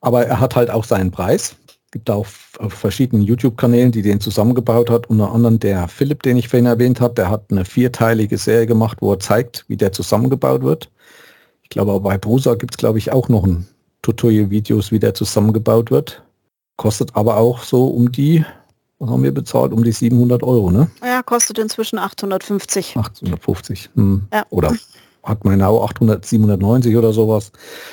Aber 0.00 0.24
er 0.24 0.40
hat 0.40 0.56
halt 0.56 0.70
auch 0.70 0.84
seinen 0.84 1.10
Preis 1.10 1.56
gibt 1.90 2.10
auch 2.10 2.26
auf 2.58 2.72
verschiedenen 2.72 3.22
YouTube-Kanälen, 3.22 3.90
die 3.90 4.02
den 4.02 4.20
zusammengebaut 4.20 4.90
hat. 4.90 5.10
Unter 5.10 5.32
anderem 5.32 5.58
der 5.58 5.88
Philipp, 5.88 6.22
den 6.22 6.36
ich 6.36 6.48
vorhin 6.48 6.66
erwähnt 6.66 7.00
habe, 7.00 7.14
der 7.14 7.30
hat 7.30 7.46
eine 7.50 7.64
vierteilige 7.64 8.38
Serie 8.38 8.66
gemacht, 8.66 8.98
wo 9.00 9.12
er 9.12 9.18
zeigt, 9.18 9.64
wie 9.68 9.76
der 9.76 9.92
zusammengebaut 9.92 10.62
wird. 10.62 10.90
Ich 11.70 11.74
glaube, 11.74 11.92
aber 11.92 12.00
bei 12.00 12.18
Brusa 12.18 12.54
gibt 12.56 12.74
es, 12.74 12.78
glaube 12.78 12.98
ich, 12.98 13.12
auch 13.12 13.28
noch 13.28 13.44
ein 13.44 13.68
Tutorial-Videos, 14.02 14.90
wie 14.90 14.98
der 14.98 15.14
zusammengebaut 15.14 15.92
wird. 15.92 16.20
Kostet 16.76 17.14
aber 17.14 17.36
auch 17.36 17.62
so 17.62 17.86
um 17.86 18.10
die, 18.10 18.44
was 18.98 19.08
haben 19.08 19.22
wir 19.22 19.32
bezahlt? 19.32 19.72
Um 19.72 19.84
die 19.84 19.92
700 19.92 20.42
Euro, 20.42 20.72
ne? 20.72 20.90
Ja, 21.00 21.22
kostet 21.22 21.58
inzwischen 21.58 22.00
850. 22.00 22.96
850. 22.96 23.90
Hm. 23.94 24.26
Ja. 24.32 24.44
Oder 24.50 24.74
hat 25.22 25.44
man 25.44 25.62
auch 25.62 25.84
800, 25.84 26.26
790 26.26 26.96
oder 26.96 27.12
sowas. 27.12 27.52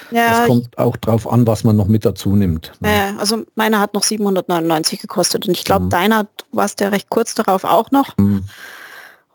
Ja, 0.10 0.40
das 0.40 0.48
kommt 0.48 0.76
auch 0.76 0.98
drauf 0.98 1.32
an, 1.32 1.46
was 1.46 1.64
man 1.64 1.76
noch 1.76 1.88
mit 1.88 2.04
dazu 2.04 2.36
nimmt. 2.36 2.72
Ne? 2.80 2.90
Ja, 2.90 3.18
also 3.18 3.44
meiner 3.54 3.80
hat 3.80 3.94
noch 3.94 4.04
799 4.04 5.02
gekostet 5.02 5.48
und 5.48 5.54
ich 5.54 5.66
glaube, 5.66 5.86
mhm. 5.86 5.90
deiner, 5.92 6.24
du 6.24 6.46
warst 6.52 6.80
ja 6.82 6.90
recht 6.90 7.12
kurz 7.12 7.36
darauf 7.36 7.64
auch 7.64 7.92
noch. 7.92 8.18
Mhm. 8.18 8.44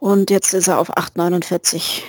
Und 0.01 0.31
jetzt 0.31 0.52
ist 0.52 0.66
er 0.66 0.81
auf 0.81 0.97
849. 0.97 2.02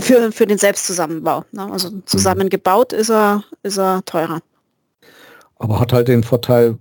Für, 0.00 0.30
für 0.32 0.46
den 0.46 0.58
Selbstzusammenbau. 0.58 1.44
Ne? 1.52 1.70
Also 1.72 1.90
mhm. 1.90 2.02
zusammengebaut 2.06 2.92
ist 2.92 3.10
er, 3.10 3.44
ist 3.62 3.78
er 3.78 4.04
teurer. 4.04 4.40
Aber 5.58 5.80
hat 5.80 5.92
halt 5.92 6.08
den 6.08 6.22
Vorteil, 6.22 6.78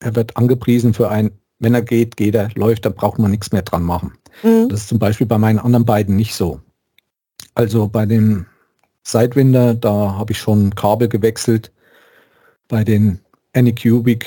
er 0.00 0.14
wird 0.16 0.36
angepriesen 0.36 0.94
für 0.94 1.10
ein, 1.10 1.30
wenn 1.58 1.74
er 1.74 1.82
geht, 1.82 2.16
geht 2.16 2.34
er, 2.34 2.50
läuft, 2.54 2.84
dann 2.84 2.94
braucht 2.94 3.18
man 3.18 3.30
nichts 3.30 3.52
mehr 3.52 3.62
dran 3.62 3.82
machen. 3.82 4.16
Mhm. 4.42 4.68
Das 4.68 4.80
ist 4.80 4.88
zum 4.88 4.98
Beispiel 4.98 5.26
bei 5.26 5.38
meinen 5.38 5.58
anderen 5.58 5.84
beiden 5.84 6.16
nicht 6.16 6.34
so. 6.34 6.60
Also 7.54 7.88
bei 7.88 8.06
dem 8.06 8.46
Sidewinder, 9.02 9.74
da 9.74 10.14
habe 10.16 10.32
ich 10.32 10.38
schon 10.38 10.74
Kabel 10.74 11.08
gewechselt. 11.08 11.70
Bei 12.68 12.84
den 12.84 13.20
Anycubic 13.54 14.26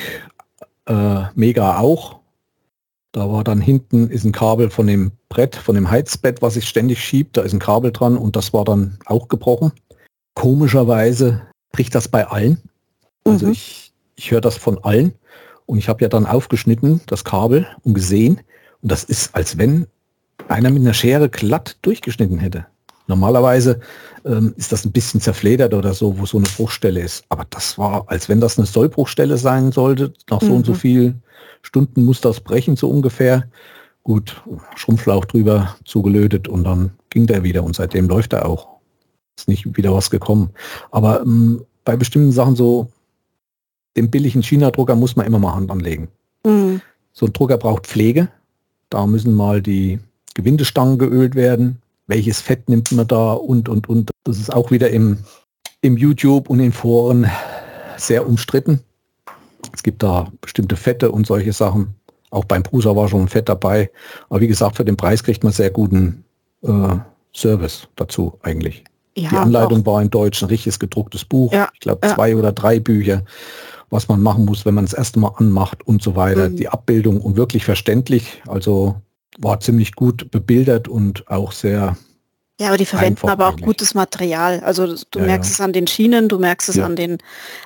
äh, 0.85 1.23
Mega 1.35 1.79
auch. 1.79 2.19
Da 3.11 3.31
war 3.31 3.43
dann 3.43 3.61
hinten 3.61 4.09
ist 4.09 4.25
ein 4.25 4.31
Kabel 4.31 4.69
von 4.69 4.87
dem 4.87 5.11
Brett, 5.29 5.55
von 5.55 5.75
dem 5.75 5.89
Heizbett, 5.89 6.41
was 6.41 6.55
ich 6.55 6.67
ständig 6.67 7.03
schiebe. 7.03 7.29
Da 7.33 7.41
ist 7.41 7.53
ein 7.53 7.59
Kabel 7.59 7.91
dran 7.91 8.17
und 8.17 8.35
das 8.35 8.53
war 8.53 8.65
dann 8.65 8.99
auch 9.05 9.27
gebrochen. 9.27 9.71
Komischerweise 10.35 11.41
bricht 11.71 11.95
das 11.95 12.07
bei 12.07 12.27
allen. 12.27 12.61
Also 13.23 13.47
mhm. 13.47 13.53
ich, 13.53 13.93
ich 14.15 14.31
höre 14.31 14.41
das 14.41 14.57
von 14.57 14.83
allen. 14.83 15.13
Und 15.65 15.77
ich 15.77 15.89
habe 15.89 16.01
ja 16.01 16.09
dann 16.09 16.25
aufgeschnitten, 16.25 17.01
das 17.07 17.23
Kabel, 17.23 17.67
und 17.83 17.93
gesehen. 17.93 18.41
Und 18.81 18.91
das 18.91 19.03
ist, 19.03 19.35
als 19.35 19.57
wenn 19.57 19.87
einer 20.47 20.69
mit 20.69 20.81
einer 20.81 20.93
Schere 20.93 21.29
glatt 21.29 21.77
durchgeschnitten 21.81 22.39
hätte. 22.39 22.67
Normalerweise 23.07 23.79
ähm, 24.25 24.53
ist 24.57 24.71
das 24.71 24.85
ein 24.85 24.91
bisschen 24.91 25.21
zerfledert 25.21 25.73
oder 25.73 25.93
so, 25.93 26.19
wo 26.19 26.25
so 26.25 26.37
eine 26.37 26.47
Bruchstelle 26.47 26.99
ist. 26.99 27.23
Aber 27.29 27.45
das 27.49 27.77
war, 27.77 28.03
als 28.07 28.27
wenn 28.29 28.41
das 28.41 28.57
eine 28.57 28.67
Sollbruchstelle 28.67 29.37
sein 29.37 29.71
sollte. 29.71 30.13
Nach 30.29 30.41
so 30.41 30.47
mhm. 30.47 30.55
und 30.55 30.65
so 30.65 30.73
mhm. 30.73 30.77
viel 30.77 31.15
Stunden 31.61 32.05
muss 32.05 32.21
das 32.21 32.41
brechen, 32.41 32.75
so 32.75 32.89
ungefähr. 32.89 33.47
Gut, 34.03 34.41
Schrumpflauch 34.75 35.25
drüber 35.25 35.75
zugelötet 35.83 36.47
und 36.47 36.63
dann 36.63 36.91
ging 37.09 37.27
der 37.27 37.43
wieder 37.43 37.63
und 37.63 37.75
seitdem 37.75 38.07
läuft 38.07 38.33
er 38.33 38.45
auch. 38.45 38.67
Ist 39.37 39.47
nicht 39.47 39.77
wieder 39.77 39.93
was 39.93 40.09
gekommen. 40.09 40.51
Aber 40.91 41.21
ähm, 41.21 41.63
bei 41.83 41.95
bestimmten 41.95 42.31
Sachen 42.31 42.55
so, 42.55 42.89
den 43.95 44.11
billigen 44.11 44.43
China-Drucker 44.43 44.95
muss 44.95 45.15
man 45.15 45.25
immer 45.25 45.39
mal 45.39 45.55
Hand 45.55 45.71
anlegen. 45.71 46.09
Mhm. 46.45 46.81
So 47.13 47.25
ein 47.25 47.33
Drucker 47.33 47.57
braucht 47.57 47.87
Pflege. 47.87 48.29
Da 48.89 49.05
müssen 49.05 49.33
mal 49.33 49.61
die 49.61 49.99
Gewindestangen 50.35 50.97
geölt 50.97 51.35
werden 51.35 51.81
welches 52.07 52.41
Fett 52.41 52.69
nimmt 52.69 52.91
man 52.91 53.07
da 53.07 53.33
und, 53.33 53.69
und, 53.69 53.87
und. 53.87 54.11
Das 54.23 54.37
ist 54.37 54.53
auch 54.53 54.71
wieder 54.71 54.89
im, 54.89 55.19
im 55.81 55.97
YouTube 55.97 56.49
und 56.49 56.59
in 56.59 56.71
Foren 56.71 57.29
sehr 57.97 58.27
umstritten. 58.27 58.81
Es 59.73 59.83
gibt 59.83 60.03
da 60.03 60.31
bestimmte 60.41 60.75
Fette 60.75 61.11
und 61.11 61.27
solche 61.27 61.53
Sachen. 61.53 61.95
Auch 62.29 62.45
beim 62.45 62.63
Prusa 62.63 62.95
war 62.95 63.07
schon 63.07 63.27
Fett 63.27 63.49
dabei. 63.49 63.89
Aber 64.29 64.41
wie 64.41 64.47
gesagt, 64.47 64.77
für 64.77 64.85
den 64.85 64.97
Preis 64.97 65.23
kriegt 65.23 65.43
man 65.43 65.53
sehr 65.53 65.69
guten 65.69 66.23
äh, 66.63 66.95
Service 67.33 67.87
dazu 67.95 68.37
eigentlich. 68.41 68.83
Ja, 69.15 69.29
die 69.29 69.35
Anleitung 69.37 69.81
auch. 69.81 69.93
war 69.93 70.01
in 70.01 70.09
Deutsch 70.09 70.41
ein 70.43 70.49
richtiges 70.49 70.79
gedrucktes 70.79 71.25
Buch. 71.25 71.51
Ja, 71.51 71.69
ich 71.73 71.79
glaube 71.79 72.07
zwei 72.07 72.29
ja. 72.29 72.35
oder 72.35 72.51
drei 72.51 72.79
Bücher, 72.79 73.23
was 73.89 74.07
man 74.07 74.21
machen 74.21 74.45
muss, 74.45 74.65
wenn 74.65 74.75
man 74.75 74.85
das 74.85 74.93
erste 74.93 75.19
Mal 75.19 75.33
anmacht 75.37 75.85
und 75.87 76.03
so 76.03 76.15
weiter. 76.15 76.49
Mhm. 76.49 76.57
Die 76.57 76.69
Abbildung 76.69 77.19
und 77.21 77.35
wirklich 77.35 77.65
verständlich. 77.65 78.43
Also 78.47 79.01
war 79.37 79.59
ziemlich 79.59 79.93
gut 79.93 80.31
bebildert 80.31 80.87
und 80.87 81.27
auch 81.27 81.51
sehr 81.51 81.97
ja, 82.59 82.69
aber 82.69 82.77
die 82.77 82.85
verwenden 82.85 83.29
aber 83.29 83.45
auch 83.45 83.51
eigentlich. 83.51 83.65
gutes 83.65 83.93
Material. 83.93 84.61
Also 84.61 84.95
du 85.11 85.19
ja, 85.19 85.25
merkst 85.25 85.51
ja. 85.51 85.53
es 85.53 85.61
an 85.61 85.73
den 85.73 85.85
Schienen, 85.85 86.27
du 86.27 86.39
merkst 86.39 86.69
es 86.69 86.75
ja. 86.75 86.85
an 86.85 86.95
den 86.95 87.19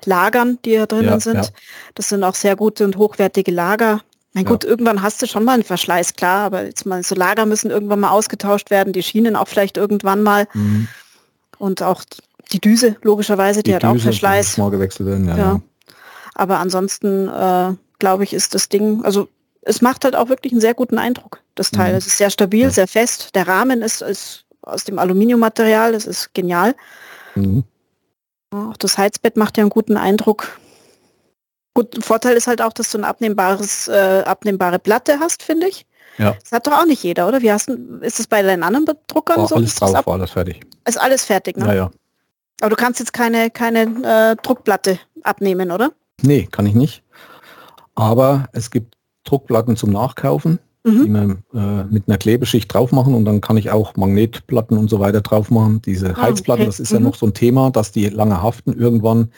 Lagern, 0.03 0.59
die 0.65 0.71
hier 0.71 0.85
drinnen 0.85 1.21
sind. 1.21 1.53
Das 1.95 2.09
sind 2.09 2.23
auch 2.25 2.35
sehr 2.35 2.57
gute 2.57 2.83
und 2.83 2.97
hochwertige 2.97 3.51
Lager. 3.51 4.01
Mein 4.33 4.45
gut, 4.45 4.63
irgendwann 4.63 5.01
hast 5.01 5.21
du 5.21 5.27
schon 5.27 5.43
mal 5.43 5.53
einen 5.53 5.63
Verschleiß, 5.63 6.13
klar, 6.13 6.45
aber 6.45 6.63
jetzt 6.65 6.85
mal 6.85 7.03
so 7.03 7.15
Lager 7.15 7.45
müssen 7.45 7.69
irgendwann 7.69 7.99
mal 7.99 8.11
ausgetauscht 8.11 8.69
werden, 8.69 8.93
die 8.93 9.03
Schienen 9.03 9.35
auch 9.35 9.47
vielleicht 9.47 9.75
irgendwann 9.75 10.23
mal. 10.23 10.47
Mhm. 10.53 10.87
Und 11.57 11.83
auch 11.83 12.03
die 12.51 12.59
Düse, 12.59 12.95
logischerweise, 13.01 13.61
die, 13.61 13.71
die 13.71 13.75
hat 13.75 13.83
Düse, 13.83 13.93
auch 13.93 14.01
Verschleiß. 14.01 14.57
Mal 14.57 14.71
gewechselt 14.71 15.07
werden, 15.07 15.27
ja. 15.27 15.61
Aber 16.33 16.59
ansonsten, 16.59 17.27
äh, 17.27 17.73
glaube 17.99 18.23
ich, 18.23 18.33
ist 18.33 18.55
das 18.55 18.69
Ding, 18.69 19.03
also 19.03 19.27
es 19.61 19.81
macht 19.81 20.03
halt 20.05 20.15
auch 20.15 20.29
wirklich 20.29 20.51
einen 20.53 20.61
sehr 20.61 20.73
guten 20.73 20.97
Eindruck, 20.97 21.41
das 21.55 21.71
Teil. 21.71 21.91
Mhm. 21.91 21.97
Es 21.97 22.07
ist 22.07 22.17
sehr 22.17 22.29
stabil, 22.29 22.63
ja. 22.63 22.69
sehr 22.69 22.87
fest. 22.87 23.35
Der 23.35 23.47
Rahmen 23.47 23.81
ist, 23.81 24.01
ist 24.01 24.45
aus 24.61 24.83
dem 24.83 24.99
Aluminiummaterial, 24.99 25.93
das 25.93 26.05
ist 26.05 26.33
genial. 26.33 26.75
Mhm. 27.35 27.63
Auch 28.51 28.77
das 28.77 28.97
Heizbett 28.97 29.37
macht 29.37 29.57
ja 29.57 29.63
einen 29.63 29.69
guten 29.69 29.97
Eindruck. 29.97 30.59
Gut, 31.73 32.03
Vorteil 32.03 32.35
ist 32.35 32.47
halt 32.47 32.61
auch, 32.61 32.73
dass 32.73 32.91
du 32.91 32.97
ein 32.97 33.05
abnehmbares, 33.05 33.87
äh, 33.87 34.23
abnehmbare 34.25 34.79
Platte 34.79 35.19
hast, 35.19 35.41
finde 35.43 35.67
ich. 35.67 35.85
Ja. 36.17 36.35
Das 36.41 36.51
hat 36.51 36.67
doch 36.67 36.73
auch 36.73 36.85
nicht 36.85 37.01
jeder, 37.03 37.27
oder? 37.27 37.41
Wie 37.41 37.51
hast 37.51 37.69
du, 37.69 37.99
ist 38.01 38.19
es 38.19 38.27
bei 38.27 38.41
deinen 38.41 38.63
anderen 38.63 38.85
Druckern 39.07 39.37
war 39.37 39.47
so? 39.47 39.55
Alles 39.55 39.75
drauf, 39.75 39.93
war 39.93 40.07
alles 40.07 40.31
fertig. 40.31 40.59
Ist 40.85 40.99
alles 40.99 41.23
fertig, 41.23 41.55
ne? 41.55 41.67
Ja, 41.67 41.73
ja. 41.73 41.91
Aber 42.59 42.71
du 42.71 42.75
kannst 42.75 42.99
jetzt 42.99 43.13
keine, 43.13 43.49
keine 43.49 43.83
äh, 44.33 44.35
Druckplatte 44.43 44.99
abnehmen, 45.23 45.71
oder? 45.71 45.91
Nee, 46.21 46.47
kann 46.51 46.65
ich 46.65 46.75
nicht. 46.75 47.03
Aber 47.95 48.49
es 48.51 48.69
gibt 48.69 48.95
Druckplatten 49.23 49.75
zum 49.75 49.91
Nachkaufen, 49.91 50.59
mhm. 50.83 51.03
die 51.03 51.09
man 51.09 51.43
äh, 51.53 51.83
mit 51.91 52.07
einer 52.07 52.17
Klebeschicht 52.17 52.73
drauf 52.73 52.91
machen 52.91 53.13
und 53.13 53.25
dann 53.25 53.41
kann 53.41 53.57
ich 53.57 53.71
auch 53.71 53.95
Magnetplatten 53.95 54.77
und 54.77 54.89
so 54.89 54.99
weiter 54.99 55.21
drauf 55.21 55.51
machen. 55.51 55.81
Diese 55.81 56.15
ah, 56.15 56.21
Heizplatten, 56.23 56.63
okay. 56.63 56.69
das 56.69 56.79
ist 56.79 56.91
mhm. 56.91 56.97
ja 56.97 57.03
noch 57.03 57.15
so 57.15 57.25
ein 57.25 57.33
Thema, 57.33 57.71
dass 57.71 57.91
die 57.91 58.07
lange 58.07 58.41
haften. 58.41 58.73
Irgendwann 58.73 59.29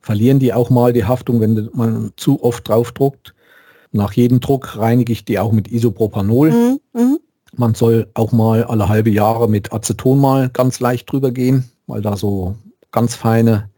verlieren 0.00 0.38
die 0.38 0.52
auch 0.52 0.70
mal 0.70 0.92
die 0.92 1.04
Haftung, 1.04 1.40
wenn 1.40 1.68
man 1.74 2.12
zu 2.16 2.42
oft 2.42 2.68
drauf 2.68 2.92
druckt. 2.92 3.34
Nach 3.92 4.12
jedem 4.12 4.40
Druck 4.40 4.76
reinige 4.76 5.12
ich 5.12 5.24
die 5.24 5.38
auch 5.38 5.52
mit 5.52 5.70
Isopropanol. 5.70 6.50
Mhm. 6.50 6.80
mhm. 6.92 7.18
Man 7.58 7.74
soll 7.74 8.08
auch 8.12 8.32
mal 8.32 8.64
alle 8.64 8.88
halbe 8.88 9.08
Jahre 9.08 9.48
mit 9.48 9.72
Aceton 9.72 10.20
mal 10.20 10.50
ganz 10.50 10.78
leicht 10.78 11.10
drüber 11.10 11.30
gehen, 11.30 11.70
weil 11.86 12.02
da 12.02 12.14
so 12.14 12.54
ganz 12.92 13.14
feine 13.14 13.70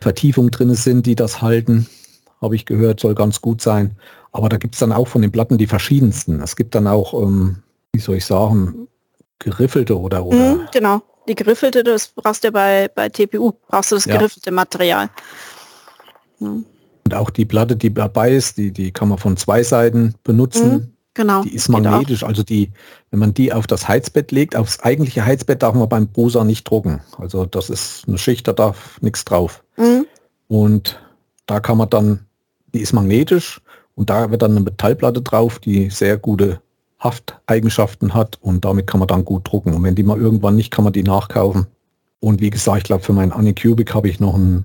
Vertiefungen 0.00 0.50
drin 0.50 0.74
sind, 0.74 1.04
die 1.04 1.14
das 1.14 1.42
halten. 1.42 1.86
Habe 2.40 2.56
ich 2.56 2.64
gehört, 2.64 3.00
soll 3.00 3.14
ganz 3.14 3.42
gut 3.42 3.60
sein. 3.60 3.96
Aber 4.32 4.48
da 4.48 4.56
gibt 4.56 4.74
es 4.74 4.80
dann 4.80 4.92
auch 4.92 5.08
von 5.08 5.22
den 5.22 5.30
Platten 5.30 5.58
die 5.58 5.66
verschiedensten. 5.66 6.40
Es 6.40 6.56
gibt 6.56 6.74
dann 6.74 6.86
auch, 6.86 7.14
ähm, 7.14 7.62
wie 7.92 8.00
soll 8.00 8.16
ich 8.16 8.24
sagen, 8.24 8.88
geriffelte 9.38 9.98
oder 9.98 10.24
oder. 10.24 10.54
Mhm, 10.54 10.68
genau, 10.72 11.02
die 11.28 11.34
geriffelte, 11.34 11.84
das 11.84 12.08
brauchst 12.08 12.42
du 12.44 12.50
bei, 12.50 12.88
bei 12.94 13.08
TPU, 13.08 13.52
brauchst 13.68 13.92
du 13.92 13.96
das 13.96 14.06
ja. 14.06 14.16
geriffelte 14.16 14.50
Material. 14.50 15.10
Mhm. 16.38 16.64
Und 17.04 17.14
auch 17.14 17.30
die 17.30 17.44
Platte, 17.44 17.76
die 17.76 17.92
dabei 17.92 18.32
ist, 18.32 18.56
die, 18.56 18.70
die 18.70 18.90
kann 18.90 19.08
man 19.08 19.18
von 19.18 19.36
zwei 19.36 19.62
Seiten 19.62 20.14
benutzen. 20.24 20.72
Mhm. 20.72 20.88
Genau. 21.14 21.42
Die 21.42 21.54
ist 21.54 21.68
magnetisch, 21.68 22.22
also 22.22 22.42
die, 22.42 22.70
wenn 23.10 23.20
man 23.20 23.34
die 23.34 23.52
auf 23.52 23.66
das 23.66 23.86
Heizbett 23.86 24.32
legt, 24.32 24.56
aufs 24.56 24.80
eigentliche 24.80 25.26
Heizbett 25.26 25.62
darf 25.62 25.74
man 25.74 25.86
beim 25.86 26.10
Prusa 26.10 26.42
nicht 26.42 26.64
drucken. 26.64 27.02
Also 27.18 27.44
das 27.44 27.68
ist 27.68 28.04
eine 28.08 28.16
Schicht, 28.16 28.48
da 28.48 28.54
darf 28.54 28.98
nichts 29.02 29.26
drauf. 29.26 29.62
Mhm. 29.76 30.06
Und 30.48 30.98
da 31.44 31.60
kann 31.60 31.76
man 31.76 31.90
dann, 31.90 32.26
die 32.72 32.80
ist 32.80 32.94
magnetisch 32.94 33.60
und 33.94 34.10
da 34.10 34.30
wird 34.30 34.42
dann 34.42 34.52
eine 34.52 34.60
Metallplatte 34.60 35.22
drauf, 35.22 35.58
die 35.58 35.90
sehr 35.90 36.16
gute 36.16 36.60
Hafteigenschaften 36.98 38.14
hat 38.14 38.38
und 38.40 38.64
damit 38.64 38.86
kann 38.86 39.00
man 39.00 39.08
dann 39.08 39.24
gut 39.24 39.50
drucken. 39.50 39.74
Und 39.74 39.82
wenn 39.82 39.94
die 39.94 40.02
mal 40.02 40.18
irgendwann 40.18 40.56
nicht, 40.56 40.70
kann 40.70 40.84
man 40.84 40.92
die 40.92 41.02
nachkaufen. 41.02 41.66
Und 42.20 42.40
wie 42.40 42.50
gesagt, 42.50 42.78
ich 42.78 42.84
glaube, 42.84 43.02
für 43.02 43.12
meinen 43.12 43.32
Anycubic 43.32 43.92
habe 43.94 44.08
ich 44.08 44.20
noch, 44.20 44.34
ein, 44.36 44.64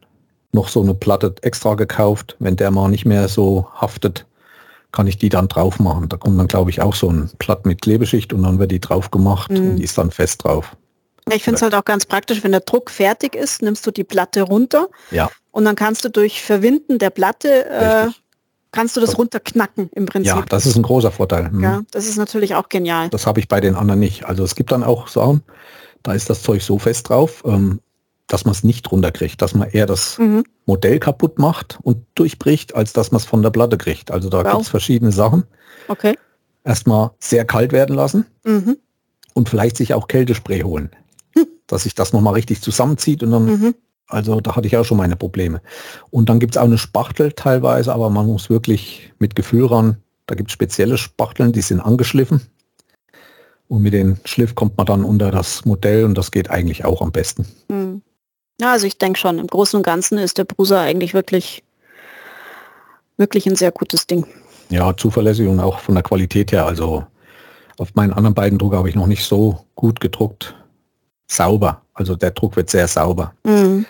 noch 0.52 0.70
so 0.70 0.82
eine 0.82 0.94
Platte 0.94 1.34
extra 1.41 1.74
gekauft. 1.74 2.36
Wenn 2.40 2.56
der 2.56 2.70
mal 2.70 2.90
nicht 2.90 3.06
mehr 3.06 3.28
so 3.28 3.68
haftet, 3.74 4.26
kann 4.91 5.08
ich 5.08 5.18
die 5.18 5.30
dann 5.30 5.48
drauf 5.48 5.80
machen. 5.80 6.08
Da 6.10 6.18
kommt 6.18 6.40
dann, 6.40 6.48
glaube 6.48 6.70
ich, 6.70 6.82
auch 6.82 6.95
so 6.95 7.10
ein 7.10 7.30
Platt 7.40 7.66
mit 7.66 7.82
Klebeschicht 7.82 8.32
und 8.32 8.44
dann 8.44 8.60
wird 8.60 8.72
die 8.72 8.80
drauf 8.80 9.12
gemacht 9.12 9.52
mhm. 9.52 9.58
und 9.58 9.76
die 9.78 9.84
ist 9.84 9.98
dann 9.98 10.12
fest 10.12 10.44
drauf. 10.44 10.76
Ich 11.34 11.44
finde 11.44 11.58
es 11.58 11.62
halt 11.62 11.76
auch 11.76 11.84
ganz 11.84 12.06
praktisch, 12.06 12.44
wenn 12.44 12.52
der 12.52 12.62
Druck 12.62 12.90
fertig 12.90 13.36
ist, 13.36 13.62
nimmst 13.62 13.86
du 13.86 13.91
die 13.91 14.06
Platte 14.06 14.44
runter 14.44 14.88
ja. 15.12 15.30
und 15.52 15.66
dann 15.66 15.76
kannst 15.76 16.06
du 16.06 16.10
durch 16.10 16.41
Verwinden 16.41 16.99
der 16.99 17.10
Platte 17.10 17.66
äh, 17.70 18.08
kannst 18.78 18.95
du 18.95 19.02
das 19.02 19.18
runterknacken 19.18 19.90
im 19.95 20.06
Prinzip. 20.06 20.36
Ja, 20.36 20.45
das 20.48 20.68
ist 20.68 20.76
ein 20.76 20.84
großer 20.84 21.12
Vorteil. 21.12 21.49
Mhm. 21.49 21.64
Ja, 21.64 21.82
das 21.90 22.08
ist 22.08 22.18
natürlich 22.18 22.54
auch 22.54 22.70
genial. 22.70 23.10
Das 23.10 23.26
habe 23.26 23.40
ich 23.40 23.48
bei 23.48 23.60
den 23.60 23.74
anderen 23.74 23.99
nicht. 23.99 24.26
Also 24.26 24.44
es 24.44 24.54
gibt 24.54 24.72
dann 24.72 24.84
auch 24.84 25.08
Sachen, 25.08 25.41
da 26.04 26.14
ist 26.14 26.30
das 26.30 26.44
Zeug 26.44 26.62
so 26.62 26.78
fest 26.78 27.10
drauf, 27.10 27.44
ähm, 27.45 27.80
dass 28.28 28.45
man 28.45 28.52
es 28.52 28.64
nicht 28.64 28.91
runterkriegt, 28.91 29.41
dass 29.41 29.56
man 29.56 29.70
eher 29.70 29.88
das 29.88 30.20
mhm. 30.20 30.44
Modell 30.68 30.99
kaputt 30.99 31.40
macht 31.40 31.80
und 31.82 32.06
durchbricht, 32.14 32.76
als 32.76 32.94
dass 32.94 33.12
man 33.12 33.18
es 33.18 33.26
von 33.26 33.41
der 33.41 33.49
Platte 33.49 33.80
kriegt. 33.80 34.12
Also 34.12 34.30
da 34.30 34.44
wow. 34.44 34.52
gibt 34.52 34.62
es 34.64 34.70
verschiedene 34.70 35.12
Sachen. 35.12 35.45
Okay. 35.88 36.16
Erstmal 36.64 37.12
sehr 37.20 37.45
kalt 37.45 37.72
werden 37.72 37.95
lassen 37.95 38.28
mhm. 38.44 38.78
und 39.34 39.49
vielleicht 39.49 39.78
sich 39.78 39.95
auch 39.95 40.08
Kältespray 40.08 40.62
holen, 40.62 40.91
hm. 41.34 41.48
dass 41.66 41.84
sich 41.84 41.95
das 41.95 42.14
nochmal 42.14 42.34
richtig 42.34 42.62
zusammenzieht 42.62 43.24
und 43.24 43.32
dann 43.32 43.45
mhm. 43.45 43.76
Also 44.07 44.39
da 44.39 44.55
hatte 44.55 44.67
ich 44.67 44.77
auch 44.77 44.85
schon 44.85 44.97
meine 44.97 45.15
Probleme. 45.15 45.61
Und 46.09 46.29
dann 46.29 46.39
gibt 46.39 46.55
es 46.55 46.57
auch 46.57 46.65
eine 46.65 46.77
Spachtel 46.77 47.34
teilweise, 47.34 47.93
aber 47.93 48.09
man 48.09 48.25
muss 48.25 48.49
wirklich 48.49 49.11
mit 49.19 49.35
Gefühl 49.35 49.65
ran. 49.65 49.97
Da 50.27 50.35
gibt 50.35 50.49
es 50.49 50.53
spezielle 50.53 50.97
Spachteln, 50.97 51.51
die 51.51 51.61
sind 51.61 51.81
angeschliffen. 51.81 52.41
Und 53.67 53.81
mit 53.81 53.93
dem 53.93 54.17
Schliff 54.23 54.55
kommt 54.55 54.77
man 54.77 54.85
dann 54.85 55.03
unter 55.03 55.29
das 55.29 55.65
Modell 55.65 56.05
und 56.05 56.17
das 56.17 56.31
geht 56.31 56.49
eigentlich 56.49 56.85
auch 56.85 57.01
am 57.01 57.11
besten. 57.11 57.45
Hm. 57.69 58.01
Ja, 58.59 58.71
also 58.71 58.88
ich 58.88 58.97
denke 58.97 59.19
schon, 59.19 59.39
im 59.39 59.47
Großen 59.47 59.77
und 59.77 59.84
Ganzen 59.84 60.17
ist 60.17 60.38
der 60.38 60.45
Brusa 60.45 60.81
eigentlich 60.81 61.13
wirklich, 61.13 61.63
wirklich 63.17 63.45
ein 63.45 63.55
sehr 63.55 63.71
gutes 63.71 64.07
Ding. 64.07 64.25
Ja, 64.69 64.95
zuverlässig 64.95 65.47
und 65.47 65.59
auch 65.59 65.79
von 65.79 65.95
der 65.95 66.03
Qualität 66.03 66.51
her. 66.51 66.65
Also 66.65 67.05
auf 67.77 67.93
meinen 67.93 68.13
anderen 68.13 68.34
beiden 68.34 68.57
Drucker 68.57 68.77
habe 68.77 68.89
ich 68.89 68.95
noch 68.95 69.07
nicht 69.07 69.25
so 69.25 69.65
gut 69.75 69.99
gedruckt. 69.99 70.55
Sauber. 71.27 71.81
Also 71.93 72.15
der 72.15 72.31
Druck 72.31 72.55
wird 72.55 72.69
sehr 72.69 72.88
sauber. 72.88 73.34
Mhm. 73.43 73.85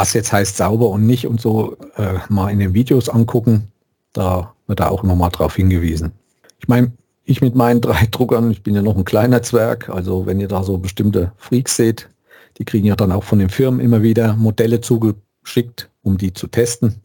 Was 0.00 0.14
jetzt 0.14 0.32
heißt 0.32 0.56
sauber 0.56 0.88
und 0.88 1.06
nicht 1.06 1.26
und 1.26 1.42
so 1.42 1.76
äh, 1.96 2.14
mal 2.30 2.48
in 2.48 2.58
den 2.58 2.72
Videos 2.72 3.10
angucken, 3.10 3.70
da 4.14 4.54
wird 4.66 4.80
da 4.80 4.88
auch 4.88 5.04
immer 5.04 5.14
mal 5.14 5.28
drauf 5.28 5.56
hingewiesen. 5.56 6.12
Ich 6.58 6.68
meine, 6.68 6.92
ich 7.24 7.42
mit 7.42 7.54
meinen 7.54 7.80
drei 7.82 8.06
Druckern, 8.10 8.50
ich 8.50 8.62
bin 8.62 8.74
ja 8.74 8.80
noch 8.80 8.96
ein 8.96 9.04
kleiner 9.04 9.42
Zwerg, 9.42 9.90
also 9.90 10.24
wenn 10.24 10.40
ihr 10.40 10.48
da 10.48 10.62
so 10.62 10.78
bestimmte 10.78 11.32
Freaks 11.36 11.76
seht, 11.76 12.08
die 12.56 12.64
kriegen 12.64 12.86
ja 12.86 12.96
dann 12.96 13.12
auch 13.12 13.24
von 13.24 13.40
den 13.40 13.50
Firmen 13.50 13.78
immer 13.78 14.02
wieder 14.02 14.36
Modelle 14.36 14.80
zugeschickt, 14.80 15.90
um 16.00 16.16
die 16.16 16.32
zu 16.32 16.46
testen. 16.46 17.02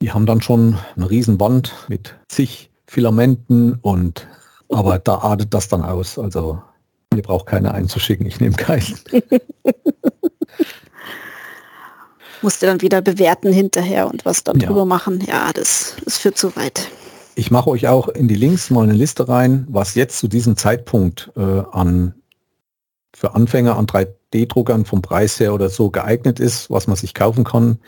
Die 0.00 0.12
haben 0.12 0.26
dann 0.26 0.42
schon 0.42 0.78
eine 0.94 1.10
riesen 1.10 1.40
Wand 1.40 1.74
mit 1.88 2.14
zig 2.28 2.70
Filamenten 2.86 3.80
und 3.82 4.28
aber 4.68 5.00
da 5.00 5.16
artet 5.16 5.52
das 5.54 5.66
dann 5.66 5.82
aus. 5.82 6.20
Also 6.20 6.62
mir 7.12 7.22
braucht 7.22 7.46
keiner 7.46 7.74
einzuschicken, 7.74 8.26
ich 8.26 8.38
nehme 8.38 8.54
keinen. 8.54 8.94
Musste 12.42 12.66
dann 12.66 12.80
wieder 12.80 13.02
bewerten 13.02 13.52
hinterher 13.52 14.08
und 14.08 14.24
was 14.24 14.44
dann 14.44 14.58
ja. 14.58 14.68
drüber 14.68 14.84
machen. 14.84 15.22
Ja, 15.26 15.52
das, 15.52 15.96
das 16.04 16.18
führt 16.18 16.38
zu 16.38 16.54
weit. 16.56 16.88
Ich 17.34 17.50
mache 17.50 17.70
euch 17.70 17.88
auch 17.88 18.08
in 18.08 18.28
die 18.28 18.34
Links 18.34 18.70
mal 18.70 18.82
eine 18.82 18.92
Liste 18.92 19.28
rein, 19.28 19.66
was 19.68 19.94
jetzt 19.94 20.18
zu 20.18 20.28
diesem 20.28 20.56
Zeitpunkt 20.56 21.30
äh, 21.36 21.62
an 21.72 22.14
für 23.14 23.34
Anfänger 23.34 23.76
an 23.76 23.86
3D-Druckern 23.86 24.84
vom 24.84 25.02
Preis 25.02 25.38
her 25.40 25.52
oder 25.52 25.68
so 25.68 25.90
geeignet 25.90 26.40
ist, 26.40 26.70
was 26.70 26.86
man 26.86 26.96
sich 26.96 27.12
kaufen 27.12 27.44
kann, 27.44 27.78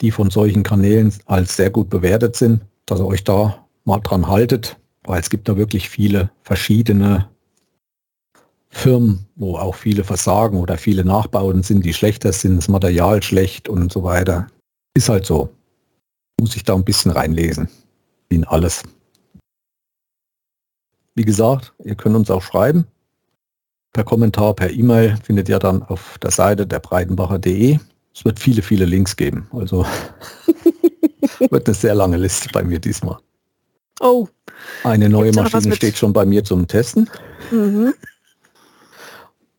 die 0.00 0.10
von 0.10 0.30
solchen 0.30 0.62
Kanälen 0.62 1.12
als 1.24 1.56
sehr 1.56 1.70
gut 1.70 1.90
bewertet 1.90 2.36
sind, 2.36 2.60
dass 2.84 3.00
ihr 3.00 3.06
euch 3.06 3.24
da 3.24 3.66
mal 3.84 4.00
dran 4.00 4.28
haltet, 4.28 4.76
weil 5.04 5.20
es 5.20 5.30
gibt 5.30 5.48
da 5.48 5.56
wirklich 5.56 5.88
viele 5.88 6.30
verschiedene 6.42 7.28
Firmen, 8.76 9.26
wo 9.36 9.56
auch 9.56 9.74
viele 9.74 10.04
versagen 10.04 10.58
oder 10.58 10.76
viele 10.76 11.02
Nachbauten 11.02 11.62
sind, 11.62 11.84
die 11.84 11.94
schlechter 11.94 12.32
sind, 12.32 12.58
das 12.58 12.68
Material 12.68 13.22
schlecht 13.22 13.70
und 13.70 13.90
so 13.90 14.02
weiter. 14.02 14.48
Ist 14.94 15.08
halt 15.08 15.24
so. 15.24 15.48
Muss 16.38 16.54
ich 16.56 16.62
da 16.62 16.74
ein 16.74 16.84
bisschen 16.84 17.10
reinlesen. 17.10 17.70
In 18.28 18.44
alles. 18.44 18.82
Wie 21.14 21.24
gesagt, 21.24 21.72
ihr 21.84 21.94
könnt 21.94 22.16
uns 22.16 22.30
auch 22.30 22.42
schreiben. 22.42 22.86
Per 23.94 24.04
Kommentar, 24.04 24.52
per 24.54 24.70
E-Mail 24.70 25.16
findet 25.24 25.48
ihr 25.48 25.58
dann 25.58 25.82
auf 25.82 26.18
der 26.18 26.30
Seite 26.30 26.66
der 26.66 26.80
breitenbacher.de. 26.80 27.78
Es 28.14 28.24
wird 28.26 28.38
viele, 28.38 28.60
viele 28.60 28.84
Links 28.84 29.16
geben. 29.16 29.48
Also 29.52 29.86
wird 31.50 31.66
eine 31.66 31.74
sehr 31.74 31.94
lange 31.94 32.18
Liste 32.18 32.50
bei 32.52 32.62
mir 32.62 32.78
diesmal. 32.78 33.16
Oh. 34.00 34.28
Eine 34.84 35.08
neue 35.08 35.32
Maschine 35.32 35.74
steht 35.74 35.96
schon 35.96 36.12
bei 36.12 36.26
mir 36.26 36.44
zum 36.44 36.66
Testen. 36.66 37.08
Mhm 37.50 37.94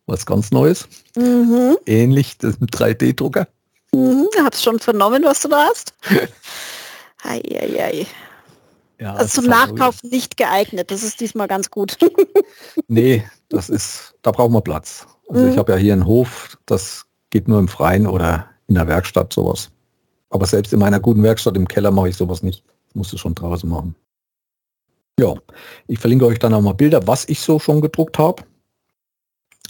was 0.08 0.26
ganz 0.26 0.52
Neues. 0.52 0.88
Mhm. 1.16 1.78
Ähnlich 1.86 2.38
das 2.38 2.60
mit 2.60 2.72
3D-Drucker. 2.72 3.48
Mhm, 3.94 4.28
hab's 4.44 4.64
schon 4.64 4.80
vernommen, 4.80 5.24
was 5.24 5.42
du 5.42 5.50
da 5.50 5.68
hast. 5.70 5.94
ei, 7.24 7.42
ei, 7.46 7.84
ei. 7.84 8.08
Ja, 9.00 9.14
also 9.14 9.42
zum 9.42 9.54
halt 9.54 9.76
Nachkauf 9.76 10.00
halt 10.02 10.12
nicht 10.12 10.38
geeignet. 10.38 10.90
Das 10.90 11.04
ist 11.04 11.20
diesmal 11.20 11.48
ganz 11.48 11.70
gut. 11.70 11.98
nee, 12.88 13.24
das 13.50 13.70
ist, 13.70 14.16
da 14.24 14.32
brauchen 14.32 14.54
wir 14.54 14.62
Platz. 14.62 15.06
Also 15.30 15.44
mhm. 15.44 15.52
ich 15.52 15.58
habe 15.58 15.74
ja 15.74 15.78
hier 15.78 15.94
einen 15.94 16.06
Hof, 16.06 16.58
das 16.66 17.06
geht 17.30 17.48
nur 17.48 17.60
im 17.60 17.68
Freien 17.68 18.08
oder 18.08 18.50
in 18.68 18.76
der 18.76 18.88
Werkstatt 18.88 19.34
sowas. 19.34 19.70
Aber 20.30 20.46
selbst 20.46 20.74
in 20.74 20.80
meiner 20.80 21.00
guten 21.00 21.24
Werkstatt 21.24 21.56
im 21.56 21.68
Keller 21.68 21.92
mache 21.92 22.10
ich 22.10 22.18
sowas 22.18 22.44
nicht. 22.44 22.64
Das 22.88 22.96
musst 22.96 23.14
du 23.14 23.18
schon 23.18 23.36
draußen 23.36 23.70
machen. 23.70 23.96
Ja, 25.20 25.34
ich 25.88 26.00
verlinke 26.00 26.26
euch 26.26 26.40
dann 26.40 26.54
auch 26.54 26.62
mal 26.62 26.74
Bilder, 26.74 27.06
was 27.08 27.28
ich 27.28 27.40
so 27.40 27.60
schon 27.60 27.82
gedruckt 27.82 28.20
habe. 28.20 28.44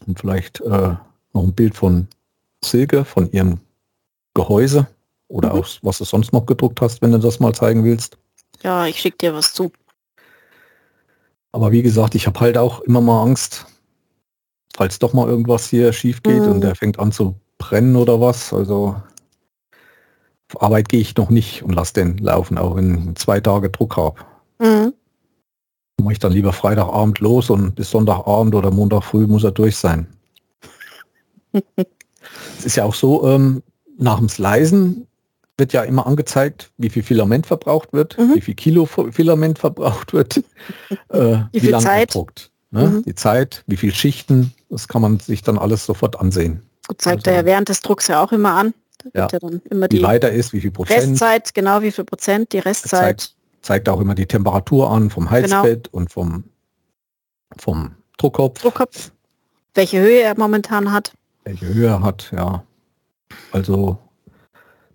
Und 0.06 0.20
vielleicht 0.20 0.62
äh, 0.62 0.96
noch 1.34 1.44
ein 1.44 1.54
Bild 1.54 1.76
von 1.76 2.08
Silke, 2.64 3.06
von 3.06 3.32
ihrem 3.32 3.60
Gehäuse 4.34 4.88
oder 5.28 5.54
mhm. 5.54 5.60
auch 5.60 5.68
was 5.82 5.98
du 5.98 6.04
sonst 6.04 6.34
noch 6.34 6.46
gedruckt 6.46 6.82
hast, 6.82 7.02
wenn 7.02 7.12
du 7.12 7.20
das 7.20 7.40
mal 7.40 7.54
zeigen 7.54 7.84
willst. 7.84 8.18
Ja, 8.64 8.86
ich 8.86 9.00
schicke 9.00 9.18
dir 9.18 9.34
was 9.34 9.54
zu. 9.54 9.72
Aber 11.52 11.72
wie 11.72 11.82
gesagt, 11.82 12.16
ich 12.16 12.28
habe 12.28 12.40
halt 12.40 12.58
auch 12.58 12.82
immer 12.82 13.02
mal 13.02 13.24
Angst, 13.24 13.66
falls 14.76 15.00
doch 15.00 15.14
mal 15.14 15.28
irgendwas 15.28 15.70
hier 15.70 15.94
schief 15.94 16.22
geht 16.22 16.42
mhm. 16.42 16.52
und 16.52 16.62
der 16.62 16.76
fängt 16.76 17.00
an 17.00 17.12
zu 17.12 17.36
brennen 17.58 17.96
oder 17.96 18.22
was. 18.22 18.54
Also 18.54 18.96
auf 20.54 20.62
Arbeit 20.62 20.90
gehe 20.90 21.02
ich 21.02 21.16
noch 21.16 21.30
nicht 21.30 21.64
und 21.64 21.74
lasse 21.74 21.94
den 21.94 22.18
laufen, 22.18 22.58
auch 22.58 22.76
wenn 22.76 23.10
ich 23.10 23.16
zwei 23.16 23.40
Tage 23.40 23.70
Druck 23.70 23.98
habe. 23.98 24.20
Mhm 24.60 24.94
mache 26.04 26.14
ich 26.14 26.20
dann 26.20 26.32
lieber 26.32 26.54
Freitagabend 26.54 27.20
los 27.20 27.50
und 27.50 27.76
bis 27.76 27.92
Sonntagabend 27.92 28.56
oder 28.56 28.72
Montag 28.72 29.04
früh 29.04 29.28
muss 29.28 29.44
er 29.44 29.52
durch 29.52 29.76
sein. 29.76 30.08
es 31.54 32.66
ist 32.66 32.76
ja 32.76 32.84
auch 32.84 32.94
so, 32.94 33.28
ähm, 33.28 33.64
nach 33.98 34.20
dem 34.20 34.30
Slicen 34.30 35.08
wird 35.58 35.74
ja 35.74 35.84
immer 35.84 36.06
angezeigt, 36.06 36.72
wie 36.78 36.90
viel 36.90 37.02
Filament 37.02 37.48
verbraucht 37.48 37.94
wird, 37.94 38.18
mhm. 38.18 38.36
wie 38.36 38.42
viel 38.42 38.54
Kilo 38.54 38.86
Filament 38.86 39.58
verbraucht 39.58 40.14
wird, 40.14 40.38
äh, 41.10 41.38
wie, 41.52 41.64
wie 41.64 41.68
lange 41.68 41.84
Zeit? 41.84 42.14
Druckt, 42.14 42.52
ne? 42.70 42.88
mhm. 42.88 43.04
Die 43.04 43.16
Zeit, 43.16 43.64
wie 43.66 43.78
viel 43.78 43.94
Schichten, 43.94 44.54
das 44.70 44.88
kann 44.88 45.02
man 45.02 45.20
sich 45.20 45.42
dann 45.42 45.58
alles 45.58 45.86
sofort 45.86 46.20
ansehen. 46.20 46.62
Gut, 46.88 47.02
zeigt 47.02 47.28
also, 47.28 47.32
er 47.32 47.42
ja 47.42 47.46
während 47.46 47.70
des 47.70 47.82
Drucks 47.82 48.08
ja 48.08 48.24
auch 48.24 48.32
immer 48.32 48.54
an. 48.54 48.74
Ja. 49.14 49.28
ja 49.32 49.40
dann 49.40 49.62
immer 49.70 49.88
die 49.88 49.98
wie 49.98 50.04
weiter 50.04 50.32
ist, 50.32 50.54
wie 50.54 50.62
viel 50.62 50.72
Prozent. 50.72 51.12
Restzeit, 51.12 51.54
genau 51.54 51.82
wie 51.82 51.92
viel 51.92 52.04
Prozent, 52.04 52.54
die 52.54 52.60
Restzeit 52.60 53.32
zeigt 53.68 53.90
auch 53.90 54.00
immer 54.00 54.16
die 54.16 54.26
Temperatur 54.26 54.90
an 54.90 55.10
vom 55.10 55.30
Heizbett 55.30 55.92
genau. 55.92 55.98
und 55.98 56.12
vom, 56.12 56.46
vom 57.58 57.96
Druckkopf. 58.18 58.62
Druckkopf. 58.62 59.12
Welche 59.74 60.00
Höhe 60.00 60.22
er 60.22 60.38
momentan 60.38 60.92
hat. 60.92 61.12
Welche 61.44 61.68
Höhe 61.68 61.88
er 61.88 62.02
hat, 62.02 62.32
ja. 62.32 62.64
Also 63.52 63.98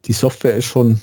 die 0.07 0.15
Software 0.15 0.57
ist 0.57 0.65
schon 0.65 1.03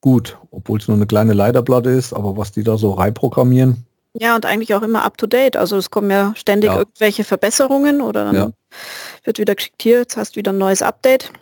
gut, 0.00 0.38
obwohl 0.52 0.78
es 0.78 0.86
nur 0.86 0.96
eine 0.96 1.06
kleine 1.06 1.32
Leiterplatte 1.32 1.90
ist, 1.90 2.12
aber 2.12 2.36
was 2.36 2.52
die 2.52 2.62
da 2.62 2.78
so 2.78 2.92
reinprogrammieren. 2.92 3.84
Ja, 4.14 4.36
und 4.36 4.46
eigentlich 4.46 4.72
auch 4.74 4.82
immer 4.82 5.04
up-to-date. 5.04 5.56
Also 5.56 5.76
es 5.76 5.90
kommen 5.90 6.10
ja 6.10 6.32
ständig 6.36 6.70
ja. 6.70 6.78
irgendwelche 6.78 7.24
Verbesserungen 7.24 8.00
oder 8.00 8.26
dann 8.26 8.34
ja. 8.34 8.50
wird 9.24 9.38
wieder 9.40 9.56
geschickt, 9.56 9.82
hier, 9.82 9.98
jetzt 9.98 10.16
hast 10.16 10.36
du 10.36 10.36
wieder 10.36 10.52
ein 10.52 10.58
neues 10.58 10.82
Update. 10.82 11.32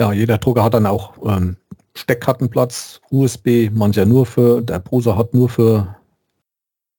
Ja, 0.00 0.12
jeder 0.12 0.38
Drucker 0.38 0.62
hat 0.62 0.74
dann 0.74 0.86
auch 0.86 1.14
ähm, 1.24 1.56
Steckkartenplatz, 1.96 3.00
USB, 3.10 3.70
mancher 3.72 4.04
nur 4.04 4.26
für, 4.26 4.62
der 4.62 4.80
Prusa 4.80 5.16
hat 5.16 5.32
nur 5.32 5.48
für 5.48 5.96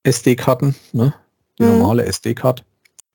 SD-Karten, 0.04 0.76
ne? 0.94 1.14
die 1.60 1.64
mhm. 1.64 1.80
normale 1.80 2.06
SD-Card. 2.06 2.64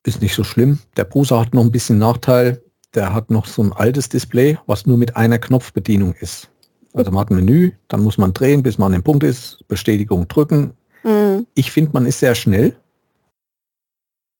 Ist 0.03 0.21
nicht 0.21 0.35
so 0.35 0.43
schlimm. 0.43 0.79
Der 0.97 1.03
Prusa 1.03 1.39
hat 1.39 1.53
noch 1.53 1.63
ein 1.63 1.71
bisschen 1.71 1.99
Nachteil, 1.99 2.61
der 2.93 3.13
hat 3.13 3.29
noch 3.29 3.45
so 3.45 3.63
ein 3.63 3.71
altes 3.71 4.09
Display, 4.09 4.57
was 4.65 4.85
nur 4.85 4.97
mit 4.97 5.15
einer 5.15 5.37
Knopfbedienung 5.37 6.13
ist. 6.13 6.49
Also 6.93 7.11
man 7.11 7.21
hat 7.21 7.29
ein 7.29 7.35
Menü, 7.35 7.71
dann 7.87 8.01
muss 8.03 8.17
man 8.17 8.33
drehen, 8.33 8.63
bis 8.63 8.77
man 8.77 8.87
an 8.87 8.99
dem 8.99 9.03
Punkt 9.03 9.23
ist, 9.23 9.65
Bestätigung 9.67 10.27
drücken. 10.27 10.73
Mhm. 11.03 11.47
Ich 11.53 11.71
finde, 11.71 11.91
man 11.93 12.05
ist 12.05 12.19
sehr 12.19 12.35
schnell. 12.35 12.75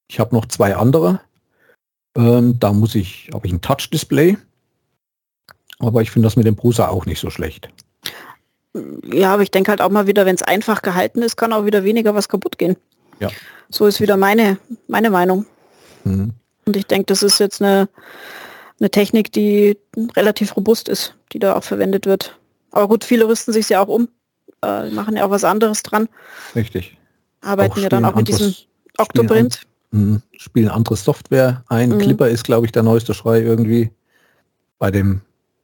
Ich 0.10 0.20
habe 0.20 0.36
noch 0.36 0.46
zwei 0.48 0.76
andere. 0.76 1.22
Ähm, 2.18 2.60
da 2.60 2.74
muss 2.74 2.96
ich, 2.96 3.30
habe 3.34 3.48
ich 3.48 3.54
ein 3.54 3.62
Touch-Display. 3.62 4.38
Aber 5.82 6.02
ich 6.02 6.12
finde 6.12 6.28
das 6.28 6.36
mit 6.36 6.46
dem 6.46 6.56
Prusa 6.56 6.88
auch 6.88 7.06
nicht 7.06 7.20
so 7.20 7.30
schlecht. 7.30 7.70
Ja, 9.12 9.34
aber 9.34 9.44
ich 9.44 9.52
denke 9.52 9.70
halt 9.70 9.82
auch 9.82 9.90
mal 9.90 10.08
wieder, 10.08 10.26
wenn 10.26 10.36
es 10.36 10.44
einfach 10.44 10.82
gehalten 10.82 11.22
ist, 11.22 11.36
kann 11.36 11.52
auch 11.52 11.66
wieder 11.66 11.84
weniger 11.84 12.16
was 12.16 12.30
kaputt 12.30 12.58
gehen. 12.58 12.78
Ja. 13.20 13.30
So 13.70 13.86
ist 13.86 14.00
wieder 14.00 14.18
meine, 14.18 14.58
meine 14.88 15.10
Meinung. 15.10 15.46
Mhm. 16.04 16.34
Und 16.66 16.76
ich 16.76 16.86
denke, 16.86 17.06
das 17.08 17.24
ist 17.24 17.40
jetzt 17.40 17.62
eine, 17.62 17.90
eine 18.80 18.90
Technik, 18.90 19.32
die 19.32 19.78
relativ 20.16 20.56
robust 20.56 20.88
ist, 20.88 21.16
die 21.34 21.40
da 21.40 21.56
auch 21.56 21.64
verwendet 21.64 22.06
wird. 22.06 22.38
Aber 22.72 22.88
gut, 22.88 23.04
viele 23.04 23.28
rüsten 23.28 23.54
sich 23.54 23.68
ja 23.70 23.84
auch 23.84 23.88
um, 23.88 24.08
äh, 24.64 24.90
machen 24.90 25.18
ja 25.18 25.26
auch 25.26 25.32
was 25.32 25.44
anderes 25.44 25.84
dran. 25.84 26.08
Richtig. 26.56 26.98
Arbeiten 27.42 27.82
ja 27.82 27.90
dann 27.90 28.06
auch 28.06 28.16
mit 28.16 28.28
diesem 28.28 28.54
Octoprint. 28.98 29.56
Spielen, 29.56 30.04
an, 30.04 30.12
mhm. 30.12 30.22
spielen 30.38 30.70
andere 30.70 30.96
Software 30.96 31.64
ein. 31.68 31.90
Mhm. 31.90 32.00
Clipper 32.00 32.30
ist, 32.30 32.44
glaube 32.44 32.66
ich, 32.66 32.72
der 32.72 32.84
neueste 32.84 33.14
Schrei 33.14 33.42
irgendwie. 33.42 33.92
Bei 34.80 34.92
dem 34.92 35.22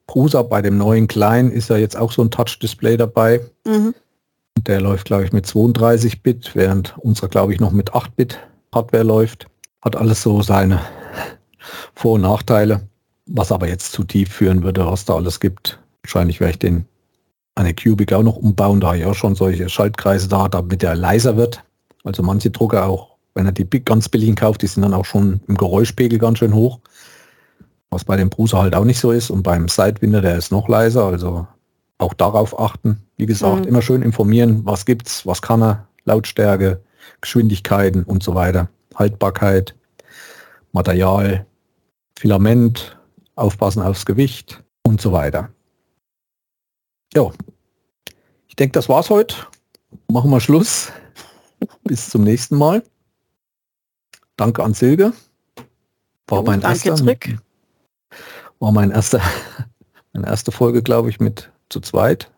Prusa, 0.08 0.42
bei 0.42 0.62
dem 0.62 0.78
neuen 0.78 1.08
Klein 1.08 1.52
ist 1.52 1.70
ja 1.70 1.78
jetzt 1.78 1.98
auch 1.98 2.12
so 2.12 2.22
ein 2.22 2.32
Touch-Display 2.32 2.98
dabei. 2.98 3.42
Mhm. 3.66 3.94
Der 4.62 4.82
läuft, 4.82 5.06
glaube 5.06 5.26
ich, 5.26 5.34
mit 5.34 5.46
32 5.46 6.24
Bit, 6.24 6.52
während 6.56 6.98
unserer, 6.98 7.28
glaube 7.28 7.54
ich, 7.54 7.60
noch 7.60 7.72
mit 7.72 7.94
8 7.94 8.16
Bit 8.16 8.40
Hardware 8.74 9.04
läuft. 9.04 9.48
Hat 9.82 9.96
alles 9.96 10.24
so 10.24 10.42
seine 10.42 10.82
Vor- 11.94 12.14
und 12.14 12.22
Nachteile. 12.22 12.88
Was 13.28 13.52
aber 13.52 13.68
jetzt 13.68 13.92
zu 13.92 14.06
tief 14.06 14.32
führen 14.32 14.64
würde, 14.64 14.86
was 14.86 15.06
da 15.06 15.16
alles 15.16 15.40
gibt. 15.40 15.80
Wahrscheinlich 16.02 16.40
werde 16.40 16.52
ich 16.52 16.60
den 16.60 16.86
eine 17.56 17.74
Cubic 17.74 18.14
auch 18.14 18.24
noch 18.24 18.38
umbauen, 18.38 18.80
da 18.80 18.96
ich 18.96 19.06
auch 19.06 19.16
schon 19.16 19.36
solche 19.36 19.68
Schaltkreise 19.68 20.30
da, 20.30 20.48
damit 20.48 20.84
er 20.84 20.96
leiser 20.96 21.36
wird. 21.36 21.64
Also 22.04 22.24
manche 22.24 22.52
Drucker 22.52 22.88
auch, 22.88 23.18
wenn 23.34 23.46
er 23.46 23.52
die 23.52 23.68
ganz 23.84 24.08
billigen 24.08 24.36
kauft, 24.36 24.62
die 24.62 24.68
sind 24.68 24.84
dann 24.84 24.94
auch 24.94 25.06
schon 25.06 25.42
im 25.48 25.58
Geräuschpegel 25.58 26.20
ganz 26.20 26.38
schön 26.38 26.54
hoch. 26.54 26.80
Was 27.90 28.04
bei 28.04 28.18
dem 28.18 28.30
Bruser 28.30 28.60
halt 28.60 28.76
auch 28.76 28.84
nicht 28.84 29.00
so 29.00 29.12
ist. 29.12 29.30
Und 29.30 29.44
beim 29.44 29.68
Sidewinder, 29.68 30.22
der 30.22 30.38
ist 30.38 30.52
noch 30.52 30.68
leiser. 30.68 31.06
Also 31.06 31.48
auch 31.98 32.14
darauf 32.14 32.60
achten. 32.60 33.04
Wie 33.18 33.26
gesagt, 33.26 33.62
mhm. 33.62 33.68
immer 33.68 33.82
schön 33.82 34.02
informieren, 34.02 34.66
was 34.66 34.86
gibt's, 34.86 35.26
was 35.26 35.42
kann 35.42 35.64
er, 35.64 35.88
Lautstärke, 36.06 36.82
Geschwindigkeiten 37.22 38.04
und 38.04 38.24
so 38.24 38.36
weiter. 38.36 38.70
Haltbarkeit, 38.96 39.76
Material, 40.72 41.46
Filament, 42.18 42.98
aufpassen 43.36 43.82
aufs 43.82 44.06
Gewicht 44.06 44.64
und 44.84 45.02
so 45.02 45.12
weiter. 45.12 45.50
Ja, 47.14 47.32
ich 48.48 48.56
denke, 48.56 48.74
das 48.74 48.90
war's 48.90 49.10
heute. 49.10 49.36
Machen 50.12 50.32
wir 50.32 50.40
Schluss. 50.40 50.92
Bis 51.84 52.10
zum 52.10 52.24
nächsten 52.24 52.58
Mal. 52.58 52.84
Danke 54.36 54.64
an 54.64 54.74
Silke. 54.74 55.14
War 56.28 56.44
mein 56.44 56.62
danke 56.62 56.90
erster, 56.90 56.96
zurück. 56.96 57.38
War 58.60 58.72
mein 58.72 58.92
erster, 58.92 59.22
meine 60.14 60.28
erste 60.28 60.52
Folge, 60.52 60.82
glaube 60.82 61.10
ich, 61.10 61.20
mit 61.20 61.52
zu 61.70 61.80
zweit. 61.80 62.32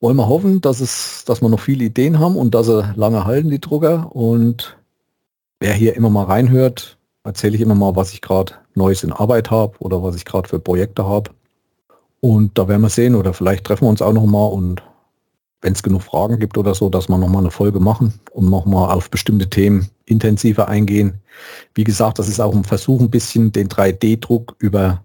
Wollen 0.00 0.16
wir 0.16 0.28
hoffen, 0.28 0.60
dass 0.60 0.80
es, 0.80 1.24
dass 1.24 1.40
wir 1.40 1.48
noch 1.48 1.60
viele 1.60 1.84
Ideen 1.84 2.18
haben 2.18 2.36
und 2.36 2.54
dass 2.54 2.66
sie 2.66 2.92
lange 2.96 3.24
halten, 3.24 3.50
die 3.50 3.60
Drucker. 3.60 4.14
Und 4.14 4.76
wer 5.60 5.72
hier 5.72 5.96
immer 5.96 6.10
mal 6.10 6.24
reinhört, 6.24 6.98
erzähle 7.24 7.56
ich 7.56 7.62
immer 7.62 7.74
mal, 7.74 7.96
was 7.96 8.12
ich 8.12 8.20
gerade 8.20 8.52
Neues 8.74 9.02
in 9.02 9.12
Arbeit 9.12 9.50
habe 9.50 9.74
oder 9.78 10.02
was 10.02 10.16
ich 10.16 10.24
gerade 10.24 10.48
für 10.48 10.58
Projekte 10.58 11.06
habe. 11.06 11.30
Und 12.20 12.58
da 12.58 12.68
werden 12.68 12.82
wir 12.82 12.90
sehen 12.90 13.14
oder 13.14 13.34
vielleicht 13.34 13.64
treffen 13.64 13.84
wir 13.84 13.90
uns 13.90 14.02
auch 14.02 14.12
noch 14.12 14.26
mal 14.26 14.46
und 14.46 14.82
wenn 15.60 15.72
es 15.72 15.82
genug 15.82 16.02
Fragen 16.02 16.38
gibt 16.38 16.58
oder 16.58 16.74
so, 16.74 16.90
dass 16.90 17.08
wir 17.08 17.16
noch 17.16 17.28
mal 17.28 17.38
eine 17.38 17.50
Folge 17.50 17.80
machen 17.80 18.20
und 18.32 18.50
noch 18.50 18.66
mal 18.66 18.92
auf 18.92 19.10
bestimmte 19.10 19.48
Themen 19.48 19.88
intensiver 20.04 20.68
eingehen. 20.68 21.20
Wie 21.74 21.84
gesagt, 21.84 22.18
das 22.18 22.28
ist 22.28 22.40
auch 22.40 22.54
ein 22.54 22.64
Versuch, 22.64 23.00
ein 23.00 23.10
bisschen 23.10 23.50
den 23.52 23.68
3D-Druck 23.68 24.56
über 24.58 25.03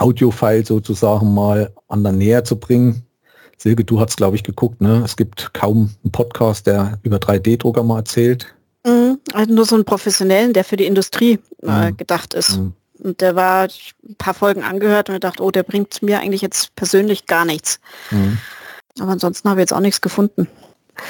Audio-File 0.00 0.64
sozusagen 0.64 1.34
mal 1.34 1.72
an 1.88 2.02
der 2.02 2.12
Nähe 2.12 2.42
zu 2.42 2.56
bringen. 2.56 3.02
Silke, 3.56 3.84
du 3.84 4.00
hast 4.00 4.16
glaube 4.16 4.36
ich 4.36 4.42
geguckt, 4.42 4.80
ne? 4.80 5.02
Es 5.04 5.16
gibt 5.16 5.52
kaum 5.52 5.90
einen 6.02 6.12
Podcast, 6.12 6.66
der 6.66 6.98
über 7.02 7.18
3D-Drucker 7.18 7.82
mal 7.82 7.98
erzählt. 7.98 8.54
Mhm, 8.86 9.18
also 9.34 9.52
nur 9.52 9.66
so 9.66 9.74
einen 9.74 9.84
professionellen, 9.84 10.52
der 10.52 10.64
für 10.64 10.76
die 10.76 10.86
Industrie 10.86 11.38
äh, 11.62 11.90
mhm. 11.90 11.96
gedacht 11.96 12.34
ist. 12.34 12.56
Mhm. 12.56 12.72
Und 13.02 13.20
der 13.20 13.34
war 13.34 13.64
ein 13.64 14.16
paar 14.16 14.34
Folgen 14.34 14.62
angehört 14.62 15.08
und 15.08 15.14
gedacht, 15.14 15.40
oh, 15.40 15.50
der 15.50 15.62
bringt 15.62 16.02
mir 16.02 16.20
eigentlich 16.20 16.42
jetzt 16.42 16.74
persönlich 16.76 17.26
gar 17.26 17.44
nichts. 17.44 17.80
Mhm. 18.10 18.38
Aber 18.98 19.12
ansonsten 19.12 19.48
habe 19.48 19.60
ich 19.60 19.64
jetzt 19.64 19.72
auch 19.72 19.80
nichts 19.80 20.00
gefunden. 20.00 20.48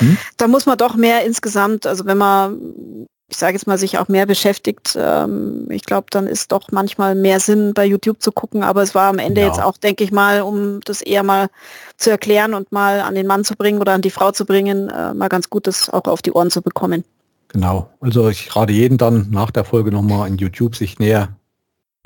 Mhm. 0.00 0.18
Da 0.36 0.46
muss 0.48 0.66
man 0.66 0.78
doch 0.78 0.94
mehr 0.94 1.24
insgesamt, 1.24 1.86
also 1.86 2.04
wenn 2.06 2.18
man 2.18 3.06
ich 3.30 3.36
sage 3.36 3.52
jetzt 3.52 3.66
mal, 3.66 3.78
sich 3.78 3.98
auch 3.98 4.08
mehr 4.08 4.26
beschäftigt. 4.26 4.96
Ähm, 4.98 5.66
ich 5.70 5.84
glaube, 5.84 6.08
dann 6.10 6.26
ist 6.26 6.50
doch 6.50 6.68
manchmal 6.72 7.14
mehr 7.14 7.38
Sinn, 7.38 7.74
bei 7.74 7.84
YouTube 7.84 8.20
zu 8.20 8.32
gucken. 8.32 8.64
Aber 8.64 8.82
es 8.82 8.94
war 8.94 9.08
am 9.08 9.18
Ende 9.18 9.40
ja. 9.40 9.46
jetzt 9.46 9.62
auch, 9.62 9.76
denke 9.76 10.02
ich 10.02 10.10
mal, 10.10 10.42
um 10.42 10.80
das 10.80 11.00
eher 11.00 11.22
mal 11.22 11.48
zu 11.96 12.10
erklären 12.10 12.54
und 12.54 12.72
mal 12.72 13.00
an 13.00 13.14
den 13.14 13.28
Mann 13.28 13.44
zu 13.44 13.54
bringen 13.54 13.80
oder 13.80 13.92
an 13.92 14.02
die 14.02 14.10
Frau 14.10 14.32
zu 14.32 14.44
bringen, 14.44 14.90
äh, 14.90 15.14
mal 15.14 15.28
ganz 15.28 15.48
gut, 15.48 15.68
das 15.68 15.88
auch 15.88 16.04
auf 16.04 16.22
die 16.22 16.32
Ohren 16.32 16.50
zu 16.50 16.60
bekommen. 16.60 17.04
Genau. 17.48 17.88
Also 18.00 18.28
ich 18.28 18.54
rate 18.54 18.72
jeden 18.72 18.98
dann 18.98 19.28
nach 19.30 19.52
der 19.52 19.64
Folge 19.64 19.92
nochmal 19.92 20.28
in 20.28 20.36
YouTube 20.36 20.74
sich 20.74 20.98
näher 20.98 21.28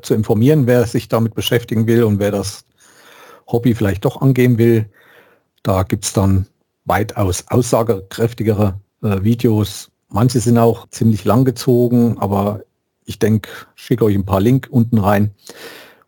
zu 0.03 0.13
informieren, 0.13 0.67
wer 0.67 0.85
sich 0.85 1.07
damit 1.07 1.33
beschäftigen 1.33 1.87
will 1.87 2.03
und 2.03 2.19
wer 2.19 2.31
das 2.31 2.65
Hobby 3.47 3.73
vielleicht 3.73 4.05
doch 4.05 4.21
angehen 4.21 4.59
will. 4.59 4.89
Da 5.63 5.81
gibt 5.83 6.05
es 6.05 6.13
dann 6.13 6.45
weitaus 6.85 7.45
aussagekräftigere 7.47 8.79
äh, 9.01 9.23
Videos, 9.23 9.89
Manche 10.09 10.39
sind 10.39 10.57
auch 10.57 10.87
ziemlich 10.89 11.25
lang 11.25 11.45
gezogen, 11.45 12.17
aber 12.19 12.61
ich 13.05 13.19
denke, 13.19 13.49
schicke 13.75 14.05
euch 14.05 14.15
ein 14.15 14.25
paar 14.25 14.41
Link 14.41 14.67
unten 14.69 14.97
rein, 14.97 15.31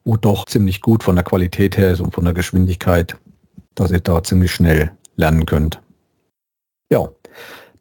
wo 0.04 0.18
doch 0.18 0.46
ziemlich 0.46 0.82
gut 0.82 1.04
von 1.04 1.16
der 1.16 1.24
Qualität 1.24 1.78
her 1.78 1.92
ist 1.92 2.02
und 2.02 2.14
von 2.14 2.24
der 2.24 2.34
Geschwindigkeit, 2.34 3.18
dass 3.76 3.92
ihr 3.92 4.00
da 4.00 4.24
ziemlich 4.24 4.52
schnell 4.52 4.92
lernen 5.16 5.46
könnt. 5.46 5.82
Ja, 6.90 7.10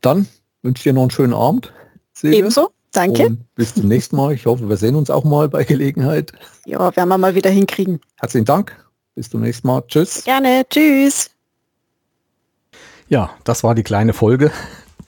dann 0.01 0.27
wünsche 0.63 0.81
ich 0.81 0.85
dir 0.85 0.93
noch 0.93 1.03
einen 1.03 1.11
schönen 1.11 1.35
Abend. 1.35 1.73
Silke. 2.13 2.37
Ebenso, 2.37 2.71
danke. 2.93 3.27
Und 3.27 3.55
bis 3.55 3.75
zum 3.75 3.89
nächsten 3.89 4.17
Mal. 4.17 4.33
Ich 4.35 4.47
hoffe, 4.47 4.69
wir 4.69 4.77
sehen 4.77 4.97
uns 4.97 5.11
auch 5.11 5.25
mal 5.25 5.49
bei 5.49 5.65
Gelegenheit. 5.65 6.33
Ja, 6.65 6.95
werden 6.97 7.09
wir 7.09 7.19
mal 7.19 7.35
wieder 7.35 7.51
hinkriegen. 7.51 8.01
Herzlichen 8.17 8.47
Dank. 8.47 8.77
Bis 9.15 9.31
zum 9.31 9.43
nächsten 9.43 9.67
Mal. 9.69 9.83
Tschüss. 9.87 10.25
Gerne. 10.25 10.67
Tschüss. 10.69 11.31
Ja, 13.09 13.31
das 13.45 13.63
war 13.63 13.75
die 13.75 13.85
kleine 13.85 14.13
Folge 14.13 14.51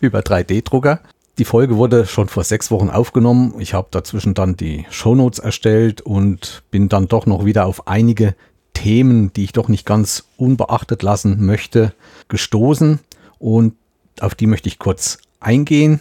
über 0.00 0.20
3D-Drucker. 0.20 1.00
Die 1.38 1.44
Folge 1.44 1.76
wurde 1.76 2.06
schon 2.06 2.28
vor 2.28 2.42
sechs 2.42 2.70
Wochen 2.70 2.90
aufgenommen. 2.90 3.54
Ich 3.58 3.74
habe 3.74 3.88
dazwischen 3.90 4.34
dann 4.34 4.56
die 4.56 4.86
Shownotes 4.90 5.38
erstellt 5.38 6.00
und 6.00 6.62
bin 6.70 6.88
dann 6.88 7.06
doch 7.06 7.26
noch 7.26 7.44
wieder 7.44 7.66
auf 7.66 7.86
einige 7.86 8.34
Themen, 8.74 9.32
die 9.32 9.44
ich 9.44 9.52
doch 9.52 9.68
nicht 9.68 9.86
ganz 9.86 10.24
unbeachtet 10.36 11.02
lassen 11.02 11.44
möchte, 11.44 11.92
gestoßen 12.28 13.00
und 13.38 13.74
auf 14.20 14.34
die 14.34 14.46
möchte 14.46 14.68
ich 14.68 14.78
kurz 14.78 15.18
eingehen. 15.40 16.00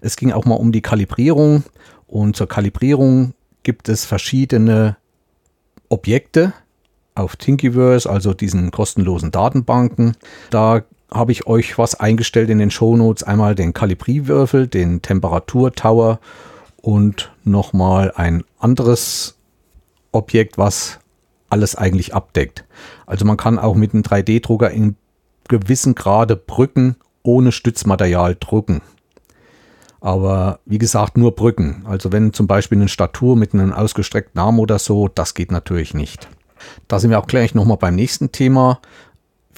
Es 0.00 0.16
ging 0.16 0.32
auch 0.32 0.44
mal 0.44 0.54
um 0.54 0.72
die 0.72 0.82
Kalibrierung 0.82 1.64
und 2.06 2.36
zur 2.36 2.48
Kalibrierung 2.48 3.34
gibt 3.62 3.88
es 3.88 4.04
verschiedene 4.04 4.96
Objekte 5.88 6.52
auf 7.14 7.36
Thingiverse, 7.36 8.08
also 8.08 8.32
diesen 8.32 8.70
kostenlosen 8.70 9.30
Datenbanken. 9.30 10.16
Da 10.50 10.84
habe 11.10 11.32
ich 11.32 11.46
euch 11.46 11.78
was 11.78 11.98
eingestellt 11.98 12.50
in 12.50 12.58
den 12.58 12.70
Shownotes. 12.70 13.22
Einmal 13.22 13.54
den 13.54 13.72
Kalibrierwürfel, 13.72 14.66
den 14.66 15.02
Temperaturtower 15.02 16.20
und 16.76 17.32
nochmal 17.44 18.12
ein 18.14 18.44
anderes 18.58 19.36
Objekt, 20.12 20.58
was 20.58 20.98
alles 21.50 21.74
eigentlich 21.76 22.14
abdeckt. 22.14 22.64
Also 23.06 23.24
man 23.24 23.36
kann 23.36 23.58
auch 23.58 23.74
mit 23.74 23.94
einem 23.94 24.02
3D-Drucker 24.02 24.70
in 24.70 24.96
gewissen 25.48 25.94
Grade 25.94 26.36
Brücken 26.36 26.96
ohne 27.22 27.52
Stützmaterial 27.52 28.36
drucken. 28.38 28.82
Aber 30.00 30.60
wie 30.64 30.78
gesagt, 30.78 31.16
nur 31.16 31.34
Brücken. 31.34 31.84
Also 31.86 32.12
wenn 32.12 32.32
zum 32.32 32.46
Beispiel 32.46 32.78
eine 32.78 32.88
Statur 32.88 33.34
mit 33.34 33.54
einem 33.54 33.72
ausgestreckten 33.72 34.40
Arm 34.40 34.60
oder 34.60 34.78
so, 34.78 35.08
das 35.08 35.34
geht 35.34 35.50
natürlich 35.50 35.94
nicht. 35.94 36.28
Da 36.86 36.98
sind 36.98 37.10
wir 37.10 37.18
auch 37.18 37.26
gleich 37.26 37.54
nochmal 37.54 37.76
beim 37.76 37.94
nächsten 37.94 38.30
Thema 38.30 38.80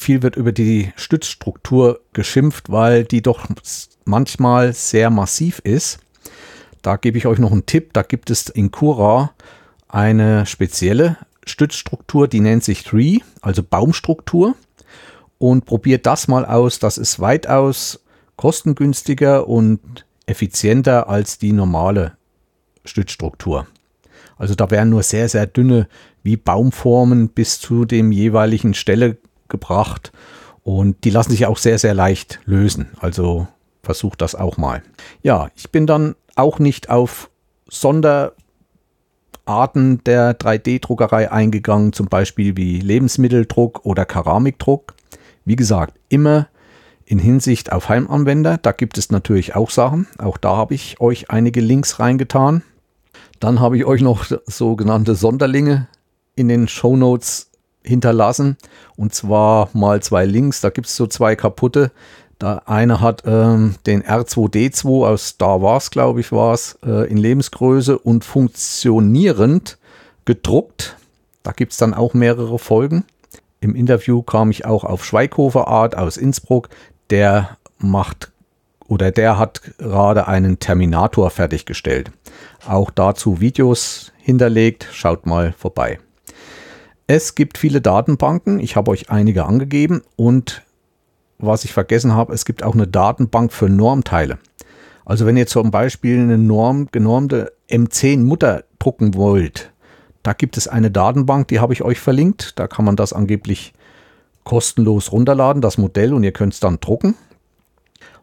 viel 0.01 0.23
wird 0.23 0.37
über 0.37 0.53
die 0.53 0.93
Stützstruktur 0.97 2.01
geschimpft, 2.13 2.71
weil 2.71 3.05
die 3.05 3.23
doch 3.23 3.47
manchmal 4.05 4.73
sehr 4.73 5.11
massiv 5.11 5.59
ist. 5.61 5.99
Da 6.83 6.97
gebe 6.97 7.19
ich 7.19 7.27
euch 7.27 7.39
noch 7.39 7.53
einen 7.53 7.67
Tipp. 7.67 7.93
Da 7.93 8.03
gibt 8.03 8.31
es 8.31 8.49
in 8.49 8.71
Cura 8.71 9.33
eine 9.89 10.47
spezielle 10.47 11.19
Stützstruktur, 11.47 12.29
die 12.29 12.41
nennt 12.41 12.65
sich 12.65 12.85
Tree, 12.85 13.19
also 13.43 13.63
Baumstruktur. 13.63 14.55
und 15.39 15.65
probiert 15.65 16.05
das 16.05 16.29
mal 16.29 16.45
aus. 16.45 16.79
Das 16.79 16.99
ist 16.99 17.19
weitaus 17.19 18.01
kostengünstiger 18.37 19.49
und 19.49 19.81
effizienter 20.27 21.09
als 21.09 21.39
die 21.39 21.53
normale 21.53 22.13
Stützstruktur. 22.85 23.67
Also 24.37 24.55
da 24.55 24.71
werden 24.71 24.91
nur 24.91 25.03
sehr, 25.03 25.29
sehr 25.29 25.47
dünne 25.47 25.89
wie 26.23 26.37
Baumformen 26.37 27.29
bis 27.29 27.59
zu 27.59 27.85
dem 27.85 28.13
jeweiligen 28.13 28.75
Stelle 28.75 29.17
gebracht 29.51 30.13
und 30.63 31.05
die 31.05 31.11
lassen 31.11 31.31
sich 31.31 31.47
auch 31.47 31.59
sehr, 31.59 31.79
sehr 31.79 31.95
leicht 31.95 32.41
lösen. 32.45 32.91
Also 33.01 33.47
versucht 33.83 34.23
das 34.23 34.35
auch 34.35 34.57
mal. 34.57 34.83
Ja, 35.23 35.49
ich 35.57 35.71
bin 35.71 35.87
dann 35.87 36.15
auch 36.37 36.59
nicht 36.59 36.91
auf 36.91 37.31
Sonderarten 37.69 38.35
der 40.05 40.39
3D-Druckerei 40.39 41.31
eingegangen, 41.31 41.93
zum 41.93 42.07
Beispiel 42.07 42.57
wie 42.57 42.81
Lebensmitteldruck 42.81 43.85
oder 43.85 44.05
Keramikdruck. 44.05 44.95
Wie 45.45 45.57
gesagt, 45.57 45.99
immer 46.09 46.49
in 47.05 47.19
Hinsicht 47.19 47.73
auf 47.73 47.89
Heimanwender. 47.89 48.59
Da 48.59 48.73
gibt 48.73 48.97
es 48.97 49.11
natürlich 49.11 49.57
auch 49.57 49.71
Sachen. 49.71 50.07
Auch 50.19 50.37
da 50.37 50.57
habe 50.57 50.75
ich 50.75 51.01
euch 51.01 51.31
einige 51.31 51.61
Links 51.61 51.99
reingetan. 51.99 52.63
Dann 53.41 53.59
habe 53.59 53.77
ich 53.77 53.85
euch 53.85 54.03
noch 54.03 54.27
sogenannte 54.47 55.15
Sonderlinge 55.15 55.89
in 56.37 56.49
den 56.49 56.69
Show 56.69 56.97
Notes 56.97 57.50
hinterlassen. 57.83 58.57
Und 58.97 59.15
zwar 59.15 59.71
mal 59.73 60.03
zwei 60.03 60.25
Links. 60.25 60.61
Da 60.61 60.71
gibt 60.71 60.87
es 60.87 60.97
so 60.97 61.07
zwei 61.07 61.37
kaputte. 61.37 61.91
Der 62.41 62.69
eine 62.69 63.01
hat 63.01 63.23
ähm, 63.27 63.75
den 63.87 64.03
R2D2 64.03 65.07
aus 65.07 65.29
Star 65.29 65.61
Wars, 65.61 65.91
glaube 65.91 66.21
ich, 66.21 66.33
war 66.33 66.55
es, 66.55 66.79
äh, 66.85 67.11
in 67.11 67.19
Lebensgröße 67.19 67.99
und 67.99 68.25
funktionierend 68.25 69.79
gedruckt. 70.25 70.97
Da 71.43 71.53
gibt 71.53 71.73
es 71.73 71.79
dann 71.79 71.93
auch 71.93 72.15
mehrere 72.15 72.59
Folgen. 72.59 73.05
Im 73.61 73.75
Interview 73.75 74.23
kam 74.23 74.51
ich 74.51 74.65
auch 74.65 74.85
auf 74.85 75.05
Schweighofer 75.05 75.69
Art 75.69 75.97
aus 75.97 76.17
Innsbruck. 76.17 76.71
Der 77.11 77.59
macht 77.79 78.31
oder 78.89 79.11
der 79.11 79.39
hat 79.39 79.63
gerade 79.79 80.27
einen 80.27 80.59
Terminator 80.59 81.31
fertiggestellt. 81.31 82.11
Auch 82.67 82.91
dazu 82.91 83.41
Videos 83.41 84.13
hinterlegt. 84.19 84.89
Schaut 84.93 85.27
mal 85.27 85.53
vorbei. 85.53 85.99
Es 87.13 87.35
gibt 87.35 87.59
viele 87.59 87.81
Datenbanken. 87.81 88.61
Ich 88.61 88.77
habe 88.77 88.93
euch 88.93 89.11
einige 89.11 89.45
angegeben 89.45 90.03
und 90.15 90.63
was 91.39 91.65
ich 91.65 91.73
vergessen 91.73 92.15
habe, 92.15 92.33
es 92.33 92.45
gibt 92.45 92.63
auch 92.63 92.75
eine 92.75 92.87
Datenbank 92.87 93.53
für 93.53 93.69
Normteile. 93.69 94.39
Also 95.05 95.27
wenn 95.27 95.37
ihr 95.37 95.49
zum 95.49 95.73
Beispiel 95.73 96.21
eine 96.21 96.39
Norm, 96.39 96.87
genormte 96.93 97.53
M10 97.69 98.19
Mutter 98.19 98.63
drucken 98.79 99.15
wollt, 99.15 99.73
da 100.23 100.35
gibt 100.35 100.57
es 100.57 100.69
eine 100.69 100.93
Datenbank, 100.93 101.49
die 101.49 101.59
habe 101.59 101.73
ich 101.73 101.83
euch 101.83 101.99
verlinkt. 101.99 102.57
Da 102.61 102.69
kann 102.69 102.85
man 102.85 102.95
das 102.95 103.13
angeblich 103.13 103.73
kostenlos 104.45 105.11
runterladen, 105.11 105.61
das 105.61 105.79
Modell, 105.79 106.15
und 106.15 106.23
ihr 106.23 106.33
könnt 106.33 106.53
es 106.53 106.61
dann 106.61 106.79
drucken. 106.79 107.17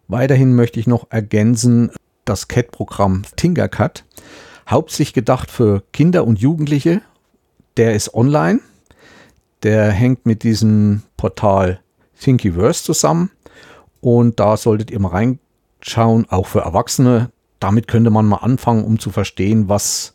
Weiterhin 0.08 0.56
möchte 0.56 0.80
ich 0.80 0.88
noch 0.88 1.08
ergänzen 1.10 1.92
das 2.24 2.48
CAD-Programm 2.48 3.24
Tinkercad, 3.36 4.06
hauptsächlich 4.70 5.14
gedacht 5.14 5.52
für 5.52 5.84
Kinder 5.92 6.26
und 6.26 6.40
Jugendliche. 6.40 7.02
Der 7.76 7.94
ist 7.94 8.14
online. 8.14 8.62
Der 9.64 9.92
hängt 9.92 10.26
mit 10.26 10.44
diesem 10.44 11.04
Portal 11.18 11.80
Thinkiverse 12.20 12.84
zusammen 12.84 13.32
und 14.02 14.40
da 14.40 14.58
solltet 14.58 14.92
ihr 14.92 15.00
mal 15.00 15.10
reinschauen, 15.10 16.28
auch 16.30 16.48
für 16.48 16.62
Erwachsene. 16.62 17.32
Damit 17.60 17.88
könnte 17.88 18.10
man 18.10 18.26
mal 18.26 18.38
anfangen, 18.38 18.84
um 18.84 19.00
zu 19.00 19.10
verstehen, 19.10 19.68
was 19.68 20.14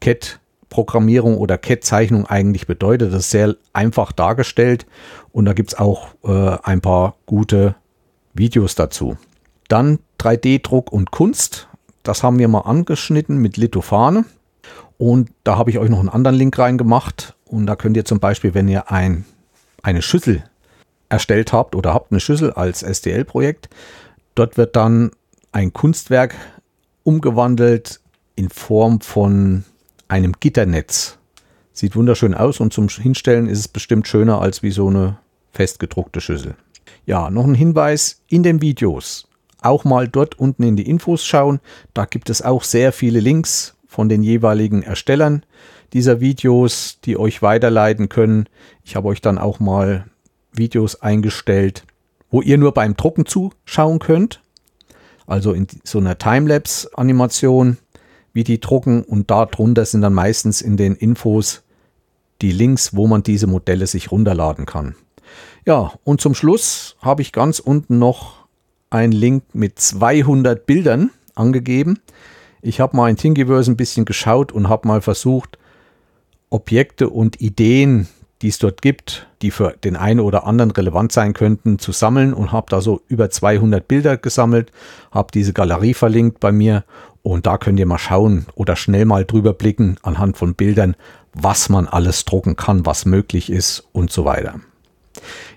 CAD-Programmierung 0.00 1.38
oder 1.38 1.58
CAD-Zeichnung 1.58 2.26
eigentlich 2.26 2.66
bedeutet. 2.66 3.12
Das 3.12 3.20
ist 3.20 3.30
sehr 3.30 3.56
einfach 3.72 4.12
dargestellt 4.12 4.86
und 5.32 5.46
da 5.46 5.52
gibt 5.52 5.72
es 5.72 5.78
auch 5.78 6.08
äh, 6.24 6.58
ein 6.62 6.80
paar 6.80 7.16
gute 7.24 7.74
Videos 8.34 8.74
dazu. 8.74 9.16
Dann 9.68 9.98
3D-Druck 10.20 10.92
und 10.92 11.10
Kunst. 11.10 11.68
Das 12.02 12.22
haben 12.22 12.38
wir 12.38 12.48
mal 12.48 12.60
angeschnitten 12.60 13.38
mit 13.38 13.56
Lithofane. 13.56 14.24
Und 14.98 15.30
da 15.44 15.58
habe 15.58 15.70
ich 15.70 15.78
euch 15.78 15.90
noch 15.90 15.98
einen 15.98 16.08
anderen 16.08 16.36
Link 16.36 16.58
reingemacht. 16.58 17.35
Und 17.48 17.66
da 17.66 17.76
könnt 17.76 17.96
ihr 17.96 18.04
zum 18.04 18.20
Beispiel, 18.20 18.54
wenn 18.54 18.68
ihr 18.68 18.90
ein, 18.90 19.24
eine 19.82 20.02
Schüssel 20.02 20.44
erstellt 21.08 21.52
habt 21.52 21.74
oder 21.74 21.94
habt 21.94 22.10
eine 22.10 22.20
Schüssel 22.20 22.52
als 22.52 22.80
STL-Projekt, 22.80 23.68
dort 24.34 24.56
wird 24.56 24.76
dann 24.76 25.10
ein 25.52 25.72
Kunstwerk 25.72 26.34
umgewandelt 27.04 28.00
in 28.34 28.48
Form 28.50 29.00
von 29.00 29.64
einem 30.08 30.34
Gitternetz. 30.40 31.18
Sieht 31.72 31.94
wunderschön 31.94 32.34
aus 32.34 32.60
und 32.60 32.72
zum 32.72 32.88
Hinstellen 32.88 33.48
ist 33.48 33.58
es 33.60 33.68
bestimmt 33.68 34.08
schöner 34.08 34.40
als 34.40 34.62
wie 34.62 34.70
so 34.70 34.88
eine 34.88 35.18
festgedruckte 35.52 36.20
Schüssel. 36.20 36.54
Ja, 37.04 37.30
noch 37.30 37.44
ein 37.44 37.54
Hinweis 37.54 38.22
in 38.28 38.42
den 38.42 38.60
Videos. 38.60 39.28
Auch 39.62 39.84
mal 39.84 40.08
dort 40.08 40.38
unten 40.38 40.62
in 40.62 40.76
die 40.76 40.88
Infos 40.88 41.24
schauen. 41.24 41.60
Da 41.94 42.04
gibt 42.04 42.30
es 42.30 42.42
auch 42.42 42.64
sehr 42.64 42.92
viele 42.92 43.20
Links 43.20 43.76
von 43.86 44.08
den 44.08 44.22
jeweiligen 44.22 44.82
Erstellern 44.82 45.44
dieser 45.92 46.20
Videos, 46.20 46.98
die 47.04 47.16
euch 47.16 47.42
weiterleiten 47.42 48.08
können. 48.08 48.48
Ich 48.84 48.96
habe 48.96 49.08
euch 49.08 49.20
dann 49.20 49.38
auch 49.38 49.60
mal 49.60 50.06
Videos 50.52 51.02
eingestellt, 51.02 51.84
wo 52.30 52.42
ihr 52.42 52.58
nur 52.58 52.72
beim 52.72 52.96
Drucken 52.96 53.26
zuschauen 53.26 53.98
könnt. 53.98 54.40
Also 55.26 55.52
in 55.52 55.66
so 55.84 55.98
einer 55.98 56.18
Timelapse-Animation, 56.18 57.78
wie 58.32 58.44
die 58.44 58.60
drucken. 58.60 59.02
Und 59.02 59.30
darunter 59.30 59.84
sind 59.84 60.02
dann 60.02 60.14
meistens 60.14 60.60
in 60.60 60.76
den 60.76 60.94
Infos 60.94 61.62
die 62.42 62.52
Links, 62.52 62.94
wo 62.94 63.06
man 63.06 63.22
diese 63.22 63.46
Modelle 63.46 63.86
sich 63.86 64.10
runterladen 64.12 64.66
kann. 64.66 64.94
Ja, 65.64 65.92
und 66.04 66.20
zum 66.20 66.34
Schluss 66.34 66.96
habe 67.00 67.22
ich 67.22 67.32
ganz 67.32 67.58
unten 67.58 67.98
noch 67.98 68.46
einen 68.90 69.12
Link 69.12 69.42
mit 69.52 69.80
200 69.80 70.64
Bildern 70.66 71.10
angegeben. 71.34 71.98
Ich 72.62 72.80
habe 72.80 72.96
mal 72.96 73.10
in 73.10 73.16
Thingiverse 73.16 73.70
ein 73.70 73.76
bisschen 73.76 74.04
geschaut 74.04 74.52
und 74.52 74.68
habe 74.68 74.86
mal 74.86 75.00
versucht, 75.00 75.58
Objekte 76.50 77.10
und 77.10 77.40
Ideen, 77.40 78.08
die 78.42 78.48
es 78.48 78.58
dort 78.58 78.82
gibt, 78.82 79.26
die 79.42 79.50
für 79.50 79.74
den 79.82 79.96
einen 79.96 80.20
oder 80.20 80.46
anderen 80.46 80.70
relevant 80.70 81.12
sein 81.12 81.32
könnten, 81.32 81.78
zu 81.78 81.92
sammeln 81.92 82.34
und 82.34 82.52
habe 82.52 82.66
da 82.68 82.80
so 82.80 83.02
über 83.08 83.30
200 83.30 83.86
Bilder 83.86 84.16
gesammelt, 84.16 84.72
habe 85.10 85.28
diese 85.32 85.52
Galerie 85.52 85.94
verlinkt 85.94 86.40
bei 86.40 86.52
mir 86.52 86.84
und 87.22 87.46
da 87.46 87.58
könnt 87.58 87.80
ihr 87.80 87.86
mal 87.86 87.98
schauen 87.98 88.46
oder 88.54 88.76
schnell 88.76 89.04
mal 89.04 89.24
drüber 89.24 89.52
blicken 89.52 89.96
anhand 90.02 90.36
von 90.36 90.54
Bildern, 90.54 90.96
was 91.32 91.68
man 91.68 91.88
alles 91.88 92.24
drucken 92.24 92.56
kann, 92.56 92.86
was 92.86 93.04
möglich 93.04 93.50
ist 93.50 93.88
und 93.92 94.12
so 94.12 94.24
weiter. 94.24 94.60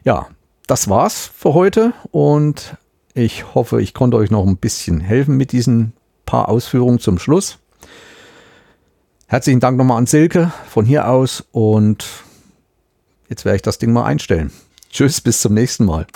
Ja, 0.04 0.28
das 0.68 0.90
war's 0.90 1.30
für 1.36 1.54
heute 1.54 1.94
und 2.12 2.76
ich 3.14 3.54
hoffe, 3.54 3.82
ich 3.82 3.94
konnte 3.94 4.18
euch 4.18 4.32
noch 4.32 4.46
ein 4.46 4.58
bisschen 4.58 5.02
helfen 5.02 5.36
mit 5.38 5.52
diesen 5.52 5.94
paar 6.26 6.50
Ausführungen 6.50 7.00
zum 7.00 7.20
Schluss. 7.20 7.60
Herzlichen 9.32 9.60
Dank 9.60 9.78
nochmal 9.78 10.00
an 10.00 10.08
Silke 10.08 10.52
von 10.68 10.86
hier 10.86 11.08
aus 11.08 11.46
und 11.52 12.04
jetzt 13.30 13.46
werde 13.46 13.58
ich 13.58 13.62
das 13.62 13.78
Ding 13.78 13.94
mal 13.94 14.04
einstellen. 14.04 14.52
Tschüss, 14.92 15.22
bis 15.22 15.40
zum 15.42 15.54
nächsten 15.54 15.86
Mal. 15.86 16.08